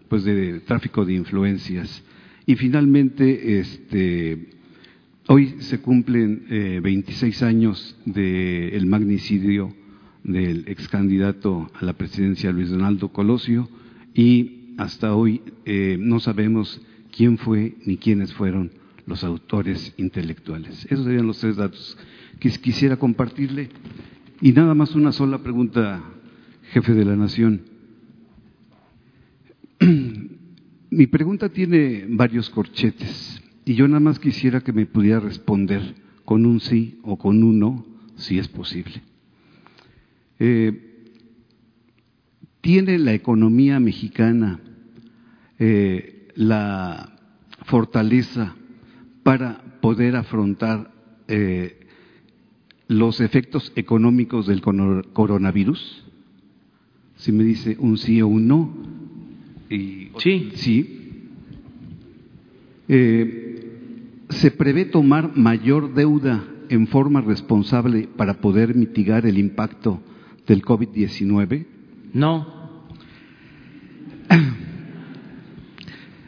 pues 0.09 0.23
de 0.23 0.59
tráfico 0.61 1.05
de 1.05 1.13
influencias. 1.13 2.03
Y 2.45 2.55
finalmente, 2.55 3.59
este, 3.59 4.49
hoy 5.27 5.55
se 5.59 5.79
cumplen 5.79 6.45
eh, 6.49 6.79
26 6.83 7.43
años 7.43 7.97
del 8.05 8.85
magnicidio 8.85 9.73
del 10.23 10.65
ex 10.67 10.87
candidato 10.87 11.69
a 11.79 11.85
la 11.85 11.93
presidencia 11.93 12.51
Luis 12.51 12.69
Donaldo 12.69 13.09
Colosio 13.09 13.69
y 14.15 14.73
hasta 14.77 15.13
hoy 15.13 15.41
eh, 15.65 15.97
no 15.99 16.19
sabemos 16.19 16.81
quién 17.15 17.37
fue 17.37 17.75
ni 17.85 17.97
quiénes 17.97 18.33
fueron 18.33 18.71
los 19.05 19.23
autores 19.23 19.93
intelectuales. 19.97 20.85
Esos 20.89 21.05
serían 21.05 21.27
los 21.27 21.39
tres 21.39 21.57
datos 21.57 21.97
que 22.39 22.49
quisiera 22.49 22.97
compartirle. 22.97 23.69
Y 24.41 24.51
nada 24.51 24.73
más 24.73 24.95
una 24.95 25.11
sola 25.11 25.37
pregunta 25.37 26.03
jefe 26.75 26.93
de 26.93 27.05
la 27.05 27.15
Nación. 27.15 27.61
Mi 30.89 31.07
pregunta 31.07 31.47
tiene 31.47 32.05
varios 32.09 32.49
corchetes 32.49 33.41
y 33.63 33.75
yo 33.75 33.87
nada 33.87 34.01
más 34.01 34.19
quisiera 34.19 34.59
que 34.59 34.73
me 34.73 34.85
pudiera 34.85 35.21
responder 35.21 35.95
con 36.25 36.45
un 36.45 36.59
sí 36.59 36.99
o 37.03 37.17
con 37.17 37.41
un 37.43 37.59
no, 37.59 37.85
si 38.17 38.39
es 38.39 38.49
posible. 38.49 39.01
Eh, 40.37 41.05
¿Tiene 42.59 42.99
la 42.99 43.13
economía 43.13 43.79
mexicana 43.79 44.59
eh, 45.57 46.27
la 46.35 47.17
fortaleza 47.67 48.53
para 49.23 49.79
poder 49.79 50.17
afrontar 50.17 50.91
eh, 51.29 51.87
los 52.89 53.21
efectos 53.21 53.71
económicos 53.77 54.45
del 54.47 54.61
coronavirus? 54.61 56.05
Si 57.17 57.31
me 57.31 57.43
dice 57.43 57.77
un 57.79 57.97
sí 57.97 58.21
o 58.21 58.27
un 58.27 58.47
no. 58.47 58.73
Y, 59.69 60.09
sí. 60.17 60.51
Sí. 60.55 60.95
Eh, 62.87 63.41
¿Se 64.29 64.51
prevé 64.51 64.85
tomar 64.85 65.35
mayor 65.35 65.93
deuda 65.93 66.43
en 66.69 66.87
forma 66.87 67.21
responsable 67.21 68.07
para 68.15 68.41
poder 68.41 68.75
mitigar 68.75 69.25
el 69.25 69.37
impacto 69.37 70.01
del 70.47 70.61
COVID-19? 70.61 71.65
No. 72.13 72.53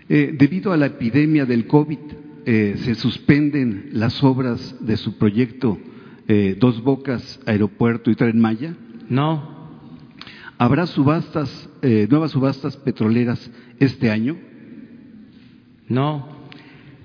Eh, 0.09 0.33
debido 0.39 0.71
a 0.71 0.77
la 0.77 0.85
epidemia 0.85 1.45
del 1.45 1.67
COVID, 1.67 1.97
eh, 2.45 2.75
se 2.77 2.95
suspenden 2.95 3.89
las 3.91 4.23
obras 4.23 4.77
de 4.79 4.95
su 4.95 5.17
proyecto 5.17 5.77
Dos 6.59 6.81
Bocas, 6.81 7.41
Aeropuerto 7.45 8.09
y 8.09 8.15
Tren 8.15 8.39
Maya? 8.39 8.73
No. 9.09 9.56
¿Habrá 10.59 10.87
subastas, 10.87 11.69
eh, 11.83 12.07
nuevas 12.09 12.31
subastas 12.31 12.77
petroleras 12.77 13.51
este 13.79 14.09
año? 14.09 14.35
No. 15.87 16.35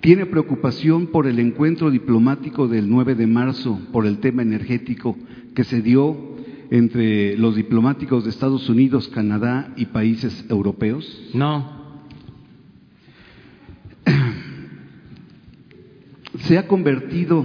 ¿Tiene 0.01 0.25
preocupación 0.25 1.09
por 1.09 1.27
el 1.27 1.39
encuentro 1.39 1.91
diplomático 1.91 2.67
del 2.67 2.89
9 2.89 3.15
de 3.15 3.27
marzo 3.27 3.79
por 3.93 4.07
el 4.07 4.21
tema 4.21 4.41
energético 4.41 5.19
que 5.55 5.65
se 5.65 5.83
dio 5.83 6.35
entre 6.71 7.37
los 7.37 7.55
diplomáticos 7.55 8.25
de 8.25 8.31
Estados 8.31 8.71
Unidos, 8.71 9.09
Canadá 9.09 9.75
y 9.77 9.85
países 9.87 10.47
europeos? 10.49 11.31
No. 11.35 11.83
¿Se 16.39 16.57
ha 16.57 16.67
convertido 16.67 17.45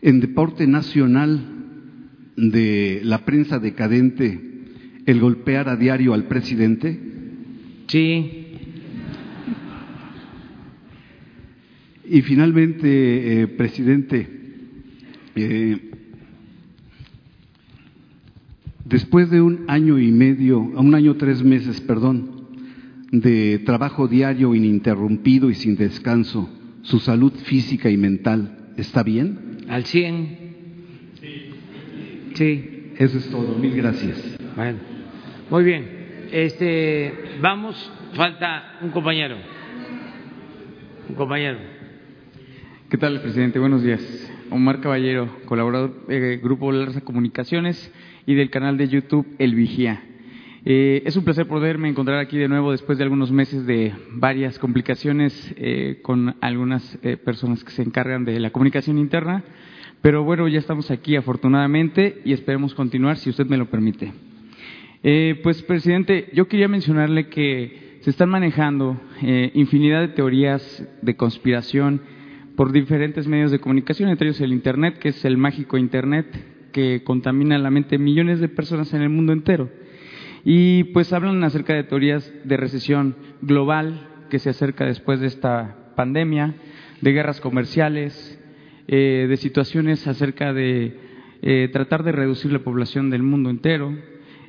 en 0.00 0.20
deporte 0.20 0.66
nacional 0.66 1.44
de 2.36 3.02
la 3.04 3.26
prensa 3.26 3.58
decadente 3.58 4.47
el 5.08 5.20
golpear 5.20 5.70
a 5.70 5.76
diario 5.76 6.12
al 6.12 6.24
presidente? 6.24 7.00
Sí. 7.86 8.44
Y 12.10 12.20
finalmente, 12.20 13.40
eh, 13.40 13.48
presidente, 13.48 14.28
eh, 15.34 15.78
después 18.84 19.30
de 19.30 19.40
un 19.40 19.64
año 19.68 19.98
y 19.98 20.12
medio, 20.12 20.60
un 20.60 20.94
año 20.94 21.16
tres 21.16 21.42
meses, 21.42 21.80
perdón, 21.80 22.46
de 23.10 23.60
trabajo 23.60 24.08
diario 24.08 24.54
ininterrumpido 24.54 25.48
y 25.48 25.54
sin 25.54 25.76
descanso, 25.76 26.50
¿su 26.82 27.00
salud 27.00 27.32
física 27.32 27.88
y 27.88 27.96
mental 27.96 28.74
está 28.76 29.02
bien? 29.02 29.38
Al 29.68 29.86
100. 29.86 30.38
Sí. 32.34 32.60
Eso 32.98 33.16
es 33.16 33.30
todo. 33.30 33.56
Mil 33.58 33.74
gracias. 33.74 34.36
Bueno. 34.54 34.97
Muy 35.50 35.64
bien. 35.64 36.28
Este, 36.30 37.38
vamos, 37.40 37.90
falta 38.12 38.76
un 38.82 38.90
compañero. 38.90 39.36
Un 41.08 41.14
compañero. 41.14 41.56
¿Qué 42.90 42.98
tal, 42.98 43.22
presidente? 43.22 43.58
Buenos 43.58 43.82
días. 43.82 44.02
Omar 44.50 44.82
Caballero, 44.82 45.26
colaborador 45.46 46.06
del 46.06 46.40
Grupo 46.40 46.70
Larsa 46.70 47.00
Comunicaciones 47.00 47.90
y 48.26 48.34
del 48.34 48.50
canal 48.50 48.76
de 48.76 48.88
YouTube 48.88 49.26
El 49.38 49.54
Vigía. 49.54 50.02
Eh, 50.66 51.02
es 51.06 51.16
un 51.16 51.24
placer 51.24 51.48
poderme 51.48 51.88
encontrar 51.88 52.18
aquí 52.18 52.36
de 52.36 52.48
nuevo 52.48 52.72
después 52.72 52.98
de 52.98 53.04
algunos 53.04 53.32
meses 53.32 53.64
de 53.64 53.94
varias 54.12 54.58
complicaciones 54.58 55.54
eh, 55.56 56.00
con 56.02 56.36
algunas 56.42 56.98
eh, 57.02 57.16
personas 57.16 57.64
que 57.64 57.70
se 57.70 57.80
encargan 57.80 58.26
de 58.26 58.38
la 58.38 58.50
comunicación 58.50 58.98
interna. 58.98 59.42
Pero 60.02 60.24
bueno, 60.24 60.46
ya 60.46 60.58
estamos 60.58 60.90
aquí 60.90 61.16
afortunadamente 61.16 62.20
y 62.26 62.34
esperemos 62.34 62.74
continuar 62.74 63.16
si 63.16 63.30
usted 63.30 63.46
me 63.46 63.56
lo 63.56 63.70
permite. 63.70 64.12
Eh, 65.04 65.38
pues, 65.44 65.62
presidente, 65.62 66.28
yo 66.32 66.48
quería 66.48 66.66
mencionarle 66.66 67.28
que 67.28 67.98
se 68.00 68.10
están 68.10 68.30
manejando 68.30 69.00
eh, 69.22 69.52
infinidad 69.54 70.00
de 70.00 70.08
teorías 70.08 70.84
de 71.02 71.16
conspiración 71.16 72.02
por 72.56 72.72
diferentes 72.72 73.28
medios 73.28 73.52
de 73.52 73.60
comunicación, 73.60 74.08
entre 74.08 74.28
ellos 74.28 74.40
el 74.40 74.52
Internet, 74.52 74.98
que 74.98 75.10
es 75.10 75.24
el 75.24 75.36
mágico 75.36 75.78
Internet 75.78 76.26
que 76.72 77.02
contamina 77.04 77.58
la 77.58 77.70
mente 77.70 77.90
de 77.90 78.02
millones 78.02 78.40
de 78.40 78.48
personas 78.48 78.92
en 78.92 79.02
el 79.02 79.08
mundo 79.08 79.32
entero. 79.32 79.70
Y 80.44 80.84
pues 80.84 81.12
hablan 81.12 81.42
acerca 81.44 81.74
de 81.74 81.84
teorías 81.84 82.32
de 82.44 82.56
recesión 82.56 83.16
global 83.40 84.08
que 84.30 84.40
se 84.40 84.50
acerca 84.50 84.84
después 84.84 85.20
de 85.20 85.28
esta 85.28 85.92
pandemia, 85.94 86.54
de 87.00 87.12
guerras 87.12 87.40
comerciales, 87.40 88.38
eh, 88.88 89.26
de 89.28 89.36
situaciones 89.36 90.06
acerca 90.08 90.52
de 90.52 91.06
tratar 91.72 92.02
de 92.02 92.10
reducir 92.10 92.52
la 92.52 92.58
población 92.58 93.10
del 93.10 93.22
mundo 93.22 93.48
entero, 93.48 93.96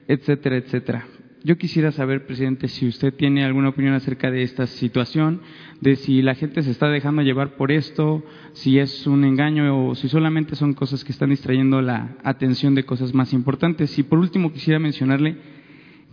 etcétera, 0.09 0.57
etcétera. 0.57 1.05
Yo 1.43 1.57
quisiera 1.57 1.93
saber, 1.93 2.25
presidente, 2.25 2.67
si 2.67 2.87
usted 2.87 3.13
tiene 3.13 3.45
alguna 3.45 3.69
opinión 3.69 3.93
acerca 3.93 4.29
de 4.29 4.41
esta 4.41 4.67
situación, 4.67 5.41
de 5.79 5.95
si 5.95 6.21
la 6.21 6.35
gente 6.35 6.63
se 6.63 6.71
está 6.71 6.89
dejando 6.89 7.21
llevar 7.21 7.55
por 7.55 7.71
esto, 7.71 8.25
si 8.51 8.79
es 8.79 9.07
un 9.07 9.23
engaño 9.23 9.87
o 9.87 9.95
si 9.95 10.09
solamente 10.09 10.55
son 10.55 10.73
cosas 10.73 11.05
que 11.05 11.13
están 11.13 11.29
distrayendo 11.29 11.81
la 11.81 12.17
atención 12.23 12.75
de 12.75 12.83
cosas 12.83 13.13
más 13.13 13.31
importantes. 13.31 13.97
Y 13.99 14.03
por 14.03 14.19
último, 14.19 14.51
quisiera 14.51 14.79
mencionarle 14.79 15.37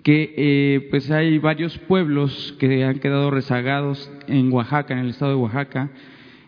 que 0.05 0.35
eh, 0.36 0.89
pues 0.90 1.10
hay 1.10 1.39
varios 1.39 1.77
pueblos 1.78 2.55
que 2.60 2.85
han 2.85 3.01
quedado 3.01 3.31
rezagados 3.31 4.12
en 4.28 4.52
Oaxaca, 4.52 4.94
en 4.94 5.01
el 5.01 5.10
estado 5.10 5.32
de 5.32 5.39
Oaxaca, 5.39 5.90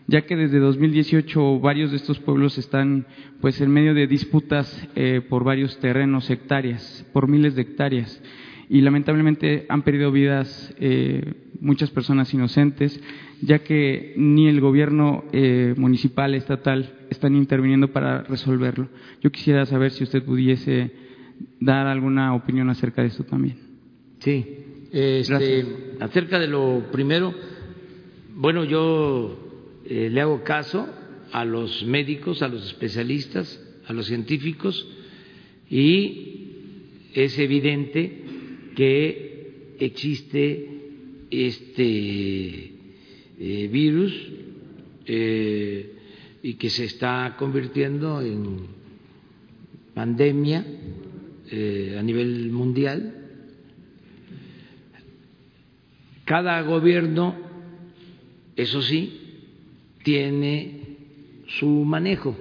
ya 0.09 0.21
que 0.23 0.35
desde 0.35 0.57
2018 0.57 1.59
varios 1.59 1.91
de 1.91 1.97
estos 1.97 2.19
pueblos 2.19 2.57
están 2.57 3.05
pues 3.41 3.61
en 3.61 3.69
medio 3.69 3.93
de 3.93 4.07
disputas 4.07 4.87
eh, 4.95 5.21
por 5.27 5.43
varios 5.43 5.77
terrenos, 5.77 6.31
hectáreas, 6.31 7.05
por 7.13 7.27
miles 7.27 7.55
de 7.55 7.61
hectáreas, 7.61 8.21
y 8.69 8.81
lamentablemente 8.81 9.67
han 9.69 9.83
perdido 9.83 10.11
vidas 10.11 10.73
eh, 10.79 11.33
muchas 11.61 11.91
personas 11.91 12.33
inocentes, 12.33 12.99
ya 13.41 13.59
que 13.59 14.13
ni 14.17 14.47
el 14.47 14.61
gobierno 14.61 15.25
eh, 15.31 15.75
municipal, 15.77 16.33
estatal, 16.33 16.91
están 17.11 17.35
interviniendo 17.35 17.89
para 17.89 18.23
resolverlo. 18.23 18.89
Yo 19.21 19.31
quisiera 19.31 19.65
saber 19.67 19.91
si 19.91 20.03
usted 20.03 20.23
pudiese 20.23 20.91
dar 21.59 21.85
alguna 21.85 22.33
opinión 22.33 22.69
acerca 22.69 23.03
de 23.03 23.09
esto 23.09 23.25
también. 23.25 23.57
Sí, 24.19 24.43
este, 24.91 25.65
acerca 25.99 26.39
de 26.39 26.47
lo 26.47 26.85
primero, 26.91 27.31
bueno, 28.35 28.63
yo 28.63 29.48
eh, 29.89 30.07
le 30.11 30.21
hago 30.21 30.43
caso 30.43 30.87
a 31.31 31.43
los 31.45 31.83
médicos, 31.83 32.43
a 32.43 32.47
los 32.47 32.63
especialistas, 32.63 33.59
a 33.87 33.93
los 33.93 34.05
científicos 34.05 34.87
y 35.67 37.07
es 37.15 37.39
evidente 37.39 38.21
que 38.75 39.75
existe 39.79 40.69
este 41.31 42.71
eh, 43.39 43.69
virus 43.71 44.13
eh, 45.07 45.95
y 46.43 46.53
que 46.53 46.69
se 46.69 46.85
está 46.85 47.35
convirtiendo 47.39 48.21
en 48.21 48.67
pandemia 49.95 50.65
a 51.97 52.03
nivel 52.03 52.51
mundial. 52.51 53.15
Cada 56.25 56.61
gobierno, 56.61 57.35
eso 58.55 58.83
sí, 58.83 59.18
tiene 60.03 60.97
su 61.59 61.67
manejo. 61.67 62.35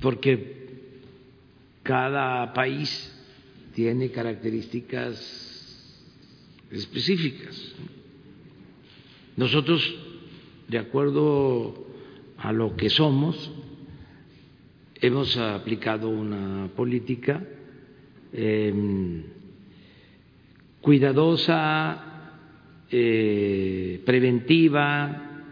porque 0.00 0.66
cada 1.82 2.52
país 2.52 3.14
tiene 3.74 4.10
características 4.10 5.14
específicas. 6.70 7.74
Nosotros, 9.36 9.94
de 10.68 10.78
acuerdo 10.78 11.86
a 12.38 12.52
lo 12.52 12.76
que 12.76 12.90
somos, 12.90 13.50
hemos 15.00 15.36
aplicado 15.36 16.08
una 16.08 16.68
política 16.74 17.42
em, 18.32 19.24
cuidadosa, 20.80 22.13
eh, 22.96 24.00
preventiva, 24.06 25.42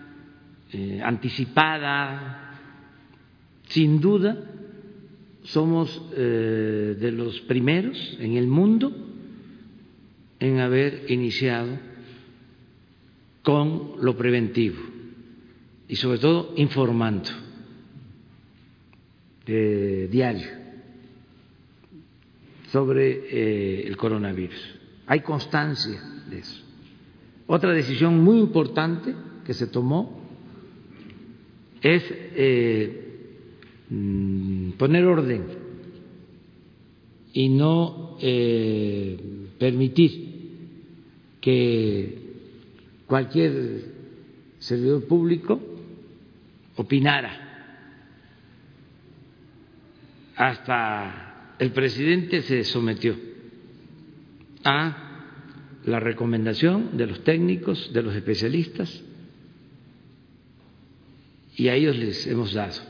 eh, 0.73 1.01
anticipada, 1.02 2.55
sin 3.66 4.01
duda 4.01 4.39
somos 5.43 5.90
eh, 6.14 6.97
de 7.01 7.10
los 7.10 7.40
primeros 7.40 8.16
en 8.20 8.36
el 8.36 8.47
mundo 8.47 8.93
en 10.39 10.60
haber 10.60 11.10
iniciado 11.10 11.81
con 13.43 13.94
lo 14.01 14.16
preventivo 14.16 14.81
y 15.89 15.97
sobre 15.97 16.20
todo 16.20 16.55
informando 16.56 17.28
diario 19.44 20.48
sobre 22.70 23.89
el 23.89 23.97
coronavirus. 23.97 24.78
Hay 25.09 25.20
constancia 25.23 26.01
de 26.31 26.39
eso. 26.39 26.72
Otra 27.47 27.73
decisión 27.73 28.23
muy 28.23 28.39
importante 28.39 29.14
que 29.44 29.55
se 29.55 29.66
tomó 29.66 30.20
es 31.82 32.02
Mm, 33.94 34.70
poner 34.78 35.05
orden 35.05 35.44
y 37.35 37.51
no 37.51 38.16
eh, 38.23 39.19
permitir 39.59 40.32
que 41.43 42.19
cualquier 43.06 43.85
servidor 44.60 45.05
público 45.05 45.60
opinara. 46.77 47.39
Hasta 50.36 51.56
el 51.59 51.70
presidente 51.73 52.40
se 52.40 52.64
sometió 52.64 53.14
a 54.64 55.02
la 55.84 56.00
recomendación 56.00 56.96
de 56.96 57.06
los 57.06 57.24
técnicos, 57.24 57.92
de 57.92 58.02
los 58.02 58.14
especialistas, 58.14 59.02
y 61.56 61.68
a 61.68 61.74
ellos 61.74 61.96
les 61.96 62.26
hemos 62.26 62.52
dado 62.52 62.80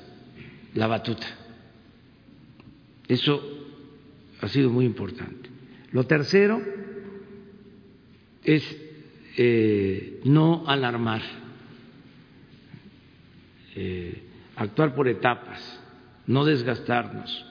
la 0.75 0.87
batuta. 0.87 1.27
Eso 3.09 3.43
ha 4.41 4.49
sido 4.49 4.71
muy 4.71 4.85
importante. 4.85 5.51
Lo 5.91 6.05
tercero 6.05 6.63
es 8.45 8.63
eh, 9.37 10.21
no 10.25 10.65
alarmar, 10.67 11.23
eh, 13.75 14.23
actuar 14.57 14.95
por 14.95 15.09
etapas, 15.09 15.81
no 16.27 16.45
desgastarnos, 16.45 17.47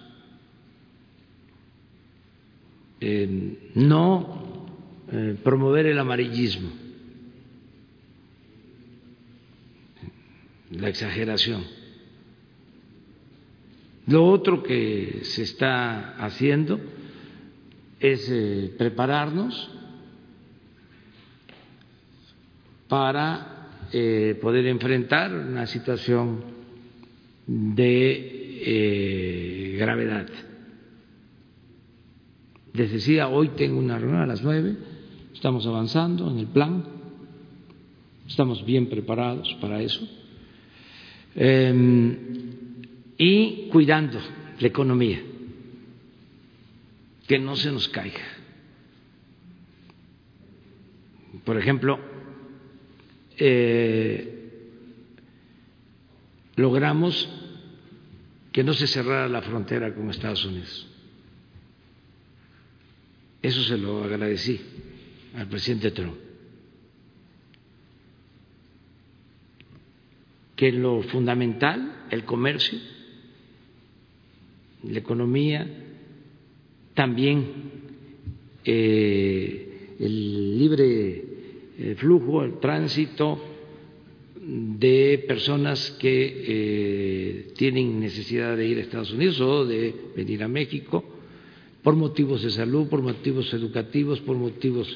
eh, 2.99 3.71
no 3.75 4.50
promover 5.43 5.85
el 5.85 5.99
amarillismo, 5.99 6.69
la 10.71 10.89
exageración 10.89 11.81
lo 14.07 14.25
otro 14.25 14.63
que 14.63 15.19
se 15.23 15.43
está 15.43 16.17
haciendo 16.17 16.79
es 17.99 18.27
eh, 18.29 18.73
prepararnos 18.77 19.69
para 22.87 23.69
eh, 23.93 24.37
poder 24.41 24.65
enfrentar 24.67 25.31
una 25.31 25.67
situación 25.67 26.43
de 27.45 28.63
eh, 28.65 29.75
gravedad. 29.77 30.27
Les 32.73 32.91
decía, 32.91 33.27
hoy 33.27 33.49
tengo 33.49 33.77
una 33.77 33.99
reunión 33.99 34.21
a 34.21 34.25
las 34.25 34.41
nueve, 34.41 34.75
estamos 35.33 35.65
avanzando 35.65 36.29
en 36.29 36.39
el 36.39 36.47
plan, 36.47 36.85
estamos 38.27 38.65
bien 38.65 38.87
preparados 38.87 39.53
para 39.61 39.81
eso. 39.81 40.07
Em, 41.35 42.17
y 43.17 43.67
cuidando 43.69 44.19
la 44.59 44.67
economía, 44.67 45.21
que 47.27 47.39
no 47.39 47.55
se 47.55 47.71
nos 47.71 47.87
caiga. 47.89 48.21
Por 51.45 51.57
ejemplo, 51.57 51.99
eh, 53.37 54.51
logramos 56.55 57.29
que 58.51 58.63
no 58.63 58.73
se 58.73 58.85
cerrara 58.85 59.29
la 59.29 59.41
frontera 59.41 59.95
con 59.95 60.09
Estados 60.09 60.43
Unidos. 60.45 60.87
Eso 63.41 63.63
se 63.63 63.77
lo 63.77 64.03
agradecí 64.03 64.59
al 65.35 65.47
presidente 65.47 65.91
Trump. 65.91 66.15
Que 70.55 70.71
lo 70.71 71.01
fundamental, 71.03 72.05
el 72.11 72.23
comercio, 72.23 72.77
la 74.83 74.99
economía, 74.99 75.67
también 76.93 77.45
eh, 78.63 79.95
el 79.99 80.59
libre 80.59 81.23
eh, 81.77 81.95
flujo, 81.97 82.43
el 82.43 82.59
tránsito 82.59 83.39
de 84.43 85.23
personas 85.27 85.91
que 85.91 86.43
eh, 86.47 87.47
tienen 87.55 87.99
necesidad 87.99 88.57
de 88.57 88.67
ir 88.67 88.77
a 88.77 88.81
Estados 88.81 89.13
Unidos 89.13 89.39
o 89.39 89.65
de 89.65 89.93
venir 90.15 90.43
a 90.43 90.47
México 90.47 91.03
por 91.83 91.95
motivos 91.95 92.43
de 92.43 92.49
salud, 92.49 92.87
por 92.87 93.01
motivos 93.01 93.53
educativos, 93.53 94.19
por 94.21 94.37
motivos 94.37 94.87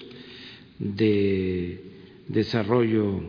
de 0.79 1.81
desarrollo 2.27 3.21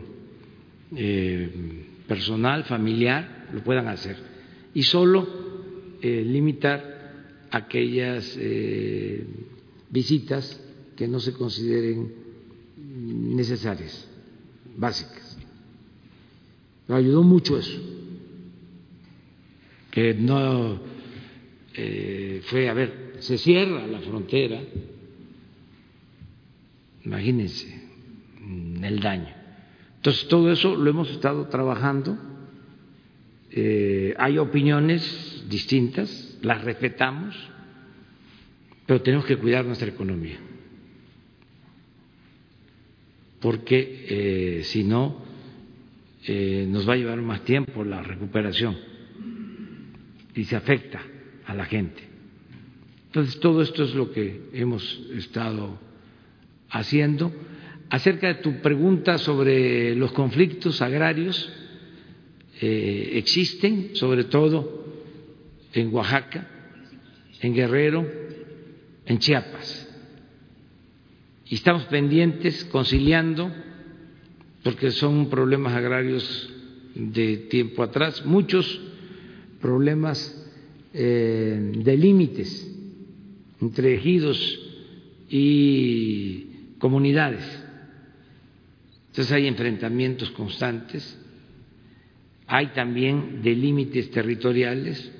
personal, 2.07 2.63
familiar, 2.63 3.49
lo 3.53 3.63
puedan 3.63 3.87
hacer. 3.87 4.17
Y 4.73 4.83
solo 4.83 5.27
eh, 6.01 6.23
limitar 6.25 7.47
aquellas 7.51 8.37
eh, 8.39 9.25
visitas 9.89 10.61
que 10.95 11.07
no 11.07 11.19
se 11.19 11.33
consideren 11.33 12.13
necesarias, 12.77 14.07
básicas. 14.75 15.37
Me 16.87 16.95
ayudó 16.95 17.23
mucho 17.23 17.57
eso, 17.57 17.79
que 19.91 20.13
no 20.13 20.79
eh, 21.73 22.41
fue, 22.45 22.69
a 22.69 22.73
ver, 22.73 23.15
se 23.19 23.37
cierra 23.37 23.85
la 23.87 23.99
frontera, 23.99 24.61
imagínense 27.07 27.67
el 28.83 28.99
daño. 28.99 29.33
Entonces, 29.95 30.27
todo 30.27 30.51
eso 30.51 30.75
lo 30.75 30.89
hemos 30.89 31.09
estado 31.09 31.47
trabajando. 31.47 32.17
hay 34.17 34.37
opiniones 34.37 35.45
distintas, 35.49 36.37
las 36.41 36.63
respetamos, 36.63 37.35
pero 38.85 39.01
tenemos 39.01 39.25
que 39.25 39.37
cuidar 39.37 39.65
nuestra 39.65 39.89
economía, 39.89 40.37
porque 43.39 44.05
eh, 44.09 44.63
si 44.63 44.83
no, 44.83 45.23
eh, 46.25 46.65
nos 46.69 46.87
va 46.87 46.93
a 46.93 46.97
llevar 46.97 47.21
más 47.21 47.43
tiempo 47.43 47.83
la 47.83 48.01
recuperación 48.01 48.77
y 50.33 50.43
se 50.45 50.55
afecta 50.55 51.01
a 51.45 51.53
la 51.53 51.65
gente. 51.65 52.01
Entonces, 53.07 53.39
todo 53.39 53.61
esto 53.61 53.83
es 53.83 53.93
lo 53.93 54.11
que 54.11 54.49
hemos 54.53 54.83
estado 55.13 55.79
haciendo. 56.69 57.31
Acerca 57.89 58.27
de 58.27 58.35
tu 58.35 58.61
pregunta 58.61 59.17
sobre 59.17 59.95
los 59.95 60.11
conflictos 60.11 60.81
agrarios, 60.81 61.49
eh, 62.61 63.11
existen, 63.13 63.91
sobre 63.93 64.25
todo 64.25 64.85
en 65.73 65.93
Oaxaca, 65.93 66.47
en 67.41 67.53
Guerrero, 67.53 68.05
en 69.05 69.19
Chiapas. 69.19 69.87
Y 71.49 71.55
estamos 71.55 71.85
pendientes, 71.85 72.65
conciliando, 72.65 73.51
porque 74.63 74.91
son 74.91 75.29
problemas 75.29 75.73
agrarios 75.73 76.53
de 76.93 77.37
tiempo 77.37 77.83
atrás, 77.83 78.25
muchos 78.25 78.81
problemas 79.61 80.45
eh, 80.93 81.71
de 81.75 81.97
límites 81.97 82.69
entre 83.61 83.95
ejidos 83.95 84.59
y 85.29 86.46
comunidades. 86.79 87.43
Entonces 89.07 89.31
hay 89.31 89.47
enfrentamientos 89.47 90.29
constantes, 90.31 91.19
hay 92.45 92.67
también 92.67 93.41
de 93.41 93.55
límites 93.55 94.11
territoriales 94.11 95.11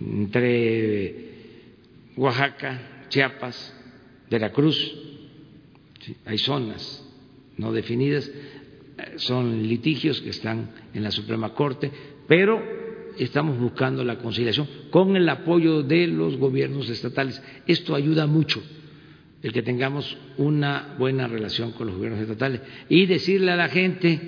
entre 0.00 1.14
Oaxaca, 2.16 3.06
Chiapas, 3.08 3.72
Veracruz, 4.30 4.94
hay 6.24 6.38
zonas 6.38 7.02
no 7.56 7.72
definidas, 7.72 8.30
son 9.16 9.62
litigios 9.62 10.20
que 10.20 10.30
están 10.30 10.70
en 10.92 11.02
la 11.02 11.10
Suprema 11.10 11.54
Corte, 11.54 11.90
pero 12.26 12.62
estamos 13.18 13.58
buscando 13.58 14.04
la 14.04 14.18
conciliación 14.18 14.68
con 14.90 15.16
el 15.16 15.28
apoyo 15.28 15.82
de 15.82 16.06
los 16.06 16.36
gobiernos 16.36 16.90
estatales. 16.90 17.42
Esto 17.66 17.94
ayuda 17.94 18.26
mucho 18.26 18.62
el 19.42 19.52
que 19.52 19.62
tengamos 19.62 20.16
una 20.38 20.94
buena 20.98 21.28
relación 21.28 21.72
con 21.72 21.86
los 21.86 21.96
gobiernos 21.96 22.20
estatales 22.20 22.62
y 22.88 23.06
decirle 23.06 23.52
a 23.52 23.56
la 23.56 23.68
gente 23.68 24.20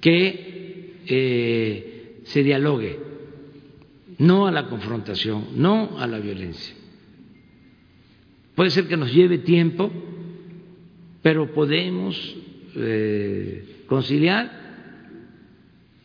que 0.00 0.96
eh, 1.06 2.20
se 2.24 2.42
dialogue, 2.42 2.98
no 4.18 4.46
a 4.46 4.52
la 4.52 4.68
confrontación, 4.68 5.48
no 5.56 5.98
a 5.98 6.06
la 6.06 6.18
violencia. 6.18 6.74
Puede 8.54 8.70
ser 8.70 8.86
que 8.86 8.96
nos 8.96 9.12
lleve 9.12 9.38
tiempo, 9.38 9.90
pero 11.22 11.52
podemos 11.52 12.36
eh, 12.76 13.84
conciliar 13.86 14.60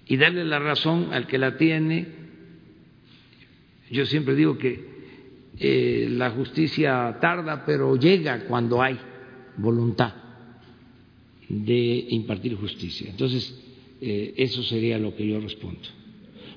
y 0.07 0.17
darle 0.17 0.45
la 0.45 0.59
razón 0.59 1.09
al 1.11 1.27
que 1.27 1.37
la 1.37 1.57
tiene. 1.57 2.07
Yo 3.91 4.05
siempre 4.05 4.35
digo 4.35 4.57
que 4.57 4.96
eh, 5.59 6.07
la 6.11 6.29
justicia 6.31 7.17
tarda, 7.19 7.65
pero 7.65 7.95
llega 7.95 8.45
cuando 8.45 8.81
hay 8.81 8.97
voluntad 9.57 10.13
de 11.49 12.05
impartir 12.09 12.55
justicia. 12.55 13.09
Entonces, 13.09 13.59
eh, 14.01 14.33
eso 14.37 14.61
sería 14.63 14.99
lo 14.99 15.15
que 15.15 15.27
yo 15.27 15.39
respondo. 15.39 15.81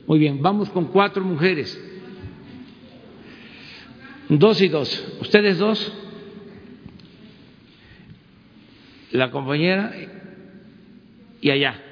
Muy 0.07 0.19
bien, 0.19 0.43
vamos 0.43 0.69
con 0.71 0.87
cuatro 0.87 1.25
mujeres. 1.25 1.81
Dos 4.29 4.61
y 4.61 4.69
dos. 4.69 5.17
¿Ustedes 5.21 5.59
dos? 5.59 5.93
La 9.13 9.31
compañera 9.31 9.95
y 11.41 11.51
allá. 11.51 11.83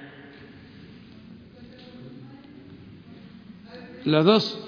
Las 4.05 4.25
dos. 4.25 4.65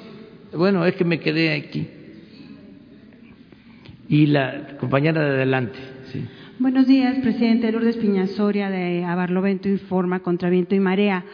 Bueno, 0.52 0.84
es 0.84 0.96
que 0.96 1.04
me 1.04 1.20
quedé 1.20 1.52
aquí. 1.54 1.99
Y 4.10 4.26
la 4.26 4.76
compañera 4.80 5.22
de 5.22 5.36
adelante. 5.36 5.78
Sí. 6.10 6.24
Buenos 6.58 6.88
días, 6.88 7.16
presidente 7.20 7.70
Lourdes 7.70 7.96
Piñasoria 7.96 8.68
de 8.68 9.04
Abarlovento 9.04 9.68
Informa 9.68 10.18
contra 10.18 10.50
Viento 10.50 10.74
y 10.74 10.80
Marea. 10.80 11.24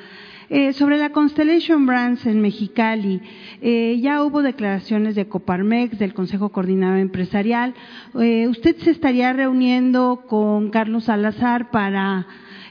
Eh, 0.50 0.74
sobre 0.74 0.98
la 0.98 1.08
Constellation 1.08 1.86
Brands 1.86 2.26
en 2.26 2.42
Mexicali, 2.42 3.22
eh, 3.62 3.98
ya 4.02 4.22
hubo 4.22 4.42
declaraciones 4.42 5.14
de 5.14 5.26
Coparmex, 5.26 5.98
del 5.98 6.12
Consejo 6.12 6.50
Coordinador 6.50 6.98
Empresarial. 6.98 7.72
Eh, 8.20 8.46
¿Usted 8.46 8.76
se 8.76 8.90
estaría 8.90 9.32
reuniendo 9.32 10.24
con 10.28 10.68
Carlos 10.68 11.04
Salazar 11.04 11.70
para 11.70 12.26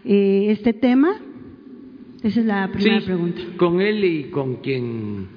eh, 0.05 0.49
este 0.49 0.73
tema? 0.73 1.15
Esa 2.21 2.41
es 2.41 2.45
la 2.45 2.71
primera 2.71 2.99
Sí, 2.99 3.05
pregunta. 3.07 3.41
Con 3.57 3.81
él 3.81 4.05
y 4.05 4.23
con 4.25 4.57
quien 4.57 5.29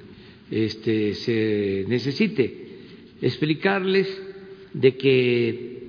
este, 0.51 1.15
se 1.15 1.85
necesite 1.87 2.67
explicarles 3.19 4.28
de 4.73 4.97
que 4.97 5.79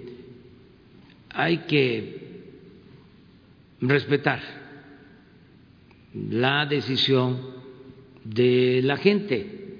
hay 1.30 1.58
que 1.58 2.20
respetar 3.80 4.40
la 6.14 6.66
decisión 6.66 7.38
de 8.24 8.80
la 8.82 8.96
gente. 8.96 9.78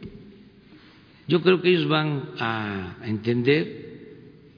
Yo 1.29 1.43
creo 1.43 1.61
que 1.61 1.71
ellos 1.71 1.89
van 1.89 2.31
a 2.39 2.97
entender 3.05 3.81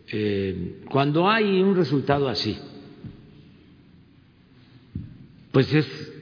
eh, 0.09 0.81
cuando 0.91 1.29
hay 1.29 1.61
un 1.61 1.75
resultado 1.75 2.29
así, 2.29 2.59
pues 5.51 5.73
es 5.73 6.13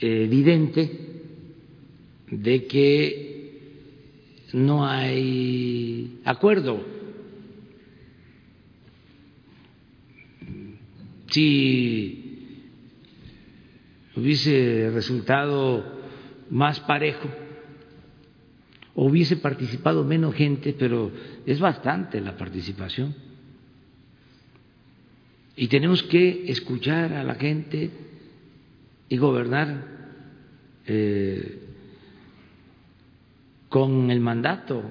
evidente 0.00 0.90
de 2.30 2.66
que 2.66 3.24
no 4.52 4.86
hay 4.86 6.20
acuerdo. 6.24 6.93
Si 11.34 12.62
hubiese 14.14 14.88
resultado 14.94 15.84
más 16.48 16.78
parejo, 16.78 17.28
hubiese 18.94 19.38
participado 19.38 20.04
menos 20.04 20.36
gente, 20.36 20.76
pero 20.78 21.10
es 21.44 21.58
bastante 21.58 22.20
la 22.20 22.36
participación. 22.36 23.16
Y 25.56 25.66
tenemos 25.66 26.04
que 26.04 26.52
escuchar 26.52 27.12
a 27.14 27.24
la 27.24 27.34
gente 27.34 27.90
y 29.08 29.16
gobernar 29.16 29.88
eh, 30.86 31.58
con 33.68 34.08
el 34.12 34.20
mandato 34.20 34.84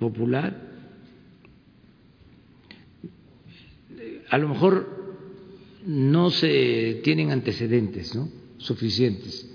popular. 0.00 0.68
A 4.30 4.36
lo 4.36 4.48
mejor 4.48 4.99
no 5.90 6.30
se 6.30 7.00
tienen 7.02 7.32
antecedentes 7.32 8.16
suficientes 8.58 9.50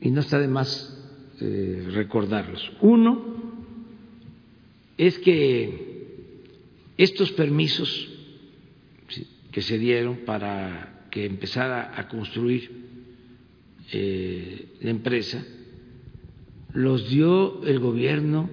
y 0.00 0.08
no 0.12 0.20
está 0.20 0.38
de 0.38 0.46
más 0.46 0.96
eh, 1.40 1.88
recordarlos. 1.90 2.70
Uno 2.80 3.42
es 4.96 5.18
que 5.18 6.04
estos 6.96 7.32
permisos 7.32 8.08
que 9.50 9.62
se 9.62 9.78
dieron 9.78 10.18
para 10.18 11.08
que 11.10 11.26
empezara 11.26 11.98
a 11.98 12.06
construir 12.06 12.70
eh, 13.90 14.76
la 14.80 14.90
empresa 14.90 15.44
los 16.72 17.10
dio 17.10 17.64
el 17.64 17.80
gobierno 17.80 18.48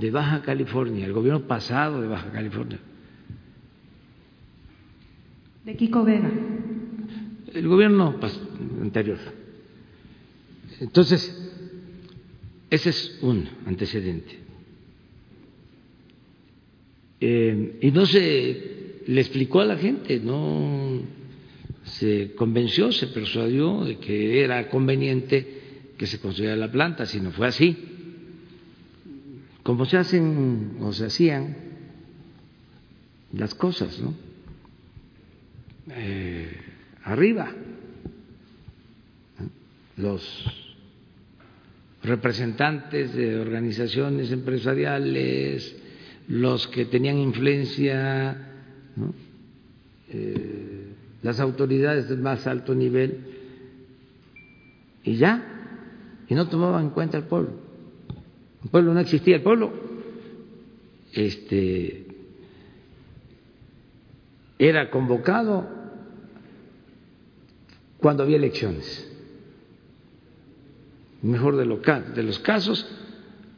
de 0.00 0.10
Baja 0.10 0.42
California, 0.42 1.06
el 1.06 1.12
gobierno 1.12 1.46
pasado 1.46 2.00
de 2.00 2.08
Baja 2.08 2.32
California. 2.32 2.80
De 5.64 5.76
Kiko 5.76 6.04
Vega. 6.04 6.30
El 7.54 7.68
gobierno 7.68 8.20
pas- 8.20 8.38
anterior. 8.82 9.18
Entonces, 10.80 11.50
ese 12.70 12.90
es 12.90 13.18
un 13.22 13.48
antecedente. 13.66 14.38
Eh, 17.20 17.78
y 17.80 17.90
no 17.92 18.04
se 18.06 19.00
le 19.06 19.20
explicó 19.20 19.60
a 19.60 19.64
la 19.64 19.76
gente, 19.76 20.20
no 20.20 21.00
se 21.84 22.32
convenció, 22.34 22.90
se 22.92 23.06
persuadió 23.08 23.84
de 23.84 23.98
que 23.98 24.42
era 24.42 24.68
conveniente 24.68 25.60
que 25.96 26.06
se 26.06 26.18
construyera 26.18 26.56
la 26.56 26.72
planta, 26.72 27.06
si 27.06 27.20
no 27.20 27.30
fue 27.30 27.46
así. 27.46 27.76
Como 29.62 29.86
se 29.86 29.96
hacen 29.96 30.76
o 30.80 30.92
se 30.92 31.06
hacían 31.06 31.56
las 33.32 33.54
cosas, 33.54 34.00
¿no? 34.00 34.12
Eh, 35.90 36.56
arriba, 37.04 37.50
los 39.96 40.44
representantes 42.02 43.14
de 43.14 43.38
organizaciones 43.38 44.30
empresariales, 44.30 45.76
los 46.28 46.66
que 46.68 46.86
tenían 46.86 47.18
influencia, 47.18 48.50
eh, 50.10 50.88
las 51.22 51.40
autoridades 51.40 52.08
del 52.08 52.20
más 52.20 52.46
alto 52.46 52.74
nivel, 52.74 53.18
y 55.04 55.16
ya, 55.16 55.42
y 56.28 56.34
no 56.34 56.48
tomaban 56.48 56.86
en 56.86 56.90
cuenta 56.90 57.18
al 57.18 57.24
pueblo. 57.24 57.50
El 58.62 58.70
pueblo 58.70 58.94
no 58.94 59.00
existía, 59.00 59.36
el 59.36 59.42
pueblo. 59.42 59.72
Este, 61.12 62.03
era 64.68 64.90
convocado 64.90 65.68
cuando 67.98 68.22
había 68.22 68.36
elecciones. 68.36 69.10
Mejor 71.22 71.56
de, 71.56 71.64
de 72.14 72.22
los 72.22 72.38
casos, 72.38 72.86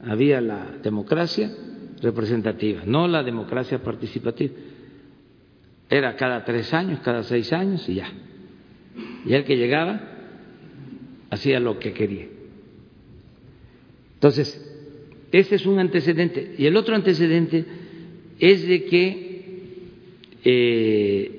había 0.05 0.41
la 0.41 0.79
democracia 0.83 1.51
representativa, 2.03 2.83
no 2.85 3.09
la 3.09 3.23
democracia 3.23 3.83
participativa. 3.83 4.55
Era 5.89 6.17
cada 6.17 6.45
tres 6.45 6.75
años, 6.75 7.01
cada 7.05 7.23
seis 7.23 7.53
años 7.53 7.89
y 7.89 7.95
ya. 7.95 8.09
Y 9.25 9.33
el 9.33 9.45
que 9.45 9.57
llegaba 9.57 10.01
hacía 11.31 11.61
lo 11.61 11.79
que 11.79 11.93
quería. 11.93 12.27
Entonces, 14.15 14.61
ese 15.31 15.55
es 15.55 15.67
un 15.67 15.79
antecedente. 15.79 16.55
Y 16.59 16.67
el 16.67 16.77
otro 16.77 16.97
antecedente 16.97 17.65
es 18.39 18.67
de 18.67 18.85
que 18.87 19.26
eh, 20.49 21.31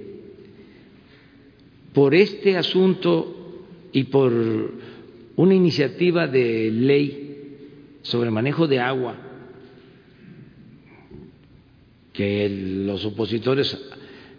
por 1.93 2.13
este 2.13 2.57
asunto 2.57 3.63
y 3.93 4.03
por 4.03 4.33
una 5.37 5.55
iniciativa 5.55 6.27
de 6.27 6.69
ley 6.69 7.99
sobre 8.01 8.31
manejo 8.31 8.67
de 8.67 8.81
agua 8.81 9.15
que 12.11 12.49
los 12.85 13.05
opositores 13.05 13.77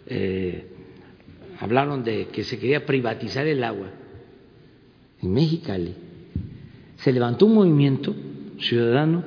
eh, 0.06 0.66
hablaron 1.60 2.04
de 2.04 2.26
que 2.26 2.44
se 2.44 2.58
quería 2.58 2.84
privatizar 2.84 3.46
el 3.46 3.64
agua 3.64 3.90
en 5.22 5.32
Mexicali, 5.32 5.94
se 6.96 7.10
levantó 7.10 7.46
un 7.46 7.54
movimiento 7.54 8.14
ciudadano 8.58 9.24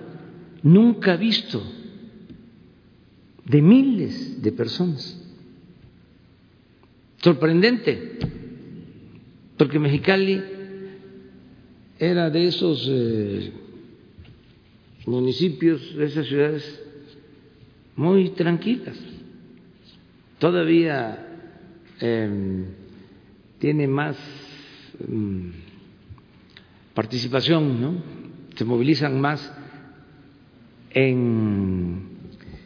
nunca 0.61 1.15
visto 1.17 1.63
de 3.43 3.59
miles 3.59 4.39
de 4.43 4.51
personas. 4.51 5.20
Sorprendente, 7.21 8.17
porque 9.55 9.77
Mexicali 9.77 10.41
era 11.99 12.31
de 12.31 12.47
esos 12.47 12.87
eh, 12.89 13.51
municipios, 15.05 15.95
de 15.95 16.05
esas 16.05 16.25
ciudades 16.25 16.83
muy 17.95 18.29
tranquilas. 18.31 18.97
Todavía 20.39 21.27
em, 21.99 22.65
tiene 23.59 23.87
más 23.87 24.17
mm, 25.07 25.49
participación, 26.95 27.79
¿no? 27.79 28.03
Se 28.55 28.65
movilizan 28.65 29.21
más 29.21 29.53
en 30.89 32.01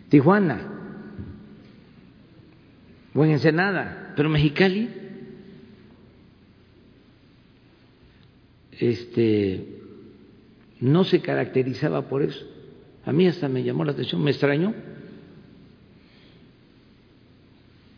Tijuana 0.07 0.71
o 3.13 3.25
en 3.25 3.31
Ensenada, 3.31 4.04
pero 4.15 4.29
Mexicali 4.29 4.89
este 8.79 9.65
no 10.79 11.03
se 11.03 11.21
caracterizaba 11.21 12.09
por 12.09 12.21
eso. 12.21 12.45
A 13.05 13.13
mí 13.13 13.27
hasta 13.27 13.47
me 13.47 13.63
llamó 13.63 13.85
la 13.85 13.91
atención, 13.91 14.23
me 14.23 14.31
extrañó 14.31 14.73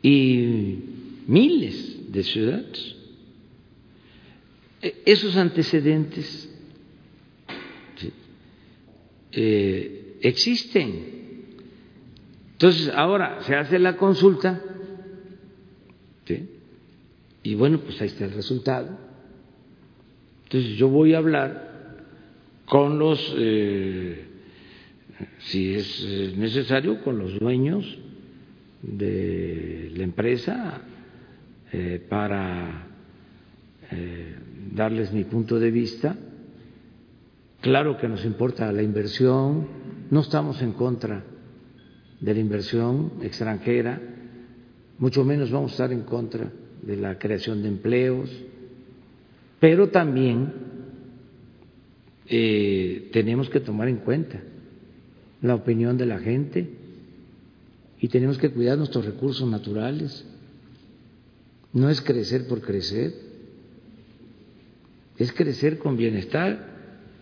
y 0.02 0.80
miles 1.28 2.12
de 2.12 2.24
ciudades. 2.24 2.96
E, 4.82 5.02
esos 5.06 5.36
antecedentes 5.36 6.50
eh, 9.32 10.18
existen. 10.22 11.18
Entonces, 12.54 12.90
ahora 12.90 13.42
se 13.42 13.56
hace 13.56 13.80
la 13.80 13.98
consulta 13.98 14.62
y 17.44 17.56
bueno, 17.56 17.80
pues 17.80 18.02
ahí 18.02 18.08
está 18.08 18.26
el 18.26 18.34
resultado. 18.34 18.90
Entonces, 20.44 20.72
yo 20.78 20.90
voy 20.90 21.14
a 21.14 21.18
hablar 21.18 21.68
con 22.66 23.00
los, 23.00 23.34
eh, 23.38 24.26
si 25.40 25.74
es 25.74 26.06
eh, 26.06 26.34
necesario, 26.38 27.02
con 27.04 27.18
los 27.18 27.40
dueños 27.40 27.86
de 28.82 29.92
la 29.96 30.04
empresa 30.04 30.82
eh, 31.72 32.06
para 32.08 32.84
darles 34.74 35.14
mi 35.14 35.24
punto 35.24 35.60
de 35.60 35.72
vista. 35.72 36.18
Claro 37.62 37.98
que 37.98 38.10
nos 38.10 38.26
importa 38.26 38.72
la 38.72 38.84
inversión, 38.84 39.68
no 40.12 40.20
estamos 40.20 40.62
en 40.62 40.74
contra 40.74 41.24
de 42.20 42.34
la 42.34 42.40
inversión 42.40 43.14
extranjera, 43.22 44.02
mucho 45.00 45.24
menos 45.24 45.52
vamos 45.52 45.72
a 45.72 45.74
estar 45.74 45.92
en 45.92 46.02
contra 46.02 46.52
de 46.82 46.96
la 46.96 47.18
creación 47.20 47.62
de 47.62 47.70
empleos, 47.70 48.30
pero 49.60 49.90
también 49.90 50.54
eh, 52.28 53.10
tenemos 53.14 53.50
que 53.50 53.60
tomar 53.60 53.88
en 53.88 53.98
cuenta 53.98 54.42
la 55.42 55.56
opinión 55.56 55.98
de 55.98 56.06
la 56.06 56.20
gente 56.20 56.70
y 58.00 58.08
tenemos 58.08 58.38
que 58.38 58.52
cuidar 58.52 58.78
nuestros 58.78 59.06
recursos 59.06 59.48
naturales. 59.50 60.26
No 61.74 61.90
es 61.90 62.02
crecer 62.02 62.48
por 62.48 62.62
crecer, 62.62 63.14
es 65.18 65.32
crecer 65.32 65.78
con 65.78 65.98
bienestar 65.98 66.76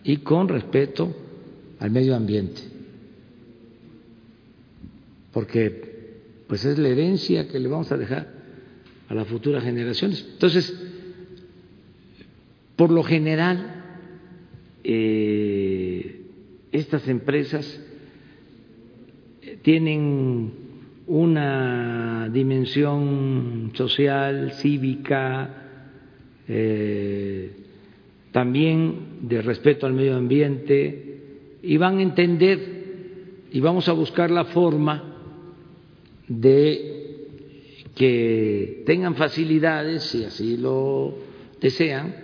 y 0.04 0.18
con 0.18 0.48
respeto 0.48 1.14
al 1.78 1.90
medio 1.90 2.14
ambiente. 2.14 2.62
Porque 5.32 5.85
pues 6.46 6.64
es 6.64 6.78
la 6.78 6.88
herencia 6.88 7.48
que 7.48 7.58
le 7.58 7.68
vamos 7.68 7.90
a 7.92 7.96
dejar 7.96 8.32
a 9.08 9.14
las 9.14 9.26
futuras 9.26 9.64
generaciones. 9.64 10.26
Entonces, 10.32 10.74
por 12.76 12.90
lo 12.90 13.02
general, 13.02 13.84
eh, 14.84 16.22
estas 16.72 17.08
empresas 17.08 17.82
tienen 19.62 20.52
una 21.06 22.28
dimensión 22.28 23.72
social, 23.74 24.52
cívica, 24.52 25.62
eh, 26.48 27.50
también 28.32 29.20
de 29.22 29.42
respeto 29.42 29.86
al 29.86 29.94
medio 29.94 30.16
ambiente, 30.16 31.06
y 31.62 31.76
van 31.78 31.98
a 31.98 32.02
entender 32.02 32.76
y 33.50 33.60
vamos 33.60 33.88
a 33.88 33.92
buscar 33.92 34.30
la 34.30 34.44
forma 34.46 35.15
de 36.28 37.26
que 37.94 38.82
tengan 38.84 39.16
facilidades, 39.16 40.02
si 40.04 40.24
así 40.24 40.56
lo 40.56 41.16
desean, 41.60 42.14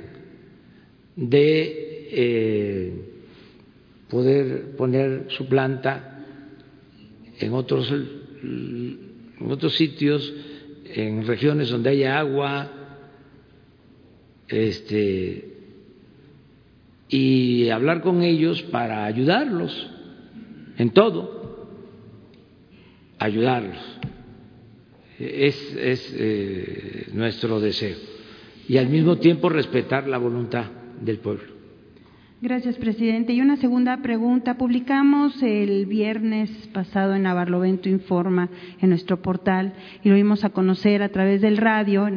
de 1.16 2.08
eh, 2.10 2.92
poder 4.08 4.76
poner 4.76 5.26
su 5.28 5.46
planta 5.46 6.24
en 7.38 7.52
otros 7.54 7.92
en 9.42 9.50
otros 9.50 9.74
sitios, 9.74 10.32
en 10.94 11.26
regiones 11.26 11.70
donde 11.70 11.90
haya 11.90 12.18
agua, 12.18 12.70
este, 14.48 15.48
y 17.08 17.68
hablar 17.70 18.02
con 18.02 18.22
ellos 18.22 18.62
para 18.64 19.04
ayudarlos 19.04 19.90
en 20.78 20.90
todo, 20.90 21.41
ayudarlos. 23.22 23.98
Es, 25.18 25.76
es 25.76 26.14
eh, 26.18 27.06
nuestro 27.12 27.60
deseo. 27.60 27.96
Y 28.68 28.76
al 28.78 28.88
mismo 28.88 29.16
tiempo 29.18 29.48
respetar 29.48 30.08
la 30.08 30.18
voluntad 30.18 30.64
del 31.00 31.18
pueblo. 31.18 31.52
Gracias, 32.40 32.76
presidente. 32.76 33.32
Y 33.32 33.40
una 33.40 33.56
segunda 33.56 33.98
pregunta. 33.98 34.58
Publicamos 34.58 35.40
el 35.44 35.86
viernes 35.86 36.50
pasado 36.72 37.14
en 37.14 37.22
Navarlovento 37.22 37.88
Informa 37.88 38.48
en 38.80 38.88
nuestro 38.88 39.22
portal 39.22 39.74
y 40.02 40.08
lo 40.08 40.16
vimos 40.16 40.44
a 40.44 40.50
conocer 40.50 41.04
a 41.04 41.10
través 41.10 41.40
del 41.40 41.56
radio 41.56 42.08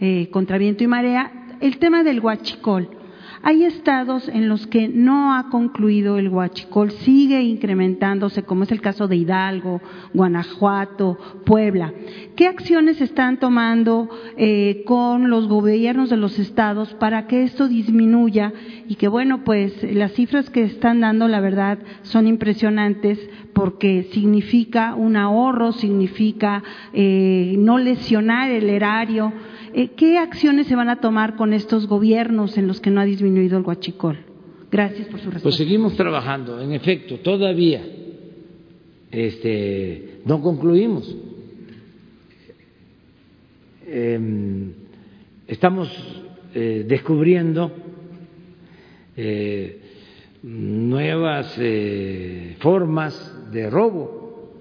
eh, 0.00 0.28
contra 0.30 0.58
viento 0.58 0.84
y 0.84 0.86
marea 0.86 1.56
el 1.60 1.78
tema 1.78 2.04
del 2.04 2.20
huachicol. 2.20 3.03
Hay 3.46 3.64
estados 3.64 4.26
en 4.30 4.48
los 4.48 4.66
que 4.66 4.88
no 4.88 5.34
ha 5.34 5.50
concluido 5.50 6.16
el 6.16 6.30
huachicol, 6.30 6.90
sigue 6.90 7.42
incrementándose, 7.42 8.44
como 8.44 8.62
es 8.62 8.72
el 8.72 8.80
caso 8.80 9.06
de 9.06 9.16
Hidalgo, 9.16 9.82
Guanajuato, 10.14 11.18
Puebla. 11.44 11.92
¿Qué 12.36 12.46
acciones 12.46 13.02
están 13.02 13.38
tomando 13.38 14.08
eh, 14.38 14.82
con 14.86 15.28
los 15.28 15.46
gobiernos 15.46 16.08
de 16.08 16.16
los 16.16 16.38
estados 16.38 16.94
para 16.94 17.26
que 17.26 17.42
esto 17.42 17.68
disminuya 17.68 18.50
y 18.88 18.94
que, 18.94 19.08
bueno, 19.08 19.44
pues 19.44 19.74
las 19.92 20.12
cifras 20.12 20.48
que 20.48 20.62
están 20.62 21.00
dando, 21.00 21.28
la 21.28 21.40
verdad, 21.40 21.80
son 22.00 22.26
impresionantes 22.26 23.18
porque 23.52 24.08
significa 24.12 24.94
un 24.94 25.16
ahorro, 25.16 25.72
significa 25.72 26.62
eh, 26.94 27.56
no 27.58 27.76
lesionar 27.76 28.50
el 28.50 28.70
erario. 28.70 29.34
Eh, 29.74 29.90
¿Qué 29.96 30.18
acciones 30.18 30.68
se 30.68 30.76
van 30.76 30.88
a 30.88 31.00
tomar 31.00 31.34
con 31.34 31.52
estos 31.52 31.88
gobiernos 31.88 32.56
en 32.56 32.68
los 32.68 32.80
que 32.80 32.90
no 32.90 33.00
ha 33.00 33.04
disminuido 33.04 33.58
el 33.58 33.64
huachicol? 33.64 34.18
Gracias 34.70 35.08
por 35.08 35.18
su 35.18 35.26
respuesta. 35.26 35.42
Pues 35.42 35.56
seguimos 35.56 35.96
trabajando. 35.96 36.60
En 36.60 36.72
efecto, 36.72 37.18
todavía 37.18 37.82
este, 39.10 40.20
no 40.24 40.40
concluimos. 40.40 41.16
Em, 43.86 44.72
estamos 45.46 45.88
eh, 46.54 46.84
descubriendo 46.86 47.72
eh, 49.16 49.80
nuevas 50.42 51.54
eh, 51.58 52.56
formas 52.60 53.52
de 53.52 53.70
robo 53.70 54.52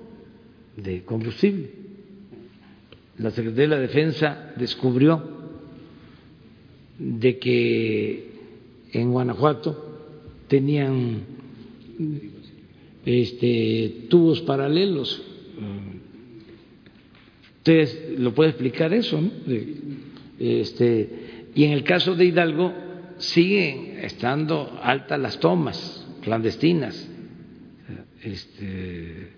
de 0.76 1.03
combustible. 1.03 1.83
La 3.18 3.30
Secretaría 3.30 3.64
de 3.64 3.76
la 3.76 3.80
Defensa 3.80 4.53
descubrió 4.56 5.23
de 6.98 7.38
que 7.38 8.31
en 8.91 9.11
Guanajuato 9.11 9.99
tenían 10.48 11.22
este, 13.06 14.06
tubos 14.10 14.41
paralelos. 14.41 15.22
Ustedes 17.57 18.19
lo 18.19 18.34
puede 18.34 18.49
explicar 18.49 18.94
eso, 18.94 19.22
¿no? 19.22 19.31
Este, 20.40 21.10
y 21.56 21.64
en 21.64 21.72
el 21.72 21.84
caso 21.84 22.15
de 22.15 22.26
Hidalgo 22.26 22.73
siguen 23.18 23.99
estando 24.02 24.80
altas 24.81 25.19
las 25.19 25.40
tomas 25.40 26.07
clandestinas. 26.22 27.10
Este, 28.22 29.30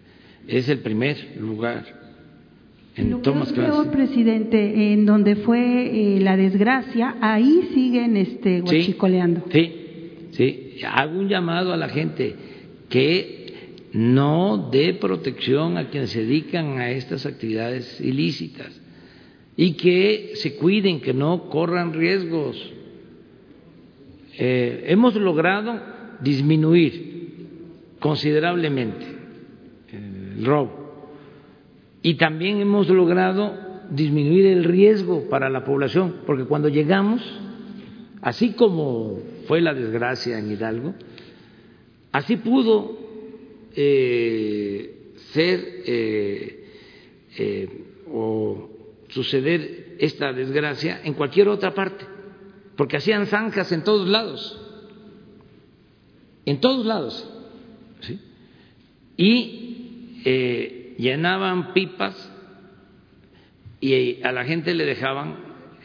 es 0.48 0.70
el 0.70 0.80
primer 0.80 1.38
lugar 1.40 2.05
en 2.96 3.12
Lo 3.12 3.22
es 3.44 3.52
peor, 3.52 3.92
presidente, 3.92 4.94
en 4.94 5.06
donde 5.06 5.36
fue 5.36 6.16
eh, 6.16 6.20
la 6.22 6.38
desgracia, 6.38 7.16
ahí 7.20 7.70
siguen 7.74 8.16
este, 8.16 8.62
Sí. 8.62 8.96
Sí, 9.52 9.72
sí. 10.32 10.86
Hago 10.86 11.20
un 11.20 11.28
llamado 11.28 11.74
a 11.74 11.78
la 11.78 11.90
gente 11.90 12.36
que 12.88 13.54
no 13.92 14.70
dé 14.72 14.94
protección 14.94 15.78
a 15.78 15.90
quienes 15.90 16.12
se 16.12 16.22
dedican 16.22 16.78
a 16.80 16.92
estas 16.92 17.26
actividades 17.26 18.00
ilícitas 18.00 18.82
y 19.58 19.74
que 19.74 20.32
se 20.36 20.56
cuiden, 20.56 21.02
que 21.02 21.14
no 21.14 21.50
corran 21.50 21.94
riesgos. 21.94 22.72
Eh, 24.38 24.86
hemos 24.88 25.16
logrado 25.16 25.82
disminuir 26.22 27.16
considerablemente 28.00 29.06
el 29.92 30.46
robo 30.46 30.85
y 32.06 32.14
también 32.18 32.62
hemos 32.62 32.88
logrado 32.88 33.58
disminuir 33.90 34.46
el 34.46 34.64
riesgo 34.64 35.28
para 35.28 35.50
la 35.50 35.64
población, 35.64 36.18
porque 36.28 36.46
cuando 36.46 36.70
llegamos, 36.70 37.20
así 38.22 38.54
como 38.54 39.18
fue 39.48 39.60
la 39.60 39.74
desgracia 39.74 40.38
en 40.38 40.52
Hidalgo, 40.52 40.94
así 42.12 42.38
pudo 42.38 42.96
eh, 43.76 45.14
ser 45.32 45.60
eh, 45.88 46.70
eh, 47.40 47.70
o 48.14 48.70
suceder 49.10 49.96
esta 49.98 50.32
desgracia 50.32 51.02
en 51.04 51.16
cualquier 51.16 51.48
otra 51.48 51.74
parte, 51.74 52.06
porque 52.76 52.98
hacían 52.98 53.26
zanjas 53.26 53.72
en 53.72 53.84
todos 53.84 54.08
lados, 54.08 54.62
en 56.46 56.60
todos 56.60 56.86
lados, 56.86 57.28
¿sí? 58.02 58.20
y 59.18 60.75
llenaban 60.98 61.74
pipas 61.74 62.32
y 63.80 64.22
a 64.24 64.32
la 64.32 64.46
gente 64.46 64.74
le 64.74 64.86
dejaban 64.86 65.36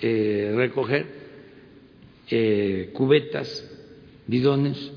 eh, 0.01 0.53
recoger 0.55 1.07
eh, 2.31 2.91
cubetas, 2.95 3.69
bidones, 4.27 4.93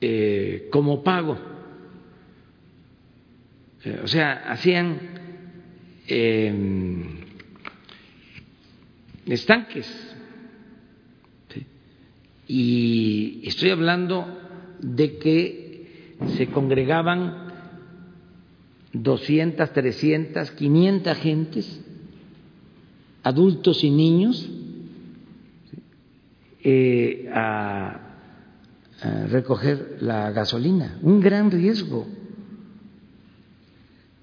eh, 0.00 0.68
como 0.70 1.02
pago. 1.02 1.38
O 4.02 4.06
sea, 4.08 4.50
hacían 4.50 4.98
eh, 6.08 6.52
estanques. 9.26 9.86
Y 12.48 13.42
estoy 13.44 13.70
hablando 13.70 14.26
de 14.80 15.18
que 15.18 16.14
se 16.36 16.48
congregaban 16.48 17.47
200, 18.92 19.72
300, 19.72 20.50
500 20.52 21.18
gentes, 21.18 21.80
adultos 23.22 23.84
y 23.84 23.90
niños, 23.90 24.48
eh, 26.62 27.28
a, 27.32 28.04
recoger 29.30 29.98
la 30.00 30.32
gasolina. 30.32 30.98
Un 31.02 31.20
gran 31.20 31.52
riesgo. 31.52 32.04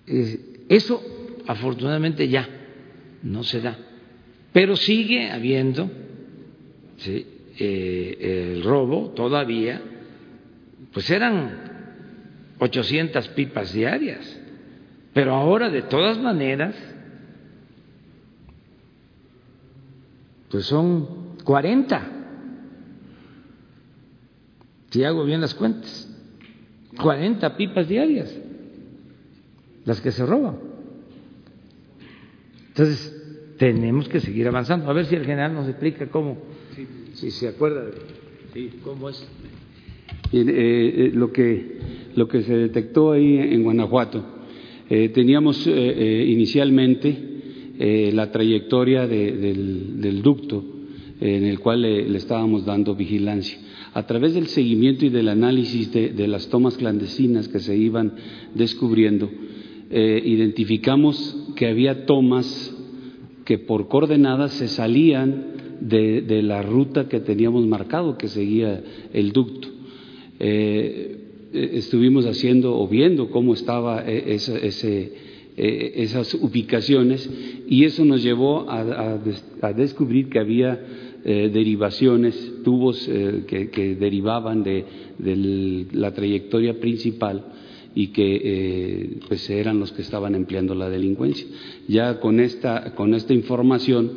Eso 0.06 1.02
afortunadamente 1.48 2.28
ya 2.28 2.48
no 3.24 3.44
se 3.44 3.62
da, 3.62 3.78
pero 4.52 4.76
sigue 4.76 5.32
habiendo 5.32 5.90
eh, 7.08 8.54
el 8.58 8.64
robo 8.64 9.12
todavía, 9.12 9.82
pues 10.92 11.10
eran 11.10 11.66
800 12.60 13.28
pipas 13.30 13.74
diarias, 13.74 14.35
pero 15.16 15.34
ahora 15.34 15.70
de 15.70 15.82
todas 15.84 16.20
maneras, 16.20 16.76
pues 20.52 20.66
son 20.66 21.38
40, 21.46 22.08
si 24.90 25.06
hago 25.06 25.24
bien 25.24 25.40
las 25.40 25.56
cuentas, 25.56 26.14
40 27.02 27.56
pipas 27.56 27.88
diarias 27.88 28.38
las 29.86 30.02
que 30.02 30.12
se 30.12 30.26
roban. 30.26 30.58
Entonces, 32.68 33.56
tenemos 33.58 34.10
que 34.10 34.20
seguir 34.20 34.50
avanzando. 34.50 34.90
A 34.90 34.94
ver 34.94 35.06
si 35.06 35.16
el 35.16 35.26
general 35.26 35.54
nos 35.54 35.70
explica 35.70 36.08
cómo, 36.08 36.40
si 37.14 37.32
se 37.32 37.48
acuerda 37.48 37.86
de 38.54 38.70
cómo 38.84 39.08
es. 39.08 39.26
Bien, 40.30 40.50
eh, 40.50 40.54
eh, 40.58 41.12
lo, 41.14 41.32
que, 41.32 41.80
lo 42.16 42.28
que 42.28 42.42
se 42.42 42.54
detectó 42.54 43.14
ahí 43.14 43.38
en 43.38 43.64
Guanajuato, 43.64 44.35
eh, 44.90 45.10
teníamos 45.10 45.66
eh, 45.66 45.72
eh, 45.74 46.26
inicialmente 46.30 47.34
la 47.78 48.32
trayectoria 48.32 49.06
de- 49.06 49.34
del, 49.34 50.22
ducto 50.22 50.64
en 51.20 51.44
el 51.44 51.60
cual 51.60 51.82
le, 51.82 52.16
estábamos 52.16 52.66
dando 52.66 52.96
vigilancia. 52.96 53.58
A 53.94 54.08
través 54.08 54.34
del 54.34 54.48
seguimiento 54.48 55.06
y 55.06 55.10
del 55.10 55.28
análisis 55.28 55.92
de, 55.92 56.28
las 56.28 56.50
tomas 56.50 56.78
clandestinas 56.78 57.50
que 57.50 57.60
se 57.60 57.76
iban 57.76 58.14
descubriendo, 58.54 59.30
identificamos 59.92 61.36
que 61.58 61.68
había 61.68 62.06
tomas 62.06 62.74
que 63.44 63.58
por 63.58 63.90
coordenadas 63.90 64.54
se 64.54 64.70
salían 64.70 65.48
de, 65.82 66.42
la 66.42 66.62
ruta 66.62 67.10
que 67.10 67.20
teníamos 67.20 67.68
marcado, 67.68 68.18
que 68.18 68.30
seguía 68.30 68.82
el 69.12 69.34
ducto. 69.34 69.68
Estuvimos 71.56 72.26
haciendo 72.26 72.78
o 72.78 72.88
viendo 72.88 73.30
cómo 73.30 73.54
estaba 73.54 74.04
eh, 74.06 74.24
eh, 75.58 75.94
esas 75.96 76.34
ubicaciones 76.36 77.30
y 77.68 77.86
eso 77.86 78.04
nos 78.06 78.22
llevó 78.24 78.70
a, 78.70 78.80
a 79.14 79.18
des- 79.18 79.44
a 79.62 79.72
descubrir 79.74 80.30
que 80.30 80.40
había 80.40 80.80
eh, 81.24 81.50
derivaciones, 81.52 82.36
tubos 82.64 83.08
eh, 83.10 83.44
que, 83.48 83.96
derivaban 83.96 84.64
de, 84.64 84.86
la 85.94 86.14
trayectoria 86.14 86.80
principal 86.80 87.46
y 87.96 88.08
que 88.08 88.42
eh, 88.44 89.10
pues 89.28 89.50
eran 89.50 89.80
los 89.80 89.92
que 89.94 90.02
estaban 90.02 90.36
empleando 90.36 90.76
la 90.76 90.90
delincuencia. 90.90 91.48
Ya 91.88 92.20
con 92.20 92.40
esta, 92.42 92.94
con 92.94 93.14
esta 93.14 93.34
información 93.34 94.12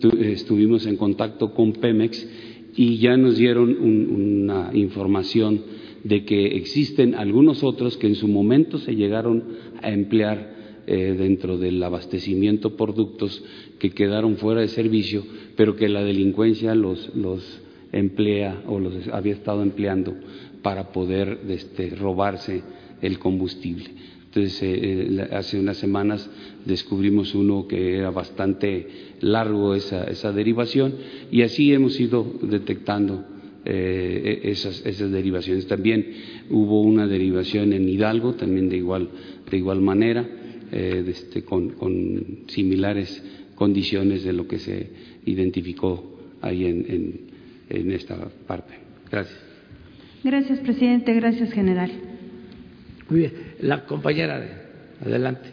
tu- 0.00 0.10
estuvimos 0.20 0.86
en 0.86 0.96
contacto 0.98 1.52
con 1.54 1.72
Pemex 1.72 2.28
y 2.76 2.98
ya 2.98 3.16
nos 3.16 3.36
dieron 3.38 3.70
un- 3.70 4.44
una 4.44 4.70
información 4.74 5.60
de 6.04 6.24
que 6.24 6.56
existen 6.56 7.14
algunos 7.14 7.62
otros 7.62 7.96
que 7.96 8.06
en 8.06 8.14
su 8.14 8.28
momento 8.28 8.78
se 8.78 8.96
llegaron 8.96 9.44
a 9.82 9.90
emplear 9.90 10.82
eh, 10.86 11.14
dentro 11.16 11.58
del 11.58 11.82
abastecimiento 11.82 12.76
por 12.76 12.94
ductos 12.94 13.42
que 13.78 13.90
quedaron 13.90 14.36
fuera 14.36 14.62
de 14.62 14.68
servicio, 14.68 15.24
pero 15.56 15.76
que 15.76 15.88
la 15.88 16.02
delincuencia 16.02 16.74
los, 16.74 17.14
los 17.14 17.60
emplea 17.92 18.62
o 18.66 18.80
los 18.80 19.06
había 19.08 19.34
estado 19.34 19.62
empleando 19.62 20.14
para 20.62 20.92
poder 20.92 21.40
este, 21.48 21.90
robarse 21.90 22.62
el 23.00 23.18
combustible. 23.18 23.90
Entonces, 24.24 24.58
eh, 24.62 25.28
hace 25.32 25.60
unas 25.60 25.76
semanas 25.76 26.28
descubrimos 26.64 27.34
uno 27.34 27.68
que 27.68 27.98
era 27.98 28.10
bastante 28.10 28.88
largo 29.20 29.74
esa, 29.74 30.04
esa 30.04 30.32
derivación 30.32 30.94
y 31.30 31.42
así 31.42 31.72
hemos 31.72 32.00
ido 32.00 32.26
detectando 32.42 33.24
eh, 33.64 34.40
esas, 34.44 34.84
esas, 34.84 35.10
derivaciones. 35.10 35.66
También 35.66 36.06
hubo 36.50 36.82
una 36.82 37.06
derivación 37.06 37.72
en 37.72 37.88
Hidalgo, 37.88 38.34
también 38.34 38.68
de 38.68 38.76
igual, 38.76 39.08
de 39.50 39.56
igual 39.56 39.80
manera, 39.80 40.28
eh, 40.72 41.04
este, 41.06 41.42
con, 41.44 41.70
con, 41.70 42.44
similares 42.48 43.22
condiciones 43.54 44.24
de 44.24 44.32
lo 44.32 44.48
que 44.48 44.58
se 44.58 44.90
identificó 45.26 46.18
ahí 46.40 46.64
en, 46.64 46.86
en, 46.88 47.20
en 47.68 47.92
esta 47.92 48.16
parte. 48.46 48.74
Gracias. 49.10 49.38
Gracias, 50.24 50.60
presidente. 50.60 51.12
Gracias, 51.14 51.52
general. 51.52 51.90
Muy 53.08 53.20
bien. 53.20 53.32
La 53.60 53.84
compañera, 53.84 54.42
adelante. 55.00 55.51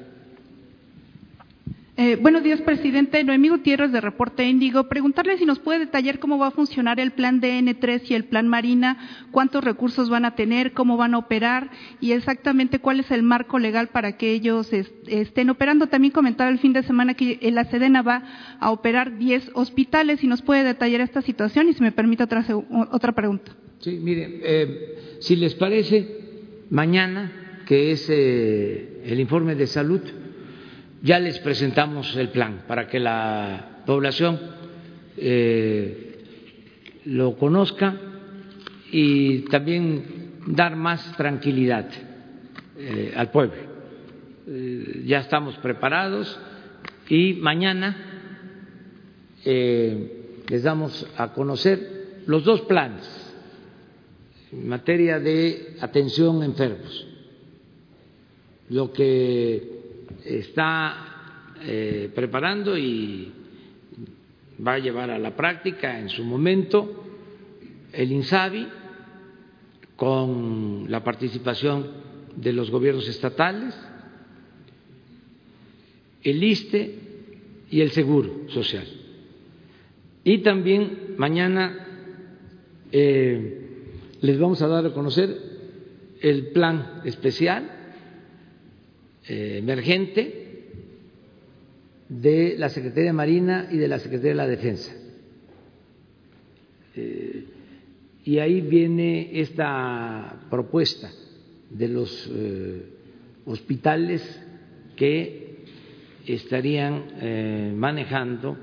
Eh, 2.02 2.16
buenos 2.16 2.44
días, 2.44 2.62
presidente. 2.62 3.22
Noemí 3.26 3.50
Gutiérrez, 3.50 3.92
de 3.92 4.00
Reporte 4.00 4.48
Índigo. 4.48 4.88
Preguntarle 4.88 5.38
si 5.38 5.44
nos 5.44 5.60
puede 5.60 5.80
detallar 5.80 6.20
cómo 6.20 6.38
va 6.38 6.48
a 6.48 6.52
funcionar 6.52 6.98
el 6.98 7.12
plan 7.12 7.42
DN3 7.42 8.04
y 8.08 8.14
el 8.14 8.24
plan 8.24 8.48
Marina, 8.48 9.28
cuántos 9.32 9.62
recursos 9.66 10.10
van 10.10 10.24
a 10.24 10.34
tener, 10.34 10.72
cómo 10.72 10.96
van 10.96 11.14
a 11.14 11.18
operar 11.18 11.70
y 12.00 12.14
exactamente 12.14 12.80
cuál 12.80 13.02
es 13.02 13.12
el 13.12 13.22
marco 13.22 13.60
legal 13.60 13.90
para 13.90 14.16
que 14.16 14.32
ellos 14.32 14.72
estén 14.72 15.50
operando. 15.50 15.88
También 15.88 16.14
comentaba 16.14 16.50
el 16.50 16.60
fin 16.60 16.72
de 16.72 16.84
semana 16.84 17.16
que 17.16 17.38
la 17.52 17.66
Sedena 17.66 18.02
va 18.02 18.24
a 18.62 18.72
operar 18.72 19.18
10 19.18 19.52
hospitales. 19.56 20.22
Si 20.22 20.28
nos 20.28 20.42
puede 20.42 20.64
detallar 20.64 21.02
esta 21.02 21.22
situación 21.22 21.68
y 21.68 21.74
si 21.74 21.84
me 21.84 21.92
permite 21.92 22.24
otra, 22.24 22.46
otra 22.94 23.12
pregunta. 23.12 23.52
Sí, 23.80 24.00
mire, 24.02 24.40
eh, 24.42 25.18
si 25.20 25.36
les 25.36 25.54
parece, 25.54 26.08
mañana, 26.70 27.60
que 27.66 27.92
es 27.92 28.10
eh, 28.10 29.02
el 29.04 29.20
informe 29.20 29.56
de 29.56 29.68
salud, 29.68 30.00
ya 31.02 31.20
les 31.20 31.40
presentamos 31.40 32.16
el 32.16 32.30
plan 32.30 32.64
para 32.68 32.88
que 32.88 33.00
la 33.00 33.84
población 33.86 34.40
eh, 35.18 36.24
lo 37.06 37.38
conozca 37.38 37.96
y 38.92 39.40
también 39.50 40.04
dar 40.48 40.76
más 40.76 41.16
tranquilidad 41.16 41.90
eh, 42.78 43.14
al 43.16 43.32
pueblo. 43.32 43.56
Eh, 44.48 45.04
ya 45.06 45.20
estamos 45.20 45.56
preparados 45.58 46.40
y 47.08 47.34
mañana 47.34 48.06
les 49.46 50.64
damos 50.64 51.08
a 51.18 51.32
conocer 51.34 52.22
los 52.28 52.44
dos 52.44 52.62
planes 52.62 53.08
en 54.52 54.68
materia 54.68 55.20
de 55.20 55.78
atención 55.80 56.42
a 56.42 56.46
enfermos, 56.46 57.08
lo 58.70 58.92
que 58.92 59.79
está 60.26 61.54
eh, 61.62 62.12
preparando 62.14 62.78
y 62.78 63.32
va 64.66 64.74
a 64.74 64.80
llevar 64.80 65.10
a 65.10 65.18
la 65.18 65.36
práctica 65.36 66.00
en 66.00 66.10
su 66.10 66.24
momento 66.24 67.06
el 67.94 68.12
INSABI 68.12 68.68
con 69.96 70.86
la 70.90 71.04
participación 71.04 71.88
de 72.36 72.54
los 72.54 72.72
gobiernos 72.72 73.08
estatales, 73.08 73.78
el 76.24 76.44
ISTE 76.44 76.96
y 77.70 77.82
el 77.82 77.92
Seguro 77.92 78.50
Social. 78.50 78.88
Y 80.24 80.40
también 80.40 81.16
mañana 81.18 81.88
eh, 82.92 83.60
les 84.22 84.40
vamos 84.40 84.62
a 84.62 84.68
dar 84.68 84.86
a 84.86 84.94
conocer 84.94 85.36
el 86.22 86.48
plan 86.48 87.02
especial 87.06 87.79
emergente 89.30 90.66
de 92.10 92.56
la 92.58 92.70
Secretaría 92.70 93.12
de 93.12 93.14
Marina 93.14 93.68
y 93.72 93.78
de 93.78 93.88
la 93.88 94.00
Secretaría 94.00 94.32
de 94.32 94.36
la 94.36 94.48
Defensa. 94.48 94.92
Eh, 96.96 97.46
y 98.26 98.40
ahí 98.40 98.62
viene 98.62 99.40
esta 99.40 100.42
propuesta 100.50 101.12
de 101.70 101.88
los 101.88 102.30
eh, 102.34 102.84
hospitales 103.46 104.22
que 104.96 105.64
estarían 106.26 107.76
manejando 107.80 108.58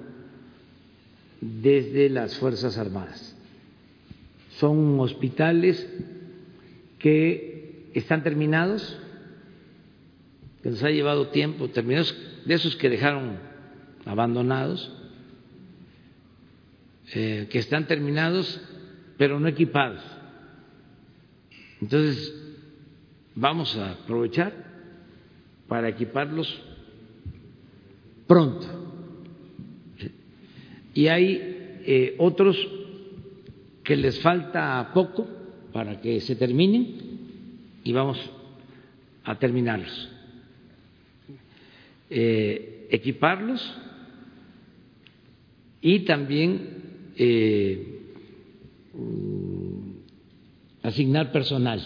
desde 1.41 2.09
las 2.11 2.37
Fuerzas 2.37 2.79
Armadas. 2.79 3.37
Son 4.59 4.99
hospitales 5.01 5.87
que 6.99 7.91
están 7.95 8.23
terminados, 8.23 8.99
nos 10.71 10.83
ha 10.83 10.91
llevado 10.91 11.29
tiempo 11.29 11.69
terminados, 11.69 12.17
de 12.45 12.55
esos 12.55 12.75
que 12.75 12.91
dejaron 12.91 13.39
abandonados, 14.05 14.93
eh, 17.15 17.47
que 17.51 17.59
están 17.59 17.87
terminados 17.87 18.61
pero 19.17 19.39
no 19.39 19.47
equipados. 19.49 20.03
Entonces, 21.81 22.35
vamos 23.35 23.77
a 23.77 23.93
aprovechar 23.93 24.53
para 25.69 25.89
equiparlos 25.89 26.61
pronto. 28.27 28.67
Y 30.95 31.07
hay 31.07 31.81
eh, 31.87 32.17
otros 32.19 32.57
que 33.85 33.95
les 33.95 34.21
falta 34.21 34.91
poco 34.93 35.29
para 35.73 36.01
que 36.01 36.21
se 36.21 36.35
terminen 36.35 37.21
y 37.85 37.93
vamos 37.93 38.19
a 39.23 39.39
terminarlos. 39.39 40.16
Eh, 42.09 42.89
equiparlos 42.91 43.75
y 45.81 46.01
también 46.01 46.69
eh, 47.17 48.01
mm, 48.95 49.91
asignar 50.83 51.33
personal, 51.33 51.81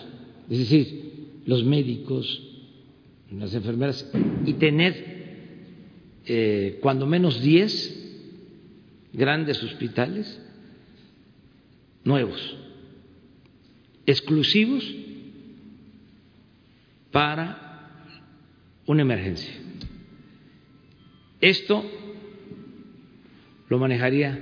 es 0.50 0.58
decir, 0.58 1.40
los 1.46 1.64
médicos, 1.64 2.42
las 3.32 3.54
enfermeras, 3.54 4.10
y 4.44 4.52
tener 4.54 5.20
eh, 6.26 6.78
cuando 6.82 7.06
menos 7.06 7.40
10 7.40 9.08
grandes 9.14 9.62
hospitales 9.62 10.40
nuevos, 12.04 12.56
exclusivos 14.06 14.84
para 17.10 17.70
una 18.86 19.02
emergencia. 19.02 19.59
Esto 21.40 21.84
lo 23.68 23.78
manejaría 23.78 24.38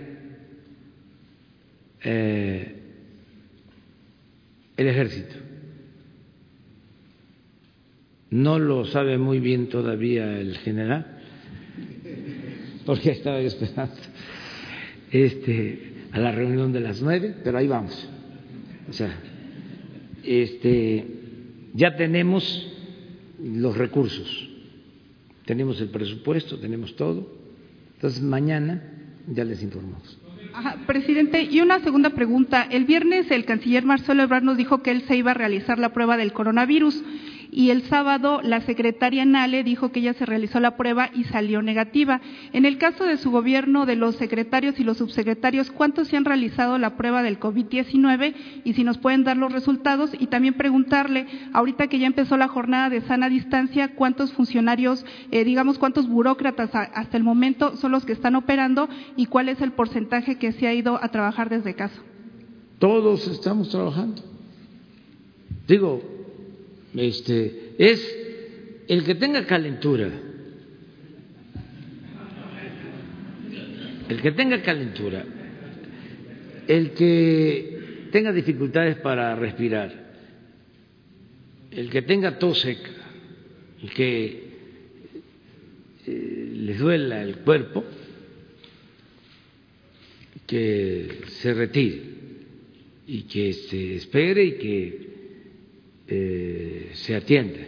eh, 2.03 2.75
el 4.77 4.87
ejército. 4.87 5.35
No 8.31 8.59
lo 8.59 8.85
sabe 8.85 9.17
muy 9.17 9.39
bien 9.39 9.69
todavía 9.69 10.39
el 10.39 10.59
general, 10.59 11.19
porque 12.87 13.13
estaba 13.13 13.39
esperando 13.41 13.95
este, 15.11 15.93
a 16.13 16.19
la 16.19 16.33
reunión 16.33 16.73
de 16.73 16.81
las 16.81 17.01
nueve, 17.01 17.35
pero 17.45 17.59
ahí 17.59 17.69
vamos. 17.69 18.09
O 18.89 18.93
sea, 18.93 19.15
este, 20.25 21.07
ya 21.75 21.97
tenemos 21.97 22.67
los 23.41 23.77
recursos 23.77 24.48
tenemos 25.49 25.81
el 25.81 25.89
presupuesto, 25.89 26.59
tenemos 26.59 26.95
todo. 26.95 27.27
Entonces, 27.95 28.23
mañana 28.23 28.83
ya 29.29 29.45
les 29.45 29.63
informamos. 29.63 30.19
Ajá, 30.53 30.77
presidente, 30.87 31.43
y 31.43 31.63
una 31.63 31.81
segunda 31.81 32.11
pregunta. 32.11 32.69
El 32.71 32.85
viernes 32.85 33.31
el 33.31 33.47
canciller 33.47 33.83
Marcelo 33.87 34.23
Ebrard 34.23 34.43
nos 34.43 34.59
dijo 34.59 34.83
que 34.83 34.91
él 34.91 35.05
se 35.09 35.17
iba 35.17 35.31
a 35.31 35.35
realizar 35.35 35.79
la 35.79 35.95
prueba 35.95 36.19
del 36.19 36.35
coronavirus 36.35 37.03
y 37.51 37.71
el 37.71 37.83
sábado 37.83 38.41
la 38.43 38.61
secretaria 38.61 39.25
Nale 39.25 39.65
dijo 39.65 39.91
que 39.91 40.01
ella 40.01 40.15
se 40.15 40.27
realizó 40.27 40.61
la 40.61 40.77
prueba 40.77 41.11
y 41.15 41.25
salió 41.25 41.63
negativa. 41.63 42.21
En 42.53 42.65
el 42.65 42.79
caso 42.79 43.05
de 43.05 43.17
su 43.17 43.31
gobierno, 43.31 43.87
de 43.87 43.97
los 43.97 44.17
secretarios 44.17 44.79
y 44.79 44.85
los 44.85 44.99
subsecretarios, 44.99 45.71
¿cuántos 45.71 46.09
se 46.09 46.17
han 46.17 46.25
realizado 46.25 46.79
la 46.79 46.97
prueba 46.97 47.23
del 47.23 47.41
COVID-19 47.41 48.35
y 48.65 48.73
si 48.75 48.85
nos 48.85 48.99
pueden 48.99 49.25
dar 49.25 49.37
los 49.37 49.53
resultados? 49.53 50.13
Y 50.19 50.27
también 50.27 50.55
preguntarle, 50.55 51.27
ahorita 51.53 51.89
que 51.89 51.99
ya 51.99 52.07
empezó 52.07 52.37
la 52.37 52.49
jornada 52.49 52.91
de 52.91 53.01
sana 53.03 53.29
distancia, 53.29 53.95
¿cuántos 53.95 54.33
funcionarios, 54.33 55.05
eh, 55.31 55.45
digamos, 55.45 55.79
cuántos 55.79 56.09
burócratas 56.09 56.71
hasta 56.75 57.17
el 57.17 57.25
momento 57.25 57.77
son 57.77 57.93
los 57.93 58.05
que 58.05 58.13
están 58.13 58.35
operando 58.35 58.89
y 59.17 59.27
cuál 59.27 59.49
es 59.49 59.61
el 59.61 59.73
porcentaje 59.73 60.37
que 60.37 60.53
se 60.53 60.67
ha 60.67 60.75
ido 60.75 61.03
a 61.03 61.09
trabajar 61.09 61.49
desde 61.49 61.75
casa? 61.75 62.01
Todos 62.79 63.27
estamos 63.27 63.71
trabajando. 63.71 64.23
Digo, 65.67 66.18
este, 66.99 67.75
es 67.79 68.17
el 68.89 69.05
que 69.05 69.15
tenga 69.15 69.47
calentura, 69.47 70.11
el 74.09 74.21
que 74.23 74.33
tenga 74.33 74.63
calentura. 74.63 75.25
El 76.67 76.91
que 76.91 78.09
tenga 78.13 78.31
dificultades 78.31 78.97
para 78.97 79.35
respirar, 79.35 80.13
el 81.71 81.89
que 81.89 82.03
tenga 82.03 82.39
tos 82.39 82.61
seca, 82.61 82.91
el 83.83 83.91
que 83.91 84.43
eh, 86.07 86.53
les 86.57 86.79
duela 86.79 87.23
el 87.23 87.39
cuerpo, 87.39 87.85
que 90.47 91.21
se 91.41 91.55
retire 91.55 92.03
y 93.07 93.23
que 93.23 93.55
se 93.55 93.95
espere 93.95 94.45
y 94.45 94.53
que 94.53 95.08
eh, 96.09 96.91
se 96.95 97.15
atienda, 97.15 97.61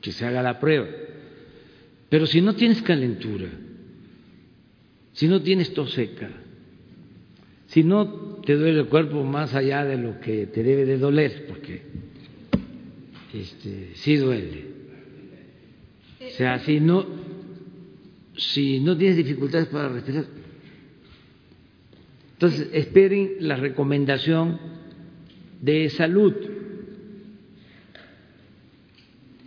que 0.00 0.12
se 0.12 0.24
haga 0.24 0.42
la 0.42 0.60
prueba. 0.60 0.86
Pero 2.08 2.26
si 2.26 2.40
no 2.40 2.54
tienes 2.54 2.82
calentura, 2.82 3.48
si 5.12 5.26
no 5.26 5.42
tienes 5.42 5.74
tos 5.74 5.92
seca, 5.92 6.30
si 7.66 7.82
no 7.82 8.06
te 8.44 8.54
duele 8.54 8.80
el 8.80 8.86
cuerpo 8.86 9.24
más 9.24 9.54
allá 9.54 9.84
de 9.84 9.96
lo 9.96 10.20
que 10.20 10.46
te 10.46 10.62
debe 10.62 10.84
de 10.84 10.98
doler, 10.98 11.46
porque 11.48 11.82
este, 13.34 13.90
sí 13.94 14.16
duele. 14.16 14.66
O 16.20 16.30
sea, 16.30 16.60
si 16.60 16.78
no, 16.78 17.06
si 18.36 18.78
no 18.80 18.96
tienes 18.96 19.16
dificultades 19.16 19.66
para 19.66 19.88
respirar, 19.88 20.26
entonces 22.34 22.68
esperen 22.72 23.36
la 23.40 23.56
recomendación 23.56 24.60
de 25.60 25.90
salud 25.90 26.34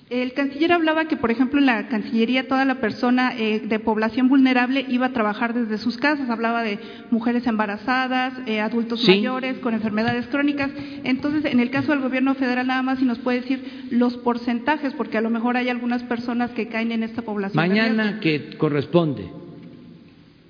El 0.09 0.33
canciller 0.33 0.71
hablaba 0.71 1.05
que, 1.05 1.17
por 1.17 1.29
ejemplo, 1.29 1.59
en 1.59 1.67
la 1.67 1.87
Cancillería 1.87 2.47
toda 2.47 2.65
la 2.65 2.81
persona 2.81 3.31
eh, 3.37 3.59
de 3.59 3.77
población 3.77 4.27
vulnerable 4.27 4.83
iba 4.89 5.07
a 5.07 5.13
trabajar 5.13 5.53
desde 5.53 5.77
sus 5.77 5.97
casas. 5.97 6.31
Hablaba 6.31 6.63
de 6.63 6.79
mujeres 7.11 7.45
embarazadas, 7.45 8.33
eh, 8.47 8.59
adultos 8.59 9.07
mayores 9.07 9.59
con 9.59 9.75
enfermedades 9.75 10.25
crónicas. 10.25 10.71
Entonces, 11.03 11.45
en 11.45 11.59
el 11.59 11.69
caso 11.69 11.91
del 11.91 12.01
gobierno 12.01 12.33
federal, 12.33 12.65
nada 12.65 12.81
más 12.81 12.97
si 12.97 13.05
nos 13.05 13.19
puede 13.19 13.41
decir 13.41 13.87
los 13.91 14.17
porcentajes, 14.17 14.93
porque 14.93 15.19
a 15.19 15.21
lo 15.21 15.29
mejor 15.29 15.57
hay 15.57 15.69
algunas 15.69 16.01
personas 16.01 16.49
que 16.51 16.69
caen 16.69 16.91
en 16.91 17.03
esta 17.03 17.21
población. 17.21 17.55
Mañana 17.55 18.19
que 18.19 18.57
corresponde 18.57 19.29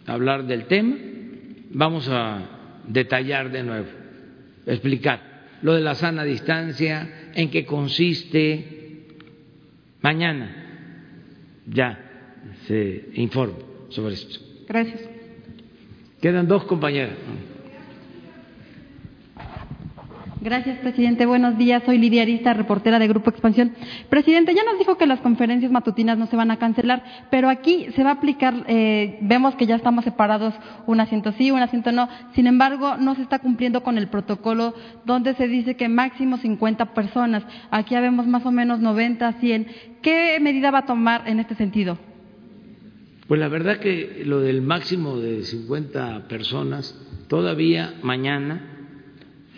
hablar 0.06 0.48
del 0.48 0.68
tema, 0.68 0.96
vamos 1.72 2.08
a 2.10 2.44
detallar 2.88 3.52
de 3.52 3.64
nuevo, 3.64 3.88
explicar 4.66 5.28
lo 5.62 5.74
de 5.74 5.82
la 5.82 5.96
sana 5.96 6.24
distancia, 6.24 7.32
en 7.36 7.52
qué 7.52 7.66
consiste 7.66 8.79
Mañana 10.02 10.50
ya 11.68 12.00
se 12.68 13.10
informa 13.16 13.58
sobre 13.90 14.14
esto. 14.14 14.40
Gracias. 14.68 15.10
Quedan 16.22 16.48
dos 16.48 16.64
compañeras. 16.66 17.16
Gracias, 20.42 20.78
presidente. 20.78 21.26
Buenos 21.26 21.58
días. 21.58 21.84
Soy 21.86 21.98
Lidia 21.98 22.22
Arista, 22.22 22.54
reportera 22.54 22.98
de 22.98 23.10
Grupo 23.10 23.30
Expansión. 23.30 23.74
Presidente, 24.08 24.56
ya 24.56 24.64
nos 24.64 24.80
dijo 24.80 24.98
que 24.98 25.06
las 25.06 25.20
conferencias 25.20 25.70
matutinas 25.70 26.18
no 26.18 26.28
se 26.28 26.38
van 26.38 26.50
a 26.50 26.58
cancelar, 26.58 27.04
pero 27.30 27.50
aquí 27.50 27.88
se 27.94 28.06
va 28.06 28.12
a 28.12 28.14
aplicar, 28.14 28.64
eh, 28.68 29.18
vemos 29.20 29.56
que 29.56 29.66
ya 29.66 29.76
estamos 29.76 30.06
separados, 30.06 30.54
un 30.88 31.02
asiento 31.02 31.34
sí, 31.34 31.52
un 31.52 31.60
asiento 31.60 31.92
no. 31.92 32.08
Sin 32.36 32.48
embargo, 32.48 32.96
no 32.96 33.16
se 33.16 33.22
está 33.22 33.40
cumpliendo 33.40 33.84
con 33.84 33.98
el 33.98 34.08
protocolo 34.08 34.74
donde 35.04 35.34
se 35.34 35.50
dice 35.50 35.76
que 35.76 35.90
máximo 35.90 36.38
50 36.38 36.94
personas. 36.94 37.44
Aquí 37.70 37.96
ya 37.96 38.00
vemos 38.00 38.26
más 38.26 38.46
o 38.46 38.52
menos 38.52 38.80
90, 38.80 39.34
100. 39.34 39.68
¿Qué 40.02 40.40
medida 40.40 40.72
va 40.72 40.80
a 40.80 40.86
tomar 40.86 41.28
en 41.28 41.42
este 41.42 41.56
sentido? 41.56 41.98
Pues 43.28 43.42
la 43.42 43.50
verdad 43.50 43.80
que 43.80 44.24
lo 44.26 44.40
del 44.40 44.62
máximo 44.62 45.18
de 45.18 45.44
50 45.44 46.30
personas, 46.30 46.98
todavía 47.28 47.96
mañana 48.04 48.79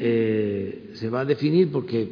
eh, 0.04 0.90
se 0.94 1.10
va 1.10 1.22
a 1.22 1.26
definir 1.26 1.72
porque 1.72 2.10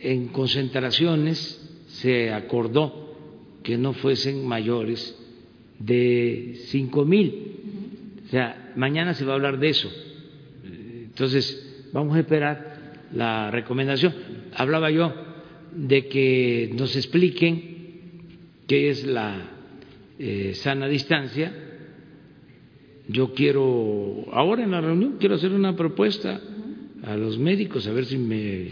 en 0.00 0.28
concentraciones 0.28 1.60
se 1.88 2.32
acordó 2.32 3.14
que 3.62 3.76
no 3.76 3.92
fuesen 3.92 4.46
mayores 4.46 5.14
de 5.78 6.62
cinco 6.68 7.04
mil. 7.04 7.56
O 8.24 8.28
sea, 8.30 8.72
mañana 8.74 9.12
se 9.12 9.26
va 9.26 9.32
a 9.32 9.34
hablar 9.34 9.58
de 9.58 9.68
eso. 9.68 9.92
Entonces, 10.64 11.90
vamos 11.92 12.16
a 12.16 12.20
esperar 12.20 12.94
la 13.12 13.50
recomendación. 13.50 14.14
Hablaba 14.54 14.90
yo 14.90 15.12
de 15.76 16.06
que 16.06 16.70
nos 16.74 16.96
expliquen 16.96 17.76
qué 18.66 18.88
es 18.88 19.04
la 19.04 19.50
eh, 20.18 20.52
sana 20.54 20.88
distancia 20.88 21.52
yo 23.10 23.34
quiero, 23.34 24.24
ahora 24.32 24.62
en 24.62 24.70
la 24.70 24.80
reunión, 24.80 25.16
quiero 25.18 25.34
hacer 25.34 25.52
una 25.52 25.74
propuesta 25.74 26.40
a 27.02 27.16
los 27.16 27.38
médicos, 27.38 27.86
a 27.86 27.92
ver 27.92 28.04
si 28.04 28.18
me 28.18 28.70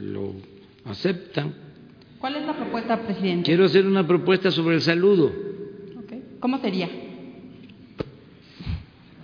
lo 0.00 0.34
aceptan. 0.84 1.54
¿Cuál 2.18 2.36
es 2.36 2.44
la 2.44 2.56
propuesta, 2.56 3.00
presidente? 3.02 3.44
Quiero 3.44 3.64
hacer 3.64 3.86
una 3.86 4.06
propuesta 4.06 4.50
sobre 4.50 4.76
el 4.76 4.82
saludo. 4.82 5.32
¿Cómo 6.40 6.58
sería? 6.58 6.88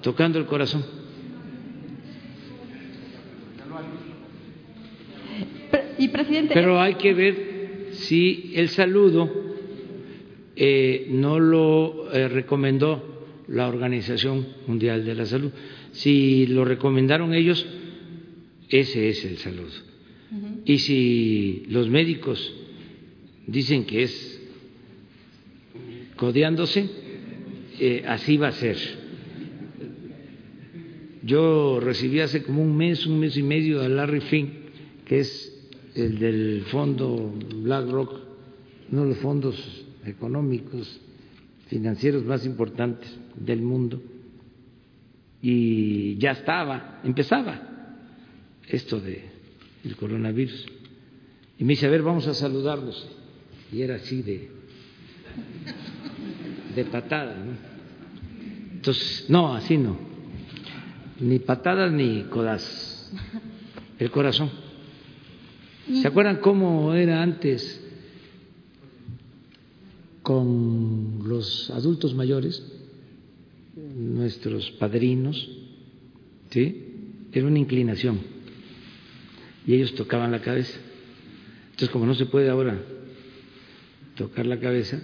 Tocando 0.03 0.39
el 0.39 0.47
corazón. 0.47 0.85
Y 5.99 6.09
presidente. 6.09 6.55
Pero 6.55 6.81
hay 6.81 6.95
que 6.95 7.15
ver 7.15 7.89
si 7.93 8.53
el 8.55 8.69
saludo 8.69 9.31
eh, 10.55 11.09
no 11.11 11.41
lo 11.41 12.13
eh, 12.13 12.29
recomendó 12.29 13.16
la 13.49 13.69
Organización 13.69 14.47
Mundial 14.67 15.05
de 15.05 15.15
la 15.15 15.27
Salud. 15.27 15.51
Si 15.93 16.47
lo 16.47 16.65
recomendaron 16.65 17.35
ellos, 17.35 17.67
ese 18.69 19.09
es 19.09 19.25
el 19.25 19.39
saludo. 19.39 19.71
Y 20.65 20.79
si 20.79 21.65
los 21.69 21.89
médicos 21.89 22.53
dicen 23.47 23.85
que 23.85 24.03
es 24.03 24.43
codeándose, 26.17 26.89
eh, 27.79 28.03
así 28.07 28.37
va 28.37 28.49
a 28.49 28.53
ser. 28.53 28.77
Yo 31.23 31.81
recibí 31.81 32.21
hace 32.21 32.43
como 32.43 32.63
un 32.63 32.77
mes, 32.77 33.07
un 33.07 33.19
mes 33.21 33.37
y 33.37 33.43
medio 33.43 33.83
a 33.83 33.89
Larry 33.89 34.21
Fink, 34.21 34.51
que 35.05 35.21
es 35.21 35.53
el 35.95 36.19
del 36.19 36.63
fondo 36.67 37.35
BlackRock, 37.63 38.13
uno 38.91 39.03
de 39.03 39.09
los 39.09 39.19
fondos 39.19 39.85
económicos 40.05 41.01
financieros 41.67 42.25
más 42.25 42.45
importantes 42.47 43.17
del 43.37 43.61
mundo 43.63 44.03
y 45.43 46.17
ya 46.19 46.33
estaba, 46.33 47.01
empezaba 47.05 47.61
esto 48.69 49.01
de 49.01 49.25
el 49.85 49.97
coronavirus. 49.97 50.67
Y 51.59 51.65
me 51.65 51.75
dice, 51.75 51.87
a 51.87 51.91
ver, 51.91 52.03
vamos 52.03 52.27
a 52.27 52.35
saludarlos. 52.35 53.09
Y 53.73 53.83
era 53.83 53.97
así 53.97 54.23
de, 54.23 54.51
de 56.75 56.85
patada, 56.85 57.37
¿no? 57.37 57.53
Entonces, 58.73 59.27
no, 59.29 59.55
así 59.55 59.79
no. 59.79 59.97
Ni 61.21 61.39
patadas 61.39 61.93
ni 61.93 62.25
codas 62.25 63.13
El 63.99 64.11
corazón. 64.11 64.51
¿Se 66.03 66.09
acuerdan 66.09 66.39
cómo 66.39 66.93
era 66.95 67.23
antes 67.23 67.86
con 70.27 71.21
los 71.25 71.71
adultos 71.71 72.13
mayores, 72.13 72.61
nuestros 73.77 74.73
padrinos, 74.73 75.49
¿sí? 76.51 77.29
Era 77.31 77.47
una 77.47 77.61
inclinación. 77.61 78.19
Y 79.69 79.75
ellos 79.75 79.95
tocaban 79.95 80.33
la 80.33 80.43
cabeza. 80.43 80.81
Entonces, 81.67 81.91
como 81.91 82.07
no 82.07 82.17
se 82.17 82.27
puede 82.27 82.51
ahora 82.51 82.77
tocar 84.17 84.47
la 84.47 84.59
cabeza, 84.59 85.01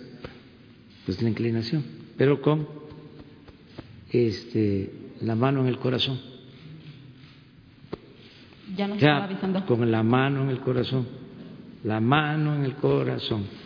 pues 1.07 1.23
la 1.23 1.29
inclinación, 1.29 1.85
pero 2.17 2.43
con 2.43 2.67
este, 4.11 4.91
la 5.21 5.37
mano 5.37 5.61
en 5.61 5.69
el 5.69 5.79
corazón. 5.79 6.21
Ya 8.77 8.89
nos 8.89 9.01
avisando. 9.01 9.67
Con 9.67 9.89
la 9.89 10.03
mano 10.03 10.43
en 10.43 10.49
el 10.49 10.59
corazón, 10.59 11.07
la 11.85 12.01
mano 12.01 12.57
en 12.57 12.65
el 12.65 12.75
corazón. 12.75 13.62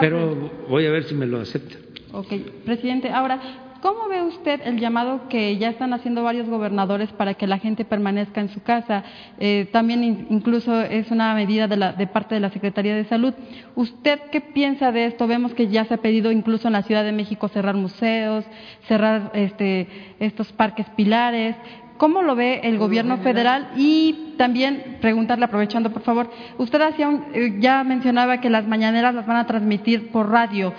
Pero 0.00 0.50
voy 0.68 0.86
a 0.86 0.90
ver 0.90 1.04
si 1.04 1.14
me 1.14 1.26
lo 1.26 1.40
acepta. 1.40 1.76
Ok, 2.12 2.32
presidente. 2.64 3.10
Ahora, 3.10 3.40
¿cómo 3.80 4.08
ve 4.08 4.22
usted 4.22 4.60
el 4.64 4.78
llamado 4.78 5.28
que 5.28 5.56
ya 5.58 5.68
están 5.68 5.92
haciendo 5.92 6.22
varios 6.22 6.48
gobernadores 6.48 7.10
para 7.12 7.34
que 7.34 7.46
la 7.46 7.58
gente 7.58 7.84
permanezca 7.84 8.40
en 8.40 8.48
su 8.48 8.62
casa? 8.62 9.02
Eh, 9.38 9.68
también 9.72 10.26
incluso 10.30 10.80
es 10.80 11.10
una 11.10 11.34
medida 11.34 11.66
de, 11.66 11.76
la, 11.76 11.92
de 11.92 12.06
parte 12.06 12.34
de 12.34 12.40
la 12.40 12.50
Secretaría 12.50 12.94
de 12.94 13.04
Salud. 13.04 13.34
¿Usted 13.74 14.20
qué 14.30 14.40
piensa 14.40 14.92
de 14.92 15.06
esto? 15.06 15.26
Vemos 15.26 15.54
que 15.54 15.68
ya 15.68 15.84
se 15.84 15.94
ha 15.94 15.98
pedido 15.98 16.30
incluso 16.30 16.68
en 16.68 16.72
la 16.74 16.82
Ciudad 16.82 17.04
de 17.04 17.12
México 17.12 17.48
cerrar 17.48 17.74
museos, 17.74 18.44
cerrar 18.86 19.32
este, 19.34 19.88
estos 20.20 20.52
parques 20.52 20.86
pilares. 20.90 21.56
¿Cómo 21.96 22.22
lo 22.22 22.34
ve 22.34 22.60
el 22.64 22.78
gobierno 22.78 23.18
federal? 23.18 23.70
Y 23.76 24.34
también 24.36 24.98
preguntarle, 25.00 25.44
aprovechando 25.44 25.92
por 25.92 26.02
favor, 26.02 26.30
usted 26.58 26.80
hacía 26.80 27.08
eh, 27.32 27.56
ya 27.60 27.84
mencionaba 27.84 28.40
que 28.40 28.50
las 28.50 28.66
mañaneras 28.66 29.14
las 29.14 29.26
van 29.26 29.36
a 29.36 29.46
transmitir 29.46 30.08
por 30.08 30.30
radio. 30.30 30.72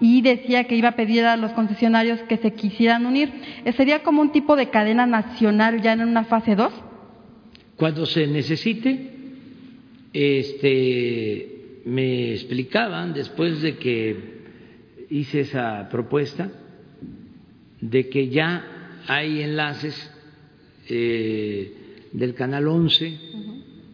y 0.00 0.20
decía 0.20 0.64
que 0.64 0.74
iba 0.74 0.88
a 0.88 0.96
pedir 0.96 1.24
a 1.24 1.36
los 1.36 1.52
concesionarios 1.52 2.18
que 2.22 2.36
se 2.36 2.54
quisieran 2.54 3.06
unir. 3.06 3.30
¿Sería 3.76 4.02
como 4.02 4.20
un 4.20 4.32
tipo 4.32 4.56
de 4.56 4.68
cadena 4.68 5.06
nacional 5.06 5.80
ya 5.80 5.92
en 5.92 6.00
una 6.00 6.24
fase 6.24 6.56
2? 6.56 6.72
Cuando 7.76 8.04
se 8.04 8.26
necesite, 8.26 9.12
este, 10.12 11.80
me 11.84 12.32
explicaban 12.32 13.12
después 13.12 13.62
de 13.62 13.76
que 13.76 14.16
hice 15.10 15.40
esa 15.40 15.88
propuesta 15.88 16.50
de 17.80 18.08
que 18.08 18.28
ya 18.28 18.64
hay 19.06 19.42
enlaces 19.42 20.11
eh, 20.94 21.72
del 22.12 22.34
canal 22.34 22.68
11, 22.68 23.18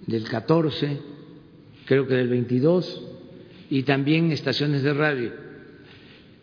del 0.07 0.25
14, 0.25 0.99
creo 1.85 2.09
que 2.09 2.15
del 2.15 2.29
22 2.29 3.03
y 3.71 3.85
también 3.85 4.33
estaciones 4.33 4.83
de 4.83 4.93
radio. 4.95 5.33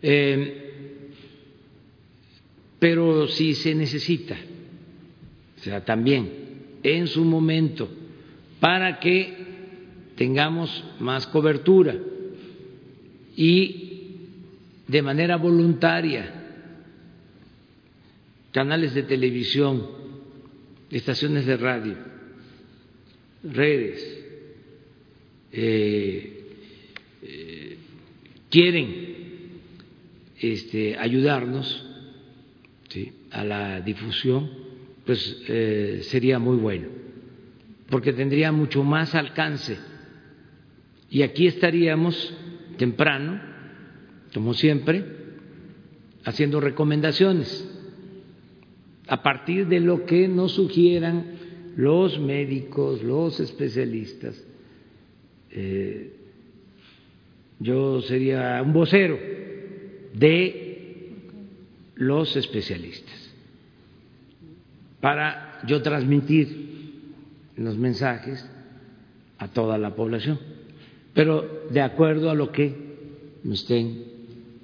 Eh, 0.00 1.10
pero 2.78 3.26
si 3.28 3.54
se 3.54 3.74
necesita, 3.74 4.36
o 5.58 5.62
sea, 5.62 5.84
también 5.84 6.30
en 6.82 7.06
su 7.06 7.22
momento, 7.22 7.90
para 8.58 8.98
que 8.98 9.34
tengamos 10.16 10.84
más 11.00 11.26
cobertura 11.26 11.98
y 13.36 13.82
de 14.88 15.02
manera 15.02 15.36
voluntaria, 15.36 16.32
canales 18.52 18.94
de 18.94 19.02
televisión, 19.02 20.05
estaciones 20.96 21.46
de 21.46 21.56
radio, 21.56 21.96
redes, 23.42 24.24
eh, 25.52 26.56
eh, 27.22 27.76
quieren 28.50 29.16
este, 30.40 30.96
ayudarnos 30.98 31.84
a 33.30 33.44
la 33.44 33.80
difusión, 33.82 34.50
pues 35.04 35.42
eh, 35.48 36.00
sería 36.04 36.38
muy 36.38 36.56
bueno, 36.56 36.88
porque 37.90 38.12
tendría 38.12 38.50
mucho 38.52 38.82
más 38.82 39.14
alcance. 39.14 39.76
Y 41.10 41.22
aquí 41.22 41.46
estaríamos 41.46 42.34
temprano, 42.78 43.40
como 44.32 44.54
siempre, 44.54 45.04
haciendo 46.24 46.60
recomendaciones 46.60 47.75
a 49.08 49.22
partir 49.22 49.66
de 49.66 49.80
lo 49.80 50.04
que 50.04 50.28
nos 50.28 50.52
sugieran 50.52 51.24
los 51.76 52.18
médicos, 52.18 53.02
los 53.02 53.38
especialistas. 53.40 54.42
Eh, 55.50 56.12
yo 57.58 58.02
sería 58.02 58.60
un 58.62 58.72
vocero 58.72 59.18
de 60.14 61.12
los 61.94 62.36
especialistas 62.36 63.14
para 65.00 65.60
yo 65.66 65.80
transmitir 65.82 66.66
los 67.56 67.78
mensajes 67.78 68.48
a 69.38 69.48
toda 69.48 69.78
la 69.78 69.94
población, 69.94 70.38
pero 71.14 71.64
de 71.70 71.80
acuerdo 71.80 72.30
a 72.30 72.34
lo 72.34 72.52
que 72.52 72.74
me 73.44 73.54
estén 73.54 74.04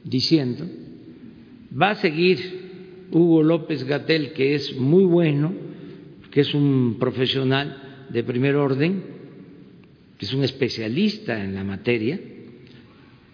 diciendo, 0.05 0.67
va 1.81 1.91
a 1.91 1.95
seguir 1.97 2.62
Hugo 3.13 3.43
López 3.43 3.85
Gatel, 3.85 4.33
que 4.33 4.55
es 4.55 4.75
muy 4.77 5.05
bueno, 5.05 5.53
que 6.31 6.41
es 6.41 6.55
un 6.55 6.97
profesional 6.99 8.07
de 8.09 8.25
primer 8.25 8.57
orden, 8.57 9.03
que 10.19 10.27
es 10.27 10.33
un 10.33 10.43
especialista 10.43 11.43
en 11.43 11.55
la 11.55 11.63
materia, 11.63 12.19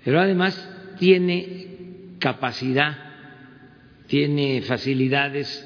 pero 0.04 0.20
además 0.20 0.68
tiene 0.98 1.66
capacidad, 2.18 2.96
tiene 4.08 4.62
facilidades 4.62 5.64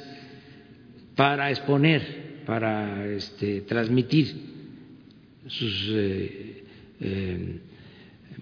para 1.16 1.51
exponer, 1.51 2.43
para 2.44 3.06
este, 3.06 3.62
transmitir 3.62 4.34
sus 5.47 5.89
eh, 5.90 6.64
eh, 7.01 7.59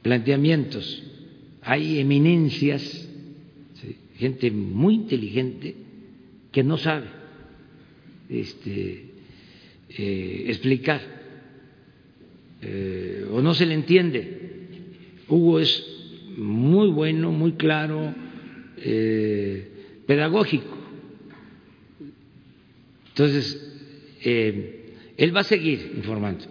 planteamientos. 0.02 1.02
Hay 1.62 2.00
eminencias 2.00 3.09
gente 4.20 4.50
muy 4.50 4.94
inteligente 4.94 5.74
que 6.52 6.62
no 6.62 6.76
sabe 6.76 7.06
este, 8.28 9.06
eh, 9.88 10.44
explicar 10.46 11.00
eh, 12.60 13.26
o 13.32 13.40
no 13.40 13.54
se 13.54 13.64
le 13.64 13.74
entiende. 13.74 14.68
Hugo 15.26 15.58
es 15.58 15.84
muy 16.36 16.90
bueno, 16.90 17.32
muy 17.32 17.52
claro, 17.52 18.14
eh, 18.76 20.02
pedagógico. 20.06 20.76
Entonces, 23.08 23.66
él 24.22 25.34
va 25.34 25.40
a 25.40 25.44
seguir 25.44 25.92
informando. 25.96 26.44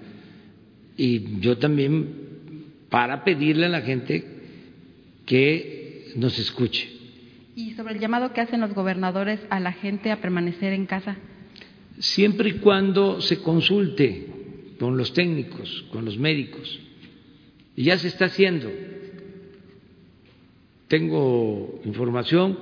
Y 0.97 1.39
yo 1.39 1.57
también 1.57 2.07
para 2.89 3.23
pedirle 3.23 3.67
a 3.67 3.69
la 3.69 3.81
gente 3.81 4.25
que 5.25 6.11
nos 6.15 6.37
escuche 6.39 6.98
¿Y 7.59 7.71
sobre 7.71 7.95
el 7.95 7.99
llamado 7.99 8.31
que 8.31 8.39
hacen 8.39 8.61
los 8.61 8.73
gobernadores 8.73 9.41
a 9.49 9.59
la 9.59 9.73
gente 9.73 10.11
a 10.11 10.21
permanecer 10.21 10.71
en 10.71 10.85
casa? 10.85 11.17
Siempre 11.99 12.51
y 12.51 12.53
cuando 12.53 13.19
se 13.19 13.39
consulte 13.39 14.27
con 14.79 14.95
los 14.95 15.11
técnicos, 15.11 15.83
con 15.91 16.05
los 16.05 16.17
médicos. 16.17 16.79
Y 17.75 17.83
ya 17.83 17.97
se 17.97 18.07
está 18.07 18.27
haciendo. 18.27 18.71
Tengo 20.87 21.81
información 21.83 22.59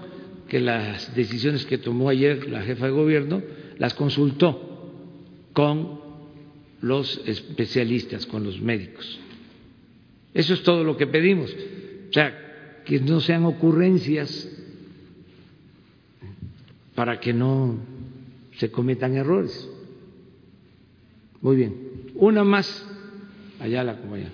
que 0.47 0.59
las 0.59 1.13
decisiones 1.13 1.67
que 1.67 1.77
tomó 1.77 2.09
ayer 2.09 2.49
la 2.49 2.63
jefa 2.63 2.87
de 2.87 2.91
gobierno 2.91 3.43
las 3.77 3.93
consultó 3.93 4.95
con 5.53 6.01
los 6.81 7.21
especialistas, 7.27 8.25
con 8.25 8.43
los 8.43 8.59
médicos. 8.59 9.19
Eso 10.33 10.55
es 10.55 10.63
todo 10.63 10.83
lo 10.83 10.97
que 10.97 11.05
pedimos. 11.05 11.55
O 12.09 12.13
sea, 12.13 12.81
que 12.83 12.99
no 12.99 13.19
sean 13.19 13.45
ocurrencias 13.45 14.56
para 16.97 17.19
que 17.19 17.31
no 17.31 17.75
se 18.57 18.71
cometan 18.71 19.15
errores. 19.15 19.69
Muy 21.43 21.55
bien. 21.55 21.75
Una 22.15 22.43
más. 22.43 22.67
Allá 23.59 23.83
la 23.83 23.97
compañera. 23.97 24.31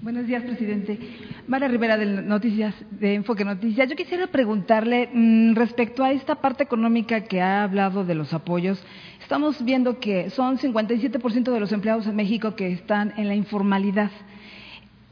Buenos 0.00 0.26
días, 0.26 0.42
presidente. 0.42 0.98
Mara 1.46 1.68
Rivera 1.68 1.98
de 1.98 2.06
Noticias, 2.06 2.74
de 2.92 3.12
Enfoque 3.12 3.44
Noticias. 3.44 3.90
Yo 3.90 3.94
quisiera 3.94 4.28
preguntarle 4.28 5.10
mm, 5.12 5.54
respecto 5.54 6.02
a 6.02 6.12
esta 6.12 6.36
parte 6.36 6.62
económica 6.62 7.24
que 7.24 7.42
ha 7.42 7.62
hablado 7.62 8.06
de 8.06 8.14
los 8.14 8.32
apoyos. 8.32 8.82
Estamos 9.20 9.62
viendo 9.62 10.00
que 10.00 10.30
son 10.30 10.56
57% 10.56 11.52
de 11.52 11.60
los 11.60 11.72
empleados 11.72 12.06
en 12.06 12.16
México 12.16 12.56
que 12.56 12.72
están 12.72 13.12
en 13.18 13.28
la 13.28 13.34
informalidad. 13.34 14.10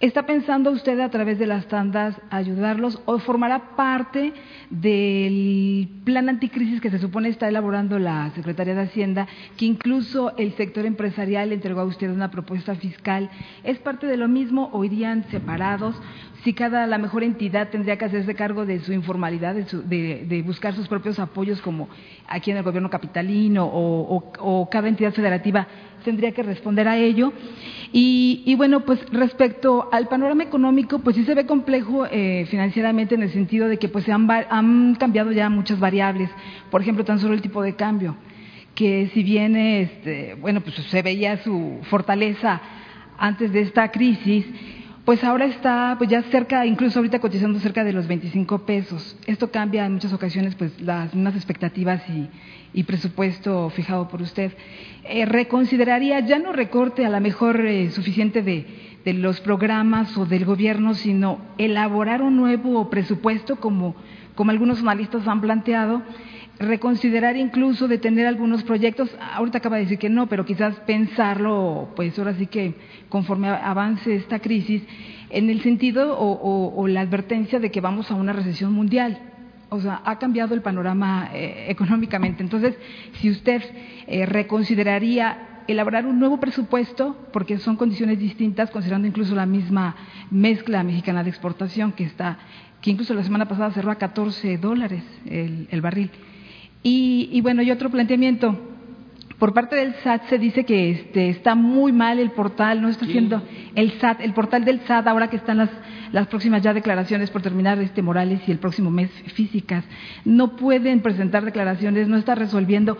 ¿Está 0.01 0.27
pensando 0.27 0.71
usted 0.71 1.01
a 1.01 1.11
través 1.11 1.41
de 1.41 1.49
las 1.49 1.67
tandas 1.67 2.15
ayudarlos 2.31 3.03
o 3.05 3.19
formará 3.19 3.75
parte 3.75 4.33
del 4.71 5.89
plan 6.05 6.29
anticrisis 6.29 6.81
que 6.81 6.89
se 6.89 7.01
supone 7.01 7.31
está 7.31 7.49
elaborando 7.49 7.99
la 7.99 8.31
Secretaría 8.31 8.77
de 8.77 8.83
Hacienda, 8.83 9.27
que 9.57 9.65
incluso 9.65 10.37
el 10.37 10.53
sector 10.53 10.87
empresarial 10.87 11.49
le 11.49 11.57
entregó 11.57 11.81
a 11.81 11.85
usted 11.85 12.13
una 12.13 12.31
propuesta 12.31 12.77
fiscal? 12.77 13.29
¿Es 13.65 13.81
parte 13.81 14.07
de 14.07 14.17
lo 14.17 14.29
mismo 14.29 14.71
o 14.73 14.85
irían 14.85 15.25
separados? 15.33 15.97
Si 16.45 16.53
cada 16.53 16.87
la 16.87 16.99
mejor 16.99 17.25
entidad 17.25 17.69
tendría 17.69 17.97
que 17.99 18.05
hacerse 18.05 18.35
cargo 18.35 18.65
de 18.65 18.81
su 18.81 18.93
informalidad, 18.93 19.55
de, 19.55 20.43
buscar 20.47 20.75
sus 20.75 20.89
propios 20.89 21.19
apoyos, 21.19 21.61
como 21.61 21.89
aquí 22.29 22.51
en 22.51 22.59
el 22.59 22.63
gobierno 22.63 22.91
capitalino 22.91 23.67
o 23.67 24.69
cada 24.71 24.89
entidad 24.89 25.13
federativa 25.13 25.67
tendría 26.05 26.33
que 26.33 26.43
responder 26.43 26.89
a 26.89 26.97
ello. 26.97 27.33
Y, 27.93 28.55
bueno, 28.57 28.81
pues 28.81 29.01
respecto 29.11 29.89
al 29.93 30.09
panorama 30.09 30.43
económico, 30.43 30.99
pues 30.99 31.17
sí 31.17 31.25
se 31.25 31.35
ve 31.35 31.47
complejo 31.47 32.07
eh, 32.11 32.47
financieramente 32.51 33.15
en 33.15 33.23
el 33.23 33.31
sentido 33.31 33.69
de 33.69 33.79
que 33.79 33.89
pues 33.89 34.05
se 34.05 34.13
han, 34.13 34.29
han 34.31 34.95
cambiado 34.97 35.33
ya 35.33 35.49
muchas 35.49 35.81
variables. 35.81 36.31
Por 36.71 36.83
ejemplo, 36.83 37.05
tan 37.05 37.19
solo 37.19 37.35
el 37.35 37.41
tipo 37.41 37.63
de 37.63 37.77
cambio, 37.77 38.17
que 38.75 39.11
si 39.15 39.23
bien 39.23 39.57
este, 39.57 40.35
bueno, 40.41 40.61
pues 40.61 40.77
se 40.77 41.03
veía 41.03 41.43
su 41.43 41.79
fortaleza 41.85 42.61
antes 43.19 43.53
de 43.53 43.63
esta 43.63 43.91
crisis, 43.91 44.47
pues 45.09 45.25
ahora 45.25 45.47
está 45.47 45.95
pues 45.97 46.11
ya 46.11 46.21
cerca, 46.25 46.67
incluso 46.67 46.99
ahorita 46.99 47.19
cotizando 47.19 47.59
cerca 47.61 47.83
de 47.83 47.95
los 47.95 48.07
25 48.07 48.67
pesos. 48.67 49.17
Esto 49.27 49.51
cambia 49.51 49.87
en 49.87 49.95
muchas 49.95 50.13
ocasiones 50.13 50.55
pues 50.55 50.79
las 50.83 51.15
mismas 51.15 51.35
expectativas 51.35 52.03
y, 52.11 52.29
y 52.75 52.83
presupuesto 52.83 53.71
fijado 53.71 54.07
por 54.09 54.21
usted. 54.21 54.53
Eh, 55.05 55.25
¿Reconsideraría, 55.25 56.21
ya 56.21 56.39
no 56.39 56.53
recorte 56.53 57.07
a 57.07 57.09
lo 57.09 57.19
mejor 57.23 57.59
eh, 57.65 57.91
suficiente 57.91 58.43
de, 58.43 58.67
de, 59.03 59.15
los 59.15 59.41
programas 59.41 60.15
o 60.19 60.27
del 60.27 60.45
gobierno, 60.45 60.93
sino 60.93 61.41
elaborar 61.57 62.21
un 62.21 62.37
nuevo 62.37 62.91
presupuesto 62.91 63.57
como, 63.57 63.97
como 64.35 64.51
algunos 64.51 64.81
analistas 64.81 65.27
han 65.27 65.41
planteado? 65.41 66.03
Reconsiderar 66.59 67.37
incluso 67.37 67.89
detener 67.89 68.27
algunos 68.27 68.63
proyectos. 68.65 69.11
Ahorita 69.35 69.59
acaba 69.59 69.77
de 69.77 69.83
decir 69.83 69.99
que 69.99 70.09
no, 70.09 70.27
pero 70.27 70.45
quizás 70.45 70.75
pensarlo, 70.81 71.91
pues 71.95 72.19
ahora 72.19 72.35
sí 72.35 72.47
que 72.47 72.75
conforme 73.09 73.49
avance 73.49 74.15
esta 74.15 74.41
crisis, 74.41 74.83
en 75.31 75.51
el 75.51 75.61
sentido 75.61 76.17
o, 76.19 76.89
la 76.89 77.03
advertencia 77.03 77.61
de 77.61 77.71
que 77.71 77.81
vamos 77.81 78.11
a 78.11 78.15
una 78.15 78.33
recesión 78.33 78.73
mundial. 78.73 79.21
O 79.71 79.81
sea, 79.81 80.01
ha 80.05 80.19
cambiado 80.19 80.55
el 80.55 80.63
panorama 80.63 81.29
eh, 81.35 81.67
económicamente. 81.69 82.43
Entonces, 82.43 82.75
si 83.21 83.31
usted 83.31 83.63
eh, 84.07 84.25
reconsideraría 84.25 85.63
elaborar 85.69 86.07
un 86.07 86.19
nuevo 86.19 86.41
presupuesto, 86.41 87.15
porque 87.31 87.59
son 87.59 87.77
condiciones 87.77 88.19
distintas, 88.19 88.71
considerando 88.71 89.07
incluso 89.07 89.35
la 89.35 89.45
misma 89.45 89.95
mezcla 90.31 90.83
mexicana 90.83 91.23
de 91.23 91.29
exportación 91.29 91.93
que 91.93 92.05
está, 92.05 92.39
que 92.81 92.91
incluso 92.91 93.13
la 93.13 93.23
semana 93.23 93.47
pasada 93.47 93.71
cerró 93.73 93.91
a 93.91 93.97
14 93.97 94.57
dólares 94.57 95.03
el 95.27 95.81
barril. 95.83 96.11
Y, 96.83 97.41
bueno, 97.41 97.63
y 97.63 97.71
otro 97.71 97.91
planteamiento. 97.91 98.57
Por 99.39 99.55
parte 99.55 99.77
del 99.77 99.95
SAT 100.03 100.29
se 100.29 100.39
dice 100.39 100.65
que 100.65 100.91
este, 100.91 101.29
está 101.29 101.55
muy 101.55 101.93
mal 101.93 102.19
el 102.19 102.33
portal, 102.33 102.83
no 102.83 102.89
está 102.89 103.05
haciendo 103.05 103.41
el 103.77 103.93
SAT, 104.01 104.21
el 104.23 104.33
portal 104.33 104.65
del 104.65 104.81
SAT, 104.81 105.07
ahora 105.07 105.31
que 105.31 105.37
están 105.37 105.59
las, 105.59 105.71
las 106.11 106.27
próximas 106.27 106.61
ya 106.61 106.75
declaraciones 106.75 107.31
por 107.31 107.41
terminar 107.41 107.79
este 107.79 108.03
Morales 108.03 108.41
y 108.49 108.51
el 108.51 108.59
próximo 108.59 108.91
mes 108.91 109.11
físicas, 109.35 109.85
no 110.25 110.57
pueden 110.57 111.03
presentar 111.03 111.45
declaraciones, 111.45 112.09
no 112.09 112.17
está 112.17 112.35
resolviendo. 112.35 112.99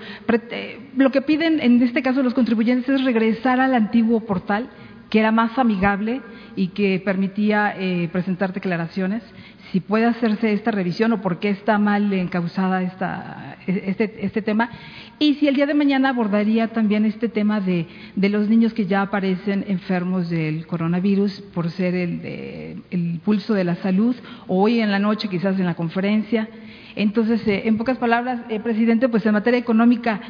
Eh, 0.51 0.79
lo 0.97 1.11
que 1.11 1.23
piden 1.23 1.59
en 1.61 1.83
este 1.83 2.03
caso 2.03 2.23
los 2.23 2.35
contribuyentes 2.35 2.89
es 2.89 3.05
regresar 3.05 3.59
al 3.59 3.75
antiguo 3.75 4.21
portal, 4.21 4.69
que 5.11 5.19
era 5.19 5.33
más 5.33 5.59
amigable 5.59 6.21
y 6.55 6.69
que 6.69 7.01
permitía 7.05 7.75
eh, 7.77 8.09
presentar 8.13 8.53
declaraciones 8.53 9.25
si 9.73 9.81
puede 9.81 10.07
hacerse 10.07 10.53
esta 10.53 10.71
revisión 10.71 11.13
o 11.13 11.21
por 11.21 11.39
qué 11.39 11.51
está 11.51 11.79
mal 11.79 12.13
encausada 12.13 12.83
esta, 12.83 13.57
este, 13.67 14.25
este, 14.25 14.43
tema 14.43 14.71
y 15.19 15.35
si 15.35 15.49
el 15.49 15.55
día 15.55 15.67
de 15.67 15.75
mañana 15.75 16.11
abordaría 16.11 16.69
también 16.69 17.05
este 17.05 17.29
tema 17.29 17.61
de, 17.61 17.87
de 18.17 18.29
los 18.29 18.49
niños 18.49 18.73
que 18.73 18.87
ya 18.87 19.03
aparecen 19.03 19.65
enfermos 19.69 20.31
del 20.31 20.67
coronavirus 20.67 21.41
por 21.53 21.71
ser 21.71 21.95
el, 21.95 22.83
el 22.91 23.21
pulso 23.25 23.55
de 23.55 23.65
la 23.65 23.77
salud 23.77 24.17
o 24.47 24.63
hoy 24.63 24.81
en 24.81 24.91
la 24.91 24.99
noche 24.99 25.29
quizás 25.29 25.59
en 25.59 25.67
la 25.67 25.75
conferencia. 25.75 26.49
Entonces, 26.97 27.47
eh, 27.47 27.63
en 27.67 27.77
pocas 27.79 27.99
palabras, 27.99 28.41
eh, 28.49 28.61
presidente, 28.61 29.09
pues 29.09 29.25
en 29.27 29.33
materia 29.33 29.59
económica 29.59 30.21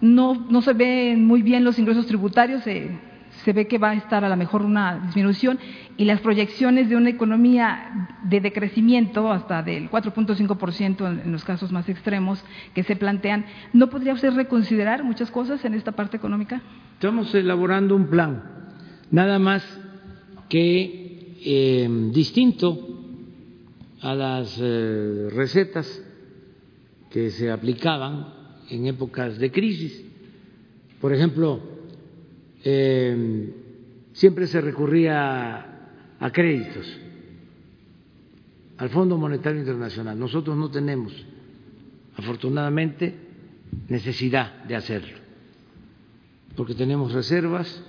no, 0.00 0.46
no 0.48 0.62
se 0.62 0.72
ven 0.72 1.26
muy 1.26 1.42
bien 1.42 1.64
los 1.64 1.78
ingresos 1.78 2.06
tributarios. 2.06 2.66
Eh, 2.66 2.90
se 3.44 3.52
ve 3.52 3.66
que 3.66 3.78
va 3.78 3.90
a 3.90 3.94
estar 3.94 4.24
a 4.24 4.28
lo 4.28 4.36
mejor 4.36 4.62
una 4.62 4.98
disminución 5.06 5.58
y 5.96 6.04
las 6.04 6.20
proyecciones 6.20 6.88
de 6.88 6.96
una 6.96 7.10
economía 7.10 8.08
de 8.24 8.40
decrecimiento 8.40 9.30
hasta 9.30 9.62
del 9.62 9.90
4.5% 9.90 11.22
en 11.22 11.32
los 11.32 11.44
casos 11.44 11.70
más 11.70 11.88
extremos 11.88 12.42
que 12.74 12.82
se 12.82 12.96
plantean, 12.96 13.44
¿no 13.72 13.90
podría 13.90 14.14
usted 14.14 14.32
reconsiderar 14.32 15.04
muchas 15.04 15.30
cosas 15.30 15.64
en 15.64 15.74
esta 15.74 15.92
parte 15.92 16.16
económica? 16.16 16.62
Estamos 16.94 17.34
elaborando 17.34 17.94
un 17.94 18.06
plan, 18.06 18.42
nada 19.10 19.38
más 19.38 19.62
que 20.48 21.38
eh, 21.44 21.88
distinto 22.12 22.78
a 24.00 24.14
las 24.14 24.58
eh, 24.60 25.28
recetas 25.34 26.02
que 27.10 27.30
se 27.30 27.50
aplicaban 27.50 28.26
en 28.70 28.86
épocas 28.86 29.38
de 29.38 29.50
crisis. 29.52 30.04
Por 31.00 31.12
ejemplo, 31.12 31.73
eh, 32.64 33.50
siempre 34.14 34.46
se 34.46 34.60
recurría 34.60 35.66
a 36.18 36.32
créditos, 36.32 36.98
al 38.78 38.88
Fondo 38.88 39.18
Monetario 39.18 39.60
Internacional. 39.60 40.18
Nosotros 40.18 40.56
no 40.56 40.70
tenemos, 40.70 41.12
afortunadamente, 42.16 43.14
necesidad 43.88 44.64
de 44.64 44.76
hacerlo, 44.76 45.18
porque 46.56 46.74
tenemos 46.74 47.12
reservas, 47.12 47.84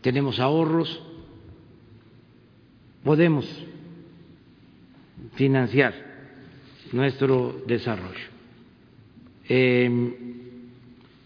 tenemos 0.00 0.40
ahorros, 0.40 1.02
podemos 3.04 3.46
financiar 5.34 5.94
nuestro 6.92 7.62
desarrollo. 7.66 8.38
Eh, 9.50 10.14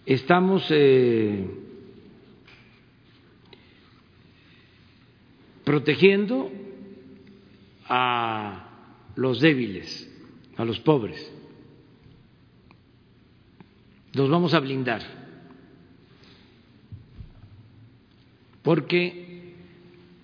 estamos 0.05 0.67
eh, 0.71 1.62
protegiendo 5.65 6.51
a 7.89 8.69
los 9.17 9.41
débiles, 9.41 10.11
a 10.57 10.65
los 10.65 10.81
pobres. 10.81 11.31
Los 14.15 14.29
vamos 14.29 14.55
a 14.55 14.61
blindar 14.61 15.03
porque 18.63 19.55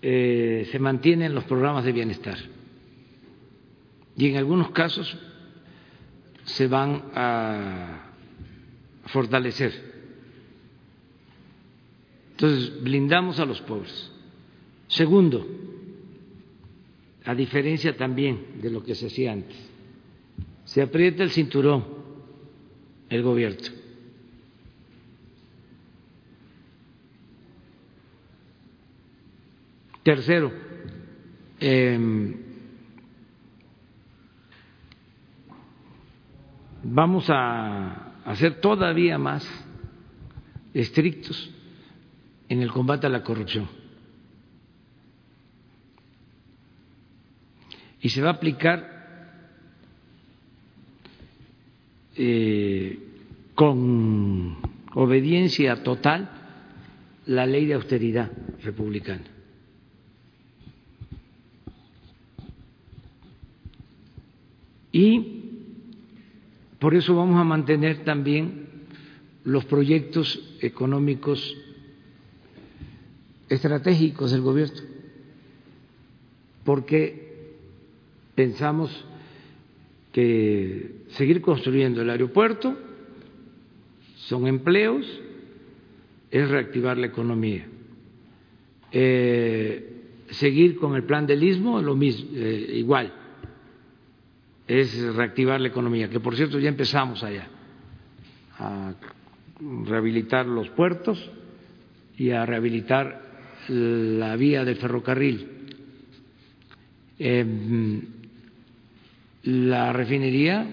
eh, 0.01 0.69
se 0.71 0.79
mantienen 0.79 1.35
los 1.35 1.45
programas 1.45 1.85
de 1.85 1.93
bienestar 1.93 2.39
y 4.17 4.29
en 4.29 4.37
algunos 4.37 4.71
casos 4.71 5.17
se 6.45 6.67
van 6.67 7.05
a 7.15 8.13
fortalecer. 9.07 9.73
Entonces, 12.33 12.83
blindamos 12.83 13.39
a 13.41 13.45
los 13.45 13.61
pobres. 13.61 14.13
Segundo, 14.89 15.47
a 17.25 17.35
diferencia 17.35 17.97
también 17.97 18.61
de 18.61 18.71
lo 18.71 18.83
que 18.83 18.95
se 18.95 19.07
hacía 19.07 19.33
antes, 19.33 19.57
se 20.65 20.83
aprieta 20.83 21.23
el 21.23 21.31
cinturón 21.31 21.85
el 23.09 23.23
gobierno. 23.23 23.59
Tercero, 30.03 30.53
eh, 31.61 32.35
vamos 36.83 37.29
a 37.29 38.23
hacer 38.25 38.61
todavía 38.61 39.19
más 39.19 39.47
estrictos 40.73 41.51
en 42.49 42.63
el 42.63 42.71
combate 42.73 43.07
a 43.07 43.11
la 43.11 43.23
corrupción. 43.23 43.78
Y 48.01 48.09
se 48.09 48.23
va 48.23 48.31
a 48.31 48.33
aplicar 48.35 48.99
eh, 52.17 52.99
con 53.55 54.57
obediencia 54.95 55.83
total 55.83 56.31
la 57.27 57.47
ley 57.47 57.67
de 57.67 57.75
austeridad 57.75 58.31
republicana. 58.63 59.25
Y 64.93 65.39
por 66.79 66.95
eso 66.95 67.15
vamos 67.15 67.37
a 67.37 67.45
mantener 67.45 68.05
también 68.05 68.67
los 69.45 69.65
proyectos 69.65 70.57
económicos 70.61 71.57
estratégicos 73.49 74.31
del 74.31 74.43
gobierno, 74.43 74.83
porque 76.65 77.28
pensamos 78.39 79.05
que 80.13 81.07
seguir 81.09 81.43
construyendo 81.43 82.03
el 82.03 82.09
aeropuerto 82.09 82.79
son 84.15 84.47
empleos, 84.47 85.05
es 86.31 86.49
reactivar 86.49 86.99
la 86.99 87.09
economía. 87.09 87.67
Eh, 88.93 90.03
seguir 90.31 90.77
con 90.77 90.95
el 90.95 91.03
plan 91.03 91.27
del 91.27 91.43
istmo, 91.43 91.83
lo 91.83 91.97
mismo, 91.97 92.29
eh, 92.35 92.75
igual, 92.75 93.13
es 94.69 94.97
reactivar 95.17 95.61
la 95.61 95.67
economía, 95.67 96.09
que 96.09 96.21
por 96.21 96.37
cierto 96.37 96.61
ya 96.61 96.69
empezamos 96.69 97.25
allá 97.25 97.49
a 98.57 98.95
rehabilitar 99.85 100.47
los 100.47 100.69
puertos 100.71 101.29
y 102.17 102.31
a 102.31 102.47
rehabilitar 102.47 103.21
la 103.69 104.37
vía 104.37 104.65
del 104.65 104.77
ferrocarril. 104.77 105.49
Eh, 107.19 108.05
la 109.49 109.95
refinería 109.95 110.69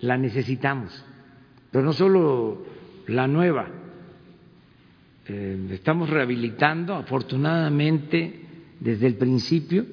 la 0.00 0.18
necesitamos, 0.18 1.04
pero 1.70 1.84
no 1.84 1.92
solo 1.92 2.64
la 3.06 3.28
nueva. 3.28 3.68
Eh, 5.28 5.68
estamos 5.70 6.10
rehabilitando, 6.10 6.94
afortunadamente, 6.94 8.40
desde 8.80 9.06
el 9.06 9.14
principio. 9.14 9.86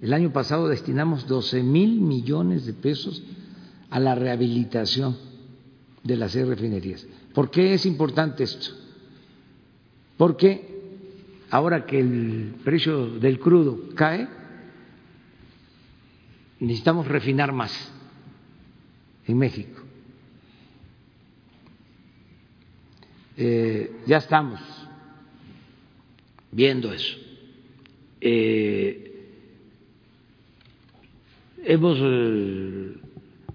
El 0.00 0.12
año 0.12 0.32
pasado 0.32 0.68
destinamos 0.68 1.26
12 1.26 1.64
mil 1.64 2.00
millones 2.00 2.66
de 2.66 2.72
pesos 2.72 3.20
a 3.90 3.98
la 3.98 4.14
rehabilitación 4.14 5.16
de 6.04 6.16
las 6.16 6.32
seis 6.32 6.46
refinerías. 6.46 7.04
¿Por 7.32 7.50
qué 7.50 7.74
es 7.74 7.84
importante 7.84 8.44
esto? 8.44 8.70
Porque 10.16 10.68
ahora 11.50 11.84
que 11.84 11.98
el 11.98 12.54
precio 12.62 13.06
del 13.18 13.40
crudo 13.40 13.88
cae, 13.96 14.28
necesitamos 16.64 17.06
refinar 17.06 17.52
más 17.52 17.92
en 19.26 19.38
México. 19.38 19.82
Eh, 23.36 23.96
ya 24.06 24.18
estamos 24.18 24.60
viendo 26.52 26.92
eso. 26.92 27.18
Eh, 28.20 29.10
hemos 31.64 31.98
eh, 32.00 32.94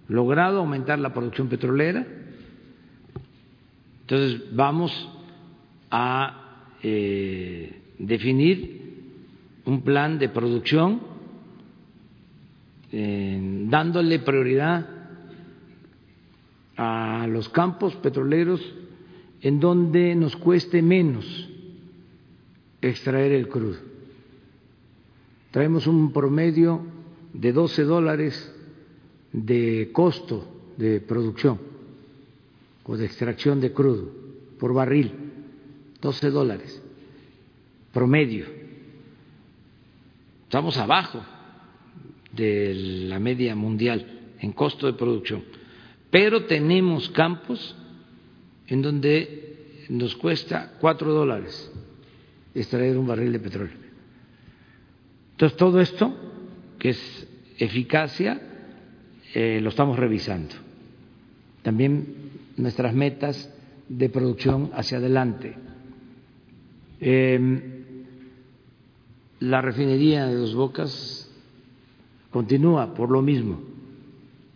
logrado 0.10 0.60
aumentar 0.60 1.00
la 1.00 1.14
producción 1.14 1.48
petrolera, 1.48 2.06
entonces 4.02 4.54
vamos 4.54 4.92
a 5.92 6.36
definir 6.82 8.80
un 9.66 9.82
plan 9.82 10.18
de 10.18 10.30
producción 10.30 11.02
dándole 12.92 14.19
prioridad 14.19 14.88
a 16.76 17.27
los 17.27 17.50
campos 17.50 17.95
petroleros 17.98 18.61
en 19.42 19.59
donde 19.59 20.16
nos 20.16 20.35
cueste 20.35 20.82
menos 20.82 21.26
extraer 22.82 23.34
el 23.34 23.48
crudo. 23.48 23.77
Traemos 25.51 25.88
un 25.88 26.11
promedio 26.14 26.82
de 27.34 27.51
12 27.51 27.84
dólares 27.84 28.56
de 29.34 29.90
costo 29.93 30.48
de 30.77 31.01
producción 31.01 31.59
o 32.85 32.98
de 32.98 33.06
extracción 33.06 33.61
de 33.61 33.72
crudo 33.72 34.09
por 34.59 34.74
barril, 34.74 35.11
12 36.01 36.30
dólares 36.32 36.82
promedio. 37.93 38.45
Estamos 40.43 40.77
abajo 40.77 41.22
de 42.40 42.74
la 43.09 43.19
media 43.19 43.56
mundial 43.56 44.06
en 44.40 44.53
costo 44.53 44.88
de 44.88 44.93
producción, 44.93 45.43
pero 46.09 46.45
tenemos 46.45 47.09
campos 47.09 47.76
en 48.68 48.82
donde 48.82 49.85
nos 49.90 50.16
cuesta 50.16 50.74
cuatro 50.80 51.14
dólares 51.14 51.72
extraer 52.53 52.98
un 52.98 53.08
barril 53.08 53.34
de 53.34 53.40
petróleo. 53.40 53.77
Entonces, 55.32 55.58
todo 55.58 55.80
esto, 55.80 56.14
que 56.77 56.90
es 56.90 57.27
eficacia, 57.58 58.42
eh, 59.34 59.59
lo 59.61 59.69
estamos 59.69 59.98
revisando. 59.98 60.56
También 61.61 62.32
nuestras 62.58 62.93
metas 62.93 63.53
de 63.88 64.09
producción 64.09 64.72
hacia 64.74 64.98
adelante. 64.98 65.56
Em, 67.00 67.61
la 69.40 69.61
refinería 69.61 70.27
de 70.27 70.35
Dos 70.35 70.53
Bocas 70.53 71.28
continúa 72.32 72.93
por 72.93 73.09
lo 73.09 73.22
mismo, 73.22 73.61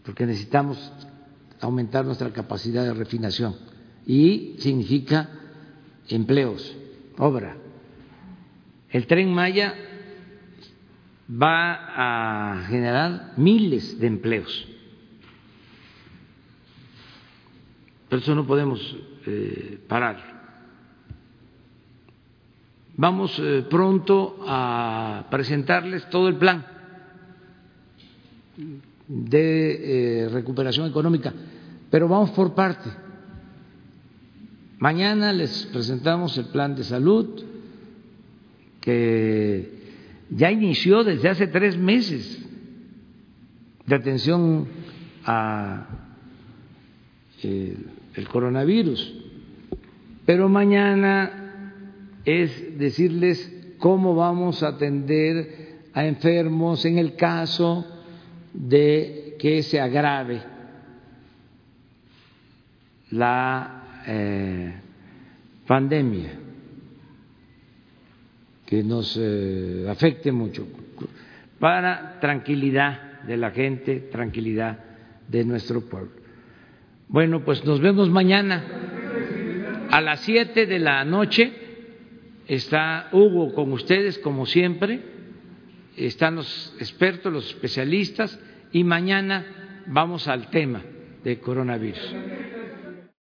porque 0.04 0.26
necesitamos 0.26 0.92
aumentar 1.60 2.06
nuestra 2.06 2.32
capacidad 2.32 2.84
de 2.84 2.94
refinación 2.94 3.56
y 4.06 4.56
significa 4.60 5.30
empleos, 6.10 6.76
obra. 7.18 7.58
El 8.90 9.08
tren 9.08 9.34
Maya 9.34 9.74
va 11.30 12.54
a 12.54 12.64
generar 12.68 13.34
miles 13.38 14.00
de 14.00 14.08
empleos. 14.08 14.68
Por 18.10 18.20
eso 18.20 18.36
no 18.36 18.46
podemos 18.46 18.98
eh, 19.26 19.80
parar. 19.88 20.34
Vamos 22.96 23.40
eh, 23.40 23.66
pronto 23.68 24.46
a 24.48 25.26
presentarles 25.32 26.08
todo 26.12 26.28
el 26.28 26.36
plan 26.36 26.73
de 29.08 30.24
eh, 30.26 30.30
recuperación 30.30 30.88
económica, 30.90 31.34
pero 31.90 32.08
vamos 32.08 32.32
por 32.32 32.54
parte. 32.54 32.90
Mañana 34.80 35.32
les 35.32 35.66
presentamos 35.68 36.38
el 36.38 36.46
plan 36.46 36.76
de 36.76 36.84
salud 36.84 37.44
que 38.82 39.72
ya 40.30 40.52
inició 40.52 41.04
desde 41.04 41.30
hace 41.30 41.48
tres 41.48 41.78
meses 41.78 42.44
de 43.86 43.96
atención 43.96 44.68
a 45.26 45.88
eh, 47.44 47.78
el 48.16 48.28
coronavirus, 48.28 49.14
pero 50.26 50.50
mañana 50.50 51.72
es 52.26 52.78
decirles 52.78 53.76
cómo 53.80 54.16
vamos 54.16 54.64
a 54.64 54.70
atender 54.70 55.74
a 55.94 56.06
enfermos 56.06 56.86
en 56.86 56.98
el 56.98 57.16
caso 57.16 57.86
de 58.54 59.36
que 59.40 59.64
se 59.64 59.80
agrave 59.80 60.42
la 63.12 64.04
eh, 64.06 64.74
pandemia, 65.68 66.32
que 68.66 68.84
nos 68.84 69.18
eh, 69.20 69.86
afecte 69.90 70.32
mucho, 70.32 70.68
para 71.60 72.20
tranquilidad 72.20 73.24
de 73.24 73.38
la 73.38 73.52
gente, 73.52 74.00
tranquilidad 74.12 74.80
de 75.28 75.44
nuestro 75.46 75.82
pueblo. 75.82 76.12
Bueno, 77.08 77.44
pues 77.44 77.64
nos 77.66 77.80
vemos 77.80 78.10
mañana 78.10 78.64
a 79.90 80.02
las 80.02 80.22
siete 80.22 80.66
de 80.66 80.80
la 80.80 81.04
noche. 81.06 81.52
Está 82.48 83.10
Hugo 83.14 83.54
con 83.54 83.72
ustedes, 83.72 84.20
como 84.20 84.46
siempre 84.46 85.13
están 85.98 86.36
los 86.36 86.74
expertos, 86.80 87.32
los 87.32 87.48
especialistas 87.48 88.40
y 88.72 88.84
mañana 88.84 89.84
vamos 89.88 90.28
al 90.28 90.50
tema 90.50 90.82
de 91.24 91.40
coronavirus. 91.40 92.14